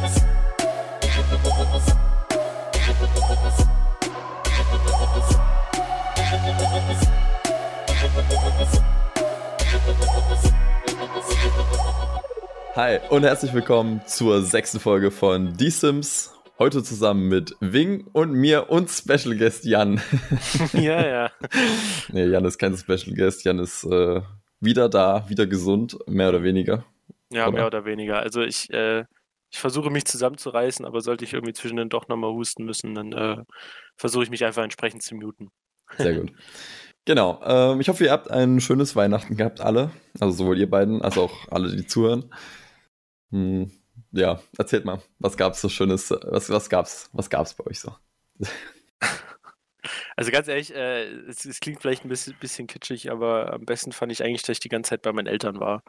Hi 0.00 0.08
und 13.10 13.24
herzlich 13.24 13.52
willkommen 13.52 14.00
zur 14.06 14.42
sechsten 14.42 14.80
Folge 14.80 15.10
von 15.10 15.54
Die 15.58 15.68
Sims. 15.68 16.32
Heute 16.58 16.82
zusammen 16.82 17.28
mit 17.28 17.54
Wing 17.60 18.06
und 18.12 18.32
mir 18.32 18.70
und 18.70 18.88
Special 18.88 19.36
Guest 19.36 19.66
Jan. 19.66 20.00
ja, 20.72 21.06
ja. 21.06 21.30
nee, 22.08 22.24
Jan 22.24 22.46
ist 22.46 22.56
kein 22.56 22.74
Special 22.74 23.14
Guest. 23.14 23.44
Jan 23.44 23.58
ist 23.58 23.84
äh, 23.84 24.22
wieder 24.60 24.88
da, 24.88 25.28
wieder 25.28 25.46
gesund, 25.46 25.98
mehr 26.06 26.30
oder 26.30 26.42
weniger. 26.42 26.86
Ja, 27.30 27.48
oder? 27.48 27.52
mehr 27.52 27.66
oder 27.66 27.84
weniger. 27.84 28.20
Also 28.20 28.40
ich, 28.40 28.72
äh, 28.72 29.04
ich 29.50 29.58
versuche 29.58 29.90
mich 29.90 30.04
zusammenzureißen, 30.04 30.84
aber 30.84 31.00
sollte 31.00 31.24
ich 31.24 31.32
irgendwie 31.32 31.52
zwischendurch 31.52 31.88
doch 31.88 32.08
nochmal 32.08 32.30
husten 32.30 32.64
müssen, 32.64 32.94
dann 32.94 33.12
äh, 33.12 33.44
versuche 33.96 34.24
ich 34.24 34.30
mich 34.30 34.44
einfach 34.44 34.62
entsprechend 34.62 35.02
zu 35.02 35.14
muten. 35.14 35.50
Sehr 35.98 36.14
gut. 36.14 36.32
Genau. 37.04 37.40
Ähm, 37.44 37.80
ich 37.80 37.88
hoffe, 37.88 38.04
ihr 38.04 38.12
habt 38.12 38.30
ein 38.30 38.60
schönes 38.60 38.94
Weihnachten 38.94 39.36
gehabt, 39.36 39.60
alle. 39.60 39.90
Also 40.20 40.32
sowohl 40.44 40.58
ihr 40.58 40.70
beiden 40.70 41.02
als 41.02 41.18
auch 41.18 41.48
alle, 41.50 41.74
die 41.74 41.86
zuhören. 41.86 42.32
Hm, 43.30 43.70
ja, 44.12 44.40
erzählt 44.58 44.84
mal, 44.84 45.00
was 45.18 45.36
gab's 45.36 45.60
so 45.60 45.68
Schönes, 45.68 46.10
was, 46.10 46.50
was 46.50 46.68
gab's, 46.68 47.10
was 47.12 47.30
gab's 47.30 47.54
bei 47.54 47.66
euch 47.66 47.80
so? 47.80 47.94
Also 50.16 50.30
ganz 50.30 50.48
ehrlich, 50.48 50.74
äh, 50.74 51.04
es, 51.28 51.46
es, 51.46 51.60
klingt 51.60 51.80
vielleicht 51.80 52.04
ein 52.04 52.10
bisschen, 52.10 52.36
bisschen 52.38 52.66
kitschig, 52.66 53.10
aber 53.10 53.54
am 53.54 53.64
besten 53.64 53.92
fand 53.92 54.12
ich 54.12 54.22
eigentlich, 54.22 54.42
dass 54.42 54.56
ich 54.56 54.60
die 54.60 54.68
ganze 54.68 54.90
Zeit 54.90 55.00
bei 55.00 55.12
meinen 55.12 55.26
Eltern 55.26 55.58
war. 55.58 55.82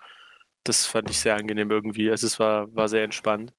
Das 0.64 0.86
fand 0.86 1.10
ich 1.10 1.20
sehr 1.20 1.36
angenehm 1.36 1.72
irgendwie. 1.72 2.10
Also 2.10 2.28
es 2.28 2.40
war, 2.40 2.74
war 2.76 2.88
sehr 2.88 3.04
entspannt. 3.04 3.54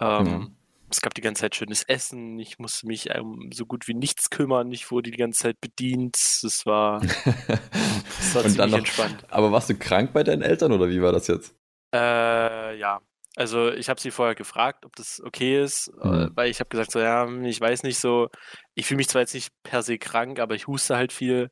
Ähm, 0.00 0.24
mhm. 0.24 0.56
Es 0.90 1.00
gab 1.00 1.14
die 1.14 1.22
ganze 1.22 1.40
Zeit 1.40 1.56
schönes 1.56 1.84
Essen. 1.84 2.38
Ich 2.38 2.58
musste 2.58 2.86
mich 2.86 3.08
um 3.18 3.50
so 3.52 3.64
gut 3.64 3.88
wie 3.88 3.94
nichts 3.94 4.28
kümmern. 4.28 4.70
Ich 4.72 4.90
wurde 4.90 5.10
die 5.10 5.16
ganze 5.16 5.44
Zeit 5.44 5.60
bedient. 5.60 6.16
Das 6.42 6.66
war, 6.66 7.00
das 7.24 8.34
war 8.34 8.42
ziemlich 8.42 8.56
noch, 8.56 8.78
entspannt. 8.78 9.24
Aber 9.30 9.52
warst 9.52 9.70
du 9.70 9.74
krank 9.74 10.12
bei 10.12 10.22
deinen 10.22 10.42
Eltern 10.42 10.72
oder 10.72 10.90
wie 10.90 11.00
war 11.00 11.12
das 11.12 11.28
jetzt? 11.28 11.56
Äh, 11.94 12.78
ja, 12.78 13.00
also 13.36 13.70
ich 13.72 13.88
habe 13.88 14.00
sie 14.00 14.10
vorher 14.10 14.34
gefragt, 14.34 14.84
ob 14.84 14.94
das 14.96 15.22
okay 15.24 15.62
ist, 15.62 15.90
mhm. 16.02 16.30
weil 16.34 16.50
ich 16.50 16.60
habe 16.60 16.68
gesagt, 16.68 16.90
so 16.90 17.00
ja, 17.00 17.26
ich 17.42 17.60
weiß 17.60 17.82
nicht 17.82 17.98
so, 17.98 18.28
ich 18.74 18.86
fühle 18.86 18.98
mich 18.98 19.08
zwar 19.08 19.22
jetzt 19.22 19.34
nicht 19.34 19.52
per 19.62 19.82
se 19.82 19.96
krank, 19.98 20.38
aber 20.38 20.54
ich 20.54 20.66
huste 20.66 20.96
halt 20.96 21.12
viel 21.12 21.50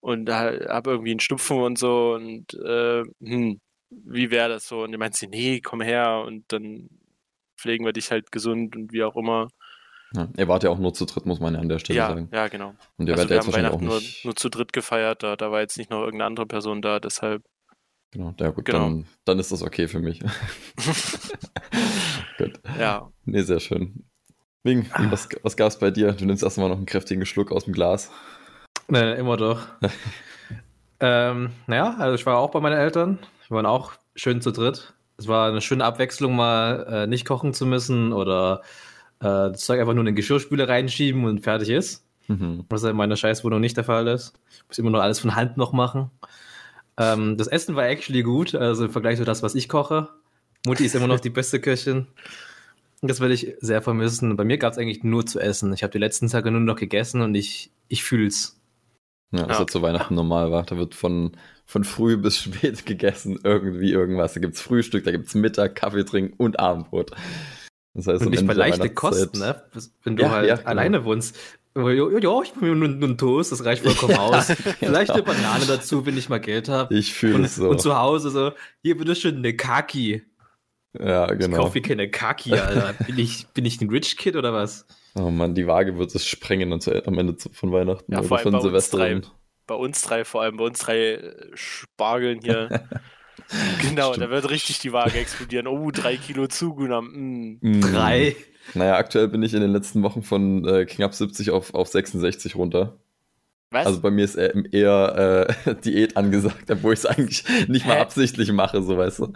und 0.00 0.28
habe 0.28 0.90
irgendwie 0.90 1.12
einen 1.12 1.20
Schnupfen 1.20 1.58
und 1.58 1.78
so 1.78 2.14
und 2.14 2.52
äh, 2.54 3.02
hm, 3.20 3.60
wie 3.90 4.30
wäre 4.30 4.48
das 4.48 4.66
so? 4.66 4.82
Und 4.82 4.92
die 4.92 4.98
meint 4.98 5.16
sie, 5.16 5.28
nee, 5.28 5.60
komm 5.60 5.80
her 5.80 6.24
und 6.26 6.52
dann 6.52 6.88
pflegen 7.56 7.84
wir 7.84 7.92
dich 7.92 8.10
halt 8.10 8.32
gesund 8.32 8.76
und 8.76 8.92
wie 8.92 9.02
auch 9.02 9.16
immer. 9.16 9.48
Ja, 10.14 10.28
ihr 10.36 10.48
wart 10.48 10.62
ja 10.62 10.70
auch 10.70 10.78
nur 10.78 10.94
zu 10.94 11.04
dritt, 11.04 11.26
muss 11.26 11.40
man 11.40 11.54
ja 11.54 11.60
an 11.60 11.68
der 11.68 11.78
Stelle 11.78 11.98
ja, 11.98 12.08
sagen. 12.08 12.28
Ja, 12.32 12.48
genau. 12.48 12.74
Und 12.96 13.08
ihr 13.08 13.14
also 13.14 13.28
werdet 13.28 13.30
jetzt 13.30 13.46
wahrscheinlich 13.46 13.72
auch 13.72 13.80
nicht... 13.80 14.24
nur, 14.24 14.30
nur 14.30 14.36
zu 14.36 14.48
dritt 14.48 14.72
gefeiert, 14.72 15.22
da, 15.22 15.36
da 15.36 15.50
war 15.50 15.60
jetzt 15.60 15.76
nicht 15.76 15.90
noch 15.90 16.00
irgendeine 16.00 16.26
andere 16.26 16.46
Person 16.46 16.80
da, 16.80 17.00
deshalb 17.00 17.44
Genau, 18.10 18.34
ja 18.40 18.50
gut, 18.50 18.64
genau. 18.64 18.78
Dann, 18.78 19.06
dann 19.24 19.38
ist 19.38 19.52
das 19.52 19.62
okay 19.62 19.86
für 19.86 20.00
mich. 20.00 20.20
gut. 22.38 22.58
Ja. 22.78 23.10
Nee, 23.26 23.42
sehr 23.42 23.60
schön. 23.60 24.04
Wing, 24.64 24.86
was, 25.10 25.28
was 25.42 25.56
gab 25.56 25.68
es 25.68 25.78
bei 25.78 25.90
dir? 25.90 26.12
Du 26.12 26.24
nimmst 26.24 26.42
erstmal 26.42 26.70
noch 26.70 26.76
einen 26.76 26.86
kräftigen 26.86 27.26
Schluck 27.26 27.52
aus 27.52 27.64
dem 27.64 27.74
Glas. 27.74 28.10
Nee, 28.88 29.14
immer 29.14 29.36
doch. 29.36 29.60
ähm, 31.00 31.50
naja, 31.66 31.96
also 31.98 32.14
ich 32.14 32.24
war 32.24 32.38
auch 32.38 32.50
bei 32.50 32.60
meinen 32.60 32.78
Eltern. 32.78 33.18
Wir 33.48 33.56
waren 33.56 33.66
auch 33.66 33.92
schön 34.14 34.40
zu 34.40 34.50
dritt. 34.50 34.94
Es 35.16 35.26
war 35.26 35.48
eine 35.48 35.60
schöne 35.60 35.84
Abwechslung, 35.84 36.36
mal 36.36 36.86
äh, 36.88 37.06
nicht 37.06 37.24
kochen 37.26 37.54
zu 37.54 37.66
müssen 37.66 38.12
oder 38.12 38.62
äh, 39.20 39.50
das 39.50 39.64
Zeug 39.64 39.80
einfach 39.80 39.94
nur 39.94 40.02
in 40.02 40.06
den 40.06 40.14
Geschirrspüler 40.14 40.68
reinschieben 40.68 41.24
und 41.24 41.40
fertig 41.40 41.70
ist. 41.70 42.04
Mhm. 42.28 42.64
Was 42.68 42.84
in 42.84 42.96
meiner 42.96 43.16
Scheißwohnung 43.16 43.60
nicht 43.60 43.76
der 43.76 43.84
Fall 43.84 44.06
ist. 44.06 44.38
Ich 44.50 44.68
muss 44.68 44.78
immer 44.78 44.90
noch 44.90 45.00
alles 45.00 45.18
von 45.18 45.34
Hand 45.34 45.56
noch 45.56 45.72
machen. 45.72 46.10
Ähm, 46.98 47.36
das 47.36 47.48
Essen 47.48 47.74
war 47.74 47.88
actually 47.88 48.22
gut, 48.22 48.54
also 48.54 48.84
im 48.84 48.90
Vergleich 48.90 49.18
zu 49.18 49.24
das, 49.24 49.42
was 49.42 49.54
ich 49.54 49.68
koche. 49.68 50.08
Mutti 50.66 50.84
ist 50.84 50.94
immer 50.94 51.06
noch 51.06 51.20
die 51.20 51.30
beste 51.30 51.60
Köchin. 51.60 52.06
Das 53.00 53.20
werde 53.20 53.34
ich 53.34 53.54
sehr 53.60 53.80
vermissen. 53.80 54.36
Bei 54.36 54.44
mir 54.44 54.58
gab 54.58 54.72
es 54.72 54.78
eigentlich 54.78 55.04
nur 55.04 55.24
zu 55.24 55.38
essen. 55.38 55.72
Ich 55.72 55.82
habe 55.82 55.92
die 55.92 55.98
letzten 55.98 56.28
Tage 56.28 56.50
nur 56.50 56.60
noch 56.60 56.76
gegessen 56.76 57.22
und 57.22 57.34
ich, 57.34 57.70
ich 57.86 58.02
fühl's. 58.02 58.57
Ja, 59.30 59.46
das 59.46 59.58
ja. 59.58 59.66
zu 59.66 59.82
Weihnachten 59.82 60.14
normal 60.14 60.50
war. 60.50 60.62
Da 60.62 60.78
wird 60.78 60.94
von, 60.94 61.32
von 61.66 61.84
früh 61.84 62.16
bis 62.16 62.38
spät 62.38 62.86
gegessen, 62.86 63.38
irgendwie 63.42 63.92
irgendwas. 63.92 64.34
Da 64.34 64.40
gibt 64.40 64.54
es 64.54 64.60
Frühstück, 64.60 65.04
da 65.04 65.10
gibt 65.10 65.26
es 65.26 65.34
Mittag, 65.34 65.76
Kaffee 65.76 66.04
trinken 66.04 66.34
und 66.36 66.58
Abendbrot. 66.58 67.12
Das 67.94 68.06
heißt, 68.06 68.22
und 68.22 68.30
nicht 68.30 68.46
bei 68.46 68.52
leichte 68.52 68.90
Kosten, 68.90 69.38
ne? 69.40 69.62
Wenn 70.04 70.16
du 70.16 70.22
ja, 70.22 70.30
halt 70.30 70.48
ja, 70.48 70.56
genau. 70.56 70.68
alleine 70.68 71.04
wohnst. 71.04 71.36
Ja, 71.76 72.42
ich 72.42 72.52
bin 72.54 72.78
nur, 72.78 72.88
nur 72.88 73.08
ein 73.08 73.18
Toast, 73.18 73.52
das 73.52 73.64
reicht 73.64 73.82
vollkommen 73.82 74.16
aus. 74.18 74.46
Vielleicht 74.78 75.10
eine 75.12 75.22
Banane 75.22 75.64
dazu, 75.66 76.06
wenn 76.06 76.16
ich 76.16 76.28
mal 76.28 76.40
Geld 76.40 76.68
habe. 76.68 76.94
Ich 76.94 77.14
fühle 77.14 77.44
es 77.44 77.56
so. 77.56 77.68
Und 77.68 77.80
zu 77.80 77.96
Hause 77.96 78.30
so, 78.30 78.52
hier 78.82 78.96
bitte 78.96 79.14
schön 79.14 79.36
eine 79.36 79.54
Kaki. 79.54 80.22
Ja, 80.98 81.26
genau. 81.26 81.56
Ich 81.56 81.62
kaufe 81.62 81.78
mir 81.78 81.82
keine 81.82 82.10
Kaki, 82.10 82.54
Alter. 82.54 82.92
bin, 83.06 83.18
ich, 83.18 83.46
bin 83.48 83.64
ich 83.64 83.80
ein 83.80 83.90
Rich 83.90 84.16
Kid 84.16 84.36
oder 84.36 84.52
was? 84.52 84.86
Oh 85.14 85.30
Mann, 85.30 85.54
die 85.54 85.66
Waage 85.66 85.98
wird 85.98 86.14
es 86.14 86.26
sprengen 86.26 86.72
und 86.72 86.88
am 87.06 87.18
Ende 87.18 87.36
von 87.52 87.72
Weihnachten 87.72 88.12
ja, 88.12 88.20
oder 88.20 88.38
von 88.38 88.60
Silvester. 88.60 88.98
Uns 88.98 89.26
drei, 89.26 89.32
bei 89.66 89.74
uns 89.74 90.02
drei, 90.02 90.24
vor 90.24 90.42
allem 90.42 90.56
bei 90.56 90.64
uns 90.64 90.78
drei 90.78 91.14
äh, 91.14 91.46
Spargeln 91.54 92.40
hier. 92.42 92.68
genau, 93.82 94.12
Stimmt. 94.12 94.26
da 94.26 94.30
wird 94.30 94.50
richtig 94.50 94.78
die 94.78 94.92
Waage 94.92 95.18
explodieren. 95.18 95.66
Oh, 95.66 95.90
drei 95.90 96.16
Kilo 96.16 96.46
zugenommen. 96.46 97.58
Mm. 97.60 97.80
Drei? 97.80 98.36
Naja, 98.74 98.96
aktuell 98.96 99.28
bin 99.28 99.42
ich 99.42 99.54
in 99.54 99.60
den 99.60 99.72
letzten 99.72 100.02
Wochen 100.02 100.22
von 100.22 100.66
äh, 100.66 100.84
knapp 100.84 101.14
70 101.14 101.50
auf, 101.50 101.74
auf 101.74 101.88
66 101.88 102.56
runter. 102.56 102.98
Was? 103.70 103.86
Also 103.86 104.00
bei 104.00 104.10
mir 104.10 104.24
ist 104.24 104.36
eher, 104.36 104.54
eher 104.72 105.46
äh, 105.66 105.74
Diät 105.84 106.16
angesagt, 106.16 106.70
obwohl 106.70 106.94
ich 106.94 107.00
es 107.00 107.06
eigentlich 107.06 107.44
nicht 107.68 107.84
Hä? 107.84 107.88
mal 107.88 107.98
absichtlich 107.98 108.50
mache, 108.52 108.82
so 108.82 108.96
weißt 108.96 109.18
du. 109.18 109.32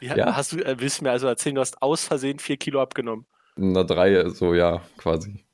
Ja, 0.00 0.16
ja. 0.16 0.36
Hast 0.36 0.52
du, 0.52 0.58
äh, 0.58 0.76
willst 0.78 1.00
du 1.00 1.04
mir 1.04 1.12
also 1.12 1.28
erzählen, 1.28 1.54
du 1.54 1.60
hast 1.60 1.80
aus 1.82 2.04
Versehen 2.04 2.38
vier 2.40 2.56
Kilo 2.56 2.80
abgenommen? 2.82 3.26
Na, 3.56 3.84
drei, 3.84 4.28
so 4.28 4.54
ja, 4.54 4.82
quasi. 4.98 5.44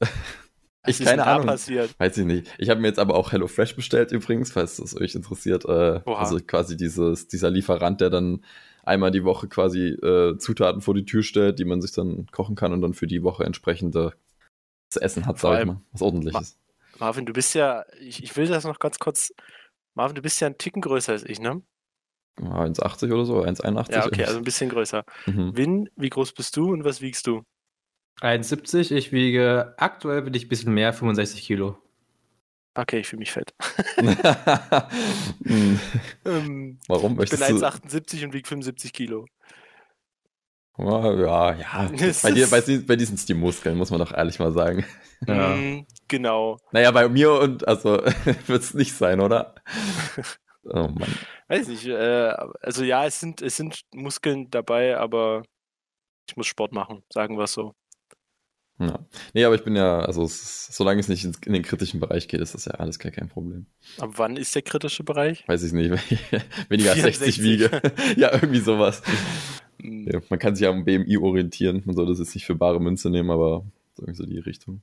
Was 0.00 1.00
ich 1.00 1.06
keine 1.06 1.26
Ahnung. 1.26 1.46
Passiert? 1.46 1.94
Weiß 1.98 2.16
ich 2.18 2.24
nicht. 2.24 2.52
Ich 2.58 2.68
habe 2.68 2.80
mir 2.80 2.88
jetzt 2.88 2.98
aber 2.98 3.14
auch 3.14 3.32
HelloFresh 3.32 3.76
bestellt 3.76 4.12
übrigens, 4.12 4.52
falls 4.52 4.76
das 4.76 4.96
euch 4.96 5.14
interessiert. 5.14 5.64
Äh, 5.64 6.00
also 6.06 6.38
quasi 6.46 6.76
dieses, 6.76 7.28
dieser 7.28 7.50
Lieferant, 7.50 8.00
der 8.00 8.10
dann 8.10 8.44
einmal 8.82 9.10
die 9.10 9.24
Woche 9.24 9.48
quasi 9.48 9.88
äh, 9.88 10.36
Zutaten 10.38 10.80
vor 10.80 10.94
die 10.94 11.04
Tür 11.04 11.22
stellt, 11.22 11.58
die 11.58 11.64
man 11.64 11.80
sich 11.80 11.92
dann 11.92 12.26
kochen 12.32 12.54
kann 12.54 12.72
und 12.72 12.82
dann 12.82 12.94
für 12.94 13.06
die 13.06 13.22
Woche 13.22 13.44
entsprechende 13.44 14.12
zu 14.90 15.00
essen 15.00 15.26
hat, 15.26 15.38
sag 15.38 15.60
ich 15.60 15.66
mal. 15.66 15.80
Was 15.92 16.02
ordentliches. 16.02 16.58
Ma 16.98 17.06
Marvin, 17.06 17.26
du 17.26 17.32
bist 17.32 17.54
ja, 17.54 17.84
ich, 18.00 18.22
ich 18.22 18.36
will 18.36 18.46
das 18.46 18.64
noch 18.64 18.78
ganz 18.78 18.98
kurz. 18.98 19.32
Marvin, 19.94 20.16
du 20.16 20.22
bist 20.22 20.40
ja 20.40 20.48
ein 20.48 20.58
Ticken 20.58 20.82
größer 20.82 21.12
als 21.12 21.24
ich, 21.24 21.40
ne? 21.40 21.62
1,80 22.40 23.12
oder 23.12 23.24
so, 23.24 23.42
1,81. 23.42 23.92
Ja, 23.92 24.06
okay, 24.06 24.24
also 24.24 24.38
ein 24.38 24.44
bisschen 24.44 24.68
größer. 24.68 25.04
Mhm. 25.26 25.56
Win, 25.56 25.90
wie 25.96 26.10
groß 26.10 26.32
bist 26.32 26.56
du 26.56 26.72
und 26.72 26.84
was 26.84 27.00
wiegst 27.00 27.26
du? 27.26 27.42
1,70. 28.20 28.92
Ich 28.92 29.12
wiege, 29.12 29.74
aktuell 29.76 30.22
bin 30.22 30.34
ich 30.34 30.46
ein 30.46 30.48
bisschen 30.48 30.74
mehr, 30.74 30.92
65 30.92 31.42
Kilo. 31.42 31.78
Okay, 32.74 33.00
ich 33.00 33.08
fühle 33.08 33.20
mich 33.20 33.30
fett. 33.30 33.54
ähm, 36.24 36.80
Warum 36.88 37.16
möchtest 37.16 37.42
du? 37.42 37.54
Ich 37.54 37.60
bin 37.60 37.68
1,78 37.68 38.24
und 38.24 38.32
wiege 38.32 38.48
75 38.48 38.92
Kilo. 38.92 39.26
Ja, 40.78 41.54
ja. 41.54 41.90
bei, 42.22 42.32
dir, 42.32 42.48
bei, 42.48 42.60
bei 42.60 42.96
dir 42.96 43.06
sind 43.06 43.18
es 43.18 43.26
die 43.26 43.34
Muskeln, 43.34 43.76
muss 43.76 43.90
man 43.90 44.00
doch 44.00 44.12
ehrlich 44.12 44.38
mal 44.38 44.52
sagen. 44.52 44.84
Ja. 45.26 45.56
Mm, 45.56 45.86
genau. 46.06 46.58
Naja, 46.72 46.90
bei 46.90 47.08
mir 47.08 47.32
und, 47.32 47.66
also, 47.66 47.92
wird 48.46 48.62
es 48.62 48.74
nicht 48.74 48.92
sein, 48.92 49.20
oder? 49.20 49.54
Oh 50.64 50.88
Mann. 50.88 51.08
Weiß 51.48 51.68
nicht, 51.68 51.86
äh, 51.86 52.34
also 52.60 52.84
ja, 52.84 53.06
es 53.06 53.20
sind, 53.20 53.40
es 53.40 53.56
sind 53.56 53.86
Muskeln 53.94 54.50
dabei, 54.50 54.98
aber 54.98 55.42
ich 56.28 56.36
muss 56.36 56.46
Sport 56.46 56.72
machen, 56.72 57.04
sagen 57.10 57.38
wir 57.38 57.44
es 57.44 57.54
so. 57.54 57.74
Ja. 58.78 58.98
Nee, 59.32 59.44
aber 59.44 59.54
ich 59.54 59.62
bin 59.62 59.76
ja, 59.76 60.00
also 60.00 60.24
es, 60.24 60.66
solange 60.66 61.00
es 61.00 61.08
nicht 61.08 61.24
in 61.24 61.52
den 61.52 61.62
kritischen 61.62 62.00
Bereich 62.00 62.26
geht, 62.26 62.40
ist 62.40 62.54
das 62.54 62.64
ja 62.64 62.72
alles 62.72 62.98
gar 62.98 63.12
kein 63.12 63.28
Problem. 63.28 63.66
Ab 63.98 64.10
wann 64.16 64.36
ist 64.36 64.54
der 64.54 64.62
kritische 64.62 65.04
Bereich? 65.04 65.46
Weiß 65.46 65.62
ich 65.62 65.72
nicht, 65.72 65.90
wenn 66.68 66.80
ich 66.80 66.90
als 66.90 67.00
60 67.00 67.40
wiege. 67.42 67.70
ja, 68.16 68.32
irgendwie 68.32 68.60
sowas. 68.60 69.02
Hm. 69.84 70.08
ja, 70.10 70.20
man 70.30 70.38
kann 70.38 70.56
sich 70.56 70.64
ja 70.64 70.70
am 70.70 70.84
BMI 70.84 71.18
orientieren. 71.18 71.82
Man 71.84 71.94
soll 71.94 72.06
das 72.06 72.18
jetzt 72.18 72.34
nicht 72.34 72.46
für 72.46 72.54
bare 72.54 72.80
Münze 72.80 73.10
nehmen, 73.10 73.30
aber 73.30 73.64
irgendwie 73.98 74.16
so 74.16 74.26
die 74.26 74.38
Richtung. 74.38 74.80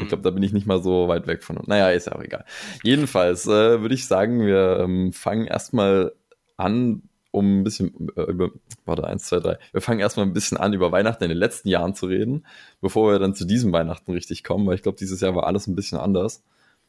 Ich 0.00 0.08
glaube, 0.08 0.18
hm. 0.18 0.24
da 0.24 0.30
bin 0.30 0.42
ich 0.42 0.52
nicht 0.52 0.66
mal 0.66 0.82
so 0.82 1.06
weit 1.08 1.26
weg 1.26 1.44
von. 1.44 1.60
Naja, 1.66 1.90
ist 1.90 2.06
ja 2.06 2.14
auch 2.14 2.22
egal. 2.22 2.44
Jedenfalls 2.82 3.46
äh, 3.46 3.80
würde 3.80 3.94
ich 3.94 4.06
sagen, 4.06 4.44
wir 4.44 4.80
ähm, 4.80 5.12
fangen 5.12 5.46
erstmal 5.46 6.12
an, 6.56 7.02
um 7.30 7.60
ein 7.60 7.64
bisschen 7.64 8.08
äh, 8.16 8.22
über, 8.22 8.50
warte, 8.84 9.06
eins, 9.06 9.26
zwei, 9.26 9.38
drei. 9.38 9.58
Wir 9.70 9.80
fangen 9.80 10.00
erstmal 10.00 10.26
ein 10.26 10.32
bisschen 10.32 10.58
an, 10.58 10.72
über 10.72 10.90
Weihnachten 10.90 11.22
in 11.22 11.30
den 11.30 11.38
letzten 11.38 11.68
Jahren 11.68 11.94
zu 11.94 12.06
reden, 12.06 12.44
bevor 12.80 13.12
wir 13.12 13.18
dann 13.20 13.34
zu 13.34 13.44
diesem 13.44 13.72
Weihnachten 13.72 14.10
richtig 14.10 14.42
kommen, 14.42 14.66
weil 14.66 14.74
ich 14.74 14.82
glaube, 14.82 14.98
dieses 14.98 15.20
Jahr 15.20 15.36
war 15.36 15.46
alles 15.46 15.68
ein 15.68 15.76
bisschen 15.76 15.98
anders. 15.98 16.42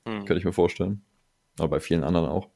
Mhm. 0.06 0.26
Könnte 0.26 0.38
ich 0.38 0.46
mir 0.46 0.54
vorstellen. 0.54 1.04
Aber 1.60 1.70
bei 1.70 1.80
vielen 1.80 2.04
anderen 2.04 2.28
auch. 2.30 2.50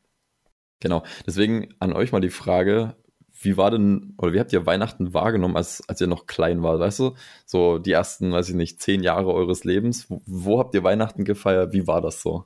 Genau. 0.80 1.04
Deswegen 1.28 1.76
an 1.80 1.94
euch 1.94 2.12
mal 2.12 2.20
die 2.20 2.30
Frage, 2.30 2.96
wie 3.42 3.58
war 3.58 3.72
denn, 3.72 4.14
oder 4.18 4.34
wie 4.34 4.40
habt 4.40 4.54
ihr 4.54 4.66
Weihnachten 4.66 5.14
wahrgenommen, 5.14 5.58
als, 5.58 5.88
als 5.88 6.02
ihr 6.02 6.08
noch 6.08 6.26
klein 6.28 6.64
war, 6.64 6.80
weißt 6.80 7.00
du? 7.00 7.14
So 7.46 7.78
die 7.78 7.92
ersten, 7.92 8.32
weiß 8.32 8.50
ich 8.50 8.56
nicht, 8.56 8.82
zehn 8.82 9.04
Jahre 9.04 9.34
eures 9.34 9.64
Lebens. 9.64 10.10
Wo, 10.10 10.22
wo 10.26 10.60
habt 10.60 10.74
ihr 10.76 10.84
Weihnachten 10.84 11.24
gefeiert? 11.26 11.74
Wie 11.74 11.88
war 11.88 12.02
das 12.02 12.22
so? 12.22 12.46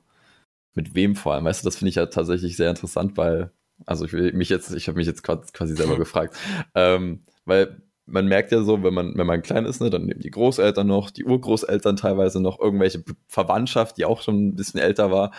Mit 0.74 0.94
wem 0.94 1.16
vor 1.16 1.34
allem? 1.34 1.44
Weißt 1.44 1.62
du, 1.62 1.66
das 1.68 1.76
finde 1.76 1.90
ich 1.90 1.96
ja 1.96 2.06
tatsächlich 2.06 2.56
sehr 2.56 2.70
interessant, 2.70 3.16
weil, 3.16 3.52
also 3.86 4.04
ich 4.04 4.12
will 4.12 4.32
mich 4.32 4.48
jetzt, 4.48 4.74
ich 4.74 4.88
habe 4.88 4.98
mich 4.98 5.06
jetzt 5.06 5.22
quasi 5.22 5.74
selber 5.76 5.96
gefragt, 5.98 6.36
ähm, 6.74 7.22
weil 7.44 7.82
man 8.06 8.26
merkt 8.26 8.52
ja 8.52 8.62
so, 8.62 8.82
wenn 8.82 8.94
man, 8.94 9.16
wenn 9.16 9.26
man 9.26 9.42
klein 9.42 9.64
ist, 9.64 9.80
ne, 9.80 9.90
dann 9.90 10.04
nehmen 10.06 10.20
die 10.20 10.30
Großeltern 10.30 10.86
noch, 10.86 11.10
die 11.10 11.24
Urgroßeltern 11.24 11.96
teilweise 11.96 12.40
noch, 12.40 12.58
irgendwelche 12.58 13.04
Verwandtschaft, 13.28 13.96
die 13.96 14.04
auch 14.04 14.22
schon 14.22 14.48
ein 14.48 14.56
bisschen 14.56 14.80
älter 14.80 15.10
war. 15.10 15.32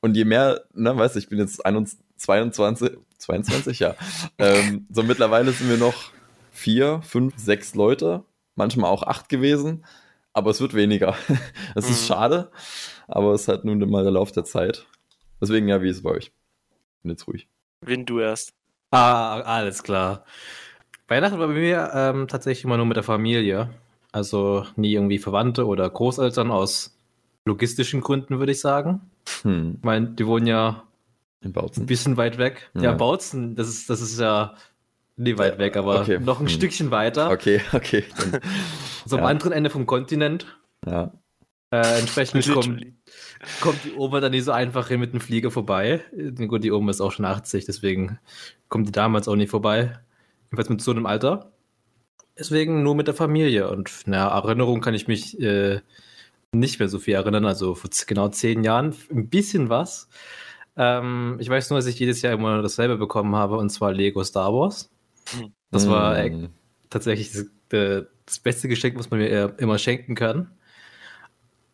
Und 0.00 0.16
je 0.16 0.24
mehr, 0.24 0.62
ne, 0.74 0.96
weißt 0.96 1.14
du, 1.14 1.18
ich 1.18 1.28
bin 1.28 1.38
jetzt 1.38 1.64
21, 1.64 1.98
22, 2.20 2.98
22, 3.16 3.78
ja. 3.80 3.94
ähm, 4.38 4.86
so 4.90 5.02
mittlerweile 5.02 5.52
sind 5.52 5.70
wir 5.70 5.78
noch 5.78 6.10
vier, 6.50 7.00
fünf, 7.02 7.38
sechs 7.38 7.74
Leute, 7.74 8.24
manchmal 8.56 8.90
auch 8.90 9.02
acht 9.02 9.30
gewesen, 9.30 9.86
aber 10.34 10.50
es 10.50 10.60
wird 10.60 10.74
weniger. 10.74 11.16
Es 11.74 11.86
mhm. 11.86 11.92
ist 11.92 12.06
schade, 12.06 12.50
aber 13.08 13.32
es 13.32 13.48
halt 13.48 13.64
nun 13.64 13.78
mal 13.90 14.02
der 14.02 14.12
Lauf 14.12 14.32
der 14.32 14.44
Zeit. 14.44 14.86
Deswegen, 15.40 15.68
ja, 15.68 15.80
wie 15.82 15.88
ist 15.88 15.98
es 15.98 16.02
bei 16.02 16.10
euch? 16.10 16.32
Bin 17.02 17.12
jetzt 17.12 17.26
ruhig. 17.26 17.48
Wenn 17.80 18.04
du 18.04 18.18
erst. 18.18 18.52
Ah, 18.90 19.40
alles 19.40 19.82
klar. 19.82 20.24
Weihnachten 21.08 21.38
war 21.38 21.46
bei 21.46 21.54
mir 21.54 21.90
ähm, 21.94 22.28
tatsächlich 22.28 22.64
immer 22.64 22.76
nur 22.76 22.86
mit 22.86 22.96
der 22.96 23.04
Familie. 23.04 23.70
Also 24.12 24.66
nie 24.76 24.92
irgendwie 24.92 25.18
Verwandte 25.18 25.66
oder 25.66 25.88
Großeltern 25.88 26.50
aus 26.50 26.98
logistischen 27.46 28.00
Gründen, 28.00 28.38
würde 28.38 28.52
ich 28.52 28.60
sagen. 28.60 29.10
Hm. 29.42 29.76
Ich 29.78 29.84
meine, 29.84 30.10
die 30.10 30.26
wohnen 30.26 30.46
ja 30.46 30.82
in 31.42 31.52
Bautzen. 31.52 31.84
Ein 31.84 31.86
bisschen 31.86 32.16
weit 32.16 32.38
weg. 32.38 32.70
Ja, 32.74 32.82
ja 32.82 32.92
Bautzen, 32.92 33.54
das 33.54 33.68
ist, 33.68 33.90
das 33.90 34.00
ist 34.00 34.18
ja 34.20 34.54
nie 35.16 35.38
weit 35.38 35.58
weg, 35.58 35.76
aber 35.76 36.00
okay. 36.00 36.18
noch 36.18 36.40
ein 36.40 36.46
hm. 36.46 36.54
Stückchen 36.54 36.90
weiter. 36.90 37.30
Okay, 37.30 37.60
okay. 37.72 38.04
so 39.04 39.16
am 39.16 39.22
ja. 39.22 39.28
anderen 39.28 39.52
Ende 39.52 39.70
vom 39.70 39.86
Kontinent. 39.86 40.46
Ja. 40.86 41.12
Äh, 41.72 42.00
entsprechend 42.00 42.44
kommt, 42.52 42.84
kommt 43.60 43.84
die 43.84 43.92
Oma 43.96 44.20
dann 44.20 44.32
nicht 44.32 44.44
so 44.44 44.50
einfach 44.50 44.88
hin 44.88 44.98
mit 44.98 45.12
dem 45.12 45.20
Flieger 45.20 45.52
vorbei. 45.52 46.02
Gut, 46.48 46.64
die 46.64 46.72
Oma 46.72 46.90
ist 46.90 47.00
auch 47.00 47.12
schon 47.12 47.24
80, 47.24 47.64
deswegen 47.64 48.18
kommt 48.68 48.88
die 48.88 48.92
damals 48.92 49.28
auch 49.28 49.36
nicht 49.36 49.50
vorbei. 49.50 50.00
Jedenfalls 50.46 50.68
mit 50.68 50.82
so 50.82 50.90
einem 50.90 51.06
Alter. 51.06 51.52
Deswegen 52.36 52.82
nur 52.82 52.96
mit 52.96 53.06
der 53.06 53.14
Familie. 53.14 53.70
Und 53.70 53.92
na, 54.06 54.28
Erinnerung 54.28 54.80
kann 54.80 54.94
ich 54.94 55.06
mich 55.06 55.38
äh, 55.40 55.80
nicht 56.52 56.80
mehr 56.80 56.88
so 56.88 56.98
viel 56.98 57.14
erinnern. 57.14 57.44
Also 57.44 57.76
vor 57.76 57.90
genau 58.06 58.28
zehn 58.28 58.64
Jahren 58.64 58.94
ein 59.10 59.28
bisschen 59.28 59.68
was. 59.68 60.08
Ähm, 60.76 61.36
ich 61.40 61.48
weiß 61.48 61.70
nur, 61.70 61.78
dass 61.78 61.86
ich 61.86 61.98
jedes 61.98 62.22
Jahr 62.22 62.32
immer 62.32 62.62
dasselbe 62.62 62.96
bekommen 62.96 63.34
habe, 63.34 63.56
und 63.56 63.70
zwar 63.70 63.92
Lego 63.92 64.22
Star 64.24 64.52
Wars. 64.52 64.90
Das 65.70 65.88
war 65.88 66.18
äh, 66.18 66.48
tatsächlich 66.88 67.32
das, 67.32 67.78
äh, 67.78 68.04
das, 68.26 68.40
beste 68.40 68.68
Geschenk, 68.68 68.98
was 68.98 69.10
man 69.10 69.20
mir 69.20 69.54
immer 69.58 69.78
schenken 69.78 70.14
kann. 70.14 70.50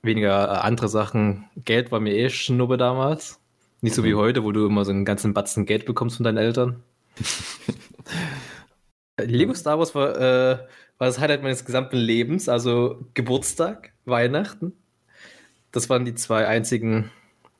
Weniger 0.02 0.44
äh, 0.44 0.58
andere 0.58 0.88
Sachen. 0.88 1.46
Geld 1.56 1.90
war 1.90 2.00
mir 2.00 2.14
eh 2.14 2.31
Schnuppe 2.31 2.76
damals. 2.76 3.40
Nicht 3.81 3.94
so 3.94 4.04
wie 4.04 4.14
mhm. 4.14 4.19
heute, 4.19 4.44
wo 4.44 4.52
du 4.52 4.66
immer 4.66 4.84
so 4.84 4.90
einen 4.90 5.04
ganzen 5.04 5.34
Batzen 5.34 5.66
Geld 5.66 5.87
bekommst 5.87 6.16
von 6.16 6.25
deinen 6.25 6.38
Eltern. 6.38 6.82
Lego 9.20 9.54
Star 9.54 9.78
Wars 9.78 9.94
war, 9.94 10.16
äh, 10.16 10.58
war 10.99 11.06
das 11.06 11.19
Highlight 11.19 11.42
meines 11.42 11.64
gesamten 11.64 11.96
Lebens, 11.96 12.49
also 12.49 13.06
Geburtstag, 13.14 13.92
Weihnachten. 14.04 14.72
Das 15.72 15.90
waren 15.90 16.04
die 16.04 16.14
zwei 16.14 16.46
einzigen 16.46 17.10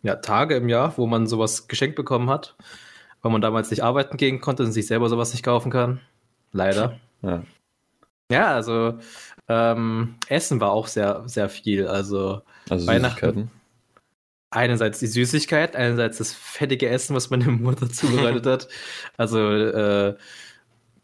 ja, 0.07 0.15
Tage 0.17 0.55
im 0.55 0.69
Jahr, 0.69 0.97
wo 0.97 1.07
man 1.09 1.27
sowas 1.27 1.67
geschenkt 1.67 1.97
bekommen 1.97 2.31
hat, 2.31 2.55
weil 3.23 3.33
man 3.33 3.41
damals 3.41 3.71
nicht 3.71 3.83
arbeiten 3.83 4.17
gehen 4.17 4.41
konnte 4.41 4.63
und 4.63 4.71
sich 4.71 4.87
selber 4.87 5.09
sowas 5.09 5.33
nicht 5.33 5.43
kaufen 5.43 5.73
kann. 5.73 6.01
Leider. 6.53 7.01
Ja, 7.23 7.43
ja 8.31 8.55
also 8.55 8.99
ähm, 9.49 10.15
Essen 10.29 10.61
war 10.61 10.71
auch 10.71 10.87
sehr, 10.87 11.25
sehr 11.27 11.49
viel. 11.49 11.89
Also, 11.89 12.43
also 12.71 12.87
Weihnachten. 12.87 13.51
Einerseits 14.51 15.01
die 15.01 15.09
Süßigkeit, 15.09 15.75
einerseits 15.75 16.19
das 16.19 16.33
fettige 16.33 16.89
Essen, 16.89 17.17
was 17.17 17.31
meine 17.31 17.49
Mutter 17.49 17.91
zubereitet 17.91 18.47
hat. 18.47 18.69
Also 19.17 19.41
äh, 19.41 20.17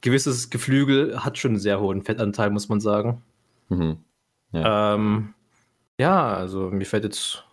gewisses 0.00 0.48
Geflügel 0.48 1.24
hat 1.24 1.38
schon 1.38 1.52
einen 1.52 1.60
sehr 1.60 1.80
hohen 1.80 2.02
Fettanteil, 2.02 2.50
muss 2.50 2.68
man 2.68 2.80
sagen. 2.80 3.20
Mhm. 3.68 3.96
Ja. 4.52 4.94
Ähm, 4.94 5.34
ja, 5.98 6.34
also 6.34 6.70
mir 6.70 6.84
fällt 6.84 7.02
jetzt 7.02 7.44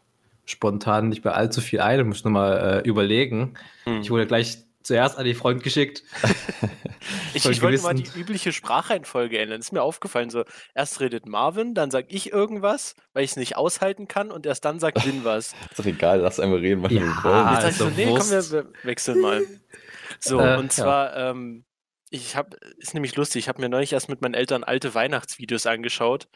spontan 0.50 1.10
nicht 1.10 1.24
mehr 1.24 1.36
allzu 1.36 1.62
viel 1.62 1.82
ein. 1.82 2.00
Ich 2.00 2.06
muss 2.06 2.24
nochmal 2.24 2.82
äh, 2.84 2.88
überlegen. 2.88 3.54
Hm. 3.86 4.02
Ich 4.02 4.10
wurde 4.10 4.28
gleich 4.28 4.58
zuerst 4.82 5.18
an 5.18 5.26
die 5.26 5.36
Front 5.36 5.64
geschickt. 5.64 6.04
ich, 7.34 7.46
ich 7.46 7.62
wollte 7.62 7.82
mal 7.84 7.94
die 7.94 8.08
übliche 8.20 8.52
Sprachreihenfolge 8.52 9.38
ändern. 9.38 9.60
Ist 9.60 9.72
mir 9.72 9.84
aufgefallen. 9.84 10.30
So, 10.30 10.46
erst 10.74 11.00
redet 11.00 11.28
Marvin, 11.28 11.76
dann 11.76 11.92
sag 11.92 12.06
ich 12.10 12.32
irgendwas, 12.32 12.96
weil 13.14 13.24
ich 13.24 13.32
es 13.32 13.38
nicht 13.38 13.56
aushalten 13.58 14.08
kann, 14.08 14.32
und 14.32 14.46
erst 14.46 14.66
dann 14.66 14.80
sagt 14.80 15.06
Lin 15.06 15.24
was. 15.24 15.54
ist 15.70 15.80
doch 15.80 15.86
egal, 15.86 16.22
lass 16.22 16.40
einmal 16.40 16.60
reden, 16.60 16.82
was 16.82 16.92
ja, 16.92 17.02
wir 17.02 17.24
wollen. 17.24 17.54
Jetzt 17.54 17.66
also 17.66 17.86
so, 17.86 17.92
nee, 17.96 18.06
komm, 18.06 18.30
wir, 18.30 18.52
wir 18.52 18.74
wechseln 18.84 19.22
mal. 19.22 19.44
So, 20.20 20.40
äh, 20.40 20.58
und 20.58 20.72
zwar, 20.72 21.16
ja. 21.16 21.32
ähm, 21.32 21.66
ich 22.10 22.36
habe, 22.36 22.58
ist 22.78 22.96
nämlich 22.96 23.16
lustig, 23.16 23.44
ich 23.44 23.50
habe 23.50 23.62
mir 23.62 23.70
neulich 23.70 23.94
erst 23.94 24.10
mit 24.10 24.22
meinen 24.22 24.34
Eltern 24.34 24.64
alte 24.64 24.96
Weihnachtsvideos 24.96 25.68
angeschaut 25.68 26.28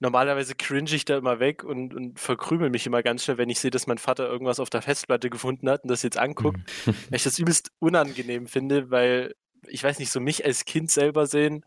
normalerweise 0.00 0.54
cringe 0.54 0.92
ich 0.94 1.04
da 1.04 1.18
immer 1.18 1.38
weg 1.38 1.62
und, 1.62 1.94
und 1.94 2.18
verkrümel 2.18 2.70
mich 2.70 2.86
immer 2.86 3.02
ganz 3.02 3.22
schnell, 3.24 3.38
wenn 3.38 3.50
ich 3.50 3.60
sehe, 3.60 3.70
dass 3.70 3.86
mein 3.86 3.98
Vater 3.98 4.28
irgendwas 4.28 4.58
auf 4.58 4.70
der 4.70 4.82
Festplatte 4.82 5.30
gefunden 5.30 5.68
hat 5.70 5.84
und 5.84 5.90
das 5.90 6.02
jetzt 6.02 6.18
anguckt. 6.18 6.58
Mhm. 6.86 6.94
weil 7.10 7.16
ich 7.16 7.24
das 7.24 7.38
übelst 7.38 7.70
unangenehm 7.78 8.46
finde, 8.46 8.90
weil 8.90 9.34
ich 9.68 9.84
weiß 9.84 9.98
nicht, 9.98 10.10
so 10.10 10.20
mich 10.20 10.44
als 10.44 10.64
Kind 10.64 10.90
selber 10.90 11.26
sehen, 11.26 11.64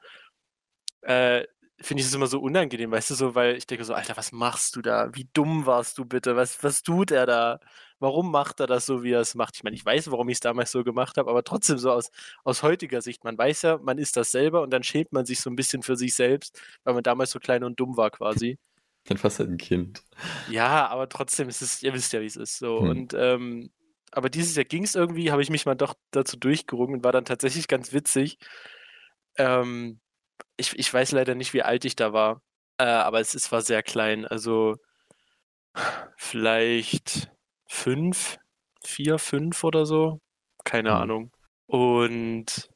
äh, 1.02 1.44
finde 1.80 2.02
ich 2.02 2.08
es 2.08 2.14
immer 2.14 2.28
so 2.28 2.40
unangenehm, 2.40 2.92
weißt 2.92 3.12
du, 3.12 3.16
so, 3.16 3.36
weil 3.36 3.56
ich 3.56 3.68
denke 3.68 3.84
so, 3.84 3.94
Alter, 3.94 4.18
was 4.18 4.32
machst 4.32 4.76
du 4.76 4.82
da? 4.82 5.10
Wie 5.14 5.30
dumm 5.34 5.66
warst 5.66 5.98
du 5.98 6.06
bitte? 6.06 6.36
Was, 6.36 6.64
was 6.64 6.82
tut 6.82 7.12
er 7.12 7.26
da? 7.26 7.60
Warum 8.00 8.32
macht 8.32 8.60
er 8.60 8.68
das 8.68 8.86
so, 8.86 9.04
wie 9.04 9.12
er 9.12 9.22
es 9.22 9.36
macht? 9.36 9.56
Ich 9.56 9.64
meine, 9.64 9.76
ich 9.76 9.86
weiß, 9.86 10.12
warum 10.12 10.30
ich 10.30 10.36
es 10.36 10.40
damals 10.40 10.72
so 10.72 10.84
gemacht 10.84 11.18
habe, 11.18 11.30
aber 11.30 11.44
trotzdem 11.44 11.78
so 11.78 11.92
aus, 11.92 12.12
aus 12.44 12.64
heutiger 12.64 13.02
Sicht, 13.02 13.24
man 13.24 13.38
weiß 13.38 13.62
ja, 13.64 13.78
man 13.78 13.98
ist 13.98 14.18
das 14.18 14.32
selber 14.32 14.62
und 14.62 14.72
dann 14.72 14.84
schämt 14.84 15.12
man 15.12 15.26
sich 15.26 15.40
so 15.40 15.50
ein 15.50 15.56
bisschen 15.56 15.84
für 15.84 15.96
sich 15.96 16.16
selbst, 16.16 16.62
weil 16.84 16.94
man 16.94 17.04
damals 17.04 17.32
so 17.32 17.40
klein 17.40 17.64
und 17.64 17.80
dumm 17.80 17.98
war 17.98 18.12
quasi. 18.12 18.58
Dann 19.06 19.18
fast 19.18 19.40
halt 19.40 19.50
ein 19.50 19.58
Kind. 19.58 20.02
Ja, 20.50 20.88
aber 20.88 21.10
trotzdem 21.10 21.50
ist 21.50 21.62
es, 21.62 21.84
ihr 21.84 21.94
wisst 21.94 22.14
ja, 22.14 22.22
wie 22.22 22.26
es 22.26 22.38
ist. 22.38 22.58
So. 22.58 22.80
Hm. 22.80 22.90
Und 22.90 23.14
ähm, 23.14 23.70
aber 24.14 24.30
dieses 24.30 24.56
Jahr 24.56 24.64
ging 24.64 24.84
es 24.84 24.96
irgendwie, 24.96 25.32
habe 25.32 25.42
ich 25.42 25.50
mich 25.50 25.66
mal 25.66 25.76
doch 25.76 25.96
dazu 26.12 26.38
durchgerungen 26.38 26.98
und 26.98 27.04
war 27.04 27.12
dann 27.12 27.26
tatsächlich 27.26 27.68
ganz 27.68 27.94
witzig. 27.94 28.38
Ähm, 29.38 30.00
ich, 30.56 30.78
ich 30.78 30.94
weiß 30.94 31.12
leider 31.14 31.36
nicht, 31.36 31.54
wie 31.54 31.64
alt 31.64 31.84
ich 31.84 31.96
da 31.96 32.14
war, 32.14 32.42
äh, 32.78 32.84
aber 32.84 33.20
es, 33.20 33.34
es 33.34 33.52
war 33.52 33.62
sehr 33.62 33.82
klein. 33.82 34.26
Also 34.26 34.78
vielleicht 36.18 37.33
fünf, 37.74 38.38
vier, 38.84 39.18
fünf 39.18 39.64
oder 39.64 39.86
so. 39.86 40.20
Keine 40.64 40.92
mhm. 40.92 40.96
Ahnung. 40.96 41.32
Und 41.66 42.70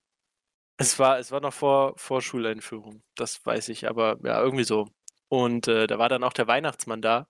es 0.78 1.00
war, 1.00 1.20
es 1.20 1.32
war 1.32 1.40
noch 1.40 1.54
vor, 1.54 1.94
vor 1.98 2.22
Schuleinführung, 2.22 3.04
das 3.16 3.46
weiß 3.46 3.70
ich, 3.70 3.88
aber 3.88 4.18
ja, 4.24 4.42
irgendwie 4.42 4.64
so. 4.64 4.88
Und 5.30 5.68
äh, 5.68 5.88
da 5.88 6.00
war 6.00 6.10
dann 6.10 6.24
auch 6.24 6.34
der 6.34 6.48
Weihnachtsmann 6.48 7.02
da, 7.02 7.28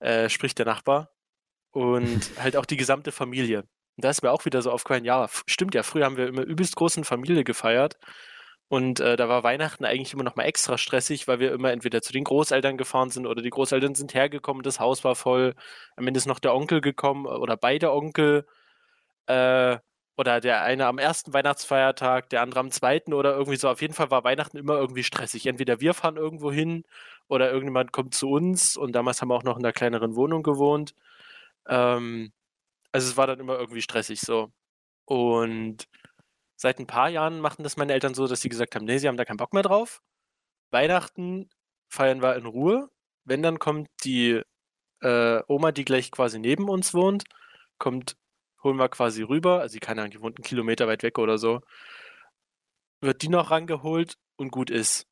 äh, 0.00 0.28
sprich 0.28 0.54
der 0.54 0.66
Nachbar, 0.66 1.10
und 1.72 2.20
halt 2.38 2.56
auch 2.56 2.66
die 2.66 2.76
gesamte 2.76 3.12
Familie. 3.12 3.60
Und 3.96 4.04
da 4.04 4.10
ist 4.10 4.22
mir 4.22 4.30
auch 4.30 4.44
wieder 4.44 4.62
so 4.62 4.70
aufgefallen, 4.70 5.04
ja, 5.04 5.28
stimmt 5.46 5.74
ja, 5.74 5.82
früher 5.82 6.04
haben 6.04 6.16
wir 6.16 6.26
immer 6.26 6.42
übelst 6.42 6.76
großen 6.76 7.04
Familie 7.04 7.44
gefeiert 7.44 7.98
und 8.68 9.00
äh, 9.00 9.16
da 9.16 9.28
war 9.28 9.44
Weihnachten 9.44 9.84
eigentlich 9.84 10.14
immer 10.14 10.24
noch 10.24 10.36
mal 10.36 10.44
extra 10.44 10.78
stressig, 10.78 11.28
weil 11.28 11.40
wir 11.40 11.52
immer 11.52 11.72
entweder 11.72 12.02
zu 12.02 12.12
den 12.12 12.24
Großeltern 12.24 12.78
gefahren 12.78 13.10
sind 13.10 13.26
oder 13.26 13.42
die 13.42 13.50
Großeltern 13.50 13.94
sind 13.94 14.14
hergekommen, 14.14 14.62
das 14.62 14.80
Haus 14.80 15.04
war 15.04 15.14
voll. 15.14 15.54
Am 15.96 16.06
Ende 16.06 16.18
ist 16.18 16.26
noch 16.26 16.38
der 16.38 16.54
Onkel 16.54 16.80
gekommen 16.80 17.26
oder 17.26 17.56
beide 17.56 17.92
Onkel. 17.92 18.46
Äh, 19.26 19.78
oder 20.16 20.40
der 20.40 20.62
eine 20.62 20.86
am 20.86 20.98
ersten 20.98 21.32
Weihnachtsfeiertag, 21.32 22.28
der 22.30 22.42
andere 22.42 22.60
am 22.60 22.70
zweiten 22.70 23.14
oder 23.14 23.32
irgendwie 23.34 23.56
so. 23.56 23.68
Auf 23.68 23.80
jeden 23.82 23.94
Fall 23.94 24.10
war 24.10 24.24
Weihnachten 24.24 24.56
immer 24.58 24.74
irgendwie 24.76 25.04
stressig. 25.04 25.46
Entweder 25.46 25.80
wir 25.80 25.94
fahren 25.94 26.16
irgendwo 26.16 26.52
hin 26.52 26.84
oder 27.28 27.48
irgendjemand 27.50 27.92
kommt 27.92 28.14
zu 28.14 28.28
uns 28.30 28.76
und 28.76 28.92
damals 28.92 29.20
haben 29.22 29.28
wir 29.28 29.36
auch 29.36 29.42
noch 29.44 29.58
in 29.58 29.64
einer 29.64 29.72
kleineren 29.72 30.14
Wohnung 30.16 30.42
gewohnt. 30.42 30.94
Ähm, 31.68 32.32
also 32.92 33.08
es 33.10 33.16
war 33.16 33.26
dann 33.26 33.40
immer 33.40 33.58
irgendwie 33.58 33.82
stressig 33.82 34.20
so. 34.20 34.52
Und 35.06 35.88
Seit 36.62 36.78
ein 36.78 36.86
paar 36.86 37.08
Jahren 37.08 37.40
machen 37.40 37.64
das 37.64 37.76
meine 37.76 37.92
Eltern 37.92 38.14
so, 38.14 38.28
dass 38.28 38.40
sie 38.40 38.48
gesagt 38.48 38.76
haben, 38.76 38.84
nee, 38.84 38.98
sie 38.98 39.08
haben 39.08 39.16
da 39.16 39.24
keinen 39.24 39.36
Bock 39.36 39.52
mehr 39.52 39.64
drauf. 39.64 40.00
Weihnachten 40.70 41.50
feiern 41.88 42.22
wir 42.22 42.36
in 42.36 42.46
Ruhe. 42.46 42.88
Wenn, 43.24 43.42
dann 43.42 43.58
kommt 43.58 43.88
die 44.04 44.40
äh, 45.00 45.42
Oma, 45.48 45.72
die 45.72 45.84
gleich 45.84 46.12
quasi 46.12 46.38
neben 46.38 46.68
uns 46.68 46.94
wohnt, 46.94 47.24
kommt, 47.78 48.16
holen 48.62 48.76
wir 48.76 48.88
quasi 48.90 49.24
rüber, 49.24 49.60
also 49.60 49.76
keine 49.80 50.02
Ahnung, 50.02 50.12
die 50.12 50.20
wohnt 50.20 50.38
einen 50.38 50.44
Kilometer 50.44 50.86
weit 50.86 51.02
weg 51.02 51.18
oder 51.18 51.36
so, 51.36 51.62
wird 53.00 53.22
die 53.22 53.28
noch 53.28 53.50
rangeholt 53.50 54.14
und 54.36 54.52
gut 54.52 54.70
ist. 54.70 55.08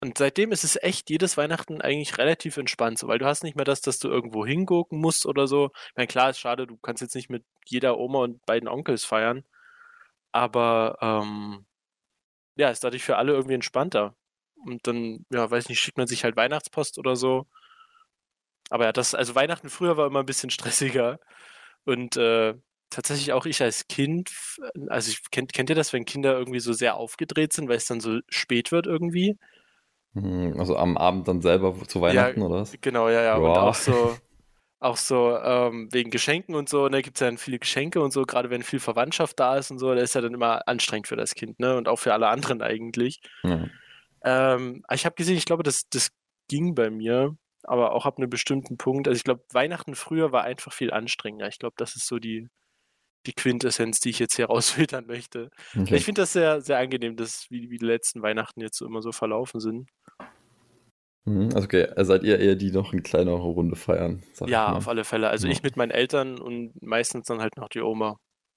Und 0.00 0.16
seitdem 0.16 0.52
ist 0.52 0.64
es 0.64 0.82
echt 0.82 1.10
jedes 1.10 1.36
Weihnachten 1.36 1.82
eigentlich 1.82 2.16
relativ 2.16 2.56
entspannt, 2.56 2.98
so, 2.98 3.08
weil 3.08 3.18
du 3.18 3.26
hast 3.26 3.44
nicht 3.44 3.56
mehr 3.56 3.66
das, 3.66 3.82
dass 3.82 3.98
du 3.98 4.08
irgendwo 4.08 4.46
hingucken 4.46 4.98
musst 4.98 5.26
oder 5.26 5.46
so. 5.48 5.70
Ich 5.90 5.96
meine, 5.96 6.06
klar 6.06 6.30
ist 6.30 6.38
schade, 6.38 6.66
du 6.66 6.78
kannst 6.78 7.02
jetzt 7.02 7.14
nicht 7.14 7.28
mit 7.28 7.44
jeder 7.66 7.98
Oma 7.98 8.20
und 8.20 8.46
beiden 8.46 8.70
Onkels 8.70 9.04
feiern, 9.04 9.44
aber 10.38 10.98
ähm, 11.00 11.66
ja, 12.56 12.70
ist 12.70 12.84
dadurch 12.84 13.04
für 13.04 13.16
alle 13.16 13.32
irgendwie 13.32 13.54
entspannter. 13.54 14.14
Und 14.66 14.86
dann, 14.86 15.24
ja, 15.30 15.50
weiß 15.50 15.68
nicht, 15.68 15.80
schickt 15.80 15.98
man 15.98 16.06
sich 16.06 16.24
halt 16.24 16.36
Weihnachtspost 16.36 16.98
oder 16.98 17.16
so. 17.16 17.46
Aber 18.70 18.84
ja, 18.84 18.92
das, 18.92 19.14
also 19.14 19.34
Weihnachten 19.34 19.70
früher 19.70 19.96
war 19.96 20.06
immer 20.06 20.20
ein 20.20 20.26
bisschen 20.26 20.50
stressiger. 20.50 21.18
Und 21.84 22.16
äh, 22.16 22.54
tatsächlich 22.90 23.32
auch 23.32 23.46
ich 23.46 23.62
als 23.62 23.86
Kind, 23.88 24.30
also 24.88 25.10
ich, 25.10 25.30
kennt, 25.30 25.52
kennt 25.52 25.70
ihr 25.70 25.76
das, 25.76 25.92
wenn 25.92 26.04
Kinder 26.04 26.36
irgendwie 26.36 26.60
so 26.60 26.72
sehr 26.72 26.96
aufgedreht 26.96 27.52
sind, 27.52 27.68
weil 27.68 27.76
es 27.76 27.86
dann 27.86 28.00
so 28.00 28.20
spät 28.28 28.72
wird 28.72 28.86
irgendwie? 28.86 29.38
Hm, 30.14 30.58
also 30.58 30.76
am 30.76 30.96
Abend 30.96 31.28
dann 31.28 31.42
selber 31.42 31.74
zu 31.86 32.00
Weihnachten, 32.00 32.40
ja, 32.40 32.46
oder 32.46 32.60
was? 32.60 32.76
Genau, 32.80 33.08
ja, 33.08 33.22
ja. 33.22 33.40
Wow. 33.40 33.44
Und 33.46 33.58
auch 33.58 33.74
so, 33.74 34.16
auch 34.80 34.96
so 34.96 35.36
ähm, 35.36 35.88
wegen 35.90 36.10
Geschenken 36.10 36.54
und 36.54 36.68
so, 36.68 36.88
da 36.88 37.00
gibt 37.00 37.16
es 37.16 37.20
ja 37.20 37.26
dann 37.26 37.38
viele 37.38 37.58
Geschenke 37.58 38.00
und 38.00 38.12
so, 38.12 38.24
gerade 38.24 38.50
wenn 38.50 38.62
viel 38.62 38.78
Verwandtschaft 38.78 39.38
da 39.40 39.56
ist 39.56 39.70
und 39.70 39.78
so, 39.78 39.92
da 39.94 40.00
ist 40.00 40.14
ja 40.14 40.20
dann 40.20 40.34
immer 40.34 40.66
anstrengend 40.68 41.08
für 41.08 41.16
das 41.16 41.34
Kind, 41.34 41.58
ne? 41.58 41.76
Und 41.76 41.88
auch 41.88 41.98
für 41.98 42.12
alle 42.12 42.28
anderen 42.28 42.62
eigentlich. 42.62 43.20
Ja. 43.42 43.66
Ähm, 44.22 44.84
ich 44.92 45.04
habe 45.04 45.16
gesehen, 45.16 45.36
ich 45.36 45.46
glaube, 45.46 45.64
das, 45.64 45.88
das 45.90 46.10
ging 46.48 46.74
bei 46.74 46.90
mir, 46.90 47.36
aber 47.64 47.92
auch 47.92 48.06
ab 48.06 48.18
einem 48.18 48.30
bestimmten 48.30 48.76
Punkt. 48.76 49.08
Also 49.08 49.16
ich 49.16 49.24
glaube, 49.24 49.42
Weihnachten 49.52 49.94
früher 49.96 50.30
war 50.32 50.44
einfach 50.44 50.72
viel 50.72 50.92
anstrengender. 50.92 51.48
Ich 51.48 51.58
glaube, 51.58 51.74
das 51.76 51.96
ist 51.96 52.06
so 52.06 52.18
die, 52.18 52.48
die 53.26 53.32
Quintessenz, 53.32 53.98
die 54.00 54.10
ich 54.10 54.20
jetzt 54.20 54.36
hier 54.36 54.46
rausfiltern 54.50 55.06
möchte. 55.06 55.50
Okay. 55.76 55.96
Ich 55.96 56.04
finde 56.04 56.22
das 56.22 56.32
sehr, 56.32 56.60
sehr 56.60 56.78
angenehm, 56.78 57.16
dass 57.16 57.46
wie, 57.50 57.68
wie 57.70 57.78
die 57.78 57.86
letzten 57.86 58.22
Weihnachten 58.22 58.60
jetzt 58.60 58.78
so 58.78 58.86
immer 58.86 59.02
so 59.02 59.10
verlaufen 59.10 59.60
sind. 59.60 59.88
Mhm, 61.28 61.50
also 61.54 61.64
okay, 61.64 61.88
seid 61.96 62.22
ihr 62.22 62.38
eher 62.38 62.56
die 62.56 62.70
noch 62.70 62.92
in 62.92 63.02
kleinerer 63.02 63.38
Runde 63.38 63.76
feiern? 63.76 64.22
Ja, 64.46 64.72
auf 64.72 64.88
alle 64.88 65.04
Fälle. 65.04 65.28
Also 65.28 65.46
ja. 65.46 65.52
ich 65.52 65.62
mit 65.62 65.76
meinen 65.76 65.90
Eltern 65.90 66.40
und 66.40 66.72
meistens 66.82 67.26
dann 67.26 67.40
halt 67.40 67.56
noch 67.56 67.68
die 67.68 67.80
Oma. 67.80 68.16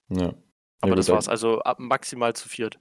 Ja. 0.10 0.34
Aber 0.80 0.92
ja, 0.92 0.96
das 0.96 1.10
war's, 1.10 1.28
also 1.28 1.60
ab 1.60 1.80
maximal 1.80 2.34
zu 2.34 2.48
viert. 2.48 2.80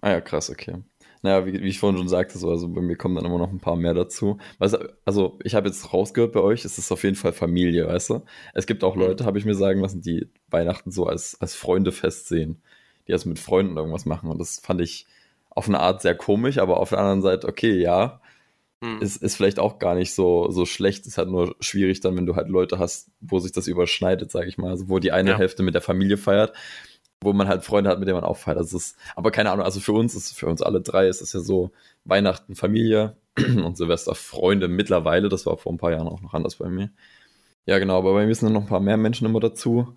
Ah 0.00 0.10
ja, 0.10 0.20
krass, 0.20 0.50
okay. 0.50 0.82
Naja, 1.22 1.44
wie, 1.46 1.60
wie 1.60 1.68
ich 1.68 1.80
vorhin 1.80 1.98
schon 1.98 2.08
sagte, 2.08 2.38
so, 2.38 2.50
also 2.50 2.68
bei 2.68 2.80
mir 2.80 2.96
kommen 2.96 3.16
dann 3.16 3.24
immer 3.24 3.38
noch 3.38 3.50
ein 3.50 3.60
paar 3.60 3.76
mehr 3.76 3.94
dazu. 3.94 4.38
Also, 4.58 4.78
also 5.04 5.38
ich 5.42 5.54
habe 5.54 5.66
jetzt 5.66 5.92
rausgehört 5.92 6.32
bei 6.32 6.40
euch, 6.40 6.64
es 6.64 6.78
ist 6.78 6.92
auf 6.92 7.02
jeden 7.02 7.16
Fall 7.16 7.32
Familie, 7.32 7.88
weißt 7.88 8.10
du? 8.10 8.22
Es 8.54 8.66
gibt 8.66 8.84
auch 8.84 8.94
mhm. 8.94 9.02
Leute, 9.02 9.24
habe 9.24 9.38
ich 9.38 9.44
mir 9.44 9.54
sagen 9.54 9.80
lassen, 9.80 10.02
die 10.02 10.30
Weihnachten 10.48 10.92
so 10.92 11.06
als, 11.06 11.40
als 11.40 11.54
Freunde 11.54 11.92
festsehen, 11.92 12.62
die 13.08 13.12
also 13.12 13.28
mit 13.28 13.38
Freunden 13.38 13.76
irgendwas 13.76 14.06
machen. 14.06 14.30
Und 14.30 14.38
das 14.38 14.60
fand 14.60 14.80
ich 14.80 15.06
auf 15.50 15.68
eine 15.68 15.80
Art 15.80 16.02
sehr 16.02 16.14
komisch, 16.14 16.58
aber 16.58 16.78
auf 16.78 16.90
der 16.90 16.98
anderen 16.98 17.22
Seite, 17.22 17.48
okay, 17.48 17.80
ja, 17.80 18.20
hm. 18.82 19.00
ist, 19.00 19.16
ist 19.16 19.36
vielleicht 19.36 19.58
auch 19.58 19.78
gar 19.78 19.94
nicht 19.94 20.14
so, 20.14 20.50
so 20.50 20.66
schlecht. 20.66 21.06
Ist 21.06 21.18
halt 21.18 21.28
nur 21.28 21.56
schwierig 21.60 22.00
dann, 22.00 22.16
wenn 22.16 22.26
du 22.26 22.36
halt 22.36 22.48
Leute 22.48 22.78
hast, 22.78 23.10
wo 23.20 23.38
sich 23.38 23.52
das 23.52 23.66
überschneidet, 23.66 24.30
sag 24.30 24.46
ich 24.46 24.58
mal. 24.58 24.70
Also 24.70 24.88
wo 24.88 24.98
die 24.98 25.12
eine 25.12 25.30
ja. 25.30 25.38
Hälfte 25.38 25.62
mit 25.62 25.74
der 25.74 25.82
Familie 25.82 26.16
feiert, 26.16 26.52
wo 27.20 27.32
man 27.32 27.48
halt 27.48 27.64
Freunde 27.64 27.90
hat, 27.90 27.98
mit 27.98 28.08
denen 28.08 28.20
man 28.20 28.28
auch 28.28 28.36
feiert. 28.36 28.58
Also 28.58 28.76
ist, 28.76 28.96
aber 29.14 29.30
keine 29.30 29.50
Ahnung, 29.50 29.64
also 29.64 29.80
für 29.80 29.92
uns 29.92 30.14
ist, 30.14 30.32
für 30.32 30.46
uns 30.46 30.62
alle 30.62 30.80
drei 30.80 31.08
ist 31.08 31.22
es 31.22 31.32
ja 31.32 31.40
so 31.40 31.70
Weihnachten 32.04 32.54
Familie 32.54 33.16
und 33.38 33.76
Silvester 33.76 34.14
Freunde 34.14 34.68
mittlerweile. 34.68 35.28
Das 35.28 35.46
war 35.46 35.56
vor 35.56 35.72
ein 35.72 35.78
paar 35.78 35.92
Jahren 35.92 36.08
auch 36.08 36.20
noch 36.20 36.34
anders 36.34 36.56
bei 36.56 36.68
mir. 36.68 36.90
Ja, 37.66 37.78
genau, 37.78 37.98
aber 37.98 38.12
bei 38.12 38.26
mir 38.26 38.34
sind 38.34 38.52
noch 38.52 38.62
ein 38.62 38.68
paar 38.68 38.80
mehr 38.80 38.96
Menschen 38.96 39.26
immer 39.26 39.40
dazu. 39.40 39.96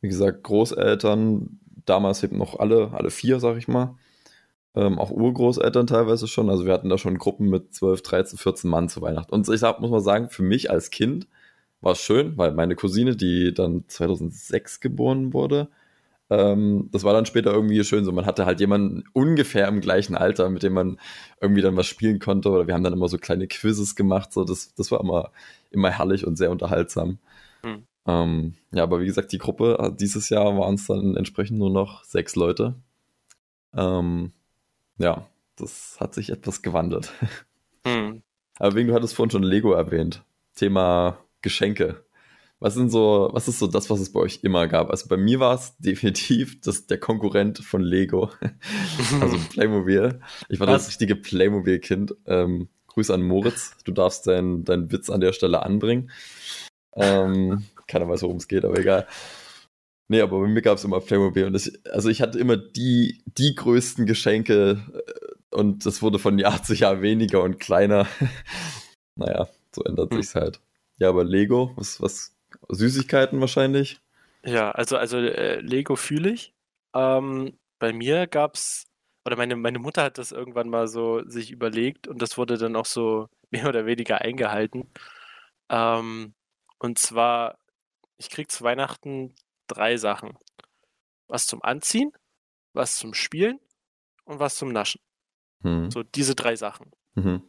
Wie 0.00 0.08
gesagt, 0.08 0.42
Großeltern, 0.42 1.60
damals 1.84 2.22
eben 2.22 2.38
noch 2.38 2.58
alle, 2.58 2.92
alle 2.92 3.10
vier, 3.10 3.40
sag 3.40 3.58
ich 3.58 3.68
mal. 3.68 3.96
Ähm, 4.74 4.98
auch 4.98 5.10
Urgroßeltern 5.10 5.86
teilweise 5.86 6.28
schon. 6.28 6.48
Also 6.48 6.64
wir 6.64 6.72
hatten 6.72 6.88
da 6.88 6.98
schon 6.98 7.18
Gruppen 7.18 7.48
mit 7.48 7.74
12, 7.74 8.02
13, 8.02 8.38
14 8.38 8.70
Mann 8.70 8.88
zu 8.88 9.02
Weihnachten. 9.02 9.32
Und 9.34 9.48
ich 9.48 9.60
sag, 9.60 9.80
muss 9.80 9.90
mal 9.90 10.00
sagen, 10.00 10.28
für 10.28 10.42
mich 10.42 10.70
als 10.70 10.90
Kind 10.90 11.26
war 11.80 11.92
es 11.92 12.00
schön, 12.00 12.36
weil 12.36 12.52
meine 12.52 12.76
Cousine, 12.76 13.16
die 13.16 13.52
dann 13.52 13.84
2006 13.88 14.80
geboren 14.80 15.32
wurde, 15.32 15.68
ähm, 16.30 16.88
das 16.92 17.02
war 17.02 17.12
dann 17.12 17.26
später 17.26 17.52
irgendwie 17.52 17.82
schön 17.82 18.04
so. 18.04 18.12
Man 18.12 18.26
hatte 18.26 18.46
halt 18.46 18.60
jemanden 18.60 19.04
ungefähr 19.12 19.66
im 19.66 19.80
gleichen 19.80 20.16
Alter, 20.16 20.48
mit 20.48 20.62
dem 20.62 20.74
man 20.74 21.00
irgendwie 21.40 21.62
dann 21.62 21.76
was 21.76 21.86
spielen 21.86 22.20
konnte. 22.20 22.50
Oder 22.50 22.68
wir 22.68 22.74
haben 22.74 22.84
dann 22.84 22.92
immer 22.92 23.08
so 23.08 23.18
kleine 23.18 23.48
Quizzes 23.48 23.96
gemacht. 23.96 24.32
So, 24.32 24.44
das, 24.44 24.72
das 24.74 24.92
war 24.92 25.00
immer, 25.00 25.32
immer 25.70 25.90
herrlich 25.90 26.26
und 26.26 26.36
sehr 26.36 26.52
unterhaltsam. 26.52 27.18
Mhm. 27.64 27.82
Ähm, 28.06 28.54
ja, 28.72 28.84
aber 28.84 29.00
wie 29.00 29.06
gesagt, 29.06 29.32
die 29.32 29.38
Gruppe, 29.38 29.94
dieses 29.98 30.28
Jahr 30.30 30.56
waren 30.56 30.76
es 30.76 30.86
dann 30.86 31.16
entsprechend 31.16 31.58
nur 31.58 31.70
noch 31.70 32.04
sechs 32.04 32.36
Leute. 32.36 32.76
Ähm, 33.74 34.32
ja, 35.00 35.26
das 35.56 35.96
hat 35.98 36.14
sich 36.14 36.30
etwas 36.30 36.62
gewandelt. 36.62 37.12
Hm. 37.86 38.20
Aber 38.58 38.74
wegen 38.74 38.88
du 38.88 38.94
hattest 38.94 39.14
vorhin 39.14 39.30
schon 39.30 39.42
Lego 39.42 39.72
erwähnt. 39.72 40.22
Thema 40.54 41.16
Geschenke. 41.40 42.04
Was 42.58 42.74
sind 42.74 42.90
so, 42.90 43.30
was 43.32 43.48
ist 43.48 43.58
so 43.58 43.66
das, 43.66 43.88
was 43.88 44.00
es 44.00 44.12
bei 44.12 44.20
euch 44.20 44.40
immer 44.42 44.68
gab? 44.68 44.90
Also 44.90 45.08
bei 45.08 45.16
mir 45.16 45.40
war 45.40 45.54
es 45.54 45.74
definitiv 45.78 46.60
das, 46.60 46.86
der 46.86 47.00
Konkurrent 47.00 47.60
von 47.60 47.80
Lego. 47.80 48.30
also 49.22 49.38
Playmobil. 49.48 50.20
Ich 50.50 50.60
war 50.60 50.66
was? 50.66 50.82
das 50.82 50.88
richtige 50.88 51.16
Playmobil-Kind. 51.16 52.14
Ähm, 52.26 52.68
Grüße 52.88 53.14
an 53.14 53.22
Moritz. 53.22 53.78
Du 53.84 53.92
darfst 53.92 54.26
deinen 54.26 54.64
dein 54.64 54.92
Witz 54.92 55.08
an 55.08 55.22
der 55.22 55.32
Stelle 55.32 55.62
anbringen. 55.62 56.10
Ähm, 56.94 57.64
keiner 57.86 58.10
weiß, 58.10 58.20
worum 58.24 58.36
es 58.36 58.46
geht, 58.46 58.66
aber 58.66 58.78
egal. 58.78 59.06
Nee, 60.10 60.22
aber 60.22 60.40
bei 60.40 60.48
mir 60.48 60.60
gab 60.60 60.76
es 60.76 60.82
immer 60.82 60.98
Playmobil 60.98 61.44
und 61.44 61.52
das, 61.52 61.70
also 61.84 62.08
ich 62.08 62.20
hatte 62.20 62.36
immer 62.36 62.56
die, 62.56 63.22
die 63.26 63.54
größten 63.54 64.06
Geschenke 64.06 64.82
äh, 64.92 65.56
und 65.56 65.86
das 65.86 66.02
wurde 66.02 66.18
von 66.18 66.36
Jahr 66.36 66.64
zu 66.64 66.74
Jahr 66.74 67.00
weniger 67.00 67.44
und 67.44 67.60
kleiner. 67.60 68.08
naja, 69.14 69.46
so 69.72 69.84
ändert 69.84 70.10
hm. 70.10 70.20
sich's 70.20 70.34
halt. 70.34 70.60
Ja, 70.96 71.10
aber 71.10 71.22
Lego, 71.22 71.70
was, 71.76 72.02
was, 72.02 72.34
Süßigkeiten 72.70 73.40
wahrscheinlich? 73.40 74.00
Ja, 74.44 74.72
also, 74.72 74.96
also 74.96 75.16
äh, 75.18 75.60
Lego 75.60 75.94
fühle 75.94 76.30
ich. 76.30 76.54
Ähm, 76.92 77.56
bei 77.78 77.92
mir 77.92 78.26
gab's, 78.26 78.88
oder 79.24 79.36
meine, 79.36 79.54
meine 79.54 79.78
Mutter 79.78 80.02
hat 80.02 80.18
das 80.18 80.32
irgendwann 80.32 80.70
mal 80.70 80.88
so 80.88 81.22
sich 81.24 81.52
überlegt 81.52 82.08
und 82.08 82.20
das 82.20 82.36
wurde 82.36 82.58
dann 82.58 82.74
auch 82.74 82.86
so 82.86 83.28
mehr 83.52 83.68
oder 83.68 83.86
weniger 83.86 84.22
eingehalten. 84.22 84.90
Ähm, 85.68 86.34
und 86.80 86.98
zwar, 86.98 87.58
ich 88.18 88.28
krieg 88.28 88.50
zu 88.50 88.64
Weihnachten 88.64 89.36
drei 89.70 89.96
Sachen. 89.96 90.36
Was 91.28 91.46
zum 91.46 91.62
Anziehen, 91.62 92.12
was 92.72 92.96
zum 92.96 93.14
Spielen 93.14 93.58
und 94.24 94.40
was 94.40 94.56
zum 94.56 94.72
Naschen. 94.72 95.00
Hm. 95.62 95.90
So 95.90 96.02
diese 96.02 96.34
drei 96.34 96.56
Sachen. 96.56 96.90
Mhm. 97.14 97.42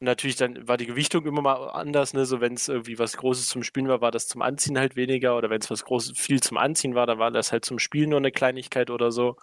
Natürlich 0.00 0.36
dann 0.36 0.66
war 0.66 0.76
die 0.76 0.86
Gewichtung 0.86 1.24
immer 1.26 1.42
mal 1.42 1.70
anders, 1.70 2.12
ne? 2.12 2.26
So 2.26 2.40
wenn 2.40 2.54
es 2.54 2.68
irgendwie 2.68 2.98
was 2.98 3.16
Großes 3.16 3.48
zum 3.48 3.62
Spielen 3.62 3.88
war, 3.88 4.00
war 4.00 4.10
das 4.10 4.26
zum 4.26 4.42
Anziehen 4.42 4.78
halt 4.78 4.96
weniger. 4.96 5.36
Oder 5.36 5.48
wenn 5.48 5.60
es 5.60 5.70
was 5.70 5.84
Großes, 5.84 6.18
viel 6.18 6.40
zum 6.42 6.56
Anziehen 6.56 6.94
war, 6.94 7.06
dann 7.06 7.18
war 7.18 7.30
das 7.30 7.52
halt 7.52 7.64
zum 7.64 7.78
Spielen 7.78 8.10
nur 8.10 8.18
eine 8.18 8.32
Kleinigkeit 8.32 8.90
oder 8.90 9.12
so. 9.12 9.36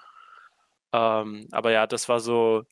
Ähm, 0.94 1.48
aber 1.52 1.72
ja, 1.72 1.88
das 1.88 2.10
war 2.10 2.20
so, 2.20 2.64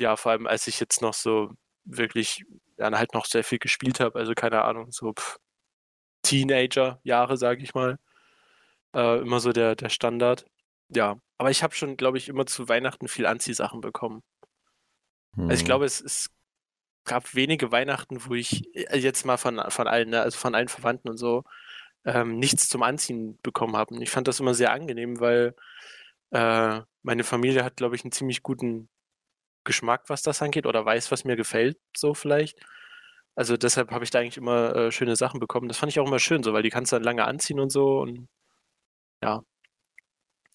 ja, 0.00 0.16
vor 0.16 0.32
allem 0.32 0.46
als 0.46 0.66
ich 0.68 0.80
jetzt 0.80 1.02
noch 1.02 1.14
so 1.14 1.50
wirklich 1.84 2.44
dann 2.76 2.96
halt 2.98 3.14
noch 3.14 3.26
sehr 3.26 3.44
viel 3.44 3.58
gespielt 3.58 4.00
habe, 4.00 4.18
also 4.18 4.34
keine 4.34 4.62
Ahnung, 4.64 4.90
so 4.90 5.14
Teenager-Jahre, 6.22 7.36
sage 7.36 7.62
ich 7.62 7.74
mal. 7.74 7.98
Äh, 8.94 9.18
immer 9.20 9.40
so 9.40 9.52
der, 9.52 9.74
der 9.74 9.88
Standard. 9.88 10.46
Ja, 10.88 11.18
aber 11.38 11.50
ich 11.50 11.62
habe 11.62 11.74
schon, 11.74 11.96
glaube 11.96 12.18
ich, 12.18 12.28
immer 12.28 12.46
zu 12.46 12.68
Weihnachten 12.68 13.08
viel 13.08 13.26
Anziehsachen 13.26 13.80
bekommen. 13.80 14.22
Hm. 15.36 15.44
Also 15.44 15.54
ich 15.54 15.60
hm. 15.60 15.66
glaube, 15.66 15.84
es, 15.84 16.00
es 16.00 16.30
gab 17.04 17.34
wenige 17.34 17.72
Weihnachten, 17.72 18.24
wo 18.26 18.34
ich 18.34 18.74
äh, 18.76 18.98
jetzt 18.98 19.26
mal 19.26 19.36
von, 19.36 19.62
von 19.68 19.88
allen, 19.88 20.10
ne, 20.10 20.22
also 20.22 20.38
von 20.38 20.54
allen 20.54 20.68
Verwandten 20.68 21.08
und 21.08 21.16
so, 21.18 21.44
ähm, 22.04 22.38
nichts 22.38 22.68
zum 22.68 22.82
Anziehen 22.82 23.38
bekommen 23.42 23.76
haben. 23.76 24.00
Ich 24.02 24.10
fand 24.10 24.28
das 24.28 24.40
immer 24.40 24.54
sehr 24.54 24.72
angenehm, 24.72 25.20
weil 25.20 25.54
äh, 26.30 26.80
meine 27.02 27.24
Familie 27.24 27.64
hat, 27.64 27.76
glaube 27.76 27.96
ich, 27.96 28.04
einen 28.04 28.12
ziemlich 28.12 28.42
guten 28.42 28.88
Geschmack, 29.64 30.04
was 30.08 30.22
das 30.22 30.42
angeht, 30.42 30.66
oder 30.66 30.84
weiß, 30.84 31.10
was 31.10 31.24
mir 31.24 31.36
gefällt, 31.36 31.78
so 31.96 32.14
vielleicht. 32.14 32.58
Also 33.36 33.56
deshalb 33.56 33.90
habe 33.90 34.04
ich 34.04 34.10
da 34.10 34.20
eigentlich 34.20 34.36
immer 34.36 34.74
äh, 34.76 34.92
schöne 34.92 35.16
Sachen 35.16 35.40
bekommen. 35.40 35.68
Das 35.68 35.78
fand 35.78 35.90
ich 35.90 36.00
auch 36.00 36.06
immer 36.06 36.18
schön, 36.20 36.42
so, 36.42 36.52
weil 36.52 36.62
die 36.62 36.70
kannst 36.70 36.92
du 36.92 36.96
dann 36.96 37.04
lange 37.04 37.24
anziehen 37.24 37.60
und 37.60 37.70
so 37.70 38.00
und 38.00 38.28
ja. 39.24 39.44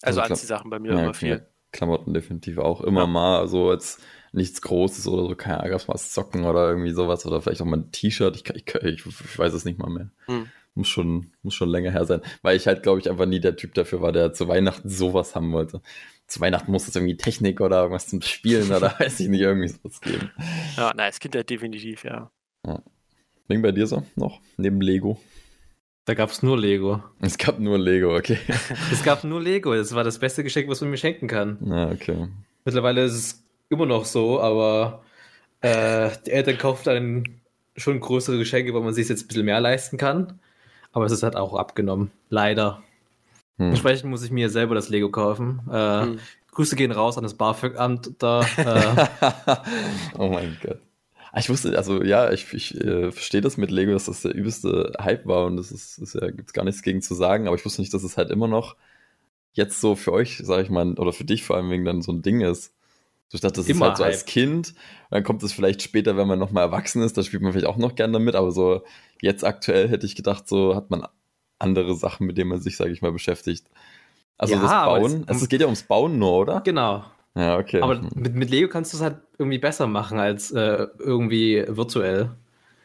Also, 0.02 0.20
also 0.20 0.32
Anziehsachen 0.32 0.70
bei 0.70 0.78
mir 0.78 0.92
ja, 0.92 1.02
immer 1.02 1.14
viel. 1.14 1.46
Klamotten 1.72 2.14
definitiv 2.14 2.58
auch 2.58 2.80
immer 2.80 3.02
ja. 3.02 3.06
mal, 3.06 3.38
also 3.38 3.72
jetzt 3.72 4.02
nichts 4.32 4.62
Großes 4.62 5.06
oder 5.06 5.28
so, 5.28 5.34
keine 5.34 5.60
Ahnung, 5.60 5.80
mal 5.86 5.98
Socken 5.98 6.44
oder 6.44 6.68
irgendwie 6.68 6.90
sowas 6.90 7.26
oder 7.26 7.40
vielleicht 7.40 7.62
auch 7.62 7.66
mal 7.66 7.78
ein 7.78 7.92
T-Shirt, 7.92 8.36
ich, 8.36 8.48
ich, 8.54 8.74
ich, 8.74 9.06
ich, 9.06 9.38
weiß 9.38 9.52
es 9.52 9.64
nicht 9.64 9.78
mal 9.78 9.90
mehr. 9.90 10.10
Hm. 10.26 10.48
Muss 10.74 10.88
schon, 10.88 11.32
muss 11.42 11.54
schon 11.54 11.68
länger 11.68 11.90
her 11.90 12.04
sein, 12.04 12.22
weil 12.42 12.56
ich 12.56 12.66
halt, 12.66 12.82
glaube 12.82 13.00
ich, 13.00 13.10
einfach 13.10 13.26
nie 13.26 13.40
der 13.40 13.56
Typ 13.56 13.74
dafür 13.74 14.02
war, 14.02 14.12
der 14.12 14.32
zu 14.32 14.46
Weihnachten 14.46 14.88
sowas 14.88 15.34
haben 15.34 15.52
wollte. 15.52 15.80
Zu 16.26 16.40
Weihnachten 16.40 16.70
muss 16.70 16.86
es 16.86 16.94
irgendwie 16.94 17.16
Technik 17.16 17.60
oder 17.60 17.82
irgendwas 17.82 18.06
zum 18.06 18.22
Spielen 18.22 18.70
oder 18.70 18.94
weiß 18.98 19.18
ich 19.20 19.28
nicht, 19.28 19.40
irgendwie 19.40 19.68
sowas 19.68 20.00
geben. 20.00 20.30
Ja, 20.76 20.92
nein, 20.94 21.10
es 21.10 21.18
gibt 21.18 21.34
ja 21.34 21.42
definitiv, 21.42 22.04
ja. 22.04 22.30
ja. 22.64 22.82
Wegen 23.48 23.62
bei 23.62 23.72
dir 23.72 23.88
so 23.88 24.04
noch, 24.14 24.40
neben 24.56 24.80
Lego? 24.80 25.20
Da 26.04 26.14
gab 26.14 26.30
es 26.30 26.42
nur 26.42 26.58
Lego. 26.58 27.02
Es 27.20 27.38
gab 27.38 27.58
nur 27.58 27.78
Lego, 27.78 28.16
okay. 28.16 28.38
es 28.92 29.02
gab 29.02 29.24
nur 29.24 29.40
Lego. 29.40 29.74
Das 29.74 29.94
war 29.94 30.04
das 30.04 30.18
beste 30.18 30.42
Geschenk, 30.42 30.68
was 30.68 30.80
man 30.80 30.90
mir 30.90 30.96
schenken 30.96 31.28
kann. 31.28 31.58
Ja, 31.64 31.90
okay. 31.90 32.28
Mittlerweile 32.64 33.04
ist 33.04 33.14
es 33.14 33.44
immer 33.68 33.86
noch 33.86 34.04
so, 34.04 34.40
aber 34.40 35.02
äh, 35.60 36.10
die 36.26 36.30
Eltern 36.30 36.58
kaufen 36.58 36.82
dann 36.84 37.24
schon 37.76 38.00
größere 38.00 38.38
Geschenke, 38.38 38.74
weil 38.74 38.82
man 38.82 38.94
sich 38.94 39.08
jetzt 39.08 39.24
ein 39.24 39.28
bisschen 39.28 39.44
mehr 39.44 39.60
leisten 39.60 39.98
kann. 39.98 40.40
Aber 40.92 41.04
es 41.04 41.12
ist 41.12 41.22
halt 41.22 41.36
auch 41.36 41.54
abgenommen. 41.54 42.10
Leider. 42.28 42.82
Hm. 43.58 43.70
Entsprechend 43.70 44.10
muss 44.10 44.24
ich 44.24 44.30
mir 44.30 44.50
selber 44.50 44.74
das 44.74 44.88
Lego 44.88 45.10
kaufen. 45.10 45.60
Äh, 45.70 46.02
hm. 46.02 46.20
Grüße 46.52 46.76
gehen 46.76 46.90
raus 46.90 47.16
an 47.16 47.22
das 47.22 47.34
BAföG-Amt 47.34 48.14
da. 48.18 48.40
Äh. 48.56 49.56
oh 50.18 50.28
mein 50.28 50.56
Gott. 50.62 50.80
Ah, 51.32 51.38
ich 51.38 51.48
wusste, 51.48 51.76
also 51.76 52.02
ja, 52.02 52.32
ich, 52.32 52.52
ich 52.52 52.74
äh, 52.80 53.12
verstehe 53.12 53.40
das 53.40 53.56
mit 53.56 53.70
Lego, 53.70 53.92
dass 53.92 54.06
das 54.06 54.22
der 54.22 54.34
übelste 54.34 54.92
Hype 55.00 55.26
war 55.26 55.46
und 55.46 55.56
das 55.56 55.70
ist, 55.70 55.98
ist 55.98 56.14
ja, 56.14 56.30
gibt's 56.30 56.52
gar 56.52 56.64
nichts 56.64 56.82
gegen 56.82 57.02
zu 57.02 57.14
sagen, 57.14 57.46
aber 57.46 57.56
ich 57.56 57.64
wusste 57.64 57.82
nicht, 57.82 57.94
dass 57.94 58.02
es 58.02 58.16
halt 58.16 58.30
immer 58.30 58.48
noch 58.48 58.76
jetzt 59.52 59.80
so 59.80 59.94
für 59.94 60.12
euch, 60.12 60.40
sag 60.42 60.62
ich 60.62 60.70
mal, 60.70 60.94
oder 60.94 61.12
für 61.12 61.24
dich 61.24 61.44
vor 61.44 61.56
allem 61.56 61.70
wegen 61.70 61.84
dann 61.84 62.02
so 62.02 62.12
ein 62.12 62.22
Ding 62.22 62.40
ist. 62.40 62.74
Ich 63.32 63.40
dachte, 63.40 63.60
das 63.60 63.68
immer 63.68 63.86
ist 63.86 63.88
halt 63.90 63.96
so 63.98 64.04
Hype. 64.04 64.12
als 64.12 64.24
Kind, 64.24 64.74
dann 65.10 65.22
kommt 65.22 65.44
es 65.44 65.52
vielleicht 65.52 65.82
später, 65.82 66.16
wenn 66.16 66.26
man 66.26 66.38
nochmal 66.38 66.64
erwachsen 66.64 67.02
ist, 67.02 67.16
da 67.16 67.22
spielt 67.22 67.42
man 67.42 67.52
vielleicht 67.52 67.66
auch 67.66 67.76
noch 67.76 67.94
gerne 67.94 68.14
damit, 68.14 68.34
aber 68.34 68.50
so 68.50 68.82
jetzt 69.22 69.44
aktuell 69.44 69.88
hätte 69.88 70.06
ich 70.06 70.16
gedacht, 70.16 70.48
so 70.48 70.74
hat 70.74 70.90
man 70.90 71.06
andere 71.60 71.94
Sachen, 71.94 72.26
mit 72.26 72.38
denen 72.38 72.50
man 72.50 72.60
sich, 72.60 72.76
sage 72.76 72.90
ich 72.90 73.02
mal, 73.02 73.12
beschäftigt. 73.12 73.66
Also 74.36 74.54
ja, 74.54 74.62
das 74.62 74.70
Bauen, 74.70 75.24
also 75.28 75.42
es 75.42 75.48
geht 75.48 75.60
ja 75.60 75.66
ums 75.66 75.84
Bauen 75.84 76.18
nur, 76.18 76.32
oder? 76.32 76.60
Genau. 76.62 77.04
Ja, 77.34 77.58
okay. 77.58 77.80
Aber 77.80 78.00
mit, 78.14 78.34
mit 78.34 78.50
Lego 78.50 78.68
kannst 78.68 78.92
du 78.92 78.96
es 78.96 79.02
halt 79.02 79.16
irgendwie 79.38 79.58
besser 79.58 79.86
machen 79.86 80.18
als 80.18 80.50
äh, 80.50 80.86
irgendwie 80.98 81.64
virtuell. 81.68 82.30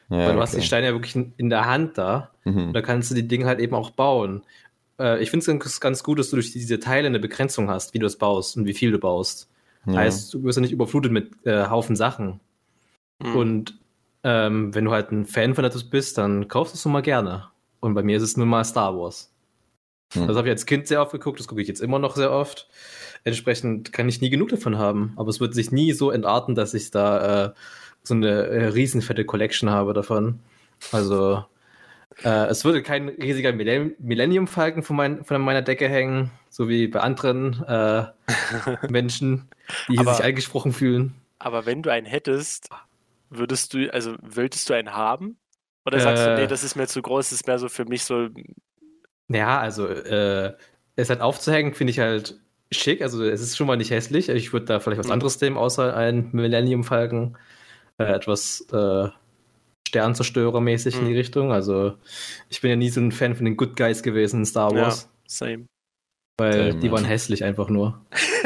Ja, 0.09 0.17
Weil 0.17 0.25
du 0.25 0.31
okay. 0.33 0.41
hast 0.41 0.55
die 0.55 0.61
Steine 0.61 0.87
ja 0.87 0.93
wirklich 0.93 1.15
in 1.37 1.49
der 1.49 1.65
Hand 1.65 1.97
da. 1.97 2.31
Mhm. 2.43 2.67
Und 2.67 2.73
da 2.73 2.81
kannst 2.81 3.09
du 3.09 3.15
die 3.15 3.27
Dinge 3.27 3.45
halt 3.45 3.59
eben 3.59 3.75
auch 3.75 3.89
bauen. 3.89 4.43
Äh, 4.99 5.21
ich 5.21 5.31
finde 5.31 5.51
es 5.51 5.79
ganz 5.79 6.03
gut, 6.03 6.19
dass 6.19 6.29
du 6.29 6.35
durch 6.35 6.51
diese 6.51 6.79
Teile 6.79 7.07
eine 7.07 7.19
Begrenzung 7.19 7.69
hast, 7.69 7.93
wie 7.93 7.99
du 7.99 8.05
es 8.05 8.17
baust 8.17 8.55
und 8.57 8.65
wie 8.65 8.73
viel 8.73 8.91
du 8.91 8.99
baust. 8.99 9.49
Ja. 9.87 9.95
Heißt, 9.95 10.33
du 10.33 10.43
wirst 10.43 10.57
ja 10.57 10.61
nicht 10.61 10.71
überflutet 10.71 11.11
mit 11.11 11.45
äh, 11.45 11.67
Haufen 11.69 11.95
Sachen. 11.95 12.39
Mhm. 13.19 13.35
Und 13.35 13.79
ähm, 14.23 14.73
wenn 14.73 14.85
du 14.85 14.91
halt 14.91 15.11
ein 15.11 15.25
Fan 15.25 15.55
von 15.55 15.65
etwas 15.65 15.83
bist, 15.83 16.17
dann 16.17 16.47
kaufst 16.47 16.73
du 16.73 16.77
es 16.77 16.85
nun 16.85 16.93
mal 16.93 17.01
gerne. 17.01 17.47
Und 17.79 17.93
bei 17.93 18.03
mir 18.03 18.17
ist 18.17 18.23
es 18.23 18.37
nun 18.37 18.47
mal 18.47 18.63
Star 18.63 18.97
Wars. 18.97 19.31
Hm. 20.13 20.27
Das 20.27 20.35
habe 20.35 20.47
ich 20.47 20.51
als 20.51 20.65
Kind 20.65 20.87
sehr 20.87 21.01
oft 21.01 21.11
geguckt, 21.11 21.39
das 21.39 21.47
gucke 21.47 21.61
ich 21.61 21.67
jetzt 21.67 21.81
immer 21.81 21.99
noch 21.99 22.15
sehr 22.15 22.31
oft. 22.31 22.67
Entsprechend 23.25 23.91
kann 23.91 24.07
ich 24.07 24.21
nie 24.21 24.29
genug 24.29 24.49
davon 24.49 24.77
haben. 24.77 25.13
Aber 25.17 25.29
es 25.29 25.39
wird 25.39 25.53
sich 25.53 25.71
nie 25.71 25.91
so 25.91 26.11
entarten, 26.11 26.55
dass 26.55 26.73
ich 26.73 26.91
da 26.91 27.47
äh, 27.47 27.53
so 28.03 28.13
eine 28.13 28.29
äh, 28.29 28.65
riesenfette 28.67 29.25
Collection 29.25 29.69
habe 29.69 29.93
davon. 29.93 30.39
Also 30.91 31.43
äh, 32.23 32.47
es 32.47 32.63
würde 32.63 32.81
kein 32.81 33.09
riesiger 33.09 33.51
Millennium 33.51 34.47
Falken 34.47 34.83
von, 34.83 34.95
mein, 34.95 35.25
von, 35.25 35.41
meiner 35.41 35.61
Decke 35.61 35.89
hängen, 35.89 36.31
so 36.49 36.69
wie 36.69 36.87
bei 36.87 37.01
anderen 37.01 37.61
äh, 37.63 38.05
Menschen, 38.89 39.49
die 39.89 39.97
aber, 39.97 40.13
sich 40.13 40.23
angesprochen 40.23 40.71
fühlen. 40.71 41.15
Aber 41.39 41.65
wenn 41.65 41.81
du 41.81 41.91
einen 41.91 42.05
hättest, 42.05 42.69
würdest 43.29 43.73
du, 43.73 43.91
also 43.91 44.15
würdest 44.21 44.69
du 44.69 44.73
einen 44.73 44.93
haben? 44.93 45.37
Oder 45.85 45.99
sagst 45.99 46.25
du, 46.25 46.35
nee, 46.35 46.43
äh. 46.43 46.47
das 46.47 46.63
ist 46.63 46.75
mir 46.75 46.87
zu 46.87 47.01
groß, 47.01 47.29
das 47.29 47.39
ist 47.39 47.47
mehr 47.47 47.59
so 47.59 47.69
für 47.69 47.85
mich 47.85 48.03
so 48.03 48.29
ja, 49.27 49.59
also 49.59 49.87
äh, 49.87 50.53
es 50.95 51.09
halt 51.09 51.21
aufzuhängen, 51.21 51.73
finde 51.73 51.91
ich 51.91 51.99
halt 51.99 52.39
schick. 52.75 53.01
Also 53.01 53.23
es 53.23 53.41
ist 53.41 53.57
schon 53.57 53.67
mal 53.67 53.77
nicht 53.77 53.91
hässlich. 53.91 54.29
Ich 54.29 54.53
würde 54.53 54.65
da 54.65 54.79
vielleicht 54.79 54.99
was 54.99 55.07
mhm. 55.07 55.13
anderes 55.13 55.39
nehmen, 55.41 55.57
außer 55.57 55.95
ein 55.95 56.29
Millennium 56.31 56.83
Falcon. 56.83 57.37
Äh, 57.97 58.05
etwas 58.05 58.61
äh, 58.71 59.09
Sternzerstörer-mäßig 59.87 60.95
mhm. 60.95 61.01
in 61.01 61.07
die 61.07 61.13
mhm. 61.13 61.17
Richtung. 61.17 61.51
Also 61.51 61.95
ich 62.49 62.61
bin 62.61 62.69
ja 62.69 62.75
nie 62.75 62.89
so 62.89 63.01
ein 63.01 63.11
Fan 63.11 63.35
von 63.35 63.45
den 63.45 63.57
Good 63.57 63.75
Guys 63.75 64.03
gewesen 64.03 64.41
in 64.41 64.45
Star 64.45 64.73
Wars. 64.73 65.03
Ja, 65.03 65.09
same. 65.27 65.65
Weil 66.37 66.71
same, 66.71 66.81
die 66.81 66.91
waren 66.91 67.05
hässlich 67.05 67.43
einfach 67.43 67.69
nur. 67.69 68.05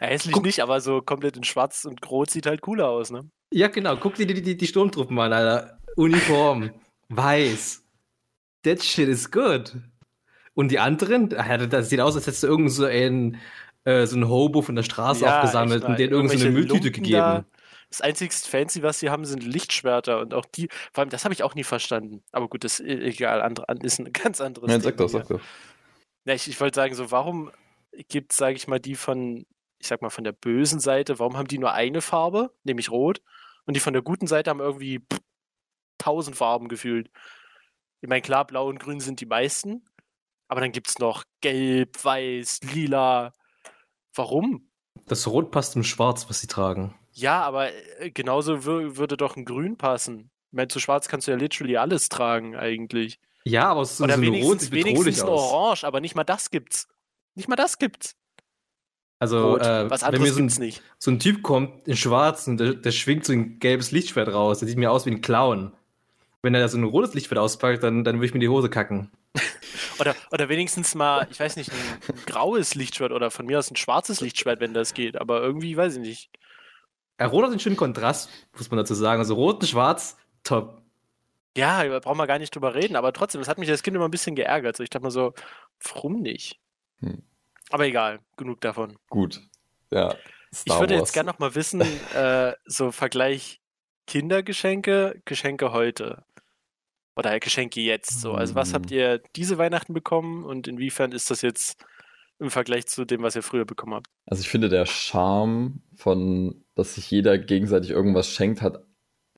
ja, 0.00 0.06
hässlich 0.06 0.34
Guck. 0.34 0.44
nicht, 0.44 0.60
aber 0.60 0.80
so 0.80 1.00
komplett 1.00 1.36
in 1.36 1.44
schwarz 1.44 1.84
und 1.84 2.10
rot 2.10 2.30
sieht 2.30 2.46
halt 2.46 2.60
cooler 2.60 2.88
aus, 2.88 3.10
ne? 3.10 3.28
Ja, 3.54 3.68
genau. 3.68 3.96
Guck 3.96 4.14
dir 4.14 4.26
die, 4.26 4.42
die, 4.42 4.56
die 4.56 4.66
Sturmtruppen 4.66 5.18
an, 5.18 5.32
Alter. 5.32 5.78
Uniform. 5.96 6.70
Weiß 7.08 7.82
that 8.62 8.82
shit 8.82 9.08
is 9.08 9.26
good. 9.26 9.72
Und 10.54 10.70
die 10.70 10.78
anderen, 10.78 11.28
das 11.30 11.88
sieht 11.88 12.00
aus, 12.00 12.14
als 12.14 12.26
hättest 12.26 12.42
du 12.42 12.46
irgend 12.46 12.70
so 12.70 12.84
einen, 12.84 13.38
äh, 13.84 14.06
so 14.06 14.16
einen 14.16 14.28
Hobo 14.28 14.62
von 14.62 14.76
der 14.76 14.82
Straße 14.82 15.24
ja, 15.24 15.36
aufgesammelt 15.36 15.84
und 15.84 15.98
denen 15.98 16.12
irgendeine 16.12 16.40
so 16.40 16.50
Mülltüte 16.50 16.90
gegeben. 16.90 17.16
Da, 17.16 17.44
das 17.88 18.00
einzigste 18.00 18.48
Fancy, 18.48 18.82
was 18.82 19.00
sie 19.00 19.10
haben, 19.10 19.24
sind 19.24 19.44
Lichtschwerter 19.44 20.20
und 20.20 20.34
auch 20.34 20.46
die, 20.46 20.68
vor 20.92 21.02
allem, 21.02 21.10
das 21.10 21.24
habe 21.24 21.34
ich 21.34 21.42
auch 21.42 21.54
nie 21.54 21.64
verstanden. 21.64 22.22
Aber 22.32 22.48
gut, 22.48 22.64
das 22.64 22.80
ist 22.80 23.00
egal, 23.00 23.42
andere, 23.42 23.66
ist 23.82 23.98
ein 23.98 24.12
ganz 24.12 24.40
anderes 24.40 24.70
Ja, 24.70 24.80
sag 24.80 24.96
doch, 24.96 25.08
sag 25.08 25.28
doch. 25.28 25.40
Ja, 26.24 26.34
ich, 26.34 26.48
ich 26.48 26.60
wollte 26.60 26.76
sagen, 26.76 26.94
so, 26.94 27.10
warum 27.10 27.50
gibt 28.08 28.32
es, 28.32 28.38
sage 28.38 28.56
ich 28.56 28.68
mal, 28.68 28.80
die 28.80 28.94
von, 28.94 29.44
ich 29.78 29.88
sag 29.88 30.02
mal, 30.02 30.10
von 30.10 30.24
der 30.24 30.32
bösen 30.32 30.80
Seite, 30.80 31.18
warum 31.18 31.36
haben 31.36 31.48
die 31.48 31.58
nur 31.58 31.72
eine 31.72 32.00
Farbe, 32.00 32.52
nämlich 32.64 32.90
rot, 32.90 33.20
und 33.64 33.74
die 33.74 33.80
von 33.80 33.92
der 33.92 34.02
guten 34.02 34.26
Seite 34.26 34.50
haben 34.50 34.60
irgendwie 34.60 35.00
tausend 35.98 36.36
Farben 36.36 36.68
gefühlt. 36.68 37.10
Ich 38.00 38.08
meine, 38.08 38.22
klar, 38.22 38.46
blau 38.46 38.68
und 38.68 38.80
grün 38.80 39.00
sind 39.00 39.20
die 39.20 39.26
meisten, 39.26 39.84
aber 40.52 40.60
dann 40.60 40.72
gibt 40.72 40.88
es 40.88 40.98
noch 40.98 41.24
gelb, 41.40 42.04
weiß, 42.04 42.60
lila. 42.74 43.32
Warum? 44.14 44.68
Das 45.06 45.26
Rot 45.26 45.50
passt 45.50 45.76
im 45.76 45.82
Schwarz, 45.82 46.28
was 46.28 46.42
sie 46.42 46.46
tragen. 46.46 46.94
Ja, 47.10 47.40
aber 47.40 47.70
äh, 48.00 48.10
genauso 48.10 48.66
würde 48.66 49.16
doch 49.16 49.34
ein 49.34 49.46
Grün 49.46 49.78
passen. 49.78 50.30
Ich 50.50 50.56
meine, 50.56 50.68
zu 50.68 50.78
Schwarz 50.78 51.08
kannst 51.08 51.26
du 51.26 51.30
ja 51.30 51.38
literally 51.38 51.78
alles 51.78 52.10
tragen, 52.10 52.54
eigentlich. 52.54 53.18
Ja, 53.44 53.70
aber 53.70 53.86
so, 53.86 54.04
Oder 54.04 54.16
so 54.16 54.20
wenigstens, 54.20 54.50
Rot 54.50 54.60
sieht 54.60 54.72
wenigstens 54.72 55.22
ein 55.22 55.28
Orange, 55.30 55.84
aber 55.84 56.02
nicht 56.02 56.16
mal 56.16 56.24
das 56.24 56.50
gibt's. 56.50 56.86
Nicht 57.34 57.48
mal 57.48 57.56
das 57.56 57.78
gibt's. 57.78 58.14
Also, 59.20 59.56
äh, 59.56 59.90
wenn 59.90 60.20
mir 60.20 60.32
so 60.34 60.40
ein, 60.40 60.52
nicht. 60.58 60.82
so 60.98 61.10
ein 61.12 61.18
Typ 61.18 61.42
kommt 61.42 61.88
in 61.88 61.96
Schwarz 61.96 62.46
und 62.46 62.58
der, 62.58 62.74
der 62.74 62.90
schwingt 62.90 63.24
so 63.24 63.32
ein 63.32 63.58
gelbes 63.58 63.90
Lichtschwert 63.90 64.28
raus, 64.28 64.58
der 64.58 64.68
sieht 64.68 64.76
mir 64.76 64.92
aus 64.92 65.06
wie 65.06 65.12
ein 65.12 65.22
Clown 65.22 65.72
wenn 66.42 66.54
er 66.54 66.60
da 66.60 66.68
so 66.68 66.76
ein 66.76 66.84
rotes 66.84 67.14
Lichtschwert 67.14 67.38
auspackt, 67.38 67.82
dann, 67.82 68.04
dann 68.04 68.16
würde 68.16 68.26
ich 68.26 68.34
mir 68.34 68.40
die 68.40 68.48
Hose 68.48 68.68
kacken. 68.68 69.10
oder, 69.98 70.14
oder 70.30 70.48
wenigstens 70.48 70.94
mal, 70.94 71.26
ich 71.30 71.40
weiß 71.40 71.56
nicht, 71.56 71.70
ein, 71.70 71.78
ein, 72.08 72.22
graues 72.26 72.74
Lichtschwert 72.74 73.12
oder 73.12 73.30
von 73.30 73.46
mir 73.46 73.58
aus 73.58 73.70
ein 73.70 73.76
schwarzes 73.76 74.20
Lichtschwert, 74.20 74.60
wenn 74.60 74.74
das 74.74 74.94
geht. 74.94 75.20
Aber 75.20 75.40
irgendwie, 75.40 75.76
weiß 75.76 75.96
ich 75.96 76.00
nicht. 76.00 76.30
Ja, 77.18 77.26
rot 77.26 77.44
hat 77.44 77.50
einen 77.50 77.60
schönen 77.60 77.76
Kontrast, 77.76 78.30
muss 78.56 78.70
man 78.70 78.78
dazu 78.78 78.94
sagen. 78.94 79.20
Also 79.20 79.34
rot 79.34 79.60
und 79.60 79.68
schwarz, 79.68 80.16
top. 80.42 80.82
Ja, 81.56 81.84
da 81.84 81.98
brauchen 82.00 82.18
wir 82.18 82.26
gar 82.26 82.38
nicht 82.38 82.54
drüber 82.54 82.74
reden, 82.74 82.96
aber 82.96 83.12
trotzdem, 83.12 83.40
das 83.40 83.48
hat 83.48 83.58
mich 83.58 83.70
als 83.70 83.82
Kind 83.82 83.94
immer 83.94 84.06
ein 84.06 84.10
bisschen 84.10 84.34
geärgert. 84.34 84.76
So, 84.76 84.82
ich 84.82 84.90
dachte 84.90 85.04
mal 85.04 85.10
so, 85.10 85.34
warum 85.82 86.20
nicht? 86.20 86.58
Hm. 87.00 87.22
Aber 87.70 87.86
egal, 87.86 88.20
genug 88.36 88.60
davon. 88.60 88.96
Gut. 89.08 89.40
Ja. 89.90 90.14
Star 90.54 90.76
ich 90.76 90.80
würde 90.80 90.94
Wars. 90.94 91.08
jetzt 91.08 91.12
gerne 91.12 91.30
noch 91.30 91.38
mal 91.38 91.54
wissen, 91.54 91.80
äh, 92.14 92.52
so 92.64 92.90
Vergleich 92.90 93.60
Kindergeschenke, 94.06 95.20
Geschenke 95.24 95.72
heute. 95.72 96.24
Oder 97.16 97.38
Geschenke 97.40 97.80
jetzt 97.80 98.20
so. 98.20 98.32
Also 98.32 98.54
was 98.54 98.72
habt 98.72 98.90
hm. 98.90 98.96
ihr 98.96 99.22
diese 99.36 99.58
Weihnachten 99.58 99.92
bekommen 99.92 100.44
und 100.44 100.66
inwiefern 100.66 101.12
ist 101.12 101.30
das 101.30 101.42
jetzt 101.42 101.84
im 102.38 102.50
Vergleich 102.50 102.86
zu 102.86 103.04
dem, 103.04 103.22
was 103.22 103.36
ihr 103.36 103.42
früher 103.42 103.64
bekommen 103.64 103.94
habt? 103.94 104.06
Also 104.26 104.40
ich 104.40 104.48
finde, 104.48 104.68
der 104.68 104.86
Charme 104.86 105.82
von, 105.94 106.64
dass 106.74 106.94
sich 106.94 107.10
jeder 107.10 107.38
gegenseitig 107.38 107.90
irgendwas 107.90 108.28
schenkt, 108.28 108.62
hat, 108.62 108.82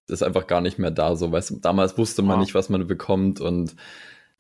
ist 0.09 0.23
einfach 0.23 0.47
gar 0.47 0.61
nicht 0.61 0.79
mehr 0.79 0.91
da. 0.91 1.17
So, 1.17 1.33
weißt 1.33 1.59
damals 1.63 1.99
wusste 1.99 2.23
man 2.23 2.37
ja. 2.37 2.41
nicht, 2.41 2.55
was 2.55 2.69
man 2.69 2.87
bekommt 2.87 3.41
und 3.41 3.75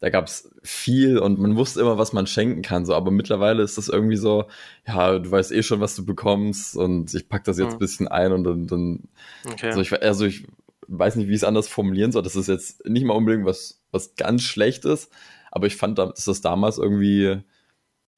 da 0.00 0.10
gab 0.10 0.26
es 0.26 0.54
viel 0.62 1.18
und 1.18 1.38
man 1.38 1.56
wusste 1.56 1.80
immer, 1.80 1.96
was 1.96 2.12
man 2.12 2.26
schenken 2.26 2.62
kann. 2.62 2.84
So, 2.84 2.94
aber 2.94 3.10
mittlerweile 3.10 3.62
ist 3.62 3.78
das 3.78 3.88
irgendwie 3.88 4.16
so, 4.16 4.44
ja, 4.86 5.18
du 5.18 5.30
weißt 5.30 5.50
eh 5.52 5.62
schon, 5.62 5.80
was 5.80 5.96
du 5.96 6.04
bekommst 6.04 6.76
und 6.76 7.14
ich 7.14 7.28
pack 7.28 7.44
das 7.44 7.58
jetzt 7.58 7.68
ein 7.68 7.74
mhm. 7.74 7.78
bisschen 7.78 8.08
ein 8.08 8.32
und 8.32 8.70
dann, 8.70 9.08
okay. 9.46 9.68
also, 9.68 9.80
ich, 9.80 10.02
also 10.02 10.26
ich 10.26 10.46
weiß 10.88 11.16
nicht, 11.16 11.28
wie 11.28 11.32
ich 11.32 11.38
es 11.38 11.44
anders 11.44 11.68
formulieren 11.68 12.12
soll. 12.12 12.22
Das 12.22 12.36
ist 12.36 12.48
jetzt 12.48 12.84
nicht 12.86 13.04
mal 13.04 13.14
unbedingt 13.14 13.46
was, 13.46 13.82
was 13.90 14.14
ganz 14.16 14.42
Schlechtes, 14.42 15.10
aber 15.50 15.66
ich 15.66 15.76
fand, 15.76 15.98
dass 15.98 16.24
das 16.24 16.40
damals 16.40 16.78
irgendwie 16.78 17.42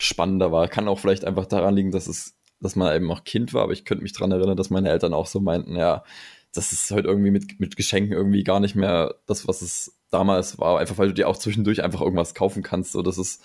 spannender 0.01 0.53
war. 0.53 0.69
Kann 0.69 0.89
auch 0.89 0.99
vielleicht 0.99 1.25
einfach 1.25 1.47
daran 1.47 1.75
liegen, 1.75 1.91
dass 1.91 2.07
es, 2.07 2.39
dass 2.61 2.77
man 2.77 2.95
eben 2.95 3.11
auch 3.11 3.25
Kind 3.25 3.55
war, 3.55 3.63
aber 3.63 3.73
ich 3.73 3.85
könnte 3.85 4.03
mich 4.03 4.13
daran 4.13 4.33
erinnern, 4.33 4.57
dass 4.57 4.71
meine 4.71 4.91
Eltern 4.91 5.15
auch 5.15 5.27
so 5.27 5.41
meinten, 5.41 5.77
ja, 5.77 6.05
das 6.53 6.73
ist 6.73 6.91
halt 6.91 7.05
irgendwie 7.05 7.31
mit, 7.31 7.61
mit 7.61 7.77
Geschenken 7.77 8.13
irgendwie 8.13 8.43
gar 8.43 8.61
nicht 8.61 8.75
mehr 8.75 9.15
das, 9.27 9.47
was 9.47 9.63
es 9.63 9.99
damals 10.11 10.59
war. 10.59 10.79
Einfach 10.79 10.99
weil 10.99 11.09
du 11.09 11.15
dir 11.15 11.29
auch 11.29 11.37
zwischendurch 11.37 11.83
einfach 11.83 12.01
irgendwas 12.01 12.35
kaufen 12.35 12.63
kannst. 12.63 12.93
So, 12.93 13.03
das 13.03 13.19
ist. 13.19 13.43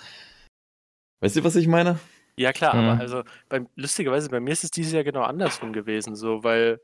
Weißt 1.19 1.36
du, 1.36 1.43
was 1.43 1.55
ich 1.55 1.67
meine? 1.67 1.99
Ja, 2.38 2.53
klar, 2.53 2.75
mhm. 2.75 2.89
aber 2.89 2.99
also 3.01 3.23
beim, 3.49 3.67
lustigerweise, 3.75 4.29
bei 4.29 4.39
mir 4.39 4.51
ist 4.51 4.63
es 4.63 4.71
dieses 4.71 4.93
Jahr 4.93 5.03
genau 5.03 5.21
andersrum 5.21 5.73
gewesen, 5.73 6.15
so, 6.15 6.43
weil 6.43 6.79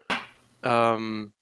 ähm, 0.61 1.33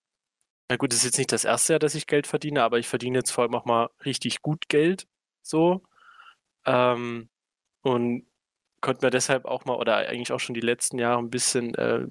na 0.69 0.77
gut, 0.77 0.93
es 0.93 0.99
ist 0.99 1.05
jetzt 1.05 1.17
nicht 1.17 1.31
das 1.31 1.45
erste 1.45 1.73
Jahr, 1.73 1.79
dass 1.79 1.95
ich 1.95 2.07
Geld 2.07 2.27
verdiene, 2.27 2.63
aber 2.63 2.79
ich 2.79 2.87
verdiene 2.87 3.19
jetzt 3.19 3.31
vor 3.31 3.43
allem 3.43 3.55
auch 3.55 3.65
mal 3.65 3.89
richtig 4.05 4.41
gut 4.41 4.67
Geld. 4.69 5.07
So. 5.41 5.83
Ähm, 6.65 7.29
und 7.83 8.27
konnte 8.81 9.05
mir 9.05 9.11
deshalb 9.11 9.45
auch 9.45 9.65
mal, 9.65 9.75
oder 9.77 9.97
eigentlich 9.97 10.31
auch 10.31 10.39
schon 10.39 10.55
die 10.55 10.61
letzten 10.61 10.99
Jahre 10.99 11.19
ein 11.19 11.29
bisschen 11.31 11.75
äh, 11.75 12.07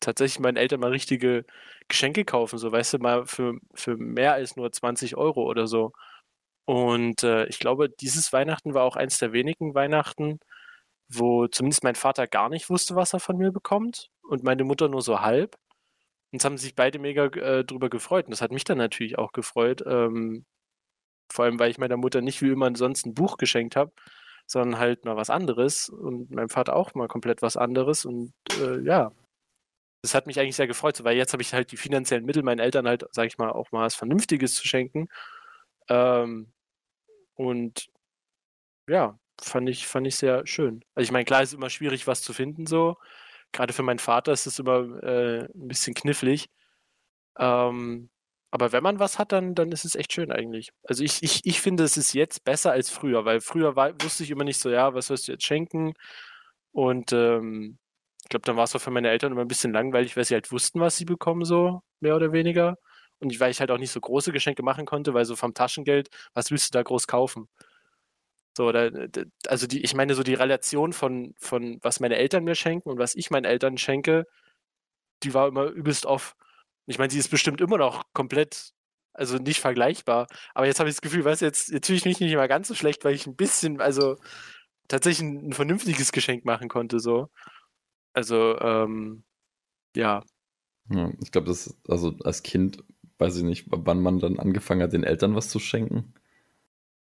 tatsächlich 0.00 0.40
meinen 0.40 0.56
Eltern 0.56 0.80
mal 0.80 0.90
richtige 0.90 1.44
Geschenke 1.88 2.24
kaufen, 2.24 2.58
so 2.58 2.72
weißt 2.72 2.94
du, 2.94 2.98
mal 2.98 3.26
für, 3.26 3.54
für 3.74 3.96
mehr 3.96 4.34
als 4.34 4.56
nur 4.56 4.70
20 4.72 5.16
Euro 5.16 5.44
oder 5.44 5.66
so. 5.66 5.92
Und 6.66 7.24
äh, 7.24 7.46
ich 7.46 7.58
glaube, 7.60 7.88
dieses 7.90 8.32
Weihnachten 8.32 8.74
war 8.74 8.84
auch 8.84 8.96
eins 8.96 9.18
der 9.18 9.32
wenigen 9.32 9.74
Weihnachten, 9.74 10.40
wo 11.08 11.48
zumindest 11.48 11.84
mein 11.84 11.94
Vater 11.96 12.26
gar 12.26 12.48
nicht 12.50 12.70
wusste, 12.70 12.96
was 12.96 13.14
er 13.14 13.20
von 13.20 13.38
mir 13.38 13.52
bekommt 13.52 14.10
und 14.22 14.44
meine 14.44 14.64
Mutter 14.64 14.88
nur 14.88 15.02
so 15.02 15.20
halb. 15.20 15.56
Und 16.32 16.40
es 16.40 16.44
haben 16.44 16.58
sich 16.58 16.74
beide 16.74 16.98
mega 16.98 17.26
äh, 17.26 17.64
drüber 17.64 17.88
gefreut. 17.90 18.26
Und 18.26 18.32
das 18.32 18.42
hat 18.42 18.52
mich 18.52 18.64
dann 18.64 18.78
natürlich 18.78 19.18
auch 19.18 19.32
gefreut. 19.32 19.82
Ähm, 19.86 20.44
vor 21.30 21.44
allem, 21.44 21.58
weil 21.58 21.70
ich 21.70 21.78
meiner 21.78 21.96
Mutter 21.96 22.20
nicht 22.20 22.42
wie 22.42 22.50
immer 22.50 22.74
sonst 22.76 23.06
ein 23.06 23.14
Buch 23.14 23.36
geschenkt 23.36 23.76
habe, 23.76 23.92
sondern 24.46 24.80
halt 24.80 25.04
mal 25.04 25.16
was 25.16 25.30
anderes 25.30 25.88
und 25.88 26.30
mein 26.30 26.48
Vater 26.48 26.74
auch 26.76 26.94
mal 26.94 27.08
komplett 27.08 27.42
was 27.42 27.56
anderes 27.56 28.04
und 28.06 28.32
äh, 28.60 28.80
ja, 28.82 29.12
das 30.02 30.14
hat 30.14 30.26
mich 30.26 30.38
eigentlich 30.40 30.56
sehr 30.56 30.66
gefreut, 30.66 31.02
weil 31.04 31.16
jetzt 31.16 31.32
habe 31.32 31.42
ich 31.42 31.52
halt 31.52 31.72
die 31.72 31.76
finanziellen 31.76 32.24
Mittel, 32.24 32.42
meinen 32.42 32.60
Eltern 32.60 32.86
halt, 32.86 33.04
sage 33.12 33.28
ich 33.28 33.38
mal, 33.38 33.50
auch 33.50 33.72
mal 33.72 33.84
was 33.84 33.94
Vernünftiges 33.96 34.54
zu 34.54 34.66
schenken. 34.66 35.08
Ähm, 35.88 36.52
und 37.34 37.88
ja, 38.88 39.18
fand 39.40 39.68
ich, 39.68 39.86
fand 39.86 40.06
ich 40.06 40.16
sehr 40.16 40.46
schön. 40.46 40.84
Also 40.94 41.04
ich 41.06 41.12
meine, 41.12 41.24
klar 41.24 41.42
ist 41.42 41.54
immer 41.54 41.70
schwierig, 41.70 42.06
was 42.06 42.22
zu 42.22 42.32
finden, 42.32 42.66
so. 42.66 42.96
Gerade 43.52 43.72
für 43.72 43.82
meinen 43.82 43.98
Vater 43.98 44.32
ist 44.32 44.46
es 44.46 44.58
immer 44.58 45.02
äh, 45.02 45.44
ein 45.44 45.68
bisschen 45.68 45.94
knifflig. 45.94 46.48
Ähm, 47.38 48.10
aber 48.50 48.72
wenn 48.72 48.82
man 48.82 48.98
was 48.98 49.18
hat, 49.18 49.32
dann, 49.32 49.54
dann 49.54 49.72
ist 49.72 49.84
es 49.84 49.94
echt 49.94 50.12
schön 50.12 50.32
eigentlich. 50.32 50.70
Also 50.84 51.04
ich, 51.04 51.22
ich, 51.22 51.42
ich 51.44 51.60
finde, 51.60 51.84
es 51.84 51.96
ist 51.96 52.14
jetzt 52.14 52.44
besser 52.44 52.72
als 52.72 52.90
früher, 52.90 53.24
weil 53.24 53.40
früher 53.40 53.76
war, 53.76 53.92
wusste 54.02 54.24
ich 54.24 54.30
immer 54.30 54.44
nicht 54.44 54.58
so, 54.60 54.70
ja, 54.70 54.94
was 54.94 55.10
wirst 55.10 55.28
du 55.28 55.32
jetzt 55.32 55.44
schenken? 55.44 55.94
Und 56.72 57.12
ähm, 57.12 57.78
ich 58.22 58.28
glaube, 58.30 58.44
dann 58.44 58.56
war 58.56 58.64
es 58.64 58.74
auch 58.76 58.80
für 58.80 58.90
meine 58.90 59.10
Eltern 59.10 59.32
immer 59.32 59.42
ein 59.42 59.48
bisschen 59.48 59.72
langweilig, 59.72 60.16
weil 60.16 60.24
sie 60.24 60.34
halt 60.34 60.50
wussten, 60.52 60.80
was 60.80 60.96
sie 60.96 61.04
bekommen, 61.04 61.44
so 61.44 61.82
mehr 62.00 62.16
oder 62.16 62.32
weniger. 62.32 62.76
Und 63.20 63.38
weil 63.40 63.50
ich 63.50 63.60
halt 63.60 63.70
auch 63.70 63.78
nicht 63.78 63.90
so 63.92 64.00
große 64.00 64.32
Geschenke 64.32 64.62
machen 64.62 64.86
konnte, 64.86 65.14
weil 65.14 65.24
so 65.24 65.36
vom 65.36 65.54
Taschengeld, 65.54 66.08
was 66.34 66.50
willst 66.50 66.74
du 66.74 66.78
da 66.78 66.82
groß 66.82 67.06
kaufen? 67.08 67.48
So, 68.58 68.72
da, 68.72 68.90
also 69.46 69.68
die, 69.68 69.84
ich 69.84 69.94
meine, 69.94 70.16
so 70.16 70.24
die 70.24 70.34
Relation 70.34 70.92
von, 70.92 71.32
von 71.38 71.78
was 71.80 72.00
meine 72.00 72.16
Eltern 72.16 72.42
mir 72.42 72.56
schenken 72.56 72.88
und 72.90 72.98
was 72.98 73.14
ich 73.14 73.30
meinen 73.30 73.44
Eltern 73.44 73.78
schenke, 73.78 74.26
die 75.22 75.32
war 75.32 75.46
immer 75.46 75.66
übelst 75.66 76.06
off. 76.06 76.34
Ich 76.86 76.98
meine, 76.98 77.12
sie 77.12 77.20
ist 77.20 77.28
bestimmt 77.28 77.60
immer 77.60 77.78
noch 77.78 78.02
komplett, 78.14 78.72
also 79.12 79.36
nicht 79.36 79.60
vergleichbar. 79.60 80.26
Aber 80.54 80.66
jetzt 80.66 80.80
habe 80.80 80.88
ich 80.88 80.96
das 80.96 81.02
Gefühl, 81.02 81.24
weißt 81.24 81.42
du, 81.42 81.46
jetzt, 81.46 81.68
jetzt 81.68 81.86
fühle 81.86 81.98
ich 81.98 82.04
mich 82.04 82.18
nicht 82.18 82.34
mehr 82.34 82.48
ganz 82.48 82.66
so 82.66 82.74
schlecht, 82.74 83.04
weil 83.04 83.14
ich 83.14 83.28
ein 83.28 83.36
bisschen, 83.36 83.80
also 83.80 84.16
tatsächlich 84.88 85.28
ein, 85.28 85.50
ein 85.50 85.52
vernünftiges 85.52 86.10
Geschenk 86.10 86.44
machen 86.44 86.68
konnte, 86.68 86.98
so. 86.98 87.28
Also, 88.12 88.58
ähm, 88.58 89.22
ja. 89.94 90.24
ja 90.90 91.12
ich 91.22 91.30
glaube, 91.30 91.46
das, 91.46 91.78
also 91.86 92.16
als 92.24 92.42
Kind, 92.42 92.82
weiß 93.18 93.36
ich 93.36 93.44
nicht, 93.44 93.66
wann 93.68 94.02
man 94.02 94.18
dann 94.18 94.40
angefangen 94.40 94.82
hat, 94.82 94.94
den 94.94 95.04
Eltern 95.04 95.36
was 95.36 95.48
zu 95.48 95.60
schenken. 95.60 96.12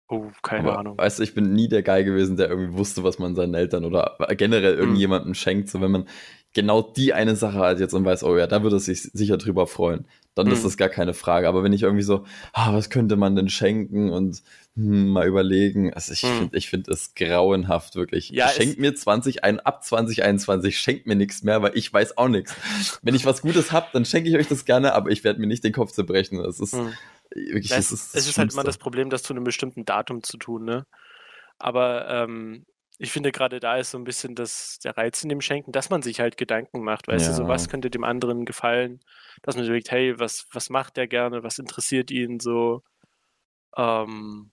Oh, 0.09 0.31
keine 0.43 0.69
Aber, 0.69 0.79
Ahnung. 0.79 0.99
Weißt 0.99 1.19
du, 1.19 1.23
ich 1.23 1.35
bin 1.35 1.53
nie 1.53 1.69
der 1.69 1.83
Guy 1.83 2.05
gewesen, 2.05 2.37
der 2.37 2.49
irgendwie 2.51 2.77
wusste, 2.77 3.05
was 3.05 3.19
man 3.19 3.35
seinen 3.35 3.55
Eltern 3.55 3.85
oder 3.85 4.17
generell 4.37 4.75
hm. 4.75 4.81
irgendjemandem 4.81 5.31
mhm. 5.31 5.35
schenkt. 5.35 5.69
So, 5.71 5.81
wenn 5.81 5.91
man 5.91 6.07
genau 6.55 6.83
die 6.83 7.13
eine 7.13 7.37
Sache 7.37 7.59
hat 7.59 7.81
jetzt 7.81 7.95
und 7.95 8.05
weiß, 8.05 8.23
oh 8.25 8.37
ja, 8.37 8.47
da 8.47 8.63
würde 8.63 8.77
er 8.77 8.81
sich 8.81 9.03
sicher 9.03 9.37
drüber 9.37 9.67
freuen, 9.67 10.07
dann 10.35 10.47
mhm. 10.47 10.53
ist 10.53 10.65
das 10.65 10.77
gar 10.77 10.89
keine 10.89 11.15
Frage. 11.15 11.49
Aber 11.49 11.63
wenn 11.63 11.73
ich 11.73 11.83
irgendwie 11.83 12.03
so, 12.03 12.25
ah, 12.53 12.73
was 12.73 12.91
könnte 12.91 13.17
man 13.17 13.37
denn 13.37 13.49
schenken 13.49 14.11
und 14.11 14.43
hm, 14.77 15.09
mal 15.09 15.27
überlegen, 15.27 15.93
also 15.93 16.13
ich 16.13 16.23
mhm. 16.23 16.39
finde 16.39 16.59
ich 16.59 16.69
finde 16.69 16.93
es 16.93 17.15
grauenhaft, 17.15 17.97
wirklich. 17.97 18.31
Ja, 18.31 18.49
schenkt 18.49 18.79
mir 18.79 18.95
20, 18.95 19.45
ein, 19.45 19.61
ab 19.61 19.85
2021, 19.85 20.79
schenkt 20.79 21.07
mir 21.07 21.17
nichts 21.17 21.43
mehr, 21.43 21.63
weil 21.63 21.73
ich 21.75 21.93
weiß 21.93 22.17
auch 22.19 22.29
nichts. 22.29 22.55
wenn 23.03 23.15
ich 23.15 23.27
was 23.27 23.43
Gutes 23.43 23.73
hab, 23.73 23.93
dann 23.93 24.05
schenke 24.05 24.29
ich 24.29 24.37
euch 24.37 24.49
das 24.49 24.65
gerne, 24.65 24.95
aber 24.95 25.11
ich 25.11 25.25
werde 25.25 25.41
mir 25.41 25.47
nicht 25.47 25.65
den 25.65 25.73
Kopf 25.73 25.93
zerbrechen. 25.93 26.43
Das 26.43 26.61
ist 26.61 26.75
mhm. 26.75 26.93
Wirklich, 27.35 27.69
das, 27.69 27.91
das 27.91 27.93
ist, 27.93 28.15
das 28.15 28.23
es 28.23 28.29
ist 28.29 28.39
halt 28.39 28.53
immer 28.53 28.65
das 28.65 28.79
Problem, 28.79 29.11
das 29.11 29.23
zu 29.23 29.33
einem 29.33 29.45
bestimmten 29.45 29.85
Datum 29.85 30.23
zu 30.23 30.37
tun, 30.39 30.65
ne? 30.65 30.87
Aber 31.59 32.09
ähm, 32.09 32.67
ich 32.99 33.11
finde 33.11 33.33
gerade 33.33 33.61
da 33.61 33.77
ist 33.77 33.91
so 33.91 33.99
ein 33.99 34.05
bisschen 34.05 34.35
das, 34.35 34.79
der 34.85 34.97
Reiz 34.97 35.23
in 35.23 35.29
dem 35.29 35.41
Schenken, 35.41 35.73
dass 35.73 35.91
man 35.91 36.03
sich 36.03 36.21
halt 36.21 36.37
Gedanken 36.37 36.83
macht, 36.83 37.09
weißt 37.09 37.27
ja. 37.27 37.31
du, 37.33 37.37
so 37.37 37.49
was 37.49 37.69
könnte 37.69 37.91
dem 37.91 38.05
anderen 38.05 38.45
gefallen, 38.45 39.01
dass 39.43 39.57
man 39.57 39.65
überlegt, 39.65 39.91
hey, 39.91 40.19
was, 40.19 40.47
was 40.53 40.71
macht 40.71 40.97
der 40.97 41.09
gerne, 41.09 41.43
was 41.43 41.59
interessiert 41.59 42.11
ihn 42.11 42.39
so, 42.39 42.83
ähm, 43.77 44.53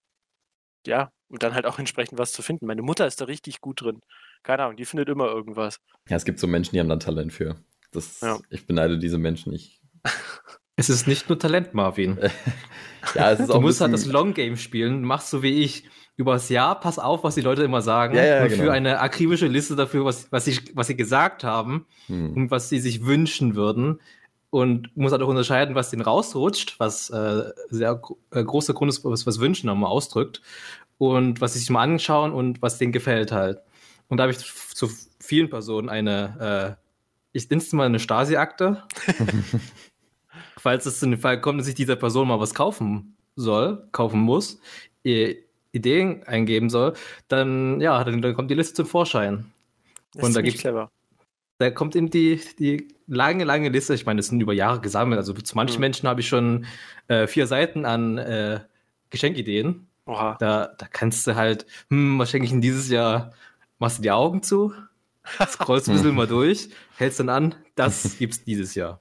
ja, 0.87 1.11
und 1.27 1.43
dann 1.43 1.53
halt 1.53 1.65
auch 1.65 1.79
entsprechend 1.79 2.17
was 2.17 2.31
zu 2.31 2.41
finden. 2.41 2.65
Meine 2.65 2.81
Mutter 2.81 3.05
ist 3.05 3.21
da 3.21 3.25
richtig 3.25 3.61
gut 3.61 3.81
drin. 3.81 4.01
Keine 4.43 4.63
Ahnung, 4.63 4.75
die 4.75 4.85
findet 4.85 5.09
immer 5.09 5.27
irgendwas. 5.27 5.79
Ja, 6.09 6.17
es 6.17 6.25
gibt 6.25 6.39
so 6.39 6.47
Menschen, 6.47 6.73
die 6.73 6.79
haben 6.79 6.89
da 6.89 6.97
Talent 6.97 7.31
für. 7.31 7.63
Das, 7.91 8.21
ja. 8.21 8.39
Ich 8.49 8.65
beneide 8.65 8.97
diese 8.97 9.17
Menschen 9.17 9.51
nicht. 9.51 9.81
Es 10.75 10.89
ist 10.89 11.07
nicht 11.07 11.29
nur 11.29 11.37
Talent, 11.37 11.73
Marvin. 11.73 12.17
ja, 13.15 13.31
es 13.31 13.39
ist 13.39 13.49
du 13.49 13.53
auch 13.53 13.61
musst 13.61 13.81
halt 13.81 13.93
das 13.93 14.05
Long 14.05 14.33
Game 14.33 14.57
spielen, 14.57 15.03
machst 15.03 15.29
so 15.29 15.43
wie 15.43 15.61
ich 15.61 15.89
übers 16.17 16.49
Jahr, 16.49 16.79
pass 16.79 16.99
auf, 16.99 17.23
was 17.23 17.35
die 17.35 17.41
Leute 17.41 17.63
immer 17.63 17.81
sagen. 17.81 18.15
Ja, 18.15 18.23
ja, 18.23 18.43
und 18.43 18.49
genau. 18.49 18.63
für 18.63 18.71
eine 18.71 18.99
akribische 18.99 19.47
Liste 19.47 19.75
dafür, 19.75 20.05
was, 20.05 20.31
was, 20.31 20.45
sie, 20.45 20.59
was 20.73 20.87
sie 20.87 20.95
gesagt 20.95 21.43
haben 21.43 21.85
hm. 22.07 22.33
und 22.33 22.51
was 22.51 22.69
sie 22.69 22.79
sich 22.79 23.05
wünschen 23.05 23.55
würden. 23.55 23.99
Und 24.49 24.95
muss 24.97 25.13
halt 25.13 25.21
auch 25.21 25.29
unterscheiden, 25.29 25.75
was 25.75 25.91
denen 25.91 26.01
rausrutscht, 26.01 26.77
was 26.77 27.09
äh, 27.09 27.43
sehr 27.69 28.01
äh, 28.31 28.43
großer 28.43 28.73
Grund 28.73 28.91
ist, 28.91 29.05
was, 29.05 29.25
was 29.25 29.39
Wünschen 29.39 29.67
nochmal 29.67 29.89
ausdrückt. 29.89 30.41
Und 30.97 31.41
was 31.41 31.53
sie 31.53 31.59
sich 31.59 31.69
mal 31.69 31.81
anschauen 31.81 32.33
und 32.33 32.61
was 32.61 32.77
denen 32.77 32.91
gefällt 32.91 33.31
halt. 33.31 33.59
Und 34.09 34.17
da 34.17 34.23
habe 34.23 34.33
ich 34.33 34.39
zu 34.39 34.89
vielen 35.19 35.49
Personen 35.49 35.87
eine, 35.87 36.77
äh, 36.77 36.85
ich 37.31 37.49
nenne 37.49 37.61
es 37.61 37.71
mal 37.71 37.85
eine 37.85 37.99
Stasi-Akte. 37.99 38.83
Falls 40.61 40.85
es 40.85 41.01
in 41.01 41.11
den 41.11 41.19
Fall 41.19 41.41
kommt, 41.41 41.59
dass 41.59 41.65
sich 41.65 41.75
dieser 41.75 41.95
Person 41.95 42.27
mal 42.27 42.39
was 42.39 42.53
kaufen 42.53 43.15
soll, 43.35 43.87
kaufen 43.91 44.19
muss, 44.19 44.59
Ideen 45.03 46.23
eingeben 46.27 46.69
soll, 46.69 46.93
dann 47.27 47.81
ja, 47.81 48.03
dann, 48.03 48.21
dann 48.21 48.35
kommt 48.35 48.51
die 48.51 48.55
Liste 48.55 48.75
zum 48.75 48.85
Vorschein. 48.85 49.45
Das 50.13 50.23
und 50.23 50.35
da 50.35 50.41
gibt 50.41 50.59
clever. 50.59 50.91
Da 51.57 51.71
kommt 51.71 51.95
eben 51.95 52.11
die, 52.11 52.39
die 52.59 52.87
lange, 53.07 53.43
lange 53.43 53.69
Liste. 53.69 53.95
Ich 53.95 54.05
meine, 54.05 54.19
das 54.19 54.27
sind 54.27 54.39
über 54.39 54.53
Jahre 54.53 54.81
gesammelt. 54.81 55.17
Also 55.17 55.33
zu 55.33 55.55
manchen 55.55 55.77
mhm. 55.77 55.81
Menschen 55.81 56.07
habe 56.07 56.21
ich 56.21 56.27
schon 56.27 56.65
äh, 57.07 57.25
vier 57.25 57.47
Seiten 57.47 57.85
an 57.85 58.19
äh, 58.19 58.59
Geschenkideen. 59.09 59.87
Oha. 60.05 60.37
Da, 60.39 60.75
da 60.77 60.87
kannst 60.91 61.25
du 61.25 61.35
halt, 61.35 61.65
hm, 61.89 62.19
was 62.19 62.29
schenke 62.29 62.45
ich 62.45 62.51
denn 62.51 62.61
dieses 62.61 62.89
Jahr? 62.89 63.31
Machst 63.79 63.97
du 63.97 64.03
die 64.03 64.11
Augen 64.11 64.43
zu, 64.43 64.73
scrollst 65.47 65.89
ein 65.89 65.95
bisschen 65.95 66.13
mal 66.13 66.27
durch, 66.27 66.69
hältst 66.97 67.19
dann 67.19 67.29
an, 67.29 67.55
das 67.73 68.15
gibt's 68.19 68.43
dieses 68.43 68.75
Jahr. 68.75 69.00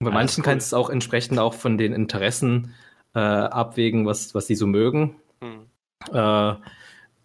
Und 0.00 0.06
bei 0.06 0.10
ah, 0.10 0.14
manchen 0.14 0.40
cool. 0.40 0.44
kannst 0.44 0.72
du 0.72 0.76
es 0.76 0.80
auch 0.80 0.90
entsprechend 0.90 1.38
auch 1.38 1.54
von 1.54 1.78
den 1.78 1.92
Interessen 1.92 2.74
äh, 3.14 3.18
abwägen, 3.18 4.06
was, 4.06 4.34
was 4.34 4.46
die 4.46 4.54
so 4.54 4.66
mögen. 4.66 5.16
Hm. 5.42 5.66
Äh, 6.12 6.52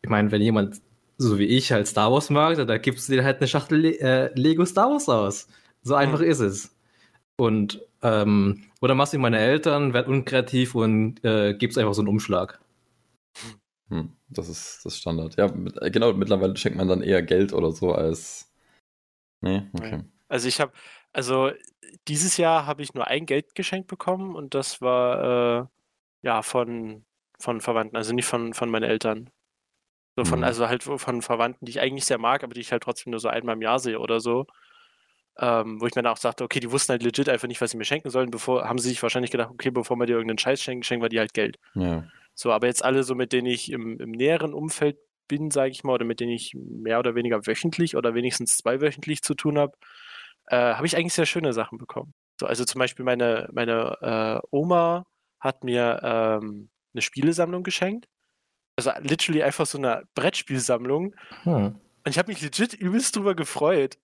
ich 0.02 0.10
meine, 0.10 0.32
wenn 0.32 0.42
jemand 0.42 0.82
so 1.18 1.38
wie 1.38 1.46
ich 1.46 1.72
halt 1.72 1.88
Star 1.88 2.12
Wars 2.12 2.30
mag, 2.30 2.56
da 2.56 2.78
gibst 2.78 3.08
du 3.08 3.14
dir 3.14 3.24
halt 3.24 3.38
eine 3.38 3.48
Schachtel 3.48 3.80
Le 3.80 4.00
äh, 4.00 4.32
Lego 4.34 4.66
Star 4.66 4.90
Wars 4.90 5.08
aus. 5.08 5.48
So 5.84 5.96
einfach 5.96 6.20
hm. 6.20 6.28
ist 6.28 6.40
es. 6.40 6.76
Und 7.38 7.82
ähm, 8.02 8.66
oder 8.82 8.96
machst 8.96 9.14
du 9.14 9.20
meine 9.20 9.40
Eltern, 9.40 9.94
werd 9.94 10.08
unkreativ 10.08 10.76
und 10.76 11.24
äh, 11.24 11.54
gibst 11.54 11.78
einfach 11.78 11.94
so 11.94 12.02
einen 12.02 12.10
Umschlag. 12.10 12.60
Hm, 13.90 14.14
das 14.30 14.50
ist 14.50 14.82
das 14.84 14.98
Standard. 14.98 15.38
Ja, 15.38 15.48
mit, 15.48 15.82
äh, 15.82 15.92
genau, 15.92 16.14
mittlerweile 16.14 16.56
schenkt 16.58 16.78
man 16.78 16.88
dann 16.88 17.02
eher 17.02 17.22
Geld 17.22 17.54
oder 17.54 17.72
so 17.72 17.94
als. 17.94 18.52
Nee, 19.42 19.64
okay. 19.74 20.04
Also 20.28 20.48
ich 20.48 20.60
habe, 20.60 20.72
also 21.12 21.52
dieses 22.08 22.38
Jahr 22.38 22.66
habe 22.66 22.82
ich 22.82 22.94
nur 22.94 23.08
ein 23.08 23.26
Geldgeschenk 23.26 23.88
bekommen 23.88 24.36
und 24.36 24.54
das 24.54 24.82
war 24.82 25.64
äh, 25.64 25.66
ja 26.22 26.42
von 26.42 27.06
von 27.44 27.62
Verwandten, 27.62 27.98
also 27.98 28.14
nicht 28.14 28.26
von, 28.26 28.54
von 28.54 28.70
meinen 28.70 28.84
Eltern. 28.84 29.30
So 30.16 30.26
von, 30.26 30.40
mhm. 30.40 30.46
also 30.46 30.68
halt 30.70 30.84
von 30.84 31.22
Verwandten, 31.22 31.66
die 31.66 31.72
ich 31.72 31.80
eigentlich 31.80 32.06
sehr 32.06 32.20
mag, 32.20 32.44
aber 32.44 32.54
die 32.54 32.62
ich 32.62 32.72
halt 32.72 32.84
trotzdem 32.84 33.12
nur 33.12 33.20
so 33.20 33.28
einmal 33.28 33.56
im 33.56 33.62
Jahr 33.62 33.80
sehe 33.80 34.00
oder 34.00 34.20
so. 34.20 34.46
Ähm, 35.40 35.82
wo 35.82 35.88
ich 35.88 35.96
mir 35.96 36.04
dann 36.04 36.12
auch 36.12 36.18
sagte, 36.18 36.44
okay, 36.44 36.60
die 36.60 36.72
wussten 36.72 36.92
halt 36.92 37.02
legit 37.02 37.28
einfach 37.28 37.48
nicht, 37.48 37.60
was 37.60 37.72
sie 37.72 37.78
mir 37.78 37.86
schenken 37.86 38.12
sollen. 38.12 38.30
Bevor 38.30 38.70
haben 38.70 38.78
sie 38.78 38.90
sich 38.90 39.02
wahrscheinlich 39.02 39.32
gedacht, 39.32 39.50
okay, 39.52 39.72
bevor 39.72 39.98
wir 39.98 40.06
dir 40.06 40.14
irgendeinen 40.14 40.38
Scheiß 40.38 40.62
schenken, 40.62 40.84
schenken 40.84 41.04
wir 41.04 41.10
dir 41.10 41.22
halt 41.22 41.34
Geld. 41.34 41.58
Ja. 41.74 42.08
So, 42.36 42.52
aber 42.52 42.68
jetzt 42.68 42.86
alle 42.86 43.04
so, 43.04 43.16
mit 43.16 43.34
denen 43.34 43.48
ich 43.48 43.72
im, 43.72 44.00
im 44.00 44.12
näheren 44.12 44.54
Umfeld 44.54 44.98
bin, 45.28 45.50
sage 45.50 45.72
ich 45.72 45.84
mal, 45.84 45.94
oder 45.94 46.06
mit 46.06 46.20
denen 46.20 46.32
ich 46.32 46.54
mehr 46.56 47.00
oder 47.00 47.16
weniger 47.16 47.48
wöchentlich 47.48 47.96
oder 47.98 48.14
wenigstens 48.14 48.58
zweiwöchentlich 48.58 49.24
zu 49.24 49.34
tun 49.34 49.58
habe, 49.58 49.74
äh, 50.48 50.74
habe 50.74 50.86
ich 50.86 50.98
eigentlich 50.98 51.14
sehr 51.14 51.26
schöne 51.26 51.54
Sachen 51.54 51.78
bekommen. 51.78 52.14
So, 52.40 52.48
also 52.48 52.66
zum 52.66 52.80
Beispiel 52.80 53.06
meine, 53.06 53.50
meine 53.54 53.98
äh, 54.02 54.48
Oma 54.52 55.06
hat 55.40 55.64
mir 55.64 56.00
ähm, 56.04 56.70
eine 56.94 57.02
Spielesammlung 57.02 57.64
geschenkt. 57.64 58.08
Also 58.76 58.92
literally 59.00 59.44
einfach 59.44 59.66
so 59.66 59.78
eine 59.78 60.04
Brettspielsammlung. 60.16 61.16
Hm. 61.44 61.76
Und 62.06 62.10
ich 62.10 62.18
habe 62.18 62.32
mich 62.32 62.42
legit 62.42 62.74
übelst 62.74 63.16
drüber 63.16 63.36
gefreut. 63.36 63.98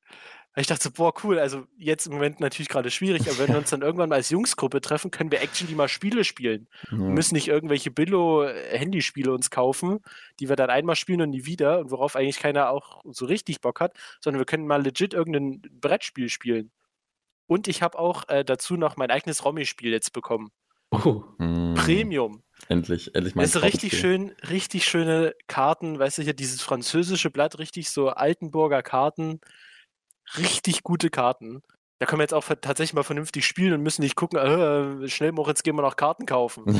Weil 0.53 0.61
ich 0.61 0.67
dachte 0.67 0.83
so, 0.83 0.91
boah, 0.91 1.13
cool, 1.23 1.37
also 1.37 1.67
jetzt 1.77 2.07
im 2.07 2.13
Moment 2.13 2.39
natürlich 2.39 2.69
gerade 2.69 2.89
schwierig, 2.89 3.29
aber 3.29 3.37
wenn 3.37 3.49
wir 3.49 3.57
uns 3.59 3.69
dann 3.69 3.83
irgendwann 3.83 4.09
mal 4.09 4.15
als 4.15 4.31
Jungsgruppe 4.31 4.81
treffen, 4.81 5.11
können 5.11 5.31
wir 5.31 5.41
actually 5.41 5.75
mal 5.75 5.87
Spiele 5.87 6.23
spielen. 6.23 6.67
Mhm. 6.89 6.99
Wir 6.99 7.09
müssen 7.09 7.35
nicht 7.35 7.47
irgendwelche 7.47 7.91
Billo-Handyspiele 7.91 9.31
uns 9.31 9.51
kaufen, 9.51 9.99
die 10.39 10.49
wir 10.49 10.55
dann 10.55 10.71
einmal 10.71 10.95
spielen 10.95 11.21
und 11.21 11.29
nie 11.29 11.45
wieder 11.45 11.79
und 11.79 11.91
worauf 11.91 12.15
eigentlich 12.15 12.39
keiner 12.39 12.71
auch 12.71 13.03
so 13.05 13.25
richtig 13.25 13.61
Bock 13.61 13.79
hat, 13.79 13.93
sondern 14.21 14.39
wir 14.39 14.45
können 14.45 14.65
mal 14.65 14.81
legit 14.81 15.13
irgendein 15.13 15.61
Brettspiel 15.79 16.29
spielen. 16.29 16.71
Und 17.45 17.67
ich 17.67 17.81
habe 17.81 17.97
auch 17.97 18.27
äh, 18.29 18.43
dazu 18.43 18.75
noch 18.75 18.97
mein 18.97 19.11
eigenes 19.11 19.45
Romy-Spiel 19.45 19.91
jetzt 19.91 20.13
bekommen. 20.13 20.51
Oh. 20.91 21.23
Mhm. 21.37 21.75
Premium. 21.75 22.43
Endlich, 22.67 23.15
endlich 23.15 23.35
mal. 23.35 23.43
Es 23.43 23.55
ist 23.55 23.61
richtig 23.61 23.97
schön, 23.97 24.31
richtig 24.49 24.85
schöne 24.85 25.33
Karten, 25.47 25.97
weißt 25.97 26.17
du, 26.17 26.21
hier 26.23 26.33
dieses 26.33 26.61
französische 26.61 27.29
Blatt, 27.29 27.59
richtig 27.59 27.89
so 27.89 28.09
Altenburger 28.09 28.81
Karten, 28.81 29.39
richtig 30.37 30.83
gute 30.83 31.09
Karten. 31.09 31.61
Da 31.99 32.05
können 32.05 32.19
wir 32.19 32.23
jetzt 32.23 32.33
auch 32.33 32.45
tatsächlich 32.61 32.93
mal 32.93 33.03
vernünftig 33.03 33.45
spielen 33.45 33.73
und 33.73 33.83
müssen 33.83 34.01
nicht 34.01 34.15
gucken, 34.15 34.39
äh, 34.39 35.07
schnell 35.09 35.33
Moritz, 35.33 35.63
gehen 35.63 35.75
wir 35.75 35.81
noch 35.81 35.97
Karten 35.97 36.25
kaufen. 36.25 36.63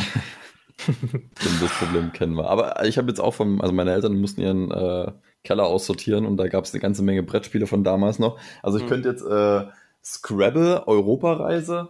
das 1.62 1.71
Problem 1.77 2.13
kennen 2.13 2.35
wir. 2.35 2.49
Aber 2.49 2.85
ich 2.85 2.97
habe 2.97 3.09
jetzt 3.09 3.19
auch 3.19 3.33
vom, 3.33 3.59
also 3.59 3.73
meine 3.73 3.91
Eltern 3.91 4.19
mussten 4.19 4.41
ihren 4.41 4.71
äh, 4.71 5.12
Keller 5.43 5.65
aussortieren 5.65 6.25
und 6.25 6.38
da 6.38 6.47
gab 6.47 6.65
es 6.65 6.73
eine 6.73 6.79
ganze 6.79 7.03
Menge 7.03 7.23
Brettspiele 7.23 7.67
von 7.67 7.83
damals 7.83 8.19
noch. 8.19 8.39
Also 8.63 8.77
ich 8.77 8.85
mhm. 8.85 8.89
könnte 8.89 9.09
jetzt 9.09 9.23
äh, 9.23 9.65
Scrabble, 10.03 10.88
Europareise, 10.88 11.89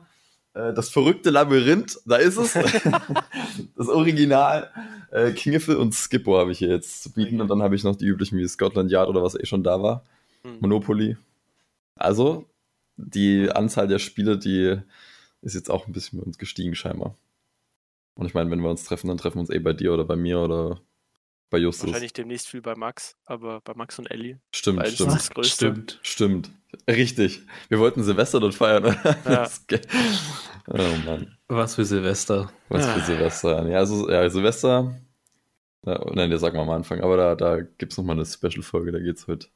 äh, 0.53 0.73
das 0.73 0.89
verrückte 0.89 1.29
Labyrinth, 1.29 1.99
da 2.05 2.17
ist 2.17 2.37
es. 2.37 2.53
das 3.75 3.89
Original. 3.89 4.71
Äh, 5.11 5.31
Kniffel 5.31 5.75
und 5.75 5.93
Skippo 5.93 6.37
habe 6.37 6.51
ich 6.51 6.59
hier 6.59 6.69
jetzt 6.69 7.03
zu 7.03 7.11
bieten. 7.11 7.41
Und 7.41 7.47
dann 7.49 7.61
habe 7.61 7.75
ich 7.75 7.83
noch 7.83 7.95
die 7.95 8.05
üblichen 8.05 8.37
wie 8.37 8.47
Scotland 8.47 8.91
Yard 8.91 9.09
oder 9.09 9.23
was 9.23 9.35
eh 9.35 9.45
schon 9.45 9.63
da 9.63 9.81
war. 9.81 10.03
Mhm. 10.43 10.57
Monopoly. 10.61 11.17
Also, 11.99 12.49
die 12.97 13.49
Anzahl 13.51 13.87
der 13.87 13.99
Spiele, 13.99 14.37
die 14.37 14.79
ist 15.41 15.55
jetzt 15.55 15.69
auch 15.69 15.87
ein 15.87 15.93
bisschen 15.93 16.19
bei 16.19 16.25
uns 16.25 16.37
gestiegen, 16.37 16.75
scheinbar. 16.75 17.15
Und 18.15 18.25
ich 18.25 18.33
meine, 18.33 18.51
wenn 18.51 18.61
wir 18.61 18.69
uns 18.69 18.83
treffen, 18.83 19.07
dann 19.07 19.17
treffen 19.17 19.35
wir 19.35 19.41
uns 19.41 19.49
eh 19.49 19.59
bei 19.59 19.73
dir 19.73 19.93
oder 19.93 20.03
bei 20.03 20.15
mir 20.15 20.39
oder 20.39 20.81
bei 21.49 21.57
Justus. 21.57 21.87
Wahrscheinlich 21.87 22.13
demnächst 22.13 22.47
viel 22.47 22.61
bei 22.61 22.75
Max, 22.75 23.15
aber 23.25 23.61
bei 23.61 23.73
Max 23.73 23.97
und 23.97 24.11
Ellie. 24.11 24.39
Stimmt, 24.53 24.87
stimmt. 24.87 25.45
Stimmt, 25.45 25.99
stimmt. 26.01 26.51
Richtig. 26.87 27.41
Wir 27.69 27.79
wollten 27.79 28.03
Silvester 28.03 28.39
dort 28.39 28.55
feiern. 28.55 28.95
Ja. 29.25 29.49
oh 30.67 30.95
Mann. 31.05 31.37
Was 31.47 31.75
für 31.75 31.85
Silvester. 31.85 32.51
Was 32.67 32.85
für 32.85 32.99
Silvester. 33.01 33.67
Ja, 33.67 33.79
also, 33.79 34.09
ja, 34.09 34.29
Silvester. 34.29 34.95
Ja, 35.85 36.05
nein, 36.13 36.29
das 36.29 36.41
sagen 36.41 36.57
wir 36.57 36.61
am 36.61 36.69
Anfang, 36.69 37.01
aber 37.01 37.17
da, 37.17 37.35
da 37.35 37.61
gibt 37.61 37.93
es 37.93 37.97
nochmal 37.97 38.17
eine 38.17 38.25
Special-Folge, 38.25 38.91
da 38.91 38.99
geht's 38.99 39.27
heute. 39.27 39.47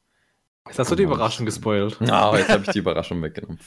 Jetzt 0.66 0.78
hast 0.78 0.90
du 0.90 0.94
die 0.94 1.02
Überraschung 1.02 1.44
gespoilt. 1.44 1.98
Ja, 2.00 2.14
aber 2.20 2.38
jetzt 2.38 2.48
habe 2.48 2.64
ich 2.64 2.70
die 2.70 2.78
Überraschung 2.78 3.22
weggenommen. 3.22 3.58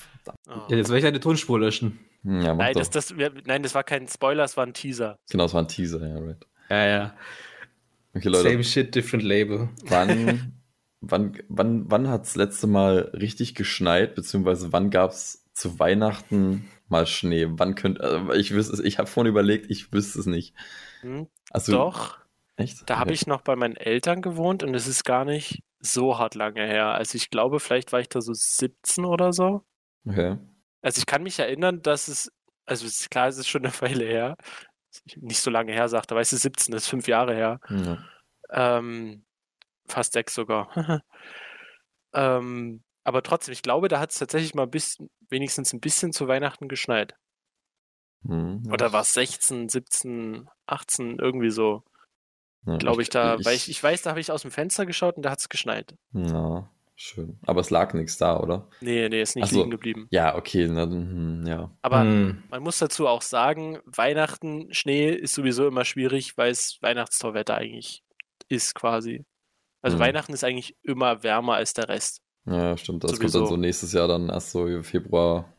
Oh. 0.49 0.53
Ja, 0.67 0.77
jetzt 0.77 0.89
werde 0.89 0.99
ich 0.99 1.05
eine 1.05 1.19
Tonspur 1.19 1.59
löschen. 1.59 1.99
Ja, 2.23 2.55
nein, 2.55 2.73
das, 2.73 2.89
das, 2.89 3.13
nein, 3.45 3.63
das 3.63 3.75
war 3.75 3.83
kein 3.83 4.07
Spoiler, 4.07 4.43
es 4.43 4.57
war 4.57 4.65
ein 4.65 4.73
Teaser. 4.73 5.17
Genau, 5.29 5.45
es 5.45 5.53
war 5.53 5.61
ein 5.61 5.67
Teaser, 5.67 6.05
ja, 6.05 6.17
right. 6.17 6.47
Ja, 6.69 6.85
ja. 6.85 7.13
Okay, 8.15 8.29
Leute. 8.29 8.49
Same 8.49 8.63
shit, 8.63 8.95
different 8.95 9.23
label. 9.23 9.69
Wann, 9.85 10.53
wann, 11.01 11.37
wann, 11.49 11.89
wann 11.89 12.09
hat 12.09 12.25
es 12.25 12.35
letzte 12.35 12.65
Mal 12.65 13.11
richtig 13.13 13.53
geschneit, 13.53 14.15
beziehungsweise 14.15 14.73
wann 14.73 14.89
gab 14.89 15.11
es 15.11 15.45
zu 15.53 15.79
Weihnachten 15.79 16.67
mal 16.89 17.05
Schnee? 17.05 17.47
Wann 17.51 17.75
könnt, 17.75 18.01
also 18.01 18.33
ich 18.33 18.53
wüsste 18.53 18.83
ich 18.83 18.97
habe 18.97 19.07
vorhin 19.07 19.29
überlegt, 19.29 19.69
ich 19.69 19.93
wüsste 19.93 20.19
es 20.19 20.25
nicht. 20.25 20.55
Hm, 21.01 21.27
also, 21.51 21.71
Doch. 21.73 22.17
Echt? 22.55 22.89
Da 22.89 22.97
habe 22.97 23.13
ich 23.13 23.27
noch 23.27 23.41
bei 23.41 23.55
meinen 23.55 23.75
Eltern 23.75 24.23
gewohnt 24.23 24.63
und 24.63 24.73
es 24.73 24.87
ist 24.87 25.03
gar 25.03 25.25
nicht 25.25 25.61
so 25.79 26.17
hart 26.17 26.35
lange 26.35 26.65
her. 26.65 26.87
Also 26.93 27.15
ich 27.15 27.29
glaube, 27.29 27.59
vielleicht 27.59 27.91
war 27.91 27.99
ich 27.99 28.09
da 28.09 28.21
so 28.21 28.33
17 28.33 29.05
oder 29.05 29.33
so. 29.33 29.65
Okay. 30.07 30.37
Also 30.81 30.99
ich 30.99 31.05
kann 31.05 31.23
mich 31.23 31.39
erinnern, 31.39 31.81
dass 31.81 32.07
es, 32.07 32.31
also 32.65 32.85
ist 32.85 33.09
klar, 33.09 33.27
es 33.27 33.37
ist 33.37 33.47
schon 33.47 33.65
eine 33.65 33.73
Weile 33.81 34.05
her, 34.05 34.37
nicht 35.17 35.41
so 35.41 35.51
lange 35.51 35.73
her 35.73 35.87
sagte, 35.89 36.15
weißt 36.15 36.31
du, 36.31 36.37
17, 36.37 36.71
das 36.71 36.83
ist 36.83 36.89
fünf 36.89 37.07
Jahre 37.07 37.35
her. 37.35 37.59
Ja. 37.69 37.97
Ähm, 38.49 39.25
fast 39.87 40.13
sechs 40.13 40.33
sogar. 40.33 40.69
ähm, 42.13 42.83
aber 43.03 43.23
trotzdem, 43.23 43.53
ich 43.53 43.61
glaube, 43.61 43.87
da 43.87 43.99
hat 43.99 44.11
es 44.11 44.19
tatsächlich 44.19 44.53
mal 44.53 44.67
bis, 44.67 44.97
wenigstens 45.29 45.73
ein 45.73 45.79
bisschen 45.79 46.11
zu 46.11 46.27
Weihnachten 46.27 46.67
geschneit. 46.67 47.15
Mhm, 48.23 48.63
Oder 48.71 48.91
war 48.91 49.01
es 49.01 49.13
16, 49.13 49.69
17, 49.69 50.49
18, 50.65 51.19
irgendwie 51.19 51.51
so. 51.51 51.83
Ja, 52.65 52.77
glaube 52.77 53.01
ich, 53.01 53.09
da, 53.09 53.35
ich, 53.35 53.45
weil 53.45 53.55
ich, 53.55 53.69
ich 53.69 53.81
weiß, 53.81 54.01
da 54.01 54.09
habe 54.09 54.19
ich 54.19 54.31
aus 54.31 54.41
dem 54.41 54.51
Fenster 54.51 54.85
geschaut 54.85 55.15
und 55.15 55.23
da 55.23 55.31
hat 55.31 55.39
es 55.39 55.49
geschneit. 55.49 55.95
Ja, 56.13 56.69
schön. 56.95 57.39
Aber 57.45 57.61
es 57.61 57.69
lag 57.69 57.93
nichts 57.93 58.17
da, 58.17 58.39
oder? 58.39 58.67
Nee, 58.81 59.07
nee, 59.09 59.21
ist 59.21 59.35
nicht 59.35 59.47
so, 59.47 59.59
liegen 59.59 59.71
geblieben. 59.71 60.07
Ja, 60.11 60.35
okay, 60.35 60.67
na, 60.67 60.83
hm, 60.83 61.45
ja. 61.45 61.71
Aber 61.81 62.01
hm. 62.01 62.43
man 62.49 62.63
muss 62.63 62.79
dazu 62.79 63.07
auch 63.07 63.21
sagen, 63.21 63.79
Weihnachten, 63.85 64.73
Schnee 64.73 65.11
ist 65.11 65.33
sowieso 65.33 65.67
immer 65.67 65.85
schwierig, 65.85 66.37
weil 66.37 66.51
es 66.51 66.77
Weihnachtstorwetter 66.81 67.55
eigentlich 67.55 68.03
ist 68.49 68.75
quasi. 68.75 69.25
Also 69.81 69.97
hm. 69.97 70.05
Weihnachten 70.05 70.33
ist 70.33 70.43
eigentlich 70.43 70.75
immer 70.83 71.23
wärmer 71.23 71.55
als 71.55 71.73
der 71.73 71.87
Rest. 71.87 72.21
Ja, 72.45 72.77
stimmt. 72.77 73.03
Das 73.03 73.11
sowieso. 73.11 73.39
kommt 73.39 73.49
dann 73.51 73.55
so 73.55 73.57
nächstes 73.57 73.93
Jahr 73.93 74.07
dann 74.07 74.29
erst 74.29 74.51
so 74.51 74.81
Februar, 74.83 75.53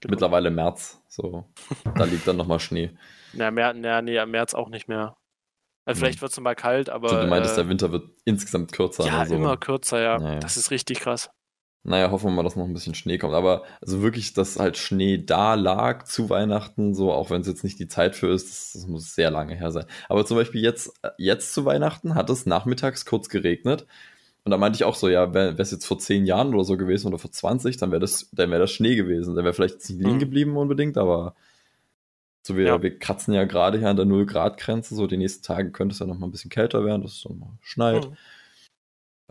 genau. 0.00 0.12
mittlerweile 0.12 0.50
März. 0.50 1.02
So, 1.08 1.44
da 1.94 2.04
liegt 2.04 2.26
dann 2.26 2.36
nochmal 2.36 2.60
Schnee. 2.60 2.90
Na, 3.32 3.50
März, 3.50 3.76
na, 3.78 4.02
nee, 4.02 4.24
März 4.26 4.54
auch 4.54 4.70
nicht 4.70 4.88
mehr. 4.88 5.16
Also 5.90 5.98
mhm. 5.98 6.04
vielleicht 6.04 6.22
wird 6.22 6.30
es 6.30 6.40
mal 6.40 6.54
kalt, 6.54 6.88
aber. 6.88 7.22
du 7.22 7.26
meintest, 7.26 7.54
äh, 7.54 7.62
der 7.62 7.68
Winter 7.68 7.90
wird 7.90 8.08
insgesamt 8.24 8.70
kürzer. 8.70 9.06
Ja, 9.06 9.18
also. 9.18 9.34
immer 9.34 9.56
kürzer, 9.56 10.00
ja. 10.00 10.18
Naja. 10.18 10.38
Das 10.38 10.56
ist 10.56 10.70
richtig 10.70 11.00
krass. 11.00 11.30
Naja, 11.82 12.12
hoffen 12.12 12.26
wir 12.26 12.30
mal, 12.30 12.42
dass 12.44 12.54
noch 12.54 12.64
ein 12.64 12.72
bisschen 12.72 12.94
Schnee 12.94 13.18
kommt. 13.18 13.34
Aber 13.34 13.64
also 13.80 14.00
wirklich, 14.00 14.32
dass 14.32 14.60
halt 14.60 14.76
Schnee 14.76 15.18
da 15.18 15.54
lag 15.54 16.04
zu 16.04 16.30
Weihnachten, 16.30 16.94
so, 16.94 17.10
auch 17.10 17.30
wenn 17.30 17.40
es 17.40 17.48
jetzt 17.48 17.64
nicht 17.64 17.80
die 17.80 17.88
Zeit 17.88 18.14
für 18.14 18.28
ist, 18.28 18.50
das, 18.50 18.72
das, 18.74 18.86
muss 18.86 19.16
sehr 19.16 19.32
lange 19.32 19.56
her 19.56 19.72
sein. 19.72 19.86
Aber 20.08 20.24
zum 20.24 20.36
Beispiel 20.36 20.62
jetzt, 20.62 20.92
äh, 21.02 21.10
jetzt 21.18 21.52
zu 21.52 21.64
Weihnachten 21.64 22.14
hat 22.14 22.30
es 22.30 22.46
nachmittags 22.46 23.04
kurz 23.04 23.28
geregnet. 23.28 23.86
Und 24.44 24.52
da 24.52 24.58
meinte 24.58 24.76
ich 24.76 24.84
auch 24.84 24.94
so, 24.94 25.08
ja, 25.08 25.34
wäre 25.34 25.56
es 25.58 25.72
jetzt 25.72 25.86
vor 25.86 25.98
zehn 25.98 26.24
Jahren 26.24 26.54
oder 26.54 26.64
so 26.64 26.76
gewesen 26.76 27.08
oder 27.08 27.18
vor 27.18 27.32
20, 27.32 27.78
dann 27.78 27.90
wäre 27.90 28.00
das, 28.00 28.28
dann 28.30 28.50
wäre 28.50 28.60
das 28.60 28.70
Schnee 28.70 28.94
gewesen. 28.94 29.34
Dann 29.34 29.44
wäre 29.44 29.54
vielleicht 29.54 29.80
nicht 29.88 29.98
liegen 29.98 30.14
mhm. 30.14 30.18
geblieben 30.20 30.56
unbedingt, 30.56 30.96
aber 30.96 31.34
so, 32.42 32.56
wir, 32.56 32.64
ja. 32.64 32.82
wir 32.82 32.98
kratzen 32.98 33.34
ja 33.34 33.44
gerade 33.44 33.78
hier 33.78 33.88
an 33.88 33.96
der 33.96 34.06
0-Grad-Grenze. 34.06 34.94
So, 34.94 35.06
die 35.06 35.18
nächsten 35.18 35.44
Tage 35.44 35.70
könnte 35.72 35.92
es 35.92 35.98
ja 35.98 36.06
noch 36.06 36.18
mal 36.18 36.26
ein 36.26 36.30
bisschen 36.30 36.50
kälter 36.50 36.84
werden, 36.84 37.02
dass 37.02 37.12
es 37.12 37.22
dann 37.22 37.38
mal 37.38 37.58
schneit. 37.60 38.08
Mhm. 38.08 38.16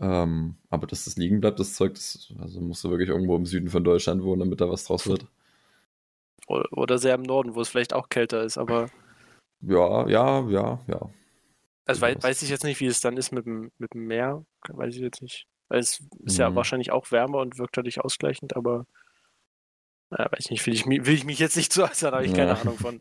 Ähm, 0.00 0.54
aber 0.70 0.86
dass 0.86 1.04
das 1.04 1.16
liegen 1.16 1.40
bleibt, 1.40 1.60
das 1.60 1.74
Zeug, 1.74 1.94
das, 1.94 2.32
also 2.38 2.60
musst 2.60 2.82
du 2.84 2.90
wirklich 2.90 3.10
irgendwo 3.10 3.36
im 3.36 3.46
Süden 3.46 3.68
von 3.68 3.84
Deutschland 3.84 4.22
wohnen, 4.22 4.40
damit 4.40 4.60
da 4.60 4.70
was 4.70 4.84
draus 4.84 5.06
wird. 5.06 5.26
Oder 6.46 6.98
sehr 6.98 7.14
im 7.14 7.22
Norden, 7.22 7.54
wo 7.54 7.60
es 7.60 7.68
vielleicht 7.68 7.92
auch 7.92 8.08
kälter 8.08 8.42
ist, 8.42 8.58
aber. 8.58 8.88
Ja, 9.60 10.08
ja, 10.08 10.48
ja, 10.48 10.80
ja. 10.88 11.10
Also 11.84 12.00
weiß, 12.00 12.22
weiß 12.22 12.42
ich 12.42 12.50
jetzt 12.50 12.64
nicht, 12.64 12.80
wie 12.80 12.86
es 12.86 13.00
dann 13.00 13.16
ist 13.16 13.32
mit 13.32 13.46
dem, 13.46 13.70
mit 13.78 13.94
dem 13.94 14.06
Meer. 14.06 14.44
Weiß 14.68 14.94
ich 14.94 15.00
jetzt 15.00 15.22
nicht. 15.22 15.46
Weil 15.68 15.80
es 15.80 16.00
ist 16.24 16.38
mhm. 16.38 16.40
ja 16.40 16.54
wahrscheinlich 16.54 16.92
auch 16.92 17.10
wärmer 17.12 17.38
und 17.38 17.58
wirkt 17.58 17.76
dadurch 17.76 18.00
ausgleichend, 18.00 18.56
aber 18.56 18.86
ja, 20.10 20.30
weiß 20.30 20.50
nicht, 20.50 20.66
will 20.66 20.74
ich, 20.74 20.86
will 20.86 21.14
ich 21.14 21.24
mich 21.24 21.38
jetzt 21.38 21.56
nicht 21.56 21.72
zu 21.72 21.84
äußern, 21.84 22.12
habe 22.12 22.24
ich 22.24 22.34
keine 22.34 22.52
ja. 22.52 22.60
Ahnung 22.60 22.78
von. 22.78 23.00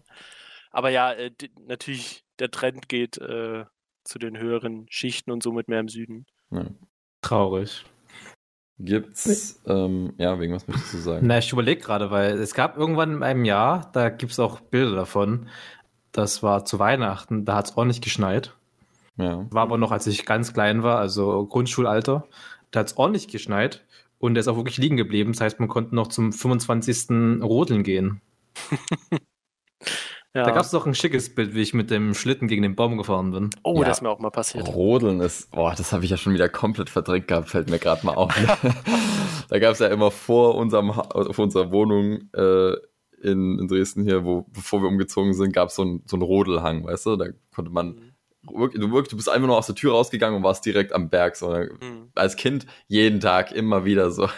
Aber 0.72 0.90
ja, 0.90 1.12
äh, 1.12 1.32
natürlich, 1.68 2.24
der 2.38 2.52
Trend 2.52 2.90
geht 2.90 3.18
äh, 3.18 3.66
zu 4.04 4.20
den 4.20 4.38
höheren 4.38 4.86
Schichten 4.90 5.32
und 5.32 5.44
somit 5.44 5.68
mehr 5.68 5.80
im 5.80 5.90
Süden. 5.90 6.26
Ja. 6.52 6.66
Traurig. 7.22 7.86
Gibt's, 8.82 9.62
ähm, 9.66 10.14
ja, 10.18 10.40
wegen 10.40 10.54
was 10.54 10.68
möchtest 10.68 10.94
du 10.94 10.98
sagen? 11.00 11.28
Na, 11.28 11.38
ich 11.38 11.52
überlege 11.52 11.82
gerade, 11.82 12.12
weil 12.12 12.40
es 12.40 12.54
gab 12.54 12.78
irgendwann 12.78 13.12
in 13.12 13.24
einem 13.24 13.44
Jahr, 13.44 13.90
da 13.92 14.10
gibt 14.10 14.32
es 14.32 14.40
auch 14.40 14.62
Bilder 14.62 14.96
davon, 14.96 15.50
das 16.14 16.44
war 16.44 16.64
zu 16.64 16.80
Weihnachten, 16.80 17.44
da 17.44 17.58
hat 17.58 17.66
es 17.66 17.78
ordentlich 17.78 18.00
geschneit. 18.00 18.56
Ja. 19.18 19.46
War 19.52 19.64
aber 19.64 19.78
noch, 19.78 19.92
als 19.92 20.08
ich 20.08 20.26
ganz 20.26 20.54
klein 20.54 20.82
war, 20.82 20.98
also 20.98 21.46
Grundschulalter, 21.46 22.26
da 22.72 22.80
hat 22.80 22.88
es 22.88 22.98
ordentlich 22.98 23.28
geschneit 23.28 23.84
und 24.20 24.36
er 24.36 24.42
ist 24.42 24.48
auch 24.48 24.58
wirklich 24.58 24.78
liegen 24.78 24.98
geblieben. 24.98 25.32
Das 25.32 25.42
heißt, 25.42 25.60
man 25.60 25.70
konnte 25.70 25.96
noch 25.96 26.08
zum 26.08 26.32
25. 26.32 27.42
Rodeln 27.42 27.84
gehen. 27.84 28.22
ja. 30.34 30.44
Da 30.44 30.52
gab 30.52 30.64
es 30.64 30.72
doch 30.72 30.86
ein 30.86 30.94
schickes 30.94 31.34
Bild, 31.34 31.56
wie 31.56 31.62
ich 31.62 31.74
mit 31.74 31.90
dem 31.90 32.14
Schlitten 32.14 32.48
gegen 32.48 32.62
den 32.62 32.76
Baum 32.76 32.98
gefahren 32.98 33.32
bin. 33.32 33.50
Oh, 33.64 33.82
ja. 33.82 33.88
das 33.88 33.98
ist 33.98 34.02
mir 34.02 34.10
auch 34.10 34.20
mal 34.20 34.30
passiert. 34.30 34.68
Rodeln 34.68 35.22
ist, 35.22 35.50
boah, 35.52 35.74
das 35.76 35.94
habe 35.94 36.04
ich 36.04 36.12
ja 36.12 36.18
schon 36.18 36.34
wieder 36.34 36.50
komplett 36.50 36.90
verdrängt 36.90 37.30
gehabt, 37.30 37.50
fällt 37.50 37.70
mir 37.70 37.80
gerade 37.80 38.06
mal 38.06 38.16
auf. 38.16 38.34
da 39.50 39.60
gab 39.60 39.74
es 39.74 39.80
ja 39.80 39.88
immer 39.88 40.12
vor, 40.12 40.56
unserem, 40.56 40.92
vor 40.94 41.40
unserer 41.40 41.72
Wohnung 41.72 42.30
äh, 42.34 42.74
in, 43.22 43.58
in 43.58 43.68
Dresden 43.68 44.04
hier, 44.04 44.26
wo, 44.26 44.46
bevor 44.50 44.82
wir 44.82 44.90
umgezogen 44.90 45.34
sind, 45.34 45.54
gab 45.54 45.72
so 45.72 45.84
es 45.84 46.02
so 46.06 46.16
einen 46.18 46.24
Rodelhang, 46.24 46.84
weißt 46.84 47.06
du? 47.06 47.16
Da 47.16 47.28
konnte 47.54 47.72
man 47.72 47.96
mhm 47.96 48.09
du, 48.50 48.92
wirklich, 48.92 49.10
du 49.10 49.16
bist 49.16 49.30
einfach 49.30 49.48
nur 49.48 49.58
aus 49.58 49.68
der 49.68 49.76
Tür 49.76 49.94
rausgegangen 49.94 50.38
und 50.38 50.44
warst 50.44 50.66
direkt 50.66 50.94
am 50.94 51.10
Berg. 51.10 51.36
So. 51.36 51.50
Mhm. 51.50 52.10
Als 52.16 52.36
Kind 52.36 52.66
jeden 52.88 53.20
Tag 53.20 53.52
immer 53.52 53.86
wieder 53.86 54.12
so. 54.12 54.30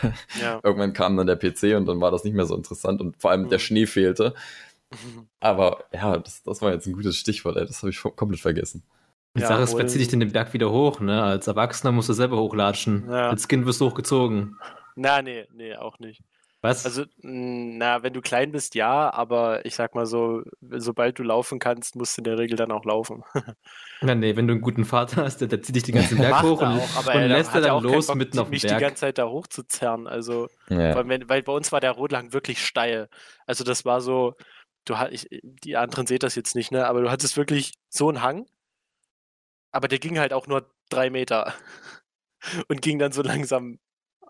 Ja. 0.41 0.59
Irgendwann 0.63 0.93
kam 0.93 1.17
dann 1.17 1.27
der 1.27 1.35
PC 1.35 1.75
und 1.75 1.85
dann 1.85 2.01
war 2.01 2.11
das 2.11 2.23
nicht 2.23 2.33
mehr 2.33 2.45
so 2.45 2.55
interessant 2.55 3.01
und 3.01 3.19
vor 3.21 3.31
allem 3.31 3.43
mhm. 3.43 3.49
der 3.49 3.59
Schnee 3.59 3.85
fehlte. 3.85 4.33
Mhm. 4.91 5.27
Aber 5.39 5.85
ja, 5.93 6.17
das, 6.17 6.43
das 6.43 6.61
war 6.61 6.71
jetzt 6.71 6.87
ein 6.87 6.93
gutes 6.93 7.17
Stichwort, 7.17 7.57
ey. 7.57 7.65
das 7.65 7.81
habe 7.81 7.89
ich 7.89 7.99
komplett 8.01 8.41
vergessen. 8.41 8.83
Die 9.35 9.41
ja, 9.41 9.47
Sache 9.47 9.61
ist, 9.61 9.77
wer 9.77 9.87
zieht 9.87 10.01
dich 10.01 10.09
denn 10.09 10.19
den 10.19 10.33
Berg 10.33 10.53
wieder 10.53 10.71
hoch? 10.71 10.99
Ne? 10.99 11.23
Als 11.23 11.47
Erwachsener 11.47 11.93
musst 11.93 12.09
du 12.09 12.13
selber 12.13 12.37
hochlatschen. 12.37 13.05
Ja. 13.09 13.29
Als 13.29 13.47
Kind 13.47 13.65
wirst 13.65 13.79
du 13.79 13.85
hochgezogen. 13.85 14.57
Na, 14.95 15.21
nee, 15.21 15.47
nee, 15.53 15.73
auch 15.75 15.99
nicht. 15.99 16.21
Was? 16.61 16.85
Also, 16.85 17.05
na, 17.17 18.03
wenn 18.03 18.13
du 18.13 18.21
klein 18.21 18.51
bist, 18.51 18.75
ja, 18.75 19.11
aber 19.11 19.65
ich 19.65 19.75
sag 19.75 19.95
mal 19.95 20.05
so, 20.05 20.43
sobald 20.61 21.17
du 21.17 21.23
laufen 21.23 21.57
kannst, 21.57 21.95
musst 21.95 22.17
du 22.17 22.19
in 22.19 22.25
der 22.25 22.37
Regel 22.37 22.55
dann 22.55 22.71
auch 22.71 22.85
laufen. 22.85 23.23
ja, 24.01 24.13
nee, 24.13 24.35
wenn 24.35 24.47
du 24.47 24.53
einen 24.53 24.61
guten 24.61 24.85
Vater 24.85 25.23
hast, 25.23 25.41
der, 25.41 25.47
der 25.47 25.63
zieht 25.63 25.75
dich 25.75 25.83
den 25.83 25.95
ganzen 25.95 26.19
Berg 26.19 26.43
hoch 26.43 26.61
und, 26.61 26.67
auch, 26.67 26.95
aber 26.97 27.15
und 27.15 27.29
lässt 27.29 27.55
er 27.55 27.61
dann 27.61 27.81
los 27.81 28.07
Bock, 28.07 28.15
mitten 28.15 28.37
auf 28.37 28.47
dem 28.47 28.51
mich 28.51 28.61
die 28.61 28.67
ganze 28.67 29.01
Zeit 29.01 29.17
da 29.17 29.27
hochzuzerren. 29.27 30.05
Also, 30.05 30.49
ja. 30.69 30.95
weil, 30.95 31.27
weil, 31.27 31.41
bei 31.41 31.51
uns 31.51 31.71
war 31.71 31.79
der 31.79 31.91
Rotlang 31.91 32.31
wirklich 32.31 32.63
steil. 32.63 33.09
Also, 33.47 33.63
das 33.63 33.83
war 33.83 33.99
so, 33.99 34.35
du 34.85 34.93
ich, 35.09 35.27
die 35.41 35.77
anderen 35.77 36.05
seht 36.05 36.21
das 36.21 36.35
jetzt 36.35 36.55
nicht, 36.55 36.71
ne, 36.71 36.85
aber 36.85 37.01
du 37.01 37.09
hattest 37.09 37.37
wirklich 37.37 37.73
so 37.89 38.07
einen 38.07 38.21
Hang, 38.21 38.45
aber 39.71 39.87
der 39.87 39.97
ging 39.97 40.19
halt 40.19 40.31
auch 40.31 40.45
nur 40.45 40.69
drei 40.89 41.09
Meter 41.09 41.55
und 42.67 42.83
ging 42.83 42.99
dann 42.99 43.11
so 43.11 43.23
langsam 43.23 43.79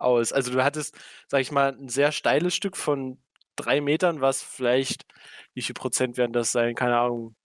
aus. 0.02 0.34
Also 0.34 0.52
du 0.52 0.64
hattest, 0.64 0.98
sag 1.28 1.42
ich 1.42 1.52
mal, 1.52 1.74
ein 1.74 1.90
sehr 1.90 2.12
steiles 2.12 2.56
Stück 2.56 2.78
von 2.78 3.22
drei 3.56 3.82
Metern, 3.82 4.22
was 4.22 4.42
vielleicht, 4.44 5.06
wie 5.54 5.62
viel 5.62 5.76
Prozent 5.76 6.18
werden 6.18 6.34
das 6.34 6.52
sein? 6.52 6.76
Keine 6.76 6.98
Ahnung. 7.00 7.36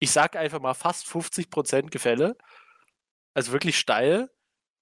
ich 0.00 0.10
sag 0.12 0.36
einfach 0.36 0.60
mal 0.60 0.74
fast 0.74 1.06
50% 1.06 1.90
Gefälle. 1.92 2.36
Also 3.34 3.52
wirklich 3.52 3.78
steil. 3.78 4.30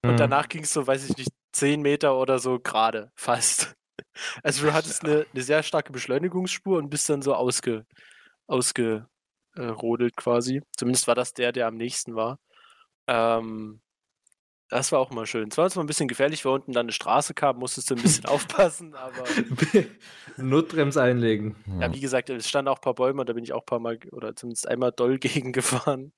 Und 0.05 0.15
Mhm. 0.15 0.17
danach 0.19 0.49
ging 0.49 0.63
es 0.63 0.73
so, 0.73 0.85
weiß 0.87 1.09
ich 1.09 1.17
nicht, 1.17 1.31
10 1.53 1.81
Meter 1.81 2.17
oder 2.17 2.39
so 2.39 2.59
gerade, 2.59 3.11
fast. 3.17 3.75
Also 4.43 4.65
du 4.67 4.73
hattest 4.73 5.03
eine, 5.05 5.27
eine 5.33 5.43
sehr 5.43 5.63
starke 5.63 5.91
Beschleunigungsspur 5.93 6.77
und 6.77 6.89
bist 6.89 7.09
dann 7.09 7.21
so 7.23 7.35
ausge, 7.35 7.85
ausgerodelt 8.47 10.15
quasi. 10.15 10.61
Zumindest 10.77 11.07
war 11.07 11.15
das 11.15 11.33
der, 11.33 11.51
der 11.51 11.67
am 11.67 11.75
nächsten 11.75 12.15
war. 12.15 12.39
Ähm, 13.07 13.81
das 14.69 14.91
war 14.91 14.99
auch 14.99 15.11
mal 15.11 15.25
schön. 15.25 15.49
Es 15.49 15.57
war 15.57 15.69
zwar 15.69 15.83
ein 15.83 15.87
bisschen 15.87 16.07
gefährlich, 16.07 16.45
weil 16.45 16.53
unten 16.53 16.71
dann 16.71 16.85
eine 16.85 16.91
Straße 16.91 17.33
kam, 17.33 17.57
musstest 17.59 17.91
du 17.91 17.95
ein 17.95 18.01
bisschen 18.01 18.25
aufpassen, 18.27 18.95
aber 18.95 19.23
Notbremse 20.37 21.01
einlegen. 21.01 21.55
ja, 21.79 21.93
wie 21.93 21.99
gesagt, 21.99 22.29
es 22.29 22.49
standen 22.49 22.69
auch 22.69 22.77
ein 22.77 22.81
paar 22.81 22.95
Bäume 22.95 23.21
und 23.21 23.29
da 23.29 23.33
bin 23.33 23.43
ich 23.43 23.53
auch 23.53 23.61
ein 23.61 23.65
paar 23.65 23.79
Mal 23.79 23.99
oder 24.11 24.35
zumindest 24.35 24.67
einmal 24.67 24.91
doll 24.91 25.17
gegen 25.19 25.51
gefahren. 25.51 26.11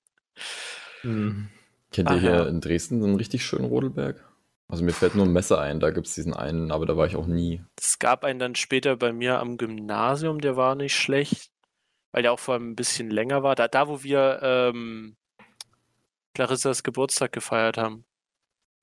Hm. 1.02 1.50
Kennt 1.92 2.10
ihr 2.10 2.16
Ach, 2.16 2.22
hier 2.22 2.48
in 2.48 2.62
Dresden 2.62 3.00
so 3.00 3.08
einen 3.08 3.16
richtig 3.16 3.46
schönen 3.46 3.66
Rodelberg? 3.66 4.24
Also 4.68 4.84
mir 4.84 4.94
fällt 4.94 5.16
nur 5.16 5.26
ein 5.26 5.34
Messer 5.34 5.62
ein, 5.62 5.80
da 5.80 5.92
gibt 5.92 6.08
es 6.08 6.16
diesen 6.16 6.34
einen, 6.34 6.72
aber 6.72 6.86
da 6.86 6.98
war 6.98 7.06
ich 7.06 7.16
auch 7.16 7.28
nie. 7.28 7.62
Es 7.80 8.00
gab 8.00 8.24
einen 8.24 8.40
dann 8.40 8.56
später 8.56 8.98
bei 8.98 9.14
mir 9.14 9.40
am 9.40 9.58
Gymnasium, 9.58 10.42
der 10.42 10.58
war 10.58 10.76
nicht 10.76 10.96
schlecht, 10.96 11.52
weil 12.12 12.24
der 12.24 12.34
auch 12.34 12.40
vor 12.40 12.56
allem 12.56 12.72
ein 12.72 12.76
bisschen 12.76 13.12
länger 13.12 13.44
war. 13.44 13.56
Da, 13.56 13.68
da 13.68 13.88
wo 13.88 14.02
wir 14.02 14.40
ähm, 14.42 15.16
Clarissas 16.34 16.82
Geburtstag 16.82 17.32
gefeiert 17.32 17.78
haben, 17.78 18.06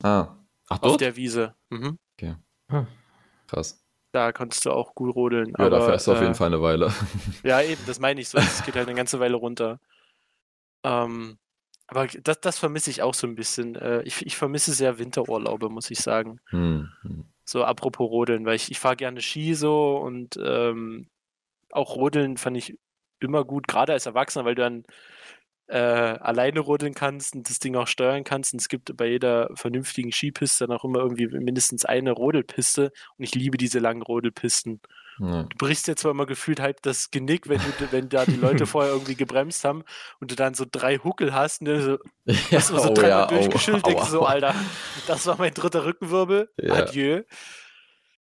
Ah. 0.02 0.36
Ach, 0.68 0.76
auf 0.76 0.80
dort? 0.80 1.00
der 1.00 1.16
Wiese. 1.16 1.54
Mhm. 1.70 1.98
Krass. 3.46 3.84
Da 4.12 4.32
konntest 4.32 4.64
du 4.64 4.72
auch 4.72 4.94
gut 4.94 5.14
rodeln. 5.14 5.48
Ja, 5.58 5.66
aber, 5.66 5.70
da 5.70 5.80
fährst 5.82 6.06
du 6.06 6.12
auf 6.12 6.18
äh, 6.18 6.22
jeden 6.22 6.34
Fall 6.34 6.48
eine 6.48 6.62
Weile. 6.62 6.92
Ja, 7.44 7.60
eben, 7.62 7.80
das 7.86 7.98
meine 7.98 8.20
ich 8.20 8.28
so. 8.28 8.38
Es 8.38 8.64
geht 8.64 8.76
halt 8.76 8.88
eine 8.88 8.96
ganze 8.96 9.20
Weile 9.20 9.36
runter. 9.36 9.80
Ähm, 10.84 11.38
aber 11.86 12.06
das, 12.06 12.40
das 12.40 12.58
vermisse 12.58 12.90
ich 12.90 13.02
auch 13.02 13.14
so 13.14 13.26
ein 13.26 13.34
bisschen. 13.34 13.74
Äh, 13.76 14.02
ich, 14.02 14.24
ich 14.24 14.36
vermisse 14.36 14.72
sehr 14.72 14.98
Winterurlaube, 14.98 15.68
muss 15.68 15.90
ich 15.90 16.00
sagen. 16.00 16.40
Hm. 16.50 16.88
hm. 17.02 17.24
So 17.44 17.64
apropos 17.64 18.08
Rodeln, 18.08 18.46
weil 18.46 18.56
ich, 18.56 18.70
ich 18.70 18.78
fahre 18.78 18.96
gerne 18.96 19.20
Ski 19.20 19.54
so 19.54 19.96
und 19.96 20.38
ähm, 20.42 21.08
auch 21.70 21.96
Rodeln 21.96 22.36
fand 22.36 22.56
ich 22.56 22.78
immer 23.18 23.44
gut, 23.44 23.66
gerade 23.66 23.92
als 23.92 24.06
Erwachsener, 24.06 24.44
weil 24.44 24.54
du 24.54 24.62
dann 24.62 24.84
äh, 25.68 25.78
alleine 25.78 26.60
rodeln 26.60 26.94
kannst 26.94 27.34
und 27.34 27.48
das 27.48 27.58
Ding 27.58 27.76
auch 27.76 27.86
steuern 27.86 28.24
kannst. 28.24 28.52
Und 28.52 28.60
es 28.60 28.68
gibt 28.68 28.96
bei 28.96 29.06
jeder 29.06 29.50
vernünftigen 29.54 30.12
Skipiste 30.12 30.66
dann 30.66 30.76
auch 30.76 30.84
immer 30.84 31.00
irgendwie 31.00 31.26
mindestens 31.26 31.84
eine 31.84 32.12
Rodelpiste 32.12 32.92
und 33.16 33.24
ich 33.24 33.34
liebe 33.34 33.56
diese 33.56 33.78
langen 33.78 34.02
Rodelpisten. 34.02 34.80
Ja. 35.18 35.44
Du 35.44 35.56
brichst 35.56 35.86
dir 35.86 35.96
zwar 35.96 36.12
immer 36.12 36.26
gefühlt 36.26 36.60
halb 36.60 36.82
das 36.82 37.10
Genick, 37.10 37.48
wenn, 37.48 37.58
du, 37.58 37.92
wenn 37.92 38.08
da 38.08 38.24
die 38.24 38.36
Leute 38.36 38.66
vorher 38.66 38.92
irgendwie 38.92 39.14
gebremst 39.14 39.64
haben 39.64 39.84
und 40.20 40.30
du 40.30 40.34
dann 40.34 40.54
so 40.54 40.64
drei 40.70 40.98
Huckel 40.98 41.34
hast 41.34 41.60
und 41.60 41.66
dann 41.66 41.82
so, 41.82 41.98
Ja, 42.50 42.60
so 42.60 42.76
oh 42.76 42.94
dreimal 42.94 43.08
ja, 43.08 43.26
durchgeschüttelt, 43.26 43.84
aua, 43.84 43.92
denkst 43.92 44.08
so. 44.08 44.22
Alter, 44.24 44.54
das 45.06 45.26
war 45.26 45.36
mein 45.38 45.54
dritter 45.54 45.84
Rückenwirbel. 45.84 46.50
Ja. 46.56 46.74
Adieu. 46.74 47.22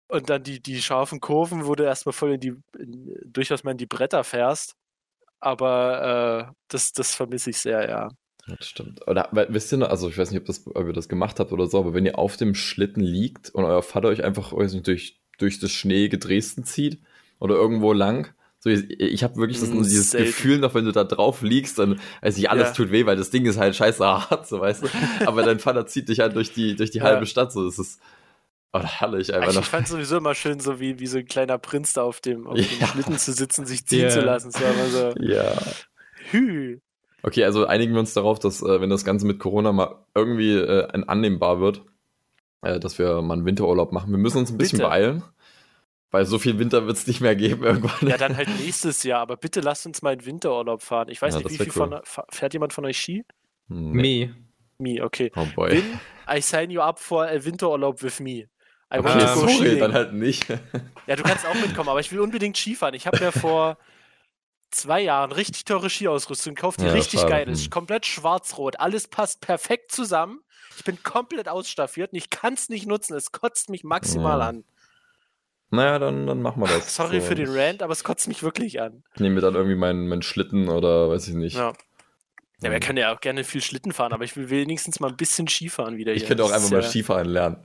Und 0.07 0.29
dann 0.29 0.43
die, 0.43 0.61
die 0.61 0.81
scharfen 0.81 1.21
Kurven, 1.21 1.65
wo 1.65 1.75
du 1.75 1.85
erstmal 1.85 2.13
voll 2.13 2.33
in 2.33 2.39
die, 2.39 2.53
in, 2.77 3.15
durchaus 3.25 3.63
mal 3.63 3.71
in 3.71 3.77
die 3.77 3.85
Bretter 3.85 4.23
fährst. 4.23 4.75
Aber 5.41 6.49
äh, 6.51 6.53
das, 6.69 6.93
das 6.93 7.15
vermisse 7.15 7.49
ich 7.51 7.57
sehr, 7.59 7.89
ja. 7.89 8.09
Das 8.47 8.67
stimmt. 8.67 9.07
Oder 9.07 9.29
wisst 9.49 9.71
ihr 9.71 9.77
noch, 9.77 9.89
also 9.89 10.09
ich 10.09 10.17
weiß 10.17 10.31
nicht, 10.31 10.39
ob, 10.41 10.45
das, 10.47 10.65
ob 10.65 10.87
ihr 10.87 10.93
das 10.93 11.07
gemacht 11.07 11.39
habt 11.39 11.51
oder 11.51 11.67
so, 11.67 11.79
aber 11.79 11.93
wenn 11.93 12.05
ihr 12.05 12.17
auf 12.17 12.37
dem 12.37 12.55
Schlitten 12.55 13.01
liegt 13.01 13.49
und 13.51 13.63
euer 13.65 13.83
Vater 13.83 14.07
euch 14.09 14.23
einfach 14.23 14.51
weiß 14.53 14.73
nicht, 14.73 14.87
durch, 14.87 15.19
durch 15.37 15.59
das 15.59 15.71
schneeige 15.71 16.17
Dresden 16.17 16.63
zieht 16.63 16.99
oder 17.39 17.55
irgendwo 17.55 17.93
lang, 17.93 18.33
so 18.59 18.69
ich, 18.69 18.99
ich 18.99 19.23
habe 19.23 19.35
wirklich 19.37 19.59
das, 19.59 19.69
Mm, 19.69 19.83
dieses 19.83 20.11
selten. 20.11 20.27
Gefühl 20.27 20.57
noch, 20.59 20.73
wenn 20.73 20.85
du 20.85 20.91
da 20.91 21.03
drauf 21.03 21.41
liegst, 21.43 21.77
dann 21.79 21.99
weiß 22.21 22.37
ich, 22.37 22.49
alles 22.49 22.69
Ja. 22.69 22.73
tut 22.73 22.91
weh, 22.91 23.05
weil 23.05 23.15
das 23.15 23.29
Ding 23.29 23.45
ist 23.45 23.57
halt 23.57 23.75
scheiße 23.75 24.03
hart, 24.29 24.47
so 24.47 24.59
weißt 24.59 24.83
du. 24.83 24.89
Aber 25.27 25.43
dein 25.43 25.59
Vater 25.59 25.85
zieht 25.85 26.09
dich 26.09 26.19
halt 26.19 26.35
durch 26.35 26.51
die, 26.51 26.75
durch 26.75 26.91
die 26.91 26.99
Ja. 26.99 27.05
halbe 27.05 27.25
Stadt, 27.27 27.51
so 27.53 27.65
das 27.65 27.77
ist 27.79 27.99
oh, 28.73 28.79
herrlich 28.83 29.33
einfach 29.33 29.51
Ich, 29.51 29.59
ich 29.59 29.65
fand 29.65 29.87
sowieso 29.87 30.17
immer 30.17 30.35
schön, 30.35 30.59
so 30.59 30.79
wie, 30.79 30.99
wie 30.99 31.07
so 31.07 31.17
ein 31.19 31.25
kleiner 31.25 31.57
Prinz 31.57 31.93
da 31.93 32.03
auf 32.03 32.21
dem, 32.21 32.47
auf 32.47 32.57
Ja. 32.57 32.63
dem 32.65 32.87
Schlitten 32.87 33.17
zu 33.17 33.33
sitzen, 33.33 33.65
sich 33.65 33.85
ziehen 33.85 34.03
Ja. 34.03 34.09
zu 34.09 34.21
lassen. 34.21 34.49
Es 34.49 34.91
so, 34.93 35.13
Ja. 35.19 35.53
hü. 36.31 36.79
Okay, 37.23 37.43
also 37.43 37.65
einigen 37.67 37.93
wir 37.93 37.99
uns 37.99 38.13
darauf, 38.13 38.39
dass 38.39 38.61
äh, 38.63 38.81
wenn 38.81 38.89
das 38.89 39.05
Ganze 39.05 39.27
mit 39.27 39.39
Corona 39.39 39.71
mal 39.71 40.03
irgendwie 40.15 40.53
äh, 40.55 40.87
ein- 40.87 41.07
annehmbar 41.07 41.59
wird, 41.59 41.83
äh, 42.63 42.79
dass 42.79 42.97
wir 42.97 43.21
mal 43.21 43.35
einen 43.35 43.45
Winterurlaub 43.45 43.91
machen. 43.91 44.11
Wir 44.11 44.17
müssen 44.17 44.39
uns 44.39 44.51
ein 44.51 44.57
bisschen 44.57 44.79
Bitte. 44.79 44.89
beeilen, 44.89 45.23
weil 46.09 46.25
so 46.25 46.39
viel 46.39 46.57
Winter 46.57 46.87
wird 46.87 46.97
es 46.97 47.05
nicht 47.05 47.21
mehr 47.21 47.35
geben 47.35 47.63
irgendwann. 47.63 48.09
Ja, 48.09 48.17
dann 48.17 48.35
halt 48.35 48.49
nächstes 48.59 49.03
Jahr. 49.03 49.19
Aber 49.21 49.37
bitte 49.37 49.59
lasst 49.61 49.85
uns 49.85 50.01
mal 50.01 50.13
in 50.13 50.25
Winterurlaub 50.25 50.81
fahren. 50.81 51.09
Ich 51.09 51.21
weiß 51.21 51.33
Ja, 51.35 51.39
nicht, 51.39 51.45
das 51.45 51.53
wie 51.53 51.57
viel 51.71 51.81
cool. 51.81 52.01
von, 52.03 52.25
fährt 52.29 52.53
jemand 52.53 52.73
von 52.73 52.85
euch 52.85 52.97
Ski? 52.99 53.23
Hm, 53.69 53.91
nee. 53.91 54.31
Me. 54.79 54.95
Me, 54.95 55.03
okay. 55.03 55.31
Oh 55.35 55.45
boy. 55.55 55.69
Bin, 55.75 55.83
I 56.27 56.41
sign 56.41 56.71
you 56.71 56.81
up 56.81 56.97
for 56.99 57.27
a 57.27 57.45
Winterurlaub 57.45 58.01
with 58.01 58.19
me. 58.19 58.47
I 58.93 58.97
want 59.03 59.15
Okay, 59.15 59.25
to 59.33 59.41
go 59.41 59.47
skiing. 59.47 59.79
dann 59.79 59.93
halt 59.93 60.13
nicht. 60.13 60.45
Ja, 61.07 61.15
du 61.15 61.23
kannst 61.23 61.45
auch 61.45 61.55
mitkommen, 61.55 61.89
aber 61.89 61.99
ich 61.99 62.11
will 62.11 62.19
unbedingt 62.19 62.55
Skifahren. 62.55 62.93
Ich 62.93 63.07
habe 63.07 63.19
mir 63.19 63.31
vor 63.31 63.77
zwei 64.69 65.01
Jahren 65.01 65.31
richtig 65.31 65.65
teure 65.65 65.89
Skiausrüstung 65.89 66.55
gekauft, 66.55 66.79
die 66.79 66.85
Ja, 66.85 66.91
richtig 66.93 67.25
geil 67.27 67.49
ist. 67.49 67.63
Hm. 67.65 67.69
Komplett 67.71 68.05
schwarz-rot. 68.05 68.79
Alles 68.79 69.07
passt 69.07 69.41
perfekt 69.41 69.91
zusammen. 69.91 70.39
Ich 70.77 70.83
bin 70.85 71.01
komplett 71.03 71.49
ausstaffiert 71.49 72.11
und 72.13 72.17
ich 72.17 72.29
kann 72.29 72.53
es 72.53 72.69
nicht 72.69 72.85
nutzen. 72.87 73.15
Es 73.15 73.31
kotzt 73.31 73.69
mich 73.69 73.83
maximal 73.83 74.39
Ja. 74.39 74.47
an. 74.49 74.63
naja, 75.71 75.99
dann, 75.99 76.27
dann 76.27 76.41
machen 76.41 76.61
wir 76.61 76.67
das. 76.67 76.95
Sorry 76.95 77.19
So, 77.19 77.27
für 77.27 77.35
den 77.35 77.49
Rant, 77.49 77.81
aber 77.83 77.91
es 77.93 78.03
kotzt 78.03 78.27
mich 78.27 78.43
wirklich 78.43 78.79
an. 78.81 79.03
Ich 79.15 79.19
nehme 79.21 79.35
mir 79.35 79.41
dann 79.41 79.55
irgendwie 79.55 79.75
meinen, 79.75 80.07
meinen 80.07 80.21
Schlitten 80.21 80.69
oder 80.69 81.09
weiß 81.09 81.27
ich 81.27 81.33
nicht. 81.33 81.55
Ja. 81.57 81.73
Ja, 82.61 82.69
wir 82.71 82.79
können 82.79 82.99
ja 82.99 83.13
auch 83.13 83.19
gerne 83.21 83.43
viel 83.43 83.61
Schlitten 83.61 83.91
fahren, 83.91 84.13
aber 84.13 84.23
ich 84.23 84.35
will 84.37 84.49
wenigstens 84.51 84.99
mal 84.99 85.09
ein 85.09 85.17
bisschen 85.17 85.47
Skifahren 85.47 85.97
wieder 85.97 86.13
Ich 86.13 86.19
hier. 86.19 86.27
könnte 86.27 86.43
auch 86.43 86.49
Das 86.49 86.57
einfach 86.57 86.71
mal 86.71 86.83
ja- 86.83 86.87
Skifahren 86.89 87.27
lernen. 87.27 87.57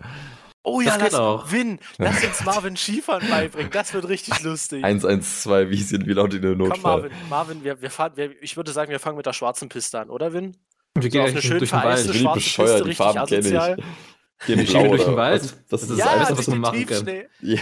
Oh 0.68 0.80
ja, 0.80 0.86
Das 0.86 0.94
geht 0.98 1.12
lass, 1.12 1.20
auch. 1.20 1.52
Win, 1.52 1.78
lass 1.98 2.24
uns 2.24 2.44
Marvin 2.44 2.76
Skifahren 2.76 3.28
beibringen. 3.30 3.70
Das 3.70 3.94
wird 3.94 4.08
richtig 4.08 4.42
lustig. 4.42 4.82
112, 4.82 5.70
wie 5.70 5.76
sind, 5.80 6.06
wie 6.08 6.12
lautet 6.12 6.42
der 6.42 6.50
Komm, 6.56 6.58
Notfall? 6.68 6.92
Marvin, 7.02 7.10
Marvin 7.30 7.64
wir, 7.64 7.80
wir 7.80 7.90
fahren, 7.90 8.12
wir, 8.16 8.30
ich 8.42 8.56
würde 8.56 8.72
sagen, 8.72 8.90
wir 8.90 8.98
fangen 8.98 9.16
mit 9.16 9.26
der 9.26 9.32
schwarzen 9.32 9.68
Piste 9.68 10.00
an, 10.00 10.10
oder 10.10 10.32
Win? 10.32 10.56
Wir 10.94 11.02
So 11.04 11.08
gehen 11.08 11.20
auf 11.22 11.28
eine 11.28 11.40
schön 11.42 11.58
durch 11.58 11.70
den 11.70 11.80
vereiste 11.80 12.10
Ich 12.12 12.24
Wald. 12.24 12.34
bin 12.34 12.42
schwarze 12.42 12.82
bescheuert, 12.82 12.84
Piste, 12.84 12.88
die 12.88 12.94
Farben 12.96 13.26
kenne 13.26 13.76
ich. 13.78 14.46
Gehen 14.46 14.58
Wir 14.58 14.66
schieben 14.66 14.88
durch 14.90 15.04
den 15.04 15.16
Wald. 15.16 15.42
Was, 15.42 15.56
was 15.70 15.82
ist 15.82 15.90
das 15.92 15.98
Ja, 15.98 16.06
alles, 16.06 16.38
was 16.38 16.46
man 16.48 16.58
machen 16.58 16.86
kann. 16.86 17.08
Ja. 17.42 17.58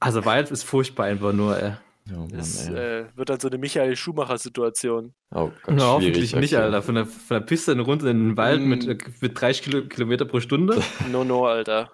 Also 0.00 0.24
Wald 0.24 0.50
ist 0.50 0.62
furchtbar 0.64 1.06
einfach 1.06 1.32
nur, 1.32 1.60
ey. 1.62 1.72
Oh, 2.10 2.20
Mann, 2.20 2.34
Es 2.38 2.68
ey. 2.68 3.00
äh, 3.00 3.04
wird 3.16 3.28
dann 3.28 3.38
so 3.38 3.48
eine 3.48 3.58
Michael 3.58 3.94
Schumacher-Situation. 3.94 5.12
oh 5.34 5.50
Gott, 5.62 5.74
Na, 5.76 5.84
hoffentlich 5.88 6.34
nicht, 6.34 6.54
okay. 6.54 6.62
Alter. 6.62 6.82
Von 6.82 6.94
der, 6.94 7.04
von 7.06 7.34
der 7.38 7.40
Piste 7.40 7.78
Runde 7.78 8.08
in 8.10 8.28
den 8.30 8.36
Wald 8.38 8.62
Mm. 8.62 8.68
mit, 8.68 8.86
äh, 8.88 8.96
mit 9.20 9.38
30 9.38 9.62
Kilo, 9.62 9.82
Kilometer 9.86 10.24
pro 10.24 10.40
Stunde. 10.40 10.80
No, 11.12 11.22
no, 11.24 11.46
Alter. 11.46 11.92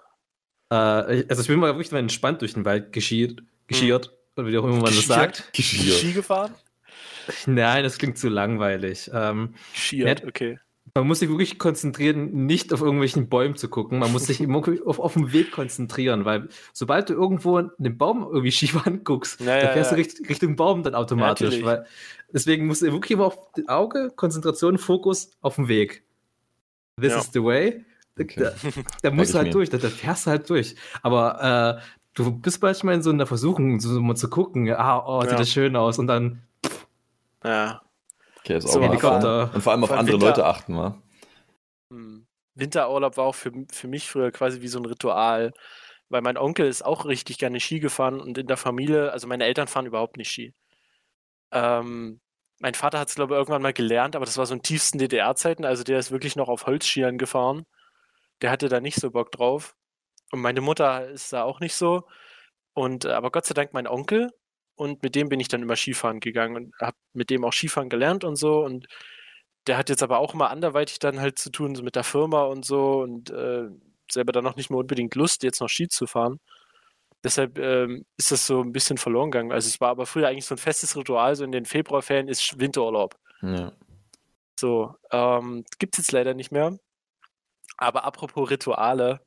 Äh, 0.75 1.25
also 1.29 1.41
ich 1.41 1.47
bin 1.47 1.59
mal 1.59 1.73
wirklich 1.73 1.91
mal 1.91 1.99
entspannt 1.99 2.41
durch 2.41 2.53
den 2.53 2.65
Wald 2.65 2.91
geschiert, 2.93 3.41
geschiert 3.67 4.13
oder 4.35 4.47
wie 4.47 4.57
auch 4.57 4.63
immer 4.63 4.73
man 4.75 4.81
das 4.85 4.95
Geschiert? 4.95 5.07
sagt. 5.07 5.53
Geschier. 5.53 5.93
Ski 5.93 6.13
gefahren? 6.13 6.53
Nein, 7.47 7.83
das 7.83 7.97
klingt 7.97 8.17
zu 8.17 8.29
langweilig. 8.29 9.09
Ähm, 9.13 9.55
Skiert, 9.73 10.21
Ja. 10.21 10.27
okay. 10.27 10.59
man 10.93 11.07
muss 11.07 11.19
sich 11.19 11.29
wirklich 11.29 11.57
konzentrieren, 11.57 12.45
nicht 12.45 12.71
auf 12.71 12.81
irgendwelchen 12.81 13.29
Bäumen 13.29 13.55
zu 13.55 13.67
gucken. 13.67 13.97
Man 13.99 14.11
muss 14.11 14.25
sich 14.27 14.39
immer 14.41 14.61
auf, 14.85 14.99
auf 14.99 15.13
den 15.13 15.33
Weg 15.33 15.51
konzentrieren, 15.51 16.23
weil 16.25 16.49
sobald 16.71 17.09
du 17.09 17.13
irgendwo 17.13 17.57
einen 17.57 17.97
Baum 17.97 18.21
irgendwie 18.23 18.51
schief 18.51 18.75
anguckst, 18.85 19.39
Ja, 19.41 19.57
dann 19.57 19.65
ja, 19.65 19.73
fährst 19.73 19.91
ja. 19.91 19.97
du 19.97 20.01
Richt, 20.03 20.29
Richtung 20.29 20.55
Baum 20.55 20.83
dann 20.83 20.93
automatisch. 20.95 21.63
weil, 21.63 21.85
deswegen 22.31 22.67
musst 22.67 22.81
du 22.83 22.91
wirklich 22.91 23.11
immer 23.11 23.25
auf 23.25 23.37
das 23.55 23.67
Auge, 23.67 24.11
Konzentration, 24.15 24.77
Fokus 24.77 25.31
auf 25.41 25.55
den 25.55 25.67
Weg. 25.67 26.03
This 27.01 27.11
Ja. 27.13 27.19
is 27.19 27.29
the 27.33 27.43
way. 27.43 27.83
Okay. 28.19 28.39
Da, 28.43 28.51
da 29.01 29.11
musst 29.15 29.33
du 29.33 29.37
halt 29.37 29.47
mir. 29.47 29.53
durch, 29.53 29.69
da, 29.69 29.77
da 29.77 29.89
fährst 29.89 30.25
du 30.25 30.31
halt 30.31 30.49
durch. 30.49 30.75
Aber 31.01 31.79
äh, 31.81 31.81
du 32.13 32.31
bist 32.31 32.61
manchmal 32.61 32.95
in 32.95 33.01
so 33.03 33.09
einer 33.09 33.25
Versuchung, 33.25 33.79
so 33.79 33.99
mal 34.01 34.15
zu 34.15 34.29
gucken, 34.29 34.69
ah, 34.73 35.03
oh, 35.05 35.21
sieht 35.21 35.31
Ja. 35.31 35.37
das 35.37 35.49
schön 35.49 35.75
aus. 35.75 35.99
Und 35.99 36.07
dann 36.07 36.41
Ja. 37.43 37.81
Okay, 38.39 38.57
ist 38.57 38.67
So, 38.69 38.79
auch 38.79 38.83
Helikopter. 38.83 39.51
Und 39.53 39.61
vor 39.61 39.73
allem 39.73 39.83
auf 39.83 39.89
Vor 39.89 39.97
allem 39.97 40.05
andere 40.05 40.15
Winter- 40.17 40.27
Leute 40.27 40.45
achten, 40.45 40.77
wa? 40.77 41.01
Hm. 41.91 42.25
Winterurlaub 42.53 43.17
war 43.17 43.25
auch 43.25 43.35
für, 43.35 43.51
für 43.71 43.87
mich 43.89 44.09
früher 44.09 44.31
quasi 44.31 44.61
wie 44.61 44.67
so 44.69 44.79
ein 44.79 44.85
Ritual, 44.85 45.51
weil 46.07 46.21
mein 46.21 46.37
Onkel 46.37 46.67
ist 46.67 46.85
auch 46.85 47.05
richtig 47.05 47.37
gerne 47.37 47.59
Ski 47.59 47.79
gefahren 47.81 48.21
und 48.21 48.37
in 48.37 48.47
der 48.47 48.55
Familie, 48.57 49.11
also 49.11 49.27
meine 49.27 49.43
Eltern 49.43 49.67
fahren 49.67 49.85
überhaupt 49.87 50.15
nicht 50.15 50.31
Ski. 50.31 50.53
Ähm, 51.51 52.21
mein 52.59 52.73
Vater 52.73 52.99
hat 52.99 53.09
es, 53.09 53.15
glaube 53.15 53.33
ich, 53.33 53.37
irgendwann 53.37 53.61
mal 53.61 53.73
gelernt, 53.73 54.15
aber 54.15 54.25
das 54.25 54.37
war 54.37 54.45
so 54.45 54.53
in 54.53 54.61
tiefsten 54.61 54.97
DDR-Zeiten, 54.99 55.65
also 55.65 55.83
der 55.83 55.99
ist 55.99 56.11
wirklich 56.11 56.35
noch 56.37 56.47
auf 56.47 56.65
Holzskiern 56.65 57.17
gefahren. 57.17 57.65
Der 58.41 58.51
hatte 58.51 58.69
da 58.69 58.79
nicht 58.79 58.99
so 58.99 59.11
Bock 59.11 59.31
drauf. 59.31 59.75
Und 60.31 60.41
meine 60.41 60.61
Mutter 60.61 61.07
ist 61.09 61.33
da 61.33 61.43
auch 61.43 61.59
nicht 61.59 61.75
so. 61.75 62.03
Und 62.73 63.05
äh, 63.05 63.09
aber 63.09 63.31
Gott 63.31 63.45
sei 63.45 63.53
Dank 63.53 63.73
mein 63.73 63.87
Onkel 63.87 64.31
und 64.75 65.03
mit 65.03 65.15
dem 65.15 65.29
bin 65.29 65.39
ich 65.39 65.47
dann 65.47 65.61
immer 65.61 65.75
Skifahren 65.75 66.19
gegangen 66.19 66.55
und 66.55 66.75
habe 66.81 66.97
mit 67.13 67.29
dem 67.29 67.45
auch 67.45 67.53
Skifahren 67.53 67.89
gelernt 67.89 68.23
und 68.23 68.35
so 68.35 68.63
und 68.63 68.87
der 69.67 69.77
hat 69.77 69.89
jetzt 69.89 70.03
aber 70.03 70.19
auch 70.19 70.33
immer 70.33 70.49
anderweitig 70.49 70.99
dann 70.99 71.19
halt 71.19 71.39
zu 71.39 71.49
tun, 71.49 71.75
so 71.75 71.83
mit 71.83 71.95
der 71.95 72.03
Firma 72.03 72.43
und 72.43 72.65
so 72.65 73.01
und 73.01 73.31
äh, 73.31 73.69
selber 74.11 74.31
dann 74.31 74.43
noch 74.43 74.55
nicht 74.55 74.69
mehr 74.69 74.79
unbedingt 74.79 75.15
Lust, 75.15 75.43
jetzt 75.43 75.59
noch 75.61 75.69
Ski 75.69 75.87
zu 75.87 76.05
fahren. 76.05 76.39
Deshalb 77.23 77.57
ähm, 77.57 78.05
ist 78.17 78.31
das 78.31 78.45
so 78.45 78.61
ein 78.61 78.71
bisschen 78.71 78.99
verloren 78.99 79.31
gegangen. 79.31 79.51
Also 79.51 79.67
es 79.67 79.81
war 79.81 79.89
aber 79.89 80.05
früher 80.05 80.27
eigentlich 80.27 80.45
so 80.45 80.53
ein 80.53 80.59
festes 80.59 80.95
Ritual, 80.95 81.35
so 81.35 81.43
in 81.43 81.51
den 81.51 81.65
Februarferien 81.65 82.27
ist 82.27 82.59
Winterurlaub. 82.59 83.15
Ja. 83.41 83.71
So, 84.59 84.93
ähm, 85.11 85.65
gibt 85.79 85.95
es 85.95 86.05
jetzt 86.05 86.11
leider 86.11 86.35
nicht 86.35 86.51
mehr. 86.51 86.77
Aber 87.77 88.05
apropos 88.05 88.49
Rituale, 88.49 89.21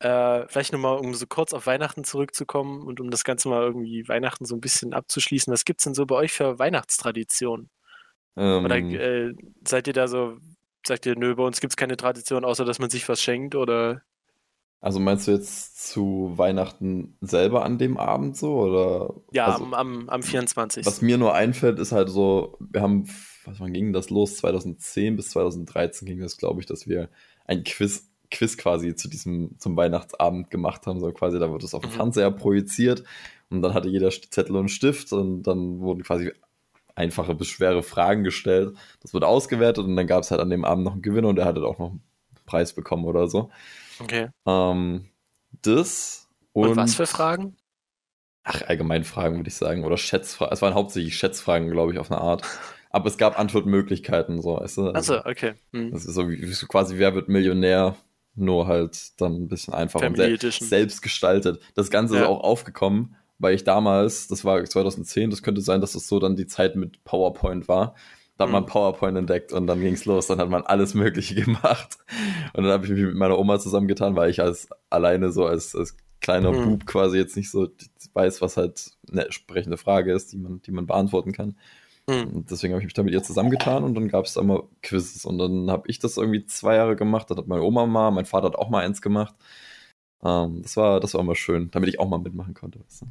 äh, 0.00 0.46
vielleicht 0.48 0.72
nochmal, 0.72 0.98
um 0.98 1.14
so 1.14 1.26
kurz 1.26 1.52
auf 1.52 1.66
Weihnachten 1.66 2.04
zurückzukommen 2.04 2.86
und 2.86 3.00
um 3.00 3.10
das 3.10 3.24
Ganze 3.24 3.48
mal 3.48 3.62
irgendwie 3.62 4.06
Weihnachten 4.08 4.44
so 4.44 4.54
ein 4.56 4.60
bisschen 4.60 4.94
abzuschließen. 4.94 5.52
Was 5.52 5.64
gibt 5.64 5.80
es 5.80 5.84
denn 5.84 5.94
so 5.94 6.06
bei 6.06 6.16
euch 6.16 6.32
für 6.32 6.58
Weihnachtstraditionen? 6.58 7.70
Ähm, 8.36 8.64
Oder 8.64 8.76
äh, 8.76 9.34
seid 9.66 9.86
ihr 9.86 9.92
da 9.92 10.08
so, 10.08 10.38
sagt 10.86 11.06
ihr, 11.06 11.16
nö, 11.16 11.34
bei 11.34 11.42
uns 11.42 11.60
gibt 11.60 11.72
es 11.72 11.76
keine 11.76 11.96
Tradition, 11.96 12.44
außer 12.44 12.64
dass 12.64 12.78
man 12.78 12.90
sich 12.90 13.08
was 13.08 13.20
schenkt? 13.20 13.54
Oder 13.54 14.02
also 14.82 14.98
meinst 14.98 15.28
du 15.28 15.32
jetzt 15.32 15.90
zu 15.90 16.32
Weihnachten 16.36 17.18
selber 17.20 17.64
an 17.64 17.76
dem 17.76 17.98
Abend 17.98 18.36
so? 18.36 18.60
Oder? 18.60 19.14
ja, 19.32 19.46
also, 19.46 19.64
am, 19.64 19.74
am, 19.74 20.08
am 20.08 20.22
24. 20.22 20.86
Was 20.86 21.02
mir 21.02 21.18
nur 21.18 21.34
einfällt, 21.34 21.78
ist 21.78 21.92
halt 21.92 22.08
so, 22.08 22.56
wir 22.60 22.80
haben, 22.80 23.06
was 23.44 23.60
wann 23.60 23.74
ging 23.74 23.92
das 23.92 24.08
los? 24.08 24.38
2010 24.38 25.16
bis 25.16 25.30
2013 25.30 26.06
ging 26.06 26.20
das, 26.20 26.38
glaube 26.38 26.60
ich, 26.60 26.66
dass 26.66 26.88
wir 26.88 27.10
ein 27.50 27.64
Quiz, 27.64 28.08
Quiz 28.30 28.56
quasi 28.56 28.94
zu 28.94 29.08
diesem, 29.08 29.58
zum 29.58 29.76
Weihnachtsabend 29.76 30.50
gemacht 30.50 30.86
haben. 30.86 31.00
So 31.00 31.10
quasi, 31.12 31.38
da 31.38 31.50
wird 31.50 31.64
es 31.64 31.74
auf 31.74 31.82
dem 31.82 31.90
Mhm. 31.90 31.96
Fernseher 31.96 32.30
projiziert 32.30 33.02
und 33.50 33.60
dann 33.62 33.74
hatte 33.74 33.88
jeder 33.88 34.10
Zettel 34.10 34.56
und 34.56 34.68
Stift 34.68 35.12
und 35.12 35.42
dann 35.42 35.80
wurden 35.80 36.02
quasi 36.02 36.32
einfache, 36.94 37.36
schwere 37.44 37.82
Fragen 37.82 38.24
gestellt. 38.24 38.76
Das 39.00 39.12
wurde 39.12 39.26
ausgewertet 39.26 39.84
und 39.84 39.96
dann 39.96 40.06
gab 40.06 40.22
es 40.22 40.30
halt 40.30 40.40
an 40.40 40.50
dem 40.50 40.64
Abend 40.64 40.84
noch 40.84 40.92
einen 40.92 41.02
Gewinner 41.02 41.28
und 41.28 41.36
der 41.36 41.44
hatte 41.44 41.64
auch 41.64 41.78
noch 41.78 41.90
einen 41.90 42.02
Preis 42.46 42.72
bekommen 42.72 43.04
oder 43.04 43.26
so. 43.26 43.50
Okay. 43.98 44.28
Ähm, 44.46 45.08
das 45.62 46.28
und, 46.52 46.70
Und, 46.70 46.76
was 46.76 46.94
für 46.94 47.06
Fragen? 47.06 47.56
Ach, 48.44 48.62
Allgemeinfragen 48.62 49.38
würde 49.38 49.48
ich 49.48 49.54
sagen. 49.56 49.84
Oder 49.84 49.96
Schätzfragen. 49.96 50.52
Es 50.52 50.62
waren 50.62 50.74
hauptsächlich 50.74 51.16
Schätzfragen, 51.16 51.70
glaube 51.70 51.92
ich, 51.92 51.98
auf 51.98 52.10
eine 52.10 52.20
Art. 52.20 52.42
Aber 52.90 53.06
es 53.06 53.16
gab 53.18 53.38
Antwortmöglichkeiten, 53.38 54.42
so, 54.42 54.56
weißt 54.56 54.76
du? 54.78 54.88
Also, 54.90 55.14
Achso, 55.18 55.28
okay. 55.30 55.54
Hm. 55.72 55.92
Das 55.92 56.04
ist 56.04 56.14
so 56.14 56.28
wie, 56.28 56.36
quasi 56.68 56.98
Wer 56.98 57.14
wird 57.14 57.28
Millionär, 57.28 57.96
nur 58.34 58.66
halt 58.66 59.20
dann 59.20 59.34
ein 59.34 59.48
bisschen 59.48 59.74
einfacher 59.74 60.06
und 60.06 60.16
sel 60.16 60.34
Edition. 60.34 60.66
selbst 60.68 61.02
gestaltet. 61.02 61.60
Das 61.74 61.90
Ganze 61.90 62.14
ist 62.16 62.20
Ja. 62.22 62.26
auch 62.28 62.40
aufgekommen, 62.40 63.14
weil 63.38 63.54
ich 63.54 63.64
damals, 63.64 64.28
das 64.28 64.44
war 64.44 64.62
2010, 64.64 65.30
das 65.30 65.42
könnte 65.42 65.60
sein, 65.60 65.80
dass 65.80 65.92
das 65.92 66.06
so 66.08 66.18
dann 66.18 66.36
die 66.36 66.46
Zeit 66.46 66.74
mit 66.76 67.04
PowerPoint 67.04 67.68
war. 67.68 67.94
Da 68.36 68.44
hat 68.44 68.48
Mhm. 68.48 68.52
man 68.54 68.66
PowerPoint 68.66 69.16
entdeckt 69.18 69.52
und 69.52 69.66
dann 69.66 69.80
ging's 69.80 70.04
los. 70.06 70.26
Dann 70.26 70.38
hat 70.40 70.48
man 70.48 70.62
alles 70.62 70.94
Mögliche 70.94 71.34
gemacht. 71.44 71.98
Und 72.54 72.64
dann 72.64 72.72
habe 72.72 72.86
ich 72.86 72.92
mich 72.92 73.02
mit 73.02 73.14
meiner 73.14 73.38
Oma 73.38 73.58
zusammengetan, 73.58 74.16
weil 74.16 74.30
ich 74.30 74.40
als 74.40 74.68
alleine 74.88 75.30
so 75.30 75.44
als, 75.46 75.76
als 75.76 75.96
kleiner 76.20 76.52
Mhm. 76.52 76.64
Bub 76.78 76.86
quasi 76.86 77.18
jetzt 77.18 77.36
nicht 77.36 77.50
so 77.50 77.68
weiß, 78.14 78.40
was 78.40 78.56
halt 78.56 78.90
eine 79.10 79.24
entsprechende 79.26 79.76
Frage 79.76 80.12
ist, 80.12 80.32
die 80.32 80.38
man, 80.38 80.60
die 80.62 80.72
man 80.72 80.86
beantworten 80.86 81.32
kann. 81.32 81.56
Hm. 82.08 82.28
Und 82.30 82.50
deswegen 82.50 82.72
habe 82.72 82.82
ich 82.82 82.86
mich 82.86 82.94
da 82.94 83.02
mit 83.02 83.12
ihr 83.12 83.22
zusammengetan 83.22 83.84
und 83.84 83.94
dann 83.94 84.08
gab 84.08 84.24
es 84.24 84.34
da 84.34 84.42
mal 84.42 84.62
Quizzes. 84.82 85.24
Und 85.24 85.38
dann 85.38 85.70
habe 85.70 85.88
ich 85.88 85.98
das 85.98 86.16
irgendwie 86.16 86.46
zwei 86.46 86.76
Jahre 86.76 86.96
gemacht. 86.96 87.30
Dann 87.30 87.38
hat 87.38 87.46
meine 87.46 87.62
Oma 87.62 87.86
mal, 87.86 88.10
mein 88.10 88.26
Vater 88.26 88.46
hat 88.46 88.56
auch 88.56 88.70
mal 88.70 88.84
eins 88.84 89.02
gemacht. 89.02 89.34
Ähm, 90.22 90.62
das, 90.62 90.76
war, 90.76 91.00
das 91.00 91.14
war 91.14 91.20
immer 91.20 91.34
schön, 91.36 91.70
damit 91.70 91.88
ich 91.88 91.98
auch 91.98 92.08
mal 92.08 92.18
mitmachen 92.18 92.54
konnte. 92.54 92.80
Weißt 92.80 93.02
du? 93.02 93.06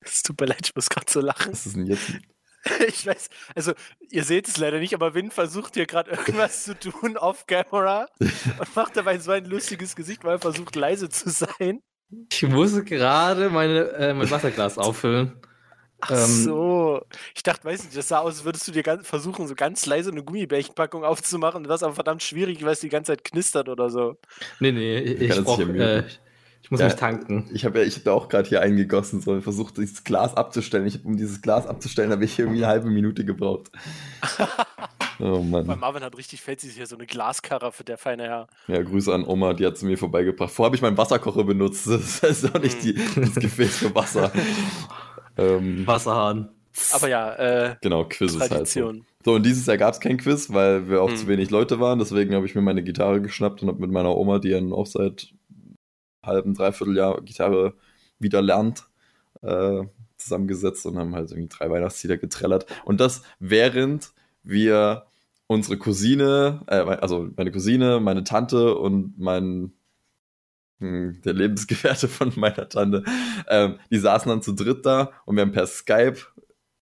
Es 0.00 0.22
tut 0.22 0.40
mir 0.40 0.46
leid, 0.46 0.60
ich 0.64 0.74
muss 0.74 0.88
gerade 0.88 1.10
so 1.10 1.20
lachen. 1.20 1.52
Was 1.52 1.66
ist 1.66 1.76
denn 1.76 1.86
jetzt? 1.86 2.12
Ich 2.88 3.06
weiß, 3.06 3.28
also 3.54 3.74
ihr 4.10 4.24
seht 4.24 4.48
es 4.48 4.56
leider 4.56 4.78
nicht, 4.78 4.94
aber 4.94 5.12
Win 5.12 5.30
versucht 5.30 5.74
hier 5.74 5.84
gerade 5.84 6.12
irgendwas 6.12 6.64
zu 6.64 6.78
tun 6.78 7.16
off 7.18 7.46
camera 7.46 8.08
und 8.18 8.74
macht 8.74 8.96
dabei 8.96 9.18
so 9.18 9.32
ein 9.32 9.44
lustiges 9.44 9.94
Gesicht, 9.94 10.24
weil 10.24 10.36
er 10.36 10.38
versucht 10.38 10.74
leise 10.74 11.10
zu 11.10 11.28
sein. 11.28 11.82
Ich 12.32 12.42
muss 12.44 12.82
gerade 12.86 13.50
meine, 13.50 13.90
äh, 13.90 14.14
mein 14.14 14.30
Wasserglas 14.30 14.78
auffüllen. 14.78 15.38
Ach 16.06 16.10
Ähm, 16.10 16.44
so. 16.44 17.02
Ich 17.34 17.42
dachte, 17.42 17.64
weiß 17.64 17.84
nicht, 17.84 17.96
das 17.96 18.08
sah 18.08 18.18
aus, 18.18 18.34
als 18.34 18.44
würdest 18.44 18.68
du 18.68 18.72
dir 18.72 18.82
ganz, 18.82 19.06
versuchen, 19.06 19.46
so 19.46 19.54
ganz 19.54 19.86
leise 19.86 20.10
eine 20.10 20.22
Gummibärchenpackung 20.22 21.04
aufzumachen. 21.04 21.64
Das 21.64 21.76
ist 21.80 21.82
aber 21.82 21.94
verdammt 21.94 22.22
schwierig, 22.22 22.62
weil 22.64 22.72
es 22.72 22.80
die 22.80 22.88
ganze 22.90 23.12
Zeit 23.12 23.24
knistert 23.24 23.68
oder 23.68 23.88
so. 23.90 24.16
Nee, 24.60 24.72
nee, 24.72 24.98
ich, 24.98 25.20
ich, 25.30 25.44
brauch, 25.44 25.58
äh, 25.60 26.04
ich 26.62 26.70
muss 26.70 26.80
Ja. 26.80 26.86
mich 26.86 26.94
tanken. 26.96 27.50
Ich 27.52 27.64
habe 27.64 27.80
ja, 27.80 27.84
ich 27.86 27.96
hab 27.96 28.06
auch 28.08 28.28
gerade 28.28 28.48
hier 28.48 28.60
eingegossen, 28.60 29.20
so 29.20 29.40
versucht, 29.40 29.78
dieses 29.78 30.04
Glas 30.04 30.34
abzustellen. 30.36 30.86
Ich 30.86 30.94
hab, 30.96 31.04
um 31.04 31.16
dieses 31.16 31.40
Glas 31.40 31.66
abzustellen, 31.66 32.10
habe 32.10 32.24
ich 32.24 32.38
irgendwie 32.38 32.64
eine 32.64 32.68
halbe 32.72 32.90
Minute 32.90 33.24
gebraucht. 33.24 33.70
Oh 35.20 35.38
Mann. 35.38 35.64
Marvin 35.78 36.02
hat 36.02 36.16
richtig 36.18 36.42
fancy 36.42 36.68
hier 36.70 36.88
so 36.88 36.96
eine 36.96 37.06
Glaskaraffe, 37.06 37.84
der 37.84 37.98
feine 37.98 38.24
Herr. 38.24 38.48
Ja, 38.66 38.82
Grüße 38.82 39.14
an 39.14 39.24
Oma, 39.24 39.52
die 39.54 39.64
hat 39.64 39.78
sie 39.78 39.86
mir 39.86 39.96
vorbeigebracht. 39.96 40.50
Vorher 40.50 40.66
habe 40.70 40.76
ich 40.76 40.82
meinen 40.82 40.98
Wasserkocher 40.98 41.44
benutzt. 41.44 41.86
Das 41.86 42.18
ist 42.22 42.52
auch 42.52 42.60
nicht 42.60 42.82
die, 42.82 42.94
das 43.14 43.36
Gefäß 43.36 43.76
für 43.78 43.94
Wasser. 43.94 44.32
ähm, 45.36 45.86
Wasserhahn. 45.86 46.50
Aber 46.92 47.08
ja, 47.08 47.34
äh, 47.34 47.76
genau, 47.82 48.04
Quizzes 48.04 48.40
halt 48.40 48.50
so. 48.50 48.54
Tradition. 48.56 49.06
So, 49.24 49.34
und 49.34 49.46
dieses 49.46 49.64
Jahr 49.66 49.78
gab 49.78 49.94
es 49.94 50.00
kein 50.00 50.18
Quiz, 50.18 50.52
weil 50.52 50.88
wir 50.88 51.02
auch 51.02 51.10
Hm. 51.10 51.16
zu 51.16 51.28
wenig 51.28 51.50
Leute 51.50 51.80
waren. 51.80 51.98
Deswegen 51.98 52.34
habe 52.34 52.46
ich 52.46 52.54
mir 52.54 52.60
meine 52.62 52.82
Gitarre 52.82 53.22
geschnappt 53.22 53.62
und 53.62 53.68
habe 53.68 53.80
mit 53.80 53.90
meiner 53.90 54.16
Oma, 54.16 54.38
die 54.38 54.50
dann 54.50 54.72
auch 54.72 54.86
seit 54.86 55.32
halben, 56.22 56.54
dreiviertel 56.54 56.96
Jahr 56.96 57.20
Gitarre 57.22 57.74
wieder 58.18 58.42
lernt, 58.42 58.84
äh, 59.42 59.82
zusammengesetzt 60.16 60.84
und 60.86 60.98
haben 60.98 61.14
halt 61.14 61.30
irgendwie 61.30 61.48
drei 61.48 61.70
Weihnachtslieder 61.70 62.16
getrellert. 62.16 62.66
Und 62.84 63.00
das 63.00 63.22
während 63.38 64.12
wir 64.42 65.06
unsere 65.46 65.78
Cousine, 65.78 66.62
äh, 66.66 66.76
also 66.76 67.28
meine 67.36 67.50
Cousine, 67.52 68.00
meine 68.00 68.24
Tante 68.24 68.74
und 68.76 69.18
mein 69.18 69.72
der 70.80 71.32
Lebensgefährte 71.32 72.08
von 72.08 72.32
meiner 72.36 72.68
Tante, 72.68 73.04
ähm, 73.48 73.78
die 73.90 73.98
saßen 73.98 74.28
dann 74.28 74.42
zu 74.42 74.52
dritt 74.52 74.84
da 74.84 75.12
und 75.24 75.36
wir 75.36 75.42
haben 75.42 75.52
per 75.52 75.66
Skype 75.66 76.16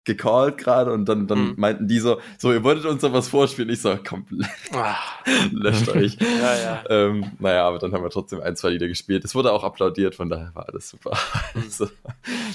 gecallt 0.03 0.57
gerade 0.57 0.93
und 0.93 1.03
dann, 1.09 1.27
dann 1.27 1.49
Mhm. 1.49 1.53
meinten 1.57 1.87
die 1.89 1.99
so, 1.99 2.21
so, 2.37 2.53
ihr 2.53 2.63
wolltet 2.63 2.85
uns 2.85 3.01
doch 3.01 3.11
was 3.11 3.27
vorspielen. 3.27 3.69
Ich 3.69 3.81
so, 3.81 3.97
komm, 4.07 4.25
Ah, 4.73 4.95
löscht 5.51 5.89
euch. 5.89 6.17
ja, 6.21 6.55
ja. 6.57 6.83
ähm, 6.89 7.31
naja, 7.39 7.67
aber 7.67 7.77
dann 7.77 7.91
haben 7.91 8.03
wir 8.03 8.09
trotzdem 8.09 8.39
ein, 8.39 8.55
zwei 8.55 8.69
Lieder 8.69 8.87
gespielt. 8.87 9.25
Es 9.25 9.35
wurde 9.35 9.51
auch 9.51 9.65
applaudiert, 9.65 10.15
von 10.15 10.29
daher 10.29 10.55
war 10.55 10.67
alles 10.69 10.89
super. 10.89 11.17
Mhm. 11.55 11.63
Also, 11.63 11.89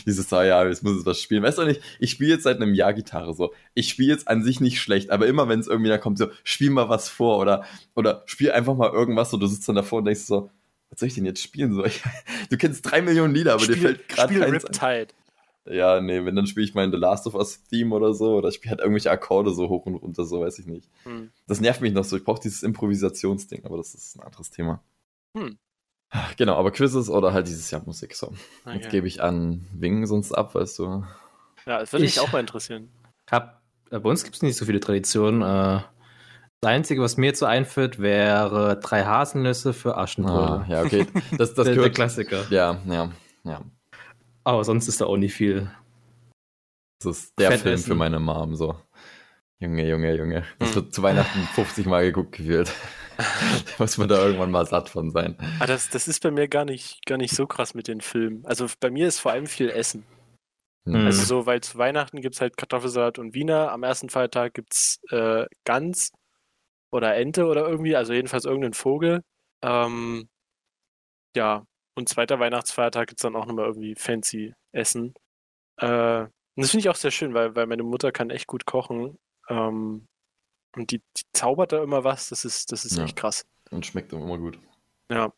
dieses 0.06 0.30
Jahr, 0.30 0.44
ja, 0.46 0.64
jetzt 0.66 0.82
muss 0.82 0.96
es 0.96 1.04
was 1.04 1.20
spielen. 1.20 1.42
Weißt 1.42 1.58
du 1.58 1.64
nicht, 1.64 1.82
ich 1.98 2.10
spiele 2.10 2.30
jetzt 2.32 2.44
seit 2.44 2.56
einem 2.56 2.72
Jahr 2.72 2.94
Gitarre 2.94 3.34
so. 3.34 3.52
Ich 3.74 3.88
spiele 3.90 4.12
jetzt 4.12 4.28
an 4.28 4.42
sich 4.42 4.60
nicht 4.60 4.80
schlecht, 4.80 5.10
aber 5.10 5.26
immer 5.26 5.46
wenn 5.48 5.60
es 5.60 5.66
irgendwie 5.66 5.90
da 5.90 5.98
kommt, 5.98 6.16
so, 6.18 6.28
spiel 6.44 6.70
mal 6.70 6.88
was 6.88 7.08
vor 7.10 7.38
oder, 7.38 7.64
oder 7.94 8.22
spiel 8.24 8.50
einfach 8.52 8.74
mal 8.76 8.90
irgendwas 8.90 9.30
so, 9.30 9.36
du 9.36 9.46
sitzt 9.46 9.68
dann 9.68 9.76
davor 9.76 9.98
und 9.98 10.06
denkst 10.06 10.22
so, 10.22 10.50
was 10.92 11.00
soll 11.00 11.08
ich 11.08 11.14
denn 11.14 11.24
jetzt 11.26 11.42
spielen? 11.42 11.72
So, 11.74 11.84
ich, 11.86 12.00
du 12.50 12.56
kennst 12.56 12.88
drei 12.88 13.02
Millionen 13.02 13.34
Lieder, 13.34 13.54
aber 13.54 13.66
dir 13.66 13.72
Spiel, 13.72 13.82
fällt 13.88 14.08
gerade 14.08 14.32
Spiel 14.34 14.40
keins 14.44 14.64
ein. 14.64 14.70
Riptide. 15.00 15.14
Ja, 15.64 16.00
nee, 16.00 16.24
wenn 16.24 16.34
dann 16.34 16.46
spiele 16.48 16.66
ich 16.66 16.74
mein 16.74 16.90
The 16.90 16.96
Last 16.96 17.26
of 17.26 17.34
Us 17.34 17.62
Theme 17.68 17.94
oder 17.94 18.14
so, 18.14 18.36
oder 18.36 18.48
ich 18.48 18.56
spiele 18.56 18.70
halt 18.72 18.80
irgendwelche 18.80 19.10
Akkorde 19.12 19.52
so 19.54 19.68
hoch 19.68 19.86
und 19.86 19.94
runter, 19.94 20.24
so 20.24 20.40
weiß 20.40 20.58
ich 20.58 20.66
nicht. 20.66 20.88
Hm. 21.04 21.30
Das 21.46 21.60
nervt 21.60 21.80
mich 21.80 21.92
noch 21.92 22.04
so. 22.04 22.16
Ich 22.16 22.24
brauche 22.24 22.40
dieses 22.42 22.62
Improvisationsding, 22.64 23.64
aber 23.64 23.76
das 23.76 23.94
ist 23.94 24.16
ein 24.16 24.22
anderes 24.24 24.50
Thema. 24.50 24.82
Hm. 25.36 25.56
Genau, 26.36 26.56
aber 26.56 26.72
Quizzes 26.72 27.08
oder 27.08 27.32
halt 27.32 27.46
dieses 27.46 27.70
Jahr 27.70 27.80
Musik. 27.86 28.14
So, 28.16 28.32
Okay. 28.66 28.76
jetzt 28.78 28.90
gebe 28.90 29.06
ich 29.06 29.22
an 29.22 29.64
Wing 29.72 30.04
sonst 30.06 30.32
ab, 30.32 30.54
weißt 30.54 30.78
du. 30.80 31.04
Ja, 31.64 31.78
das 31.78 31.92
würde 31.92 32.04
mich 32.04 32.16
Ich- 32.16 32.20
auch 32.20 32.32
mal 32.32 32.40
interessieren. 32.40 32.90
Hab, 33.30 33.62
äh, 33.90 33.98
bei 34.00 34.10
uns 34.10 34.24
gibt 34.24 34.34
es 34.36 34.42
nicht 34.42 34.56
so 34.56 34.64
viele 34.66 34.80
Traditionen. 34.80 35.42
Äh, 35.42 35.80
das 36.62 36.70
Einzige, 36.70 37.02
was 37.02 37.16
mir 37.16 37.26
jetzt 37.26 37.40
so 37.40 37.46
einfällt, 37.46 37.98
wäre 37.98 38.78
drei 38.78 39.04
Haselnüsse 39.04 39.72
für 39.72 39.96
Aschenbrödel. 39.96 40.60
Ah, 40.60 40.66
ja, 40.68 40.82
okay. 40.82 41.06
Das, 41.36 41.54
das 41.54 41.54
der, 41.54 41.64
der 41.64 41.74
gehört. 41.74 41.94
Klassiker. 41.96 42.44
Ja, 42.50 42.80
ja, 42.86 43.10
ja. 43.42 43.62
Aber 44.44 44.62
sonst 44.62 44.86
ist 44.86 45.00
da 45.00 45.06
auch 45.06 45.16
nicht 45.16 45.34
viel. 45.34 45.70
Das 47.02 47.18
ist 47.18 47.32
der 47.38 47.50
Fett 47.50 47.60
Film 47.62 47.74
essen. 47.74 47.86
für 47.86 47.94
meine 47.96 48.20
Mom, 48.20 48.54
so. 48.54 48.76
Junge, 49.58 49.88
Junge, 49.88 50.14
Junge. 50.14 50.44
Das 50.60 50.68
Hm. 50.70 50.74
wird 50.76 50.94
zu 50.94 51.02
Weihnachten 51.02 51.40
50 51.54 51.86
Mal 51.86 52.04
geguckt 52.04 52.32
gefühlt. 52.32 52.72
da 53.16 53.24
muss 53.78 53.98
man 53.98 54.08
da 54.08 54.24
irgendwann 54.24 54.52
mal 54.52 54.66
satt 54.66 54.88
von 54.88 55.10
sein. 55.10 55.36
Aber 55.58 55.66
das, 55.66 55.88
das 55.90 56.06
ist 56.06 56.22
bei 56.22 56.30
mir 56.30 56.46
gar 56.46 56.64
nicht, 56.64 57.04
gar 57.06 57.18
nicht 57.18 57.34
so 57.34 57.48
krass 57.48 57.74
mit 57.74 57.88
den 57.88 58.00
Filmen. 58.00 58.46
Also 58.46 58.66
bei 58.78 58.90
mir 58.90 59.08
ist 59.08 59.18
vor 59.18 59.32
allem 59.32 59.46
viel 59.46 59.68
Essen. 59.68 60.04
Hm. 60.86 61.06
Also 61.06 61.24
so, 61.24 61.46
weil 61.46 61.60
zu 61.60 61.76
Weihnachten 61.78 62.20
gibt 62.20 62.36
es 62.36 62.40
halt 62.40 62.56
Kartoffelsalat 62.56 63.18
und 63.18 63.34
Wiener. 63.34 63.72
Am 63.72 63.82
ersten 63.82 64.10
Feiertag 64.10 64.54
gibt 64.54 64.74
es 64.74 65.00
äh, 65.10 65.46
Gans 65.64 66.12
oder 66.92 67.16
Ente 67.16 67.46
oder 67.46 67.66
irgendwie, 67.68 67.96
also 67.96 68.12
jedenfalls 68.12 68.44
irgendeinen 68.44 68.74
Vogel. 68.74 69.22
Ähm, 69.62 70.28
ja, 71.36 71.64
und 71.94 72.08
zweiter 72.08 72.38
Weihnachtsfeiertag 72.38 73.08
gibt 73.08 73.20
es 73.20 73.22
dann 73.22 73.36
auch 73.36 73.46
nochmal 73.46 73.66
irgendwie 73.66 73.94
fancy 73.94 74.54
Essen. 74.72 75.14
Äh, 75.78 76.22
und 76.24 76.30
das 76.56 76.70
finde 76.70 76.80
ich 76.82 76.88
auch 76.90 76.96
sehr 76.96 77.10
schön, 77.10 77.34
weil, 77.34 77.56
weil 77.56 77.66
meine 77.66 77.82
Mutter 77.82 78.12
kann 78.12 78.30
echt 78.30 78.46
gut 78.46 78.66
kochen. 78.66 79.18
Ähm, 79.48 80.06
und 80.76 80.90
die, 80.90 80.98
die 80.98 81.22
zaubert 81.32 81.72
da 81.72 81.82
immer 81.82 82.04
was. 82.04 82.28
Das 82.28 82.44
ist, 82.44 82.72
das 82.72 82.84
ist 82.84 82.96
Ja. 82.96 83.04
echt 83.04 83.16
krass. 83.16 83.44
Und 83.70 83.86
schmeckt 83.86 84.12
immer 84.12 84.38
gut. 84.38 84.58
Ja. 85.10 85.32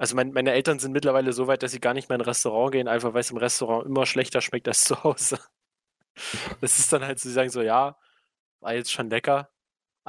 Also 0.00 0.14
mein, 0.16 0.32
meine 0.32 0.52
Eltern 0.52 0.78
sind 0.78 0.92
mittlerweile 0.92 1.32
so 1.32 1.46
weit, 1.46 1.62
dass 1.62 1.72
sie 1.72 1.80
gar 1.80 1.92
nicht 1.92 2.08
mehr 2.08 2.16
in 2.16 2.22
ein 2.22 2.26
Restaurant 2.28 2.72
gehen, 2.72 2.88
einfach 2.88 3.14
weil 3.14 3.20
es 3.20 3.30
im 3.30 3.36
Restaurant 3.36 3.84
immer 3.86 4.06
schlechter 4.06 4.40
schmeckt 4.40 4.68
als 4.68 4.82
zu 4.82 5.02
Hause. 5.04 5.38
Das 6.60 6.80
ist 6.80 6.92
dann 6.92 7.04
halt 7.04 7.20
so, 7.20 7.28
sie 7.28 7.32
sagen 7.32 7.48
so, 7.48 7.62
ja, 7.62 7.96
war 8.60 8.74
jetzt 8.74 8.90
schon 8.90 9.08
lecker, 9.08 9.48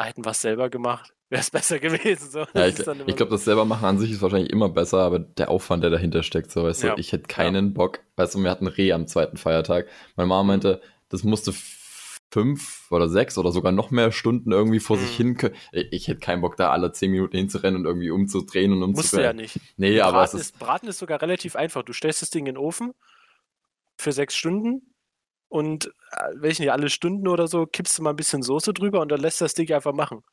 hätten 0.06 0.26
wir 0.26 0.32
es 0.32 0.42
selber 0.42 0.70
gemacht, 0.70 1.14
wäre 1.30 1.42
es 1.42 1.52
besser 1.52 1.80
gewesen. 1.80 2.30
So. 2.30 2.46
Ja, 2.54 2.68
ich, 2.68 2.80
ich 2.80 3.16
glaube, 3.16 3.32
das 3.32 3.46
selber 3.46 3.66
machen 3.66 3.86
an 3.86 4.00
sich 4.00 4.12
ist 4.12 4.22
wahrscheinlich 4.22 4.52
immer 4.52 4.70
besser, 4.70 5.00
aber 5.00 5.20
der 5.20 5.50
Aufwand, 5.50 5.84
der 5.84 5.92
dahinter 5.92 6.24
steckt, 6.24 6.52
so, 6.52 6.64
weißt 6.64 6.84
Ja. 6.84 6.96
du, 6.96 7.02
ich 7.02 7.12
hätte 7.12 7.28
keinen 7.28 7.74
Bock, 7.74 8.00
weißt 8.16 8.36
du, 8.36 8.44
wir 8.44 8.50
hatten 8.52 8.68
Reh 8.68 8.94
am 8.94 9.08
zweiten 9.08 9.38
Feiertag. 9.38 9.88
Meine 10.16 10.28
Mama 10.28 10.44
meinte, 10.44 10.82
das 11.10 11.24
musste 11.24 11.54
fünf 12.32 12.92
oder 12.92 13.10
sechs 13.10 13.38
oder 13.38 13.52
sogar 13.52 13.72
noch 13.72 13.92
mehr 13.92 14.12
Stunden 14.12 14.52
irgendwie 14.52 14.80
vor 14.80 14.98
mhm. 14.98 15.02
sich 15.02 15.18
hin 15.18 15.38
können. 15.38 15.56
Ich, 15.72 15.92
ich, 15.92 16.08
hätte 16.08 16.20
keinen 16.20 16.42
Bock, 16.42 16.58
da 16.58 16.70
alle 16.70 16.92
zehn 16.92 17.12
Minuten 17.12 17.36
hinzurennen 17.36 17.82
und 17.82 17.86
irgendwie 17.86 18.12
umzudrehen 18.12 18.72
und 18.72 18.84
umzudrehen. 18.84 18.96
Musst 18.96 19.14
du 19.14 19.22
ja 19.22 19.34
nicht. 19.34 19.60
Nee, 19.78 19.98
Braten 19.98 20.16
aber 20.16 20.24
es 20.24 20.34
ist... 20.34 20.60
Braten 20.60 20.88
ist 20.88 21.00
sogar 21.00 21.22
relativ 21.22 21.56
einfach. 21.56 21.84
Du 21.84 21.94
stellst 21.94 22.22
das 22.22 22.30
Ding 22.30 22.46
in 22.46 22.56
den 22.56 22.58
Ofen 22.58 22.94
für 23.98 24.12
sechs 24.12 24.36
Stunden 24.36 24.94
und 25.50 25.88
äh, 26.12 26.30
welchen 26.36 26.62
nicht, 26.62 26.72
alle 26.72 26.90
Stunden 26.90 27.28
oder 27.28 27.48
so 27.48 27.66
kippst 27.66 27.98
du 27.98 28.04
mal 28.04 28.12
ein 28.12 28.16
bisschen 28.16 28.44
Soße 28.44 28.74
drüber 28.74 29.02
und 29.02 29.10
dann 29.10 29.20
lässt 29.20 29.42
das 29.42 29.54
Ding 29.54 29.72
einfach 29.74 29.94
machen. 29.94 30.24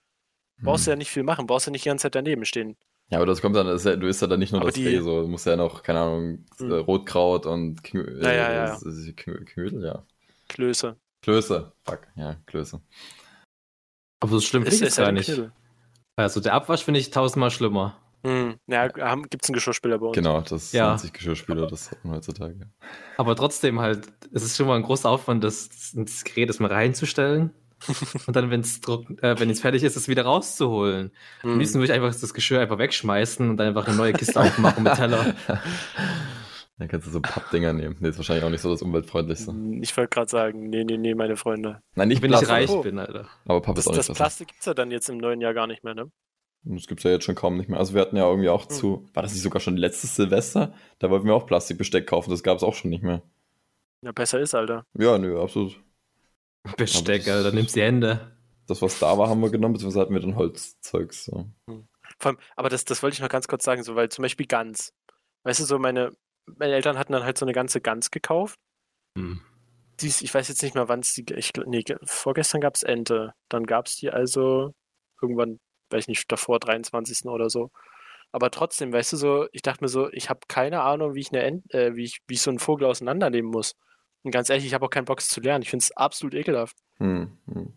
Brauchst 0.62 0.84
hm. 0.84 0.84
du 0.84 0.90
ja 0.90 0.96
nicht 0.96 1.10
viel 1.10 1.22
machen, 1.22 1.46
brauchst 1.46 1.66
ja 1.66 1.72
nicht 1.72 1.84
die 1.84 1.88
ganze 1.88 2.02
Zeit 2.02 2.14
daneben 2.14 2.44
stehen. 2.44 2.76
Ja, 3.08 3.18
aber 3.18 3.26
das 3.26 3.40
kommt 3.40 3.56
dann, 3.56 3.66
das 3.66 3.84
ja, 3.84 3.96
du 3.96 4.06
isst 4.06 4.20
ja 4.20 4.26
dann 4.26 4.40
nicht 4.40 4.52
nur 4.52 4.60
aber 4.60 4.70
das 4.70 4.74
die, 4.74 4.86
Reh, 4.86 5.00
so, 5.00 5.22
du 5.22 5.28
musst 5.28 5.46
ja 5.46 5.56
noch, 5.56 5.82
keine 5.82 6.00
Ahnung, 6.00 6.44
hm. 6.58 6.72
Rotkraut 6.72 7.46
und 7.46 7.82
Knö 7.82 8.20
ja, 8.22 8.32
ja, 8.32 8.52
ja. 8.52 8.76
Äh, 8.76 9.12
Knödel, 9.12 9.84
ja. 9.84 10.04
Klöße. 10.48 10.96
Klöße, 11.22 11.72
fuck, 11.84 12.00
ja, 12.16 12.36
Klöße. 12.46 12.80
Aber 14.20 14.32
so 14.32 14.40
schlimm 14.40 14.62
finde 14.62 14.76
ich 14.76 14.82
es 14.82 14.96
gar 14.96 15.12
nicht. 15.12 15.26
Knödel. 15.26 15.52
Also 16.16 16.40
der 16.40 16.54
Abwasch 16.54 16.82
finde 16.82 17.00
ich 17.00 17.10
tausendmal 17.10 17.50
schlimmer. 17.50 18.00
Hm. 18.26 18.56
Ja, 18.66 18.88
gibt 18.88 19.44
es 19.44 19.48
einen 19.48 19.54
Geschirrspüler 19.54 19.98
bei 19.98 20.06
uns. 20.06 20.16
Genau, 20.16 20.40
das 20.40 20.72
ja. 20.72 20.88
nennt 20.88 21.00
sich 21.00 21.12
Geschirrspüler, 21.12 21.68
das 21.68 21.92
hat 21.92 22.04
man 22.04 22.16
heutzutage. 22.16 22.68
Aber 23.18 23.36
trotzdem 23.36 23.78
halt, 23.78 24.08
es 24.32 24.42
ist 24.42 24.56
schon 24.56 24.66
mal 24.66 24.74
ein 24.74 24.82
großer 24.82 25.08
Aufwand, 25.08 25.44
das, 25.44 25.92
das 25.94 26.24
Gerät 26.24 26.48
erstmal 26.48 26.72
reinzustellen 26.72 27.52
und 28.26 28.34
dann, 28.34 28.50
wenn's 28.50 28.80
äh, 29.22 29.38
wenn 29.38 29.48
es 29.48 29.60
fertig 29.60 29.84
ist, 29.84 29.96
es 29.96 30.08
wieder 30.08 30.24
rauszuholen. 30.24 31.12
Mhm. 31.44 31.52
Am 31.52 31.58
liebsten 31.60 31.78
würde 31.78 31.92
ich 31.92 31.92
einfach 31.92 32.18
das 32.18 32.34
Geschirr 32.34 32.60
einfach 32.60 32.78
wegschmeißen 32.78 33.48
und 33.48 33.58
dann 33.58 33.68
einfach 33.68 33.86
eine 33.86 33.96
neue 33.96 34.12
Kiste 34.12 34.40
aufmachen 34.40 34.82
mit 34.82 34.94
Teller. 34.94 35.34
Dann 36.78 36.88
kannst 36.88 37.06
du 37.06 37.10
so 37.10 37.22
Pappdinger 37.22 37.72
nehmen. 37.72 37.96
Nee, 38.00 38.08
ist 38.08 38.18
wahrscheinlich 38.18 38.44
auch 38.44 38.50
nicht 38.50 38.60
so 38.60 38.70
das 38.70 38.82
umweltfreundlichste. 38.82 39.50
Hm, 39.50 39.82
ich 39.82 39.96
wollte 39.96 40.10
gerade 40.10 40.28
sagen, 40.28 40.68
nee, 40.68 40.84
nee, 40.84 40.98
nee, 40.98 41.14
meine 41.14 41.36
Freunde. 41.36 41.80
Nein, 41.94 42.08
nicht 42.08 42.20
wenn 42.20 42.34
ich 42.34 42.48
reich 42.48 42.68
oh. 42.68 42.82
bin, 42.82 42.98
Alter. 42.98 43.28
Aber 43.46 43.62
Papp 43.62 43.78
ist 43.78 43.86
das, 43.86 43.94
auch 43.94 43.96
nicht 43.96 44.08
Das 44.10 44.16
Plastik 44.16 44.48
gibt 44.48 44.60
es 44.60 44.66
ja 44.66 44.74
dann 44.74 44.90
jetzt 44.90 45.08
im 45.08 45.16
neuen 45.16 45.40
Jahr 45.40 45.54
gar 45.54 45.66
nicht 45.66 45.84
mehr, 45.84 45.94
ne? 45.94 46.10
Das 46.68 46.86
gibt 46.86 47.00
es 47.00 47.04
ja 47.04 47.10
jetzt 47.12 47.24
schon 47.24 47.34
kaum 47.34 47.56
nicht 47.56 47.68
mehr. 47.68 47.78
Also 47.78 47.94
wir 47.94 48.00
hatten 48.00 48.16
ja 48.16 48.28
irgendwie 48.28 48.48
auch 48.48 48.68
hm. 48.68 48.70
zu, 48.70 49.08
war 49.14 49.22
das 49.22 49.32
nicht 49.32 49.42
sogar 49.42 49.60
schon 49.60 49.76
letztes 49.76 50.16
Silvester? 50.16 50.74
Da 50.98 51.10
wollten 51.10 51.26
wir 51.26 51.34
auch 51.34 51.46
Plastikbesteck 51.46 52.06
kaufen, 52.06 52.30
das 52.30 52.42
gab 52.42 52.56
es 52.56 52.62
auch 52.62 52.74
schon 52.74 52.90
nicht 52.90 53.02
mehr. 53.02 53.22
Ja, 54.02 54.12
besser 54.12 54.40
ist, 54.40 54.54
Alter. 54.54 54.84
Ja, 54.94 55.18
nö, 55.18 55.40
absolut. 55.40 55.80
Besteck, 56.76 57.28
Alter, 57.28 57.52
nimmst 57.52 57.76
die 57.76 57.82
Hände 57.82 58.36
das, 58.66 58.82
was 58.82 58.98
da 58.98 59.16
war, 59.16 59.28
haben 59.28 59.40
wir 59.40 59.50
genommen, 59.50 59.74
beziehungsweise 59.74 60.02
hatten 60.02 60.14
wir 60.14 60.20
dann 60.20 60.36
Holzzeugs. 60.36 61.24
So. 61.24 61.46
Hm. 61.68 61.88
Allem, 62.20 62.38
aber 62.56 62.68
das, 62.68 62.84
das 62.84 63.02
wollte 63.02 63.14
ich 63.14 63.20
noch 63.20 63.28
ganz 63.28 63.48
kurz 63.48 63.64
sagen, 63.64 63.82
so, 63.82 63.94
weil 63.94 64.08
zum 64.08 64.22
Beispiel 64.22 64.46
Gans. 64.46 64.92
Weißt 65.44 65.60
du, 65.60 65.64
so 65.64 65.78
meine, 65.78 66.12
meine 66.46 66.74
Eltern 66.74 66.98
hatten 66.98 67.12
dann 67.12 67.24
halt 67.24 67.38
so 67.38 67.44
eine 67.44 67.52
ganze 67.52 67.80
Gans 67.80 68.10
gekauft. 68.10 68.58
Hm. 69.16 69.40
Dies, 70.00 70.22
ich 70.22 70.34
weiß 70.34 70.48
jetzt 70.48 70.62
nicht 70.62 70.74
mehr, 70.74 70.88
wann 70.88 71.00
es 71.00 71.14
die. 71.14 71.24
Ich, 71.34 71.52
nee, 71.66 71.84
vorgestern 72.02 72.60
gab 72.60 72.74
es 72.74 72.82
Ente. 72.82 73.32
Dann 73.48 73.64
gab 73.64 73.86
es 73.86 73.96
die 73.96 74.10
also 74.10 74.74
irgendwann, 75.22 75.58
weiß 75.90 76.04
ich 76.04 76.08
nicht, 76.08 76.32
davor, 76.32 76.58
23. 76.58 77.26
oder 77.26 77.50
so. 77.50 77.70
Aber 78.32 78.50
trotzdem, 78.50 78.92
weißt 78.92 79.14
du, 79.14 79.16
so, 79.16 79.46
ich 79.52 79.62
dachte 79.62 79.82
mir 79.84 79.88
so, 79.88 80.10
ich 80.12 80.28
habe 80.28 80.40
keine 80.48 80.82
Ahnung, 80.82 81.14
wie 81.14 81.20
ich 81.20 81.32
eine 81.32 81.42
Ent, 81.42 81.72
äh, 81.72 81.94
wie 81.94 82.04
ich, 82.04 82.20
wie 82.26 82.34
ich 82.34 82.42
so 82.42 82.50
einen 82.50 82.58
Vogel 82.58 82.86
auseinandernehmen 82.86 83.50
muss. 83.50 83.74
Und 84.22 84.30
ganz 84.30 84.50
ehrlich, 84.50 84.66
ich 84.66 84.74
habe 84.74 84.84
auch 84.84 84.90
keinen 84.90 85.04
Bock, 85.04 85.20
es 85.20 85.28
zu 85.28 85.40
lernen. 85.40 85.62
Ich 85.62 85.70
finde 85.70 85.84
es 85.84 85.92
absolut 85.92 86.34
ekelhaft. 86.34 86.76
Hm, 86.98 87.38
hm. 87.46 87.72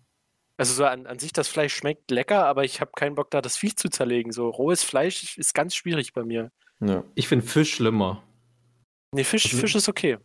Also 0.57 0.73
so 0.73 0.85
an, 0.85 1.05
an 1.05 1.19
sich, 1.19 1.31
das 1.31 1.47
Fleisch 1.47 1.73
schmeckt 1.73 2.11
lecker, 2.11 2.45
aber 2.45 2.65
ich 2.65 2.81
habe 2.81 2.91
keinen 2.93 3.15
Bock, 3.15 3.31
da 3.31 3.41
das 3.41 3.55
Viech 3.55 3.77
zu 3.77 3.87
zerlegen. 3.89 4.31
So 4.31 4.49
rohes 4.49 4.83
Fleisch 4.83 5.37
ist 5.37 5.53
ganz 5.53 5.75
schwierig 5.75 6.11
bei 6.11 6.25
mir. 6.25 6.51
Ja. 6.81 7.03
Ich 7.15 7.27
finde 7.29 7.45
Fisch 7.45 7.75
schlimmer. 7.75 8.23
Nee, 9.13 9.23
Fisch, 9.23 9.45
also, 9.45 9.57
Fisch 9.57 9.75
ist 9.75 9.87
okay. 9.87 10.17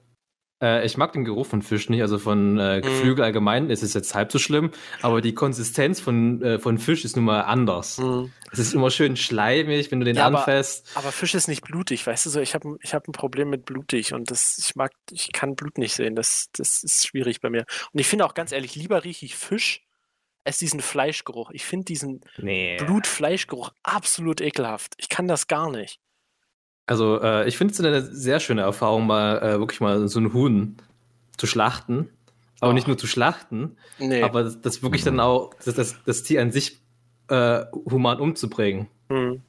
Äh, 0.65 0.87
ich 0.87 0.97
mag 0.97 1.12
den 1.12 1.25
Geruch 1.25 1.47
von 1.47 1.61
Fisch 1.61 1.91
nicht, 1.91 2.01
also 2.01 2.19
von 2.19 2.59
äh, 2.59 2.79
mhm. 2.79 2.83
Geflügel 2.83 3.23
mm. 3.23 3.27
allgemein 3.27 3.71
ist 3.71 3.83
es 3.83 3.93
jetzt 3.93 4.15
halb 4.15 4.33
so 4.33 4.39
schlimm, 4.39 4.71
aber 5.03 5.21
die 5.21 5.35
Konsistenz 5.35 6.01
von, 6.01 6.41
äh, 6.43 6.59
von 6.59 6.79
Fisch 6.79 7.05
ist 7.05 7.17
nun 7.17 7.27
mal 7.27 7.43
anders. 7.43 7.99
Mm. 7.99 8.27
Es 8.51 8.59
ist 8.59 8.73
immer 8.73 8.91
schön 8.91 9.17
schleimig, 9.17 9.91
wenn 9.91 10.01
du 10.01 10.07
den 10.07 10.17
ja, 10.17 10.27
anfasst. 10.27 10.89
Aber, 10.95 11.05
aber, 11.07 11.12
Fisch 11.12 11.35
ist 11.35 11.49
nicht 11.49 11.62
blutig, 11.62 12.07
weißt 12.07 12.25
du 12.25 12.31
so, 12.31 12.41
ich 12.41 12.55
habe 12.55 12.79
ich 12.83 12.95
hab 12.95 13.07
ein 13.07 13.12
Problem 13.12 13.51
mit 13.51 13.67
blutig 13.67 14.15
und 14.15 14.31
das, 14.31 14.57
ich 14.59 14.75
mag, 14.75 14.93
ich 15.11 15.33
kann 15.33 15.55
Blut 15.55 15.77
nicht 15.77 15.95
sehen, 15.95 16.17
das, 16.17 16.49
das 16.57 16.83
ist 16.83 17.07
schwierig 17.07 17.43
bei 17.43 17.51
mir. 17.51 17.67
Und 17.93 18.01
ich 18.01 18.07
finde 18.07 18.25
auch 18.25 18.35
ganz 18.35 18.53
ehrlich, 18.53 18.75
lieber 18.75 19.05
rieche 19.05 19.27
ich 19.27 19.37
Fisch 19.37 19.83
es 20.45 20.59
diesen 20.59 20.81
Fleischgeruch. 20.81 21.51
Ich 21.53 21.65
finde 21.65 21.87
diesen 21.87 22.21
nee. 22.37 22.77
Blutfleischgeruch 22.77 23.73
absolut 23.83 24.41
ekelhaft. 24.41 24.93
Ich 24.99 25.09
kann 25.09 25.27
das 25.27 25.47
gar 25.47 25.71
nicht. 25.71 26.01
Also, 26.87 27.20
äh, 27.20 27.49
ich 27.49 27.57
finde 27.57 27.72
es 27.72 27.80
eine 27.80 28.03
sehr 28.03 28.41
schöne 28.41 28.62
Erfahrung, 28.62 29.07
mal 29.07 29.39
äh, 29.39 29.59
wirklich 29.59 29.80
mal 29.80 30.07
so 30.09 30.18
einen 30.18 30.32
Huhn 30.32 30.76
zu 31.37 31.47
schlachten. 31.47 32.11
Aber 32.61 32.70
oh. 32.70 32.74
nicht 32.74 32.87
nur 32.87 32.97
zu 32.97 33.07
schlachten, 33.07 33.76
nee. 33.99 34.22
aber 34.22 34.45
das, 34.45 34.61
das 34.61 34.82
wirklich 34.82 35.03
dann 35.03 35.20
auch, 35.20 35.53
das, 35.64 35.74
das, 35.74 35.97
das 36.05 36.22
Tier 36.22 36.41
an 36.41 36.51
sich 36.51 36.80
äh, 37.28 37.64
human 37.91 38.20
umzubringen. 38.20 38.89
Mhm. 39.09 39.43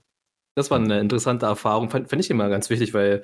Das 0.56 0.72
war 0.72 0.80
eine 0.80 1.00
interessante 1.00 1.46
Erfahrung, 1.46 1.90
finde 1.90 2.20
ich 2.20 2.30
immer 2.30 2.50
ganz 2.50 2.70
wichtig, 2.70 2.94
weil 2.94 3.22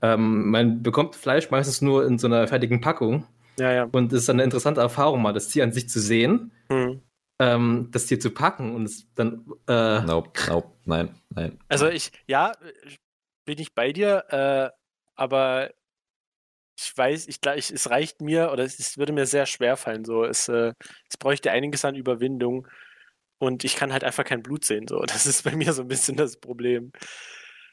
ähm, 0.00 0.50
man 0.50 0.82
bekommt 0.82 1.16
Fleisch 1.16 1.50
meistens 1.50 1.80
nur 1.80 2.04
in 2.06 2.18
so 2.18 2.26
einer 2.26 2.46
fertigen 2.46 2.80
Packung. 2.80 3.24
Ja, 3.58 3.72
ja. 3.72 3.88
Und 3.90 4.12
es 4.12 4.22
ist 4.22 4.30
eine 4.30 4.42
interessante 4.42 4.80
Erfahrung, 4.80 5.22
mal 5.22 5.32
das 5.32 5.48
Tier 5.48 5.64
an 5.64 5.72
sich 5.72 5.88
zu 5.88 6.00
sehen. 6.00 6.52
Mhm 6.68 7.00
ähm, 7.42 7.88
das 7.90 8.06
Tier 8.06 8.20
zu 8.20 8.30
packen 8.30 8.74
und 8.74 8.84
es 8.84 9.06
dann. 9.14 9.44
Äh 9.66 10.02
nope, 10.02 10.30
nope, 10.48 10.68
nein, 10.84 11.14
nein. 11.30 11.58
Also 11.68 11.88
ich, 11.88 12.12
ja, 12.26 12.52
bin 13.44 13.58
ich 13.58 13.74
bei 13.74 13.92
dir, 13.92 14.24
äh, 14.30 14.70
aber 15.14 15.70
ich 16.78 16.96
weiß, 16.96 17.28
ich, 17.28 17.38
ich, 17.56 17.70
es 17.70 17.90
reicht 17.90 18.20
mir 18.20 18.50
oder 18.52 18.64
es, 18.64 18.78
es 18.78 18.98
würde 18.98 19.12
mir 19.12 19.26
sehr 19.26 19.46
schwer 19.46 19.76
fallen. 19.76 20.04
So. 20.04 20.24
Es, 20.24 20.48
äh, 20.48 20.72
es 21.08 21.16
bräuchte 21.18 21.50
einiges 21.50 21.84
an 21.84 21.94
Überwindung 21.94 22.66
und 23.38 23.64
ich 23.64 23.76
kann 23.76 23.92
halt 23.92 24.04
einfach 24.04 24.24
kein 24.24 24.42
Blut 24.42 24.64
sehen. 24.64 24.88
So. 24.88 25.00
Das 25.06 25.26
ist 25.26 25.44
bei 25.44 25.54
mir 25.54 25.72
so 25.72 25.82
ein 25.82 25.88
bisschen 25.88 26.16
das 26.16 26.36
Problem. 26.36 26.92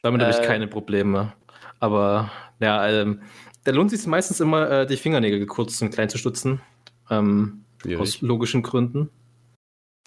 Damit 0.04 0.22
habe 0.22 0.32
ich 0.32 0.40
äh, 0.40 0.46
keine 0.46 0.68
Probleme. 0.68 1.34
Aber 1.80 2.32
ja, 2.60 2.88
ähm, 2.88 3.22
da 3.64 3.72
lohnt 3.72 3.92
sich 3.92 4.06
meistens 4.06 4.40
immer, 4.40 4.70
äh, 4.70 4.86
die 4.86 4.98
Fingernägel 4.98 5.46
kurz 5.46 5.82
und 5.82 5.92
klein 5.92 6.10
zu 6.10 6.18
stutzen. 6.18 6.62
Ähm, 7.10 7.66
aus 7.98 8.22
logischen 8.22 8.62
Gründen. 8.62 9.10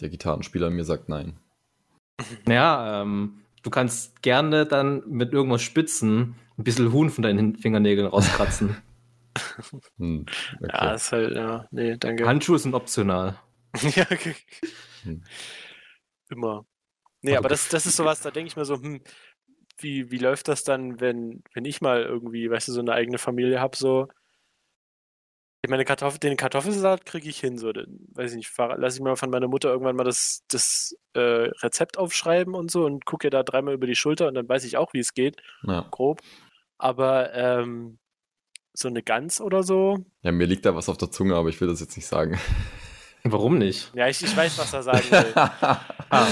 Der 0.01 0.09
Gitarrenspieler 0.09 0.71
mir 0.71 0.85
sagt 0.85 1.09
nein. 1.09 1.39
Ja, 2.47 3.03
ähm, 3.03 3.42
du 3.63 3.71
kannst 3.71 4.23
gerne 4.23 4.67
dann 4.67 5.03
mit 5.07 5.33
irgendwas 5.33 5.63
Spitzen 5.63 6.37
ein 6.59 6.65
bisschen 6.65 6.93
Huhn 6.93 7.11
von 7.11 7.23
deinen 7.23 7.57
Fingernägeln 7.57 8.07
rauskratzen. 8.07 8.77
hm, 9.99 10.27
okay. 10.61 10.71
Ja, 10.73 10.95
ist 10.95 11.13
halt, 11.13 11.35
ja, 11.35 11.67
nee, 11.71 11.97
danke. 11.97 12.27
Handschuhe 12.27 12.59
sind 12.59 12.75
optional. 12.75 13.39
ja, 13.95 14.05
okay. 14.11 14.35
Hm. 15.05 15.23
Immer. 16.29 16.67
Nee, 17.23 17.37
aber 17.37 17.49
das, 17.49 17.69
das 17.69 17.87
ist 17.87 17.97
sowas, 17.97 18.21
da 18.21 18.31
denke 18.31 18.49
ich 18.49 18.57
mir 18.57 18.65
so, 18.65 18.77
hm, 18.77 19.01
wie, 19.79 20.11
wie 20.11 20.19
läuft 20.19 20.49
das 20.49 20.65
dann, 20.65 21.01
wenn, 21.01 21.43
wenn 21.55 21.65
ich 21.65 21.81
mal 21.81 22.03
irgendwie, 22.03 22.51
weißt 22.51 22.69
du, 22.69 22.73
so 22.73 22.81
eine 22.81 22.93
eigene 22.93 23.19
Familie 23.19 23.61
habe, 23.61 23.77
so, 23.77 24.09
ich 25.65 25.71
meine, 25.71 25.85
Kartoffel, 25.85 26.19
den 26.19 26.37
Kartoffelsalat 26.37 27.07
kriege 27.07 27.29
ich 27.29 27.39
hin, 27.39 27.57
so, 27.57 27.73
den, 27.73 28.09
weiß 28.15 28.33
ich 28.33 28.37
nicht, 28.37 28.59
lasse 28.59 28.97
ich 28.97 29.03
mal 29.03 29.15
von 29.15 29.31
meiner 29.31 29.47
Mutter 29.47 29.71
irgendwann 29.71 29.95
mal 29.95 30.03
das, 30.03 30.43
das 30.49 30.97
äh, 31.15 31.21
Rezept 31.21 31.99
aufschreiben 31.99 32.55
und 32.55 32.71
so 32.71 32.85
und 32.85 33.05
gucke 33.07 33.31
da 33.31 33.45
dreimal 33.45 33.75
über 33.75 33.87
die 33.87 33.95
Schulter 33.95 34.27
und 34.27 34.35
dann 34.35 34.49
weiß 34.49 34.65
ich 34.65 34.77
auch, 34.77 34.93
wie 34.93 34.99
es 34.99 35.15
geht, 35.15 35.37
ja. 35.63 35.87
grob. 35.93 36.21
Aber 36.79 37.33
ähm, 37.33 37.99
so 38.75 38.89
eine 38.89 39.05
Gans 39.05 39.41
oder 39.41 39.63
so. 39.63 40.05
Ja, 40.23 40.33
mir 40.33 40.47
liegt 40.47 40.67
da 40.67 40.75
was 40.75 40.89
auf 40.89 40.99
der 40.99 41.13
Zunge, 41.13 41.37
aber 41.37 41.49
ich 41.49 41.61
will 41.61 41.69
das 41.69 41.79
jetzt 41.79 41.97
nicht 41.97 42.07
sagen. 42.07 42.41
Warum 43.23 43.59
nicht? 43.59 43.95
Ja, 43.95 44.09
ich, 44.09 44.21
ich 44.21 44.37
weiß, 44.37 44.59
was 44.59 44.73
er 44.73 44.83
sagen 44.83 45.11
will. 45.11 45.33
ah. 46.11 46.27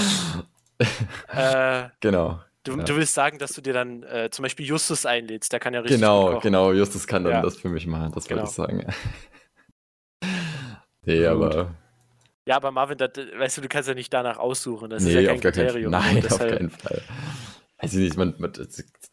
äh, 1.29 1.89
genau. 2.01 2.41
Du, 2.63 2.77
ja. 2.77 2.83
du, 2.83 2.95
willst 2.95 3.15
sagen, 3.15 3.39
dass 3.39 3.53
du 3.53 3.61
dir 3.61 3.73
dann 3.73 4.03
äh, 4.03 4.29
zum 4.29 4.43
Beispiel 4.43 4.65
Justus 4.65 5.07
einlädst, 5.07 5.51
der 5.51 5.59
kann 5.59 5.73
ja 5.73 5.79
richtig 5.79 5.99
Genau, 5.99 6.39
genau, 6.39 6.71
Justus 6.73 7.07
kann 7.07 7.23
dann 7.23 7.33
ja. 7.33 7.41
das 7.41 7.57
für 7.57 7.69
mich 7.69 7.87
machen, 7.87 8.11
das 8.13 8.27
genau. 8.27 8.41
wollte 8.41 8.49
ich 8.49 8.55
sagen. 8.55 8.93
nee, 11.05 11.25
aber. 11.25 11.75
Ja, 12.45 12.57
aber 12.57 12.71
Marvin, 12.71 12.97
das, 12.97 13.11
weißt 13.15 13.57
du, 13.57 13.61
du 13.61 13.67
kannst 13.67 13.89
ja 13.89 13.95
nicht 13.95 14.13
danach 14.13 14.37
aussuchen. 14.37 14.89
Das 14.91 15.03
nee, 15.03 15.09
ist 15.09 15.15
ja 15.15 15.21
kein 15.25 15.35
auf 15.35 15.41
Kriterium. 15.41 15.91
Keinen, 15.91 16.15
nein, 16.15 16.31
auf 16.31 16.39
keinen 16.39 16.69
Fall. 16.69 17.01
Weiß 17.79 17.93
ich 17.93 17.99
nicht, 17.99 18.17
man, 18.17 18.35
man, 18.37 18.53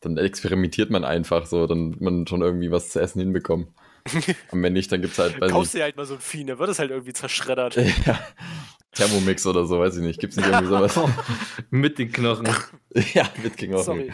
dann 0.00 0.18
experimentiert 0.18 0.90
man 0.90 1.04
einfach 1.04 1.46
so, 1.46 1.66
dann 1.66 1.96
man 2.00 2.26
schon 2.26 2.42
irgendwie 2.42 2.70
was 2.70 2.90
zu 2.90 3.00
essen 3.00 3.20
hinbekommen. 3.20 3.74
Und 4.50 4.62
wenn 4.62 4.74
nicht, 4.74 4.92
dann 4.92 5.00
gibt 5.00 5.14
es 5.14 5.18
halt. 5.18 5.40
Kaufst 5.40 5.74
dir 5.74 5.84
halt 5.84 5.96
mal 5.96 6.04
so 6.04 6.14
ein 6.14 6.20
Vieh, 6.20 6.44
dann 6.44 6.58
wird 6.58 6.68
es 6.68 6.78
halt 6.78 6.90
irgendwie 6.90 7.14
zerschreddert. 7.14 7.76
ja. 8.06 8.18
Thermomix 8.92 9.46
oder 9.46 9.64
so, 9.64 9.78
weiß 9.78 9.96
ich 9.96 10.02
nicht. 10.02 10.20
Gibt 10.20 10.32
es 10.32 10.36
nicht 10.38 10.48
irgendwie 10.48 10.66
sowas? 10.66 10.98
mit 11.70 11.98
den 11.98 12.10
Knochen. 12.10 12.48
ja, 13.14 13.28
mit 13.42 13.56
Knochen. 13.56 13.84
Sorry. 13.84 14.12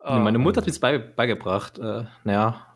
Oh. 0.00 0.14
Meine 0.14 0.38
Mutter 0.38 0.60
hat 0.60 0.66
mir 0.66 0.72
das 0.72 1.14
beigebracht. 1.14 1.78
Äh, 1.78 2.04
naja, 2.24 2.72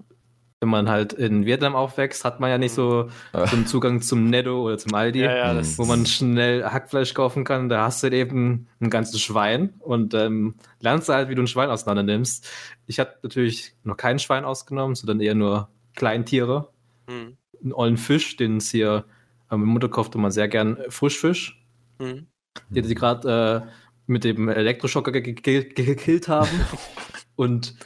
wenn 0.61 0.69
man 0.69 0.89
halt 0.89 1.13
in 1.13 1.45
Vietnam 1.45 1.75
aufwächst, 1.75 2.25
hat 2.25 2.41
man 2.41 2.51
ja 2.51 2.59
nicht 2.59 2.73
so, 2.73 3.09
so 3.33 3.57
einen 3.57 3.67
Zugang 3.67 4.01
zum 4.01 4.31
Netto 4.31 4.63
oder 4.63 4.79
zum 4.79 4.95
Aldi, 4.95 5.21
ja, 5.21 5.53
ja, 5.55 5.63
wo 5.77 5.85
man 5.85 6.07
schnell 6.07 6.65
Hackfleisch 6.65 7.15
kaufen 7.15 7.45
kann. 7.45 7.69
Da 7.69 7.85
hast 7.85 8.03
du 8.03 8.09
eben 8.09 8.69
ein 8.81 8.91
ganzes 8.91 9.21
Schwein 9.21 9.75
und 9.81 10.15
ähm, 10.15 10.55
lernst 10.81 11.09
du 11.09 11.13
halt, 11.13 11.29
wie 11.29 11.35
du 11.35 11.43
ein 11.43 11.47
Schwein 11.47 11.71
auseinander 11.71 12.03
nimmst. 12.03 12.49
Ich 12.87 12.99
habe 13.01 13.15
natürlich 13.23 13.75
noch 13.85 13.97
kein 13.97 14.19
Schwein 14.19 14.45
ausgenommen, 14.45 14.95
sondern 14.95 15.21
eher 15.21 15.35
nur 15.35 15.69
Kleintiere. 15.95 16.69
Hm. 17.09 17.37
Einen 17.63 17.73
ollen 17.73 17.97
Fisch, 17.97 18.37
den 18.37 18.59
es 18.59 18.71
hier 18.71 19.05
meine 19.49 19.65
Mutter 19.65 19.89
kauft 19.89 20.15
immer 20.15 20.31
sehr 20.31 20.49
gern 20.49 20.79
Frischfisch, 20.89 21.65
mhm. 21.99 22.27
die 22.71 22.83
sie 22.83 22.95
gerade 22.95 23.67
äh, 23.67 23.71
mit 24.07 24.25
dem 24.25 24.49
Elektroschocker 24.49 25.13
gekillt 25.13 26.29
haben. 26.29 26.49
Und 27.37 27.77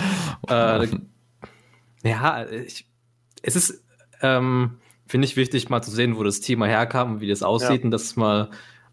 äh, 0.48 0.86
ja, 2.04 2.48
ich, 2.48 2.86
es 3.42 3.56
ist, 3.56 3.84
ähm, 4.22 4.78
finde 5.06 5.26
ich, 5.26 5.36
wichtig, 5.36 5.68
mal 5.68 5.82
zu 5.82 5.90
sehen, 5.90 6.16
wo 6.16 6.22
das 6.22 6.40
Thema 6.40 6.66
herkam 6.66 7.14
und 7.14 7.20
wie 7.20 7.28
das 7.28 7.42
aussieht 7.42 7.80
ja. 7.80 7.84
und 7.84 7.90
das 7.90 8.14
mal, 8.14 8.50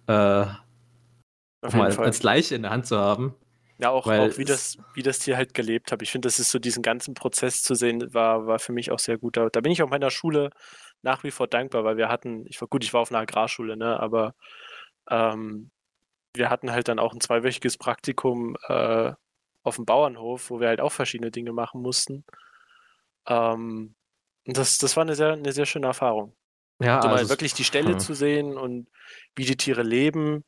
äh, 0.07 0.45
mal 1.71 1.97
als 1.97 2.23
Leiche 2.23 2.55
in 2.55 2.63
der 2.63 2.71
Hand 2.71 2.87
zu 2.87 2.97
haben. 2.97 3.35
Ja, 3.79 3.91
auch, 3.91 4.07
auch 4.07 4.37
wie, 4.39 4.45
das, 4.45 4.79
wie 4.95 5.03
das 5.03 5.19
Tier 5.19 5.37
halt 5.37 5.53
gelebt 5.53 5.91
hat. 5.91 6.01
Ich 6.01 6.11
finde, 6.11 6.27
das 6.27 6.39
ist 6.39 6.49
so 6.49 6.57
diesen 6.57 6.81
ganzen 6.81 7.13
Prozess 7.13 7.61
zu 7.61 7.75
sehen, 7.75 8.11
war, 8.11 8.47
war 8.47 8.57
für 8.57 8.73
mich 8.73 8.89
auch 8.89 8.97
sehr 8.97 9.19
gut. 9.19 9.37
Da, 9.37 9.49
da 9.49 9.61
bin 9.61 9.71
ich 9.71 9.83
auch 9.83 9.89
meiner 9.89 10.09
Schule 10.09 10.49
nach 11.01 11.23
wie 11.23 11.31
vor 11.31 11.47
dankbar, 11.47 11.83
weil 11.83 11.97
wir 11.97 12.09
hatten, 12.09 12.45
ich 12.47 12.59
war 12.61 12.67
gut, 12.67 12.83
ich 12.83 12.93
war 12.93 13.01
auf 13.01 13.11
einer 13.11 13.19
Agrarschule, 13.19 13.77
ne, 13.77 13.99
aber 13.99 14.35
ähm, 15.09 15.71
wir 16.33 16.49
hatten 16.49 16.71
halt 16.71 16.87
dann 16.87 16.99
auch 16.99 17.13
ein 17.13 17.21
zweiwöchiges 17.21 17.77
Praktikum 17.77 18.55
äh, 18.67 19.13
auf 19.63 19.75
dem 19.75 19.85
Bauernhof, 19.85 20.49
wo 20.49 20.59
wir 20.59 20.67
halt 20.67 20.81
auch 20.81 20.91
verschiedene 20.91 21.31
Dinge 21.31 21.51
machen 21.51 21.81
mussten. 21.81 22.25
Ähm, 23.27 23.95
und 24.45 24.57
das, 24.57 24.77
das 24.77 24.95
war 24.95 25.03
eine 25.03 25.15
sehr, 25.15 25.33
eine 25.33 25.51
sehr 25.51 25.65
schöne 25.65 25.87
Erfahrung. 25.87 26.35
Ja, 26.79 26.97
also, 26.97 27.09
also 27.09 27.23
mal 27.23 27.29
wirklich 27.29 27.53
die 27.53 27.63
Stelle 27.63 27.93
hm. 27.93 27.99
zu 27.99 28.13
sehen 28.13 28.57
und 28.57 28.87
wie 29.35 29.45
die 29.45 29.57
Tiere 29.57 29.83
leben 29.83 30.45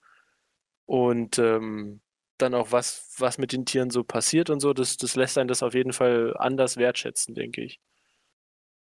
und 0.86 1.39
ähm, 1.39 2.02
dann 2.38 2.54
auch 2.54 2.72
was, 2.72 3.14
was 3.18 3.38
mit 3.38 3.52
den 3.52 3.66
Tieren 3.66 3.89
so 3.89 4.04
passiert 4.04 4.50
und 4.50 4.60
so, 4.60 4.74
das, 4.74 4.95
das 4.97 5.16
lässt 5.16 5.38
einen 5.38 5.50
das 5.50 5.64
auf 5.64 5.74
jeden 5.74 5.91
Fall 5.91 6.36
anders 6.38 6.78
wertschätzen, 6.78 7.36
denke 7.36 7.62
ich. 7.62 7.80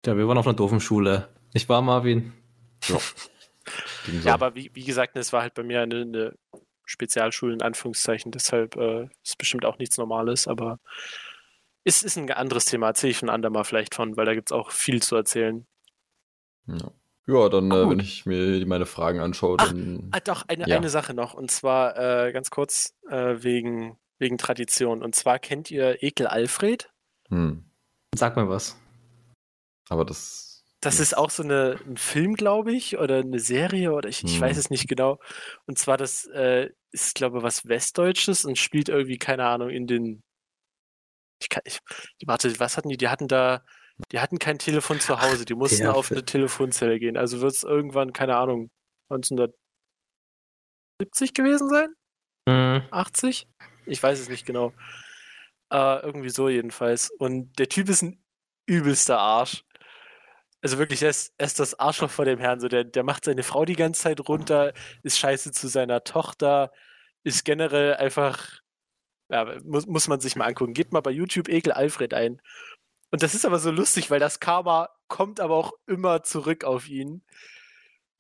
Ja, 0.05 0.17
wir 0.17 0.29
waren 0.29 0.39
auf 0.39 0.47
einer 0.47 0.57
doofen 0.57 0.81
Schule. 0.81 1.29
Ich 1.53 1.69
war 1.69 1.83
Marvin. 1.83 2.33
Ja, 2.87 2.99
ja 4.25 4.35
aber 4.35 4.55
wie, 4.55 4.71
wie 4.75 4.85
gesagt, 4.85 5.17
es 5.17 5.33
war 5.33 5.43
halt 5.43 5.55
bei 5.55 5.63
mir 5.63 5.83
eine, 5.83 6.03
eine 6.03 6.35
Spezialschule 6.85 7.55
in 7.55 7.63
Anführungszeichen, 7.63 8.33
deshalb 8.33 8.77
äh, 8.77 9.09
ist 9.23 9.39
bestimmt 9.39 9.65
auch 9.65 9.79
nichts 9.79 9.99
Normales, 9.99 10.49
aber 10.49 10.79
ist, 11.85 12.05
ist 12.05 12.17
ein 12.17 12.31
anderes 12.31 12.67
Thema, 12.67 12.89
erzähle 12.89 13.11
ich 13.11 13.23
ein 13.23 13.31
andermal 13.31 13.65
vielleicht 13.65 13.95
von, 13.95 14.17
weil 14.17 14.27
da 14.27 14.35
gibt 14.35 14.51
es 14.51 14.53
auch 14.53 14.71
viel 14.71 15.03
zu 15.03 15.17
erzählen. 15.17 15.67
Ja. 16.67 16.93
Ja, 17.29 17.51
dann, 17.51 17.71
äh, 17.71 17.91
wenn 17.91 18.01
ich 18.01 18.25
mir 18.25 18.67
meine 18.67 18.87
Fragen 18.87 19.21
anschaue, 19.21 19.59
dann. 19.59 20.09
Ah, 20.13 20.21
doch, 20.21 20.49
eine, 20.49 20.67
ja. 20.67 20.77
eine 20.77 20.89
Sache 20.89 21.13
noch. 21.13 21.35
Und 21.35 21.51
zwar 21.51 21.95
äh, 21.99 22.33
ganz 22.33 22.49
kurz 22.49 22.95
äh, 23.11 23.43
wegen, 23.43 23.99
wegen 24.19 24.39
Tradition. 24.39 25.03
Und 25.03 25.15
zwar 25.15 25.39
kennt 25.39 25.71
ihr 25.71 26.03
Ekel 26.03 26.27
Alfred? 26.27 26.91
Hm. 27.29 27.71
Sag 28.15 28.37
mal 28.37 28.49
was. 28.49 28.79
Aber 29.91 30.07
das. 30.07 30.48
Das 30.81 31.01
ist 31.01 31.17
auch 31.17 31.31
so 31.31 31.43
eine, 31.43 31.79
ein 31.87 31.97
Film, 31.97 32.35
glaube 32.35 32.73
ich, 32.73 32.99
oder 32.99 33.19
eine 33.19 33.41
Serie, 33.41 33.93
oder 33.93 34.09
ich, 34.09 34.23
ich 34.23 34.41
weiß 34.41 34.53
hm. 34.53 34.61
es 34.61 34.71
nicht 34.71 34.89
genau. 34.89 35.19
Und 35.67 35.79
zwar, 35.79 35.97
das 35.97 36.27
äh, 36.27 36.71
ist, 36.93 37.17
glaube 37.17 37.39
ich, 37.39 37.43
was 37.43 37.67
Westdeutsches 37.67 38.45
und 38.45 38.59
spielt 38.59 38.89
irgendwie, 38.89 39.19
keine 39.19 39.47
Ahnung, 39.47 39.71
in 39.71 39.87
den. 39.87 40.23
Ich 41.41 41.49
kann, 41.49 41.63
ich, 41.65 41.79
warte, 42.27 42.59
was 42.61 42.77
hatten 42.77 42.89
die? 42.89 42.97
Die 42.97 43.09
hatten 43.09 43.29
da 43.29 43.63
die 44.13 44.21
hatten 44.21 44.39
kein 44.39 44.59
Telefon 44.59 45.01
zu 45.01 45.21
Hause, 45.21 45.45
die 45.45 45.55
mussten 45.55 45.87
Ach, 45.87 45.95
auf 45.95 46.13
eine 46.13 46.25
Telefonzelle 46.25 46.99
gehen. 46.99 47.17
Also 47.17 47.41
wird 47.41 47.53
es 47.53 47.65
irgendwann, 47.65 48.13
keine 48.13 48.37
Ahnung, 48.37 48.71
1970 49.11 51.35
gewesen 51.35 51.69
sein? 51.69 51.89
Mhm. 52.47 52.83
80? 52.91 53.49
Ich 53.87 54.03
weiß 54.03 54.21
es 54.21 54.29
nicht 54.29 54.47
genau. 54.47 54.73
Äh, 55.71 56.03
irgendwie 56.03 56.31
so 56.31 56.49
jedenfalls. 56.49 57.11
Und 57.19 57.59
der 57.59 57.69
Typ 57.69 57.89
ist 57.89 58.03
ein 58.03 58.23
übelster 58.67 59.19
Arsch. 59.19 59.65
Also 60.61 60.79
wirklich, 60.79 61.03
er 61.03 61.11
ist, 61.11 61.35
er 61.39 61.47
ist 61.47 61.61
das 61.61 61.79
Arschloch 61.79 62.11
vor 62.11 62.25
dem 62.25 62.39
Herrn. 62.39 62.61
So, 62.61 62.69
der, 62.69 62.85
der 62.85 63.05
macht 63.05 63.25
seine 63.25 63.43
Frau 63.43 63.65
die 63.65 63.77
ganze 63.77 64.03
Zeit 64.03 64.29
runter, 64.29 64.73
ist 65.03 65.19
scheiße 65.19 65.53
zu 65.53 65.69
seiner 65.69 66.05
Tochter, 66.05 66.73
ist 67.23 67.45
generell 67.45 67.95
einfach, 67.95 68.61
ja, 69.31 69.61
muss, 69.65 69.87
muss 69.87 70.09
man 70.09 70.21
sich 70.21 70.37
mal 70.37 70.47
angucken. 70.47 70.75
Gebt 70.75 70.93
mal 70.93 71.01
bei 71.01 71.11
YouTube 71.11 71.49
Ekel 71.49 71.73
Alfred 71.73 72.15
ein. 72.15 72.41
Und 73.11 73.23
das 73.23 73.35
ist 73.35 73.47
aber 73.47 73.59
so 73.59 73.71
lustig, 73.71 74.11
weil 74.11 74.21
das 74.21 74.41
Karma 74.41 74.91
kommt 75.09 75.41
aber 75.41 75.57
auch 75.57 75.73
immer 75.87 76.23
zurück 76.23 76.65
auf 76.65 76.89
ihn. 76.89 77.23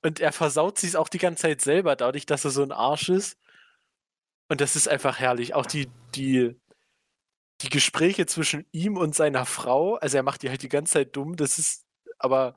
Und 0.02 0.20
er 0.20 0.32
versaut 0.32 0.78
sich 0.78 0.96
auch 0.96 1.08
die 1.08 1.18
ganze 1.18 1.42
Zeit 1.42 1.60
selber, 1.60 1.96
dadurch, 1.96 2.26
dass 2.26 2.44
er 2.44 2.50
so 2.50 2.62
ein 2.62 2.72
Arsch 2.72 3.08
ist. 3.08 3.38
Und 4.48 4.60
das 4.60 4.76
ist 4.76 4.88
einfach 4.88 5.18
herrlich. 5.18 5.54
Auch 5.54 5.66
die, 5.66 5.88
die, 6.14 6.56
die 7.60 7.68
Gespräche 7.70 8.26
zwischen 8.26 8.66
ihm 8.72 8.96
und 8.96 9.14
seiner 9.14 9.44
Frau, 9.44 9.96
also 9.96 10.16
er 10.16 10.22
macht 10.22 10.42
die 10.42 10.48
halt 10.50 10.62
die 10.62 10.68
ganze 10.68 10.94
Zeit 10.94 11.16
dumm, 11.16 11.36
das 11.36 11.58
ist, 11.58 11.84
aber 12.18 12.56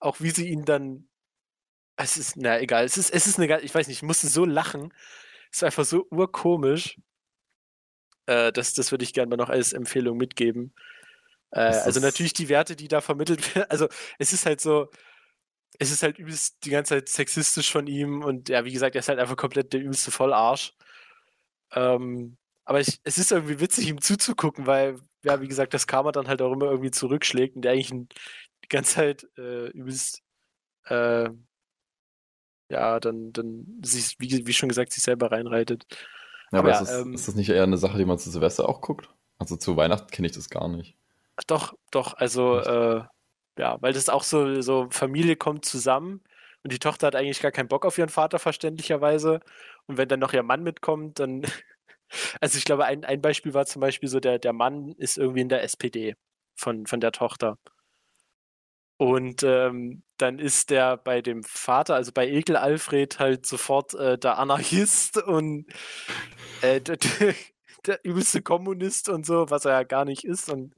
auch 0.00 0.20
wie 0.20 0.30
sie 0.30 0.48
ihn 0.48 0.64
dann, 0.64 1.08
es 1.96 2.16
ist, 2.16 2.36
na 2.36 2.60
egal, 2.60 2.84
es 2.84 2.96
ist, 2.96 3.10
es 3.10 3.26
ist 3.26 3.38
eine, 3.38 3.60
ich 3.60 3.74
weiß 3.74 3.86
nicht, 3.88 3.98
ich 3.98 4.02
musste 4.02 4.28
so 4.28 4.44
lachen. 4.44 4.92
Es 5.50 5.58
ist 5.58 5.64
einfach 5.64 5.84
so 5.84 6.06
urkomisch. 6.10 6.98
Äh, 8.26 8.52
das, 8.52 8.74
das 8.74 8.90
würde 8.90 9.04
ich 9.04 9.12
gerne 9.12 9.30
mal 9.30 9.36
noch 9.36 9.50
als 9.50 9.72
Empfehlung 9.72 10.16
mitgeben. 10.16 10.74
Äh, 11.52 11.60
also 11.60 12.00
natürlich 12.00 12.32
die 12.32 12.48
Werte, 12.48 12.76
die 12.76 12.88
da 12.88 13.00
vermittelt 13.00 13.54
werden. 13.54 13.70
Also 13.70 13.88
es 14.18 14.32
ist 14.32 14.46
halt 14.46 14.60
so, 14.60 14.90
es 15.78 15.90
ist 15.90 16.02
halt 16.02 16.18
übelst 16.18 16.64
die 16.64 16.70
ganze 16.70 16.94
Zeit 16.96 17.08
sexistisch 17.08 17.72
von 17.72 17.86
ihm 17.86 18.22
und 18.22 18.48
ja, 18.48 18.64
wie 18.64 18.72
gesagt, 18.72 18.94
er 18.96 19.00
ist 19.00 19.08
halt 19.08 19.18
einfach 19.18 19.36
komplett 19.36 19.72
der 19.72 19.80
übelste 19.80 20.10
Vollarsch. 20.10 20.74
Ähm, 21.72 22.36
aber 22.64 22.80
ich, 22.80 23.00
es 23.04 23.18
ist 23.18 23.32
irgendwie 23.32 23.60
witzig, 23.60 23.88
ihm 23.88 24.00
zuzugucken, 24.00 24.66
weil, 24.66 24.98
ja, 25.24 25.40
wie 25.40 25.48
gesagt, 25.48 25.74
das 25.74 25.86
Karma 25.86 26.12
dann 26.12 26.28
halt 26.28 26.42
auch 26.42 26.52
immer 26.52 26.66
irgendwie 26.66 26.90
zurückschlägt 26.90 27.56
und 27.56 27.62
der 27.62 27.72
eigentlich 27.72 27.92
ein, 27.92 28.08
ganze 28.72 28.94
Zeit 28.94 29.26
äh, 29.38 29.68
übelst, 29.68 30.22
äh, 30.86 31.28
ja, 32.68 33.00
dann, 33.00 33.32
dann 33.32 33.80
sich, 33.84 34.16
wie, 34.18 34.46
wie 34.46 34.52
schon 34.52 34.68
gesagt, 34.68 34.92
sich 34.92 35.02
selber 35.02 35.30
reinreitet. 35.30 35.84
Ja, 36.50 36.58
aber, 36.58 36.70
aber 36.74 36.82
ist, 36.82 36.90
das, 36.90 37.00
ähm, 37.00 37.14
ist 37.14 37.28
das 37.28 37.34
nicht 37.34 37.50
eher 37.50 37.62
eine 37.62 37.78
Sache, 37.78 37.98
die 37.98 38.04
man 38.04 38.18
zu 38.18 38.30
Silvester 38.30 38.68
auch 38.68 38.80
guckt? 38.80 39.08
Also 39.38 39.56
zu 39.56 39.76
Weihnachten 39.76 40.10
kenne 40.10 40.26
ich 40.26 40.34
das 40.34 40.50
gar 40.50 40.68
nicht. 40.68 40.96
Doch, 41.46 41.74
doch, 41.90 42.14
also 42.14 42.58
äh, 42.58 43.02
ja, 43.58 43.76
weil 43.80 43.92
das 43.92 44.08
auch 44.08 44.22
so, 44.22 44.60
so 44.60 44.88
Familie 44.90 45.36
kommt 45.36 45.64
zusammen 45.64 46.22
und 46.62 46.72
die 46.72 46.78
Tochter 46.78 47.08
hat 47.08 47.16
eigentlich 47.16 47.40
gar 47.40 47.50
keinen 47.50 47.68
Bock 47.68 47.84
auf 47.84 47.98
ihren 47.98 48.08
Vater, 48.08 48.38
verständlicherweise. 48.38 49.40
Und 49.86 49.96
wenn 49.98 50.08
dann 50.08 50.20
noch 50.20 50.32
ihr 50.32 50.42
Mann 50.42 50.62
mitkommt, 50.62 51.18
dann. 51.18 51.42
Also 52.42 52.58
ich 52.58 52.66
glaube, 52.66 52.84
ein, 52.84 53.06
ein 53.06 53.22
Beispiel 53.22 53.54
war 53.54 53.64
zum 53.64 53.80
Beispiel 53.80 54.06
so, 54.06 54.20
der, 54.20 54.38
der 54.38 54.52
Mann 54.52 54.92
ist 54.98 55.16
irgendwie 55.16 55.40
in 55.40 55.48
der 55.48 55.62
SPD 55.62 56.14
von, 56.54 56.86
von 56.86 57.00
der 57.00 57.10
Tochter. 57.10 57.56
Und 59.02 59.42
ähm, 59.42 60.04
dann 60.16 60.38
ist 60.38 60.70
der 60.70 60.96
bei 60.96 61.22
dem 61.22 61.42
Vater, 61.42 61.96
also 61.96 62.12
bei 62.12 62.28
Ekel 62.28 62.56
Alfred, 62.56 63.18
halt 63.18 63.46
sofort 63.46 63.94
äh, 63.94 64.16
der 64.16 64.38
Anarchist 64.38 65.16
und 65.26 65.66
äh, 66.60 66.80
der, 66.80 66.98
der, 67.84 68.04
übelste 68.04 68.42
Kommunist 68.42 69.08
und 69.08 69.26
so, 69.26 69.50
was 69.50 69.64
er 69.64 69.72
ja 69.72 69.82
gar 69.82 70.04
nicht 70.04 70.22
ist. 70.22 70.48
Und 70.48 70.76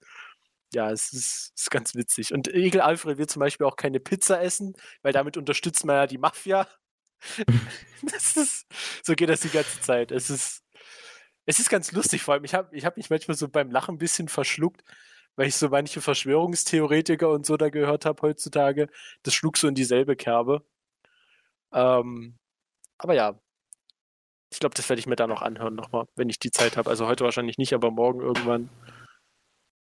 ja, 0.72 0.91
es 0.91 1.12
ist, 1.12 1.53
ist, 1.55 1.70
ganz 1.70 1.95
witzig. 1.95 2.33
Und 2.33 2.49
Egel 2.49 2.81
Alfred 2.81 3.18
will 3.18 3.27
zum 3.27 3.41
Beispiel 3.41 3.66
auch 3.66 3.77
keine 3.77 4.01
Pizza 4.01 4.43
essen, 4.43 4.72
weil 5.03 5.12
damit 5.12 5.37
unterstützt 5.37 5.85
man 5.85 5.97
ja 5.97 6.07
die 6.07 6.16
Mafia. 6.16 6.66
ist, 8.03 8.66
so 9.03 9.12
geht 9.14 9.29
das 9.29 9.41
die 9.41 9.51
ganze 9.51 9.83
Zeit. 9.83 10.12
Es 10.12 10.31
ist, 10.31 10.62
es 11.45 11.59
ist 11.59 11.68
ganz 11.68 11.93
lustig, 11.93 12.22
vor 12.22 12.33
allem, 12.33 12.45
ich 12.45 12.55
habe 12.55 12.75
ich 12.75 12.87
hab 12.87 12.97
mich 12.97 13.11
manchmal 13.11 13.37
so 13.37 13.51
beim 13.51 13.70
Lachen 13.70 13.97
ein 13.97 13.99
bisschen 13.99 14.29
verschluckt, 14.29 14.83
weil 15.37 15.49
ich 15.49 15.57
so 15.57 15.68
manche 15.68 16.01
Verschwörungstheoretiker 16.01 17.30
und 17.30 17.47
so 17.47 17.57
da 17.57 17.70
gehört 17.70 18.07
habe 18.07 18.22
heutzutage. 18.22 18.89
Das 19.22 19.35
schlug 19.35 19.57
so 19.59 19.68
in 19.68 19.74
dieselbe 19.74 20.16
Kerbe. 20.16 20.64
Ähm, 21.72 22.39
aber 22.99 23.14
ja, 23.14 23.39
ich 24.51 24.61
glaube, 24.61 24.74
das 24.76 24.89
werde 24.89 25.01
ich 25.01 25.07
mir 25.07 25.16
da 25.16 25.26
noch 25.26 25.43
anhören, 25.43 25.74
nochmal, 25.74 26.07
wenn 26.14 26.28
ich 26.28 26.39
die 26.39 26.53
Zeit 26.53 26.76
habe. 26.76 26.89
Also 26.89 27.09
heute 27.09 27.24
wahrscheinlich 27.24 27.59
nicht, 27.59 27.74
aber 27.74 27.91
morgen 27.91 28.20
irgendwann. 28.20 28.70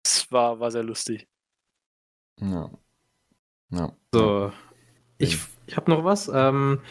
Das 0.03 0.31
war, 0.31 0.59
war 0.59 0.71
sehr 0.71 0.83
lustig. 0.83 1.27
Ja. 2.39 2.69
Ja. 3.69 3.93
So, 4.13 4.51
ich, 5.17 5.39
ich 5.65 5.77
habe 5.77 5.91
noch 5.91 6.03
was. 6.03 6.27
Ähm, 6.27 6.81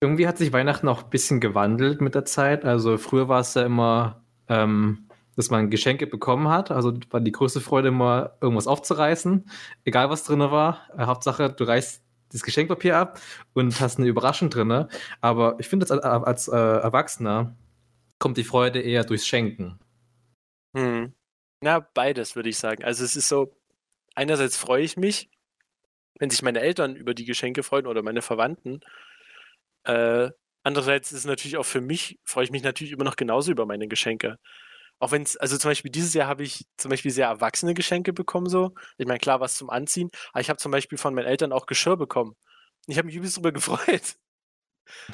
irgendwie 0.00 0.28
hat 0.28 0.38
sich 0.38 0.52
Weihnachten 0.52 0.88
auch 0.88 1.04
ein 1.04 1.10
bisschen 1.10 1.40
gewandelt 1.40 2.00
mit 2.00 2.14
der 2.14 2.24
Zeit. 2.24 2.64
Also 2.64 2.98
früher 2.98 3.28
war 3.28 3.40
es 3.40 3.54
ja 3.54 3.64
immer, 3.64 4.24
ähm, 4.48 5.08
dass 5.36 5.50
man 5.50 5.70
Geschenke 5.70 6.06
bekommen 6.06 6.48
hat. 6.48 6.70
Also 6.70 6.92
war 7.10 7.20
die 7.20 7.32
größte 7.32 7.60
Freude 7.60 7.88
immer, 7.88 8.36
irgendwas 8.40 8.66
aufzureißen, 8.66 9.48
egal 9.84 10.10
was 10.10 10.24
drin 10.24 10.40
war. 10.40 10.88
Äh, 10.96 11.06
Hauptsache, 11.06 11.50
du 11.50 11.64
reißt 11.64 12.02
das 12.32 12.42
Geschenkpapier 12.42 12.96
ab 12.96 13.20
und 13.52 13.80
hast 13.80 13.98
eine 13.98 14.08
Überraschung 14.08 14.50
drin. 14.50 14.86
Aber 15.20 15.56
ich 15.58 15.68
finde, 15.68 15.88
als, 15.90 16.02
als 16.02 16.48
äh, 16.48 16.56
Erwachsener 16.56 17.56
kommt 18.18 18.36
die 18.36 18.44
Freude 18.44 18.80
eher 18.80 19.04
durchs 19.04 19.26
Schenken. 19.26 19.78
Hm. 20.74 21.14
Na, 21.60 21.80
beides 21.80 22.36
würde 22.36 22.48
ich 22.48 22.58
sagen. 22.58 22.84
Also 22.84 23.04
es 23.04 23.16
ist 23.16 23.28
so, 23.28 23.56
einerseits 24.14 24.56
freue 24.56 24.82
ich 24.82 24.96
mich, 24.96 25.30
wenn 26.18 26.30
sich 26.30 26.42
meine 26.42 26.60
Eltern 26.60 26.96
über 26.96 27.14
die 27.14 27.24
Geschenke 27.24 27.62
freuen 27.62 27.86
oder 27.86 28.02
meine 28.02 28.22
Verwandten. 28.22 28.80
Äh, 29.84 30.30
andererseits 30.62 31.12
ist 31.12 31.20
es 31.20 31.24
natürlich 31.26 31.56
auch 31.56 31.66
für 31.66 31.80
mich, 31.80 32.18
freue 32.24 32.44
ich 32.44 32.50
mich 32.50 32.62
natürlich 32.62 32.92
immer 32.92 33.04
noch 33.04 33.16
genauso 33.16 33.52
über 33.52 33.66
meine 33.66 33.88
Geschenke. 33.88 34.38
Auch 35.04 35.12
wenn 35.12 35.20
es, 35.20 35.36
also 35.36 35.58
zum 35.58 35.70
Beispiel 35.70 35.90
dieses 35.90 36.14
Jahr 36.14 36.28
habe 36.28 36.44
ich 36.44 36.64
zum 36.78 36.88
Beispiel 36.88 37.10
sehr 37.10 37.26
erwachsene 37.26 37.74
Geschenke 37.74 38.14
bekommen, 38.14 38.48
so. 38.48 38.74
Ich 38.96 39.06
meine, 39.06 39.18
klar, 39.18 39.38
was 39.38 39.54
zum 39.54 39.68
Anziehen, 39.68 40.08
aber 40.32 40.40
ich 40.40 40.48
habe 40.48 40.56
zum 40.56 40.72
Beispiel 40.72 40.96
von 40.96 41.12
meinen 41.14 41.26
Eltern 41.26 41.52
auch 41.52 41.66
Geschirr 41.66 41.98
bekommen. 41.98 42.36
Ich 42.86 42.96
habe 42.96 43.04
mich 43.04 43.14
übelst 43.14 43.36
drüber 43.36 43.52
gefreut. 43.52 44.16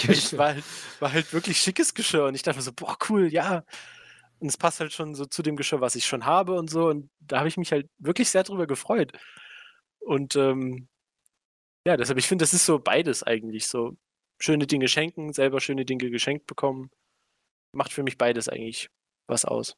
Es 0.06 0.38
war 0.38 0.54
halt, 0.54 0.64
war 1.00 1.12
halt 1.12 1.32
wirklich 1.32 1.58
schickes 1.58 1.92
Geschirr 1.92 2.26
und 2.26 2.36
ich 2.36 2.42
dachte 2.42 2.58
mir 2.58 2.62
so, 2.62 2.72
boah, 2.72 2.96
cool, 3.08 3.32
ja. 3.32 3.64
Und 4.38 4.46
es 4.46 4.56
passt 4.56 4.78
halt 4.78 4.92
schon 4.92 5.16
so 5.16 5.24
zu 5.26 5.42
dem 5.42 5.56
Geschirr, 5.56 5.80
was 5.80 5.96
ich 5.96 6.06
schon 6.06 6.24
habe 6.24 6.54
und 6.54 6.70
so. 6.70 6.86
Und 6.86 7.10
da 7.18 7.38
habe 7.38 7.48
ich 7.48 7.56
mich 7.56 7.72
halt 7.72 7.88
wirklich 7.98 8.30
sehr 8.30 8.44
drüber 8.44 8.68
gefreut. 8.68 9.10
Und 9.98 10.36
ähm, 10.36 10.86
ja, 11.84 11.96
deshalb, 11.96 12.18
ich 12.20 12.28
finde, 12.28 12.44
das 12.44 12.54
ist 12.54 12.64
so 12.64 12.78
beides 12.78 13.24
eigentlich. 13.24 13.66
So 13.66 13.96
schöne 14.38 14.68
Dinge 14.68 14.86
schenken, 14.86 15.32
selber 15.32 15.60
schöne 15.60 15.84
Dinge 15.84 16.10
geschenkt 16.10 16.46
bekommen. 16.46 16.90
Macht 17.72 17.92
für 17.92 18.04
mich 18.04 18.18
beides 18.18 18.48
eigentlich 18.48 18.88
was 19.30 19.44
aus. 19.44 19.76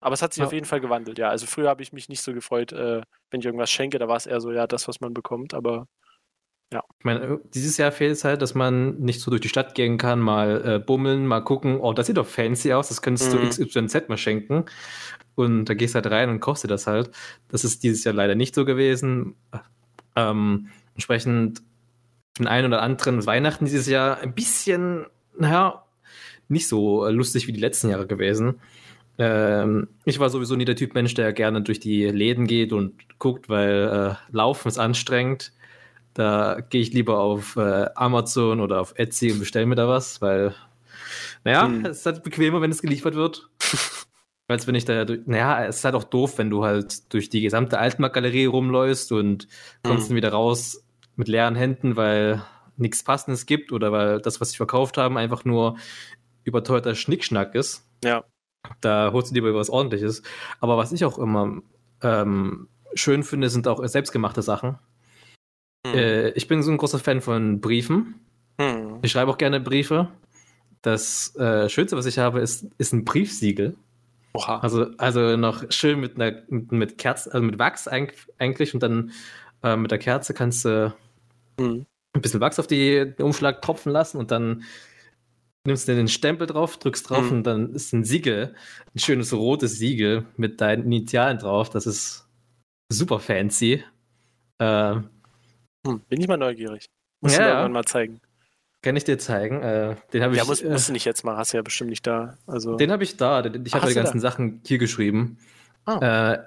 Aber 0.00 0.14
es 0.14 0.22
hat 0.22 0.34
sich 0.34 0.40
ja. 0.40 0.46
auf 0.46 0.52
jeden 0.52 0.66
Fall 0.66 0.80
gewandelt, 0.80 1.18
ja. 1.18 1.30
Also 1.30 1.46
früher 1.46 1.68
habe 1.68 1.82
ich 1.82 1.92
mich 1.92 2.08
nicht 2.08 2.22
so 2.22 2.32
gefreut, 2.32 2.72
äh, 2.72 3.02
wenn 3.30 3.40
ich 3.40 3.46
irgendwas 3.46 3.70
schenke, 3.70 3.98
da 3.98 4.08
war 4.08 4.16
es 4.16 4.26
eher 4.26 4.40
so, 4.40 4.52
ja, 4.52 4.66
das, 4.66 4.86
was 4.88 5.00
man 5.00 5.14
bekommt, 5.14 5.54
aber 5.54 5.86
ja. 6.72 6.82
Ich 6.98 7.04
meine, 7.04 7.20
äh, 7.20 7.38
dieses 7.54 7.76
Jahr 7.76 7.92
fehlt 7.92 8.12
es 8.12 8.24
halt, 8.24 8.42
dass 8.42 8.54
man 8.54 8.98
nicht 8.98 9.20
so 9.20 9.30
durch 9.30 9.40
die 9.40 9.48
Stadt 9.48 9.74
gehen 9.74 9.98
kann, 9.98 10.18
mal 10.20 10.64
äh, 10.64 10.78
bummeln, 10.78 11.26
mal 11.26 11.40
gucken, 11.40 11.80
oh, 11.80 11.92
das 11.92 12.06
sieht 12.06 12.16
doch 12.16 12.26
fancy 12.26 12.72
aus, 12.72 12.88
das 12.88 13.02
könntest 13.02 13.32
mhm. 13.32 13.50
du 13.50 13.66
XYZ 13.66 14.08
mal 14.08 14.18
schenken. 14.18 14.64
Und 15.36 15.66
da 15.66 15.74
gehst 15.74 15.94
du 15.94 15.96
halt 15.96 16.10
rein 16.10 16.30
und 16.30 16.40
kostet 16.40 16.70
das 16.70 16.86
halt. 16.86 17.10
Das 17.48 17.62
ist 17.62 17.82
dieses 17.82 18.04
Jahr 18.04 18.14
leider 18.14 18.34
nicht 18.34 18.54
so 18.54 18.64
gewesen. 18.64 19.36
Ähm, 20.16 20.70
entsprechend 20.94 21.62
für 22.36 22.42
den 22.42 22.48
einen 22.48 22.66
oder 22.66 22.82
anderen 22.82 23.24
Weihnachten 23.26 23.66
dieses 23.66 23.86
Jahr 23.86 24.18
ein 24.18 24.34
bisschen, 24.34 25.06
naja, 25.38 25.85
nicht 26.48 26.68
so 26.68 27.08
lustig 27.08 27.46
wie 27.46 27.52
die 27.52 27.60
letzten 27.60 27.90
Jahre 27.90 28.06
gewesen. 28.06 28.60
Ähm, 29.18 29.88
ich 30.04 30.18
war 30.18 30.28
sowieso 30.28 30.56
nie 30.56 30.64
der 30.64 30.76
Typ 30.76 30.94
Mensch, 30.94 31.14
der 31.14 31.32
gerne 31.32 31.62
durch 31.62 31.80
die 31.80 32.04
Läden 32.04 32.46
geht 32.46 32.72
und 32.72 33.18
guckt, 33.18 33.48
weil 33.48 33.88
äh, 34.12 34.34
Laufen 34.34 34.68
ist 34.68 34.78
anstrengend. 34.78 35.52
Da 36.14 36.60
gehe 36.70 36.80
ich 36.80 36.92
lieber 36.92 37.18
auf 37.18 37.56
äh, 37.56 37.86
Amazon 37.94 38.60
oder 38.60 38.80
auf 38.80 38.94
Etsy 38.96 39.32
und 39.32 39.38
bestelle 39.38 39.66
mir 39.66 39.74
da 39.74 39.88
was, 39.88 40.20
weil, 40.22 40.54
naja, 41.44 41.66
hm. 41.66 41.84
es 41.86 41.98
ist 41.98 42.06
halt 42.06 42.22
bequemer, 42.22 42.60
wenn 42.60 42.70
es 42.70 42.82
geliefert 42.82 43.14
wird. 43.14 43.48
Als 44.48 44.66
wenn 44.66 44.76
ich 44.76 44.84
da, 44.84 45.04
naja, 45.26 45.64
es 45.64 45.78
ist 45.78 45.84
halt 45.84 45.96
auch 45.96 46.04
doof, 46.04 46.38
wenn 46.38 46.50
du 46.50 46.64
halt 46.64 47.12
durch 47.12 47.28
die 47.28 47.40
gesamte 47.40 47.78
Altmarktgalerie 47.78 48.46
rumläufst 48.46 49.10
und 49.12 49.48
kommst 49.82 50.04
hm. 50.04 50.08
dann 50.10 50.16
wieder 50.16 50.30
raus 50.30 50.84
mit 51.16 51.28
leeren 51.28 51.56
Händen, 51.56 51.96
weil 51.96 52.42
nichts 52.76 53.02
Passendes 53.02 53.46
gibt 53.46 53.72
oder 53.72 53.90
weil 53.92 54.20
das, 54.20 54.40
was 54.40 54.50
sie 54.50 54.56
verkauft 54.56 54.98
haben, 54.98 55.16
einfach 55.16 55.44
nur 55.44 55.76
überteuerter 56.46 56.94
Schnickschnack 56.94 57.54
ist. 57.54 57.86
Ja. 58.02 58.24
Da 58.80 59.10
holst 59.12 59.30
du 59.30 59.34
dir 59.34 59.54
was 59.54 59.70
ordentliches. 59.70 60.22
Aber 60.60 60.76
was 60.76 60.92
ich 60.92 61.04
auch 61.04 61.18
immer 61.18 61.60
ähm, 62.02 62.68
schön 62.94 63.22
finde, 63.22 63.48
sind 63.48 63.68
auch 63.68 63.84
selbstgemachte 63.86 64.42
Sachen. 64.42 64.78
Hm. 65.86 65.94
Äh, 65.94 66.30
ich 66.30 66.48
bin 66.48 66.62
so 66.62 66.70
ein 66.70 66.78
großer 66.78 66.98
Fan 66.98 67.20
von 67.20 67.60
Briefen. 67.60 68.20
Hm. 68.60 68.98
Ich 69.02 69.12
schreibe 69.12 69.30
auch 69.30 69.38
gerne 69.38 69.60
Briefe. 69.60 70.08
Das 70.82 71.34
äh, 71.36 71.68
Schönste, 71.68 71.96
was 71.96 72.06
ich 72.06 72.18
habe, 72.18 72.40
ist, 72.40 72.66
ist 72.78 72.92
ein 72.92 73.04
Briefsiegel. 73.04 73.76
Oha. 74.34 74.58
Also, 74.58 74.86
also 74.98 75.36
noch 75.36 75.70
schön 75.70 75.98
mit 75.98 76.16
einer 76.16 76.42
mit, 76.48 76.98
Kerzen, 76.98 77.32
also 77.32 77.44
mit 77.44 77.58
Wachs 77.58 77.88
eigentlich 77.88 78.74
und 78.74 78.82
dann 78.82 79.12
äh, 79.62 79.76
mit 79.76 79.90
der 79.90 79.98
Kerze 79.98 80.34
kannst 80.34 80.64
du 80.64 80.94
hm. 81.58 81.86
ein 82.12 82.20
bisschen 82.20 82.40
Wachs 82.40 82.58
auf 82.58 82.66
die, 82.66 83.14
den 83.16 83.24
Umschlag 83.24 83.62
tropfen 83.62 83.92
lassen 83.92 84.18
und 84.18 84.30
dann 84.30 84.64
nimmst 85.66 85.88
du 85.88 85.94
den 85.94 86.08
Stempel 86.08 86.46
drauf, 86.46 86.78
drückst 86.78 87.10
drauf 87.10 87.30
hm. 87.30 87.38
und 87.38 87.42
dann 87.44 87.74
ist 87.74 87.92
ein 87.92 88.04
Siegel, 88.04 88.54
ein 88.94 88.98
schönes 88.98 89.32
rotes 89.32 89.78
Siegel 89.78 90.26
mit 90.36 90.60
deinen 90.60 90.84
Initialen 90.84 91.38
drauf. 91.38 91.70
Das 91.70 91.86
ist 91.86 92.28
super 92.90 93.18
fancy. 93.18 93.84
Äh, 94.58 94.94
hm, 95.86 96.00
bin 96.08 96.20
ich 96.20 96.28
mal 96.28 96.36
neugierig. 96.36 96.86
Muss 97.20 97.36
ja, 97.36 97.42
du 97.42 97.48
irgendwann 97.48 97.72
mal 97.72 97.84
zeigen. 97.84 98.20
Kann 98.82 98.96
ich 98.96 99.04
dir 99.04 99.18
zeigen. 99.18 99.62
Äh, 99.62 99.96
den 100.12 100.22
habe 100.22 100.36
ja, 100.36 100.42
ich. 100.42 100.48
Musst, 100.48 100.62
äh, 100.62 100.70
musst 100.70 100.88
du 100.88 100.92
nicht 100.92 101.04
jetzt 101.04 101.24
mal, 101.24 101.36
hast 101.36 101.52
du 101.52 101.56
ja 101.56 101.62
bestimmt 101.62 101.90
nicht 101.90 102.06
da. 102.06 102.38
Also... 102.46 102.76
Den 102.76 102.90
habe 102.90 103.02
ich 103.04 103.16
da. 103.16 103.44
Ich 103.44 103.74
habe 103.74 103.88
die 103.88 103.94
ganzen 103.94 104.18
da? 104.18 104.30
Sachen 104.30 104.60
hier 104.64 104.78
geschrieben. 104.78 105.38
Oh. 105.86 105.98
Äh, 106.00 106.38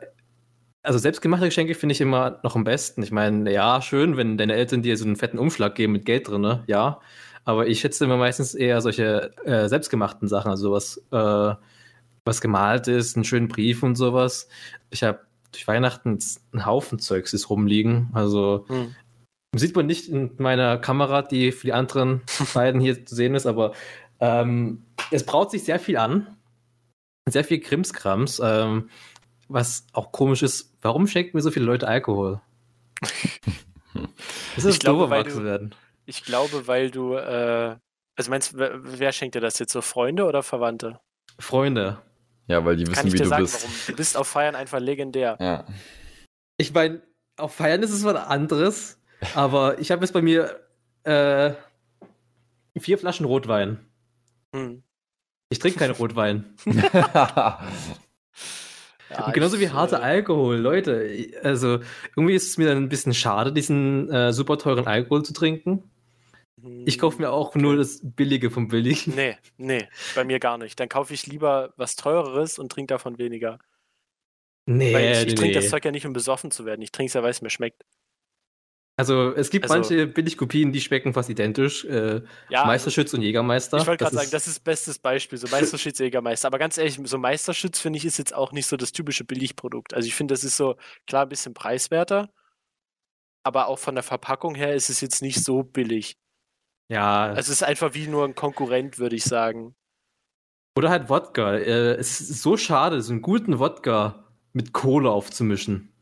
also 0.82 0.98
selbstgemachte 1.00 1.46
Geschenke 1.46 1.76
finde 1.76 1.94
ich 1.94 2.02
immer 2.02 2.40
noch 2.44 2.56
am 2.56 2.64
besten. 2.64 3.04
Ich 3.04 3.12
meine, 3.12 3.52
ja, 3.52 3.82
schön, 3.82 4.16
wenn 4.18 4.38
deine 4.38 4.54
Eltern 4.54 4.82
dir 4.82 4.96
so 4.98 5.06
einen 5.06 5.18
fetten 5.18 5.38
Umschlag 5.38 5.76
geben 5.76 5.94
mit 5.94 6.06
Geld 6.06 6.28
drin, 6.28 6.42
ne? 6.42 6.64
ja. 6.68 7.02
Aber 7.50 7.66
ich 7.66 7.80
schätze 7.80 8.06
immer 8.06 8.18
meistens 8.18 8.54
eher 8.54 8.80
solche 8.80 9.36
äh, 9.44 9.68
selbstgemachten 9.68 10.28
Sachen, 10.28 10.52
also 10.52 10.70
sowas, 10.70 11.04
äh, 11.12 11.56
was 12.24 12.42
gemalt 12.42 12.88
ist, 12.88 13.16
einen 13.16 13.24
schönen 13.24 13.48
Brief 13.48 13.82
und 13.82 13.96
sowas. 13.96 14.48
Ich 14.92 15.02
habe 15.02 15.22
durch 15.52 15.68
Weihnachten 15.68 16.20
einen 16.54 16.66
Haufen 16.68 17.00
Zeugs 17.00 17.34
ist 17.34 17.50
rumliegen. 17.50 18.12
Also 18.14 18.66
hm. 18.68 18.94
Sieht 19.56 19.76
man 19.76 19.88
nicht 19.88 20.10
in 20.10 20.30
meiner 20.38 20.78
Kamera, 20.78 21.24
die 21.24 21.52
für 21.52 21.66
die 21.66 21.74
anderen 21.74 22.22
beiden 22.54 22.80
hier 22.80 23.04
zu 23.04 23.16
sehen 23.16 23.34
ist, 23.34 23.48
aber 23.48 23.74
ähm, 24.20 24.84
es 25.10 25.26
braut 25.26 25.50
sich 25.50 25.64
sehr 25.64 25.80
viel 25.80 25.98
an. 25.98 26.28
Sehr 27.28 27.44
viel 27.44 27.60
Krimskrams. 27.60 28.40
Ähm, 28.44 28.90
was 29.48 29.88
auch 29.94 30.12
komisch 30.12 30.44
ist, 30.44 30.78
warum 30.84 31.08
schenken 31.08 31.36
mir 31.36 31.42
so 31.42 31.50
viele 31.50 31.66
Leute 31.66 31.88
Alkohol? 31.88 32.42
das 34.56 34.66
ist 34.66 34.76
ich 34.76 34.80
glaube, 34.82 35.10
weil 35.10 35.24
du, 35.24 35.44
werden. 35.44 35.74
Ich 36.10 36.24
glaube, 36.24 36.66
weil 36.66 36.90
du, 36.90 37.14
äh, 37.14 37.76
also 38.16 38.32
meinst 38.32 38.58
wer, 38.58 38.72
wer 38.82 39.12
schenkt 39.12 39.36
dir 39.36 39.42
das 39.42 39.60
jetzt 39.60 39.72
so? 39.72 39.82
Freunde 39.82 40.26
oder 40.26 40.42
Verwandte? 40.42 41.00
Freunde. 41.38 42.02
Ja, 42.48 42.66
weil 42.66 42.78
die 42.78 42.88
wissen, 42.88 42.96
Kann 42.96 43.06
ich 43.06 43.14
wie 43.14 43.18
dir 43.18 43.26
du 43.26 43.30
sagen, 43.30 43.44
bist. 43.44 43.62
Warum? 43.62 43.76
Du 43.86 43.96
bist 43.96 44.18
auf 44.18 44.28
Feiern 44.28 44.56
einfach 44.56 44.80
legendär. 44.80 45.38
Ja. 45.40 45.68
Ich 46.58 46.74
meine, 46.74 47.04
auf 47.38 47.54
Feiern 47.54 47.84
ist 47.84 47.92
es 47.92 48.04
was 48.04 48.16
anderes. 48.16 49.00
Aber 49.36 49.78
ich 49.78 49.92
habe 49.92 50.02
jetzt 50.02 50.14
bei 50.14 50.24
mir 50.24 50.60
äh, 51.04 51.52
vier 52.80 52.98
Flaschen 52.98 53.28
Rotwein. 53.28 53.78
Hm. 54.56 54.82
Ich 55.50 55.60
trinke 55.60 55.78
keinen 55.78 55.94
Rotwein. 55.94 56.56
ja, 56.66 57.62
genauso 59.32 59.60
wie 59.60 59.70
harter 59.70 60.00
äh, 60.00 60.04
Alkohol, 60.04 60.58
Leute. 60.58 61.08
Also 61.44 61.82
irgendwie 62.16 62.34
ist 62.34 62.50
es 62.50 62.58
mir 62.58 62.68
dann 62.68 62.78
ein 62.78 62.90
bisschen 62.90 63.14
schade, 63.14 63.54
diesen 63.54 64.10
äh, 64.12 64.34
super 64.34 64.58
teuren 64.58 64.88
Alkohol 64.88 65.24
zu 65.24 65.34
trinken. 65.34 65.84
Ich 66.86 67.00
kaufe 67.00 67.22
mir 67.22 67.32
auch 67.32 67.56
nur 67.56 67.76
das 67.76 68.02
Billige 68.04 68.52
vom 68.52 68.68
Billigen. 68.68 69.16
Nee, 69.16 69.38
nee, 69.58 69.88
bei 70.16 70.24
mir 70.24 70.40
gar 70.40 70.58
nicht. 70.58 70.80
Dann 70.80 70.90
kaufe 70.90 71.14
ich 71.14 71.28
lieber 71.28 71.74
was 71.78 71.96
Teureres 71.96 72.60
und 72.60 72.72
trinke 72.72 72.94
davon 72.94 73.18
weniger. 73.18 73.60
Nee, 74.66 74.94
Weil 74.94 75.12
ich, 75.12 75.28
ich 75.28 75.36
trinke 75.36 75.56
nee. 75.56 75.62
das 75.62 75.70
Zeug 75.70 75.84
ja 75.84 75.92
nicht, 75.92 76.06
um 76.06 76.14
besoffen 76.14 76.52
zu 76.52 76.66
werden. 76.66 76.82
Ich 76.82 76.92
trinke 76.92 77.08
es 77.08 77.14
ja, 77.14 77.24
weil 77.24 77.32
es 77.32 77.42
mir 77.42 77.50
schmeckt. 77.50 77.84
Also 79.00 79.34
es 79.34 79.50
gibt 79.50 79.64
also, 79.64 79.76
manche 79.76 80.08
Billigkopien, 80.08 80.74
die 80.74 80.82
schmecken 80.82 81.14
fast 81.14 81.30
identisch. 81.30 81.86
Äh, 81.86 82.22
ja, 82.50 82.66
Meisterschütz 82.66 83.14
und 83.14 83.22
Jägermeister. 83.22 83.78
Ich 83.78 83.88
wollte 83.88 84.04
gerade 84.04 84.18
sagen, 84.18 84.30
das 84.30 84.46
ist 84.46 84.62
bestes 84.62 85.00
Beispiel, 85.00 85.40
so 85.40 85.48
Meisterschütz, 85.48 86.00
Jägermeister. 86.00 86.48
Aber 86.48 86.60
ganz 86.60 86.78
ehrlich, 86.78 87.00
so 87.06 87.18
Meisterschütz 87.18 87.80
finde 87.80 87.98
ich 87.98 88.04
ist 88.04 88.18
jetzt 88.18 88.36
auch 88.36 88.52
nicht 88.52 88.68
so 88.68 88.76
das 88.76 88.92
typische 88.92 89.24
Billigprodukt. 89.24 89.94
Also 89.94 90.06
ich 90.06 90.16
finde, 90.16 90.34
das 90.34 90.44
ist 90.44 90.58
so 90.58 90.76
klar 91.08 91.24
ein 91.24 91.30
bisschen 91.30 91.54
preiswerter, 91.54 92.30
aber 93.44 93.68
auch 93.68 93.80
von 93.80 93.96
der 93.96 94.04
Verpackung 94.04 94.54
her 94.54 94.76
ist 94.76 94.90
es 94.90 95.00
jetzt 95.00 95.22
nicht 95.22 95.46
so 95.46 95.64
billig. 95.64 96.18
Ja. 96.90 97.34
Es 97.34 97.50
ist 97.50 97.64
einfach 97.64 97.94
wie 97.94 98.08
nur 98.08 98.26
ein 98.26 98.36
Konkurrent, 98.36 99.00
würde 99.00 99.16
ich 99.16 99.24
sagen. 99.24 99.76
Oder 100.76 100.90
halt 100.90 101.10
Wodka. 101.10 101.56
Äh, 101.56 101.94
es 101.96 102.20
ist 102.20 102.42
so 102.42 102.58
schade, 102.58 103.02
so 103.02 103.12
einen 103.12 103.22
guten 103.22 103.60
Wodka 103.60 104.26
mit 104.54 104.74
Kohle 104.74 105.12
aufzumischen. 105.12 105.94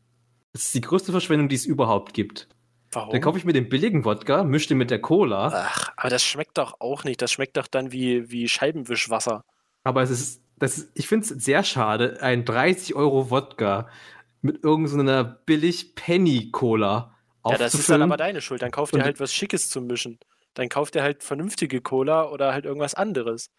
Das 0.52 0.64
ist 0.64 0.74
die 0.74 0.80
größte 0.80 1.12
Verschwendung, 1.12 1.48
die 1.48 1.56
es 1.56 1.66
überhaupt 1.66 2.14
gibt. 2.14 2.48
Warum? 2.92 3.12
Dann 3.12 3.20
kaufe 3.20 3.38
ich 3.38 3.44
mir 3.44 3.52
den 3.52 3.68
billigen 3.68 4.04
Wodka, 4.04 4.44
mische 4.44 4.68
den 4.68 4.78
mit 4.78 4.90
der 4.90 5.00
Cola. 5.00 5.50
Ach, 5.52 5.90
aber 5.96 6.08
das 6.08 6.24
schmeckt 6.24 6.56
doch 6.56 6.80
auch 6.80 7.04
nicht. 7.04 7.20
Das 7.20 7.32
schmeckt 7.32 7.56
doch 7.58 7.66
dann 7.66 7.92
wie, 7.92 8.30
wie 8.30 8.48
Scheibenwischwasser. 8.48 9.44
Aber 9.84 10.02
es 10.02 10.10
ist, 10.10 10.42
das 10.56 10.78
ist, 10.78 10.90
ich 10.94 11.06
finde 11.06 11.26
es 11.26 11.44
sehr 11.44 11.64
schade, 11.64 12.18
ein 12.22 12.46
30 12.46 12.94
Euro 12.94 13.30
Wodka 13.30 13.88
mit 14.40 14.64
irgendeiner 14.64 15.24
billig 15.24 15.94
Penny 15.96 16.50
Cola 16.50 17.14
Ja, 17.44 17.58
das 17.58 17.74
ist 17.74 17.90
dann 17.90 18.02
aber 18.02 18.16
deine 18.16 18.40
Schuld. 18.40 18.62
Dann 18.62 18.70
kauft 18.70 18.94
ihr 18.94 19.02
halt 19.02 19.20
was 19.20 19.34
Schickes 19.34 19.68
zum 19.68 19.86
Mischen. 19.86 20.18
Dann 20.58 20.68
kauft 20.68 20.96
ihr 20.96 21.04
halt 21.04 21.22
vernünftige 21.22 21.80
Cola 21.80 22.28
oder 22.30 22.52
halt 22.52 22.64
irgendwas 22.64 22.94
anderes. 22.94 23.52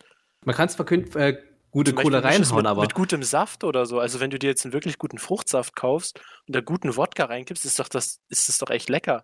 Man 0.44 0.54
kann 0.54 0.68
es 0.68 0.76
verkünden, 0.76 1.18
äh, 1.18 1.42
gute 1.72 1.94
Cola 1.94 2.20
reinhauen, 2.20 2.58
mit, 2.58 2.66
aber. 2.66 2.82
Mit 2.82 2.94
gutem 2.94 3.24
Saft 3.24 3.64
oder 3.64 3.86
so. 3.86 4.02
Also 4.02 4.20
wenn 4.20 4.32
du 4.32 4.38
dir 4.38 4.50
jetzt 4.50 4.66
einen 4.66 4.74
wirklich 4.74 4.98
guten 4.98 5.18
Fruchtsaft 5.18 5.78
kaufst 5.78 6.20
und 6.46 6.58
da 6.58 6.60
guten 6.60 6.98
Wodka 6.98 7.24
reingibst, 7.24 7.64
ist 7.64 7.80
doch 7.80 7.88
das, 7.88 8.20
ist 8.28 8.50
das 8.50 8.58
doch 8.58 8.70
echt 8.70 8.90
lecker. 8.90 9.24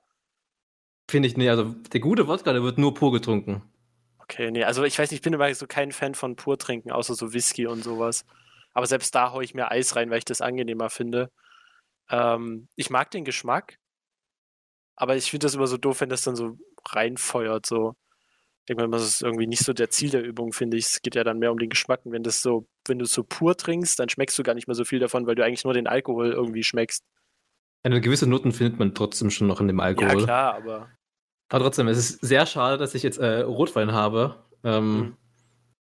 Finde 1.11 1.27
ich, 1.27 1.35
nee, 1.35 1.49
also 1.49 1.75
der 1.91 1.99
gute 1.99 2.29
Wodka, 2.29 2.53
der 2.53 2.63
wird 2.63 2.77
nur 2.77 2.93
pur 2.93 3.11
getrunken. 3.11 3.61
Okay, 4.19 4.51
nee, 4.51 4.63
also 4.63 4.85
ich 4.85 4.97
weiß 4.97 5.11
nicht, 5.11 5.19
ich 5.19 5.23
bin 5.23 5.33
immer 5.33 5.53
so 5.53 5.67
kein 5.67 5.91
Fan 5.91 6.15
von 6.15 6.37
pur 6.37 6.57
trinken, 6.57 6.91
außer 6.91 7.13
so 7.13 7.33
Whisky 7.33 7.67
und 7.67 7.83
sowas. 7.83 8.23
Aber 8.73 8.87
selbst 8.87 9.13
da 9.15 9.33
haue 9.33 9.43
ich 9.43 9.53
mir 9.53 9.69
Eis 9.69 9.97
rein, 9.97 10.09
weil 10.11 10.19
ich 10.19 10.25
das 10.25 10.39
angenehmer 10.39 10.89
finde. 10.89 11.29
Ähm, 12.09 12.69
ich 12.77 12.89
mag 12.89 13.11
den 13.11 13.25
Geschmack, 13.25 13.79
aber 14.95 15.17
ich 15.17 15.29
finde 15.29 15.45
das 15.45 15.55
immer 15.55 15.67
so 15.67 15.75
doof, 15.75 15.99
wenn 15.99 16.09
das 16.09 16.21
dann 16.21 16.37
so 16.37 16.57
reinfeuert, 16.93 17.65
so 17.65 17.95
denke 18.67 18.87
mal, 18.87 18.97
das 18.97 19.07
ist 19.07 19.21
irgendwie 19.21 19.47
nicht 19.47 19.63
so 19.63 19.73
der 19.73 19.89
Ziel 19.89 20.09
der 20.09 20.23
Übung, 20.23 20.51
finde 20.51 20.77
ich. 20.77 20.85
Es 20.85 21.01
geht 21.01 21.15
ja 21.15 21.23
dann 21.23 21.39
mehr 21.39 21.51
um 21.51 21.59
den 21.59 21.69
Geschmack. 21.69 22.01
Und 22.05 22.11
wenn 22.11 22.23
das 22.23 22.41
so, 22.41 22.67
wenn 22.87 22.99
du 22.99 23.05
es 23.05 23.11
so 23.11 23.23
pur 23.23 23.55
trinkst, 23.55 23.99
dann 23.99 24.09
schmeckst 24.09 24.37
du 24.37 24.43
gar 24.43 24.55
nicht 24.55 24.67
mehr 24.67 24.75
so 24.75 24.85
viel 24.85 24.99
davon, 24.99 25.27
weil 25.27 25.35
du 25.35 25.43
eigentlich 25.43 25.63
nur 25.63 25.73
den 25.73 25.87
Alkohol 25.87 26.31
irgendwie 26.31 26.63
schmeckst. 26.63 27.03
Eine 27.83 28.01
gewisse 28.01 28.27
Noten 28.27 28.51
findet 28.51 28.79
man 28.79 28.95
trotzdem 28.95 29.29
schon 29.29 29.47
noch 29.47 29.61
in 29.61 29.67
dem 29.67 29.79
Alkohol. 29.79 30.19
Ja, 30.19 30.25
klar, 30.25 30.55
aber. 30.55 30.89
Aber 31.49 31.63
trotzdem, 31.63 31.87
es 31.87 31.97
ist 31.97 32.25
sehr 32.25 32.45
schade, 32.47 32.77
dass 32.77 32.95
ich 32.95 33.03
jetzt 33.03 33.19
äh, 33.19 33.41
Rotwein 33.41 33.91
habe. 33.91 34.43
Ähm, 34.63 34.97
mhm. 34.97 35.17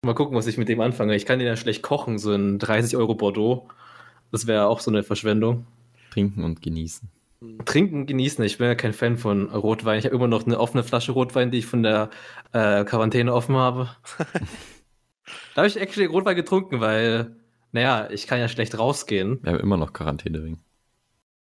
Mal 0.04 0.14
gucken, 0.14 0.38
was 0.38 0.46
ich 0.46 0.60
mit 0.60 0.70
dem 0.70 0.80
anfange. 0.80 1.16
Ich 1.16 1.26
kann 1.26 1.40
den 1.40 1.48
ja 1.48 1.56
schlecht 1.56 1.82
kochen, 1.82 2.20
so 2.20 2.32
ein 2.32 2.60
30 2.60 2.96
Euro 2.98 3.16
Bordeaux. 3.16 3.68
Das 4.32 4.46
wäre 4.46 4.68
auch 4.68 4.80
so 4.80 4.92
eine 4.92 5.02
Verschwendung. 5.02 5.66
Trinken 6.12 6.44
und 6.44 6.62
genießen. 6.62 7.10
Trinken, 7.66 8.08
genießen. 8.08 8.44
Ich 8.46 8.58
bin 8.58 8.68
ja 8.68 8.76
kein 8.76 8.94
Fan 8.94 9.18
von 9.18 9.50
Rotwein. 9.50 10.00
Ich 10.00 10.06
habe 10.06 10.16
immer 10.16 10.28
noch 10.28 10.46
eine 10.46 10.60
offene 10.60 10.84
Flasche 10.84 11.12
Rotwein, 11.12 11.52
die 11.52 11.60
ich 11.60 11.68
von 11.68 11.84
der 11.84 12.10
äh, 12.52 12.84
Quarantäne 12.84 13.34
offen 13.34 13.56
habe. 13.56 13.90
da 15.54 15.58
habe 15.58 15.68
ich 15.68 15.80
actually 15.80 16.08
Rotwein 16.08 16.36
getrunken, 16.36 16.80
weil, 16.80 17.36
naja, 17.72 18.10
ich 18.10 18.26
kann 18.26 18.40
ja 18.40 18.48
schlecht 18.48 18.78
rausgehen. 18.78 19.40
Wir 19.44 19.54
haben 19.54 19.60
immer 19.60 19.78
noch 19.78 19.94
Quarantäne 19.94 20.44
wegen. 20.44 20.64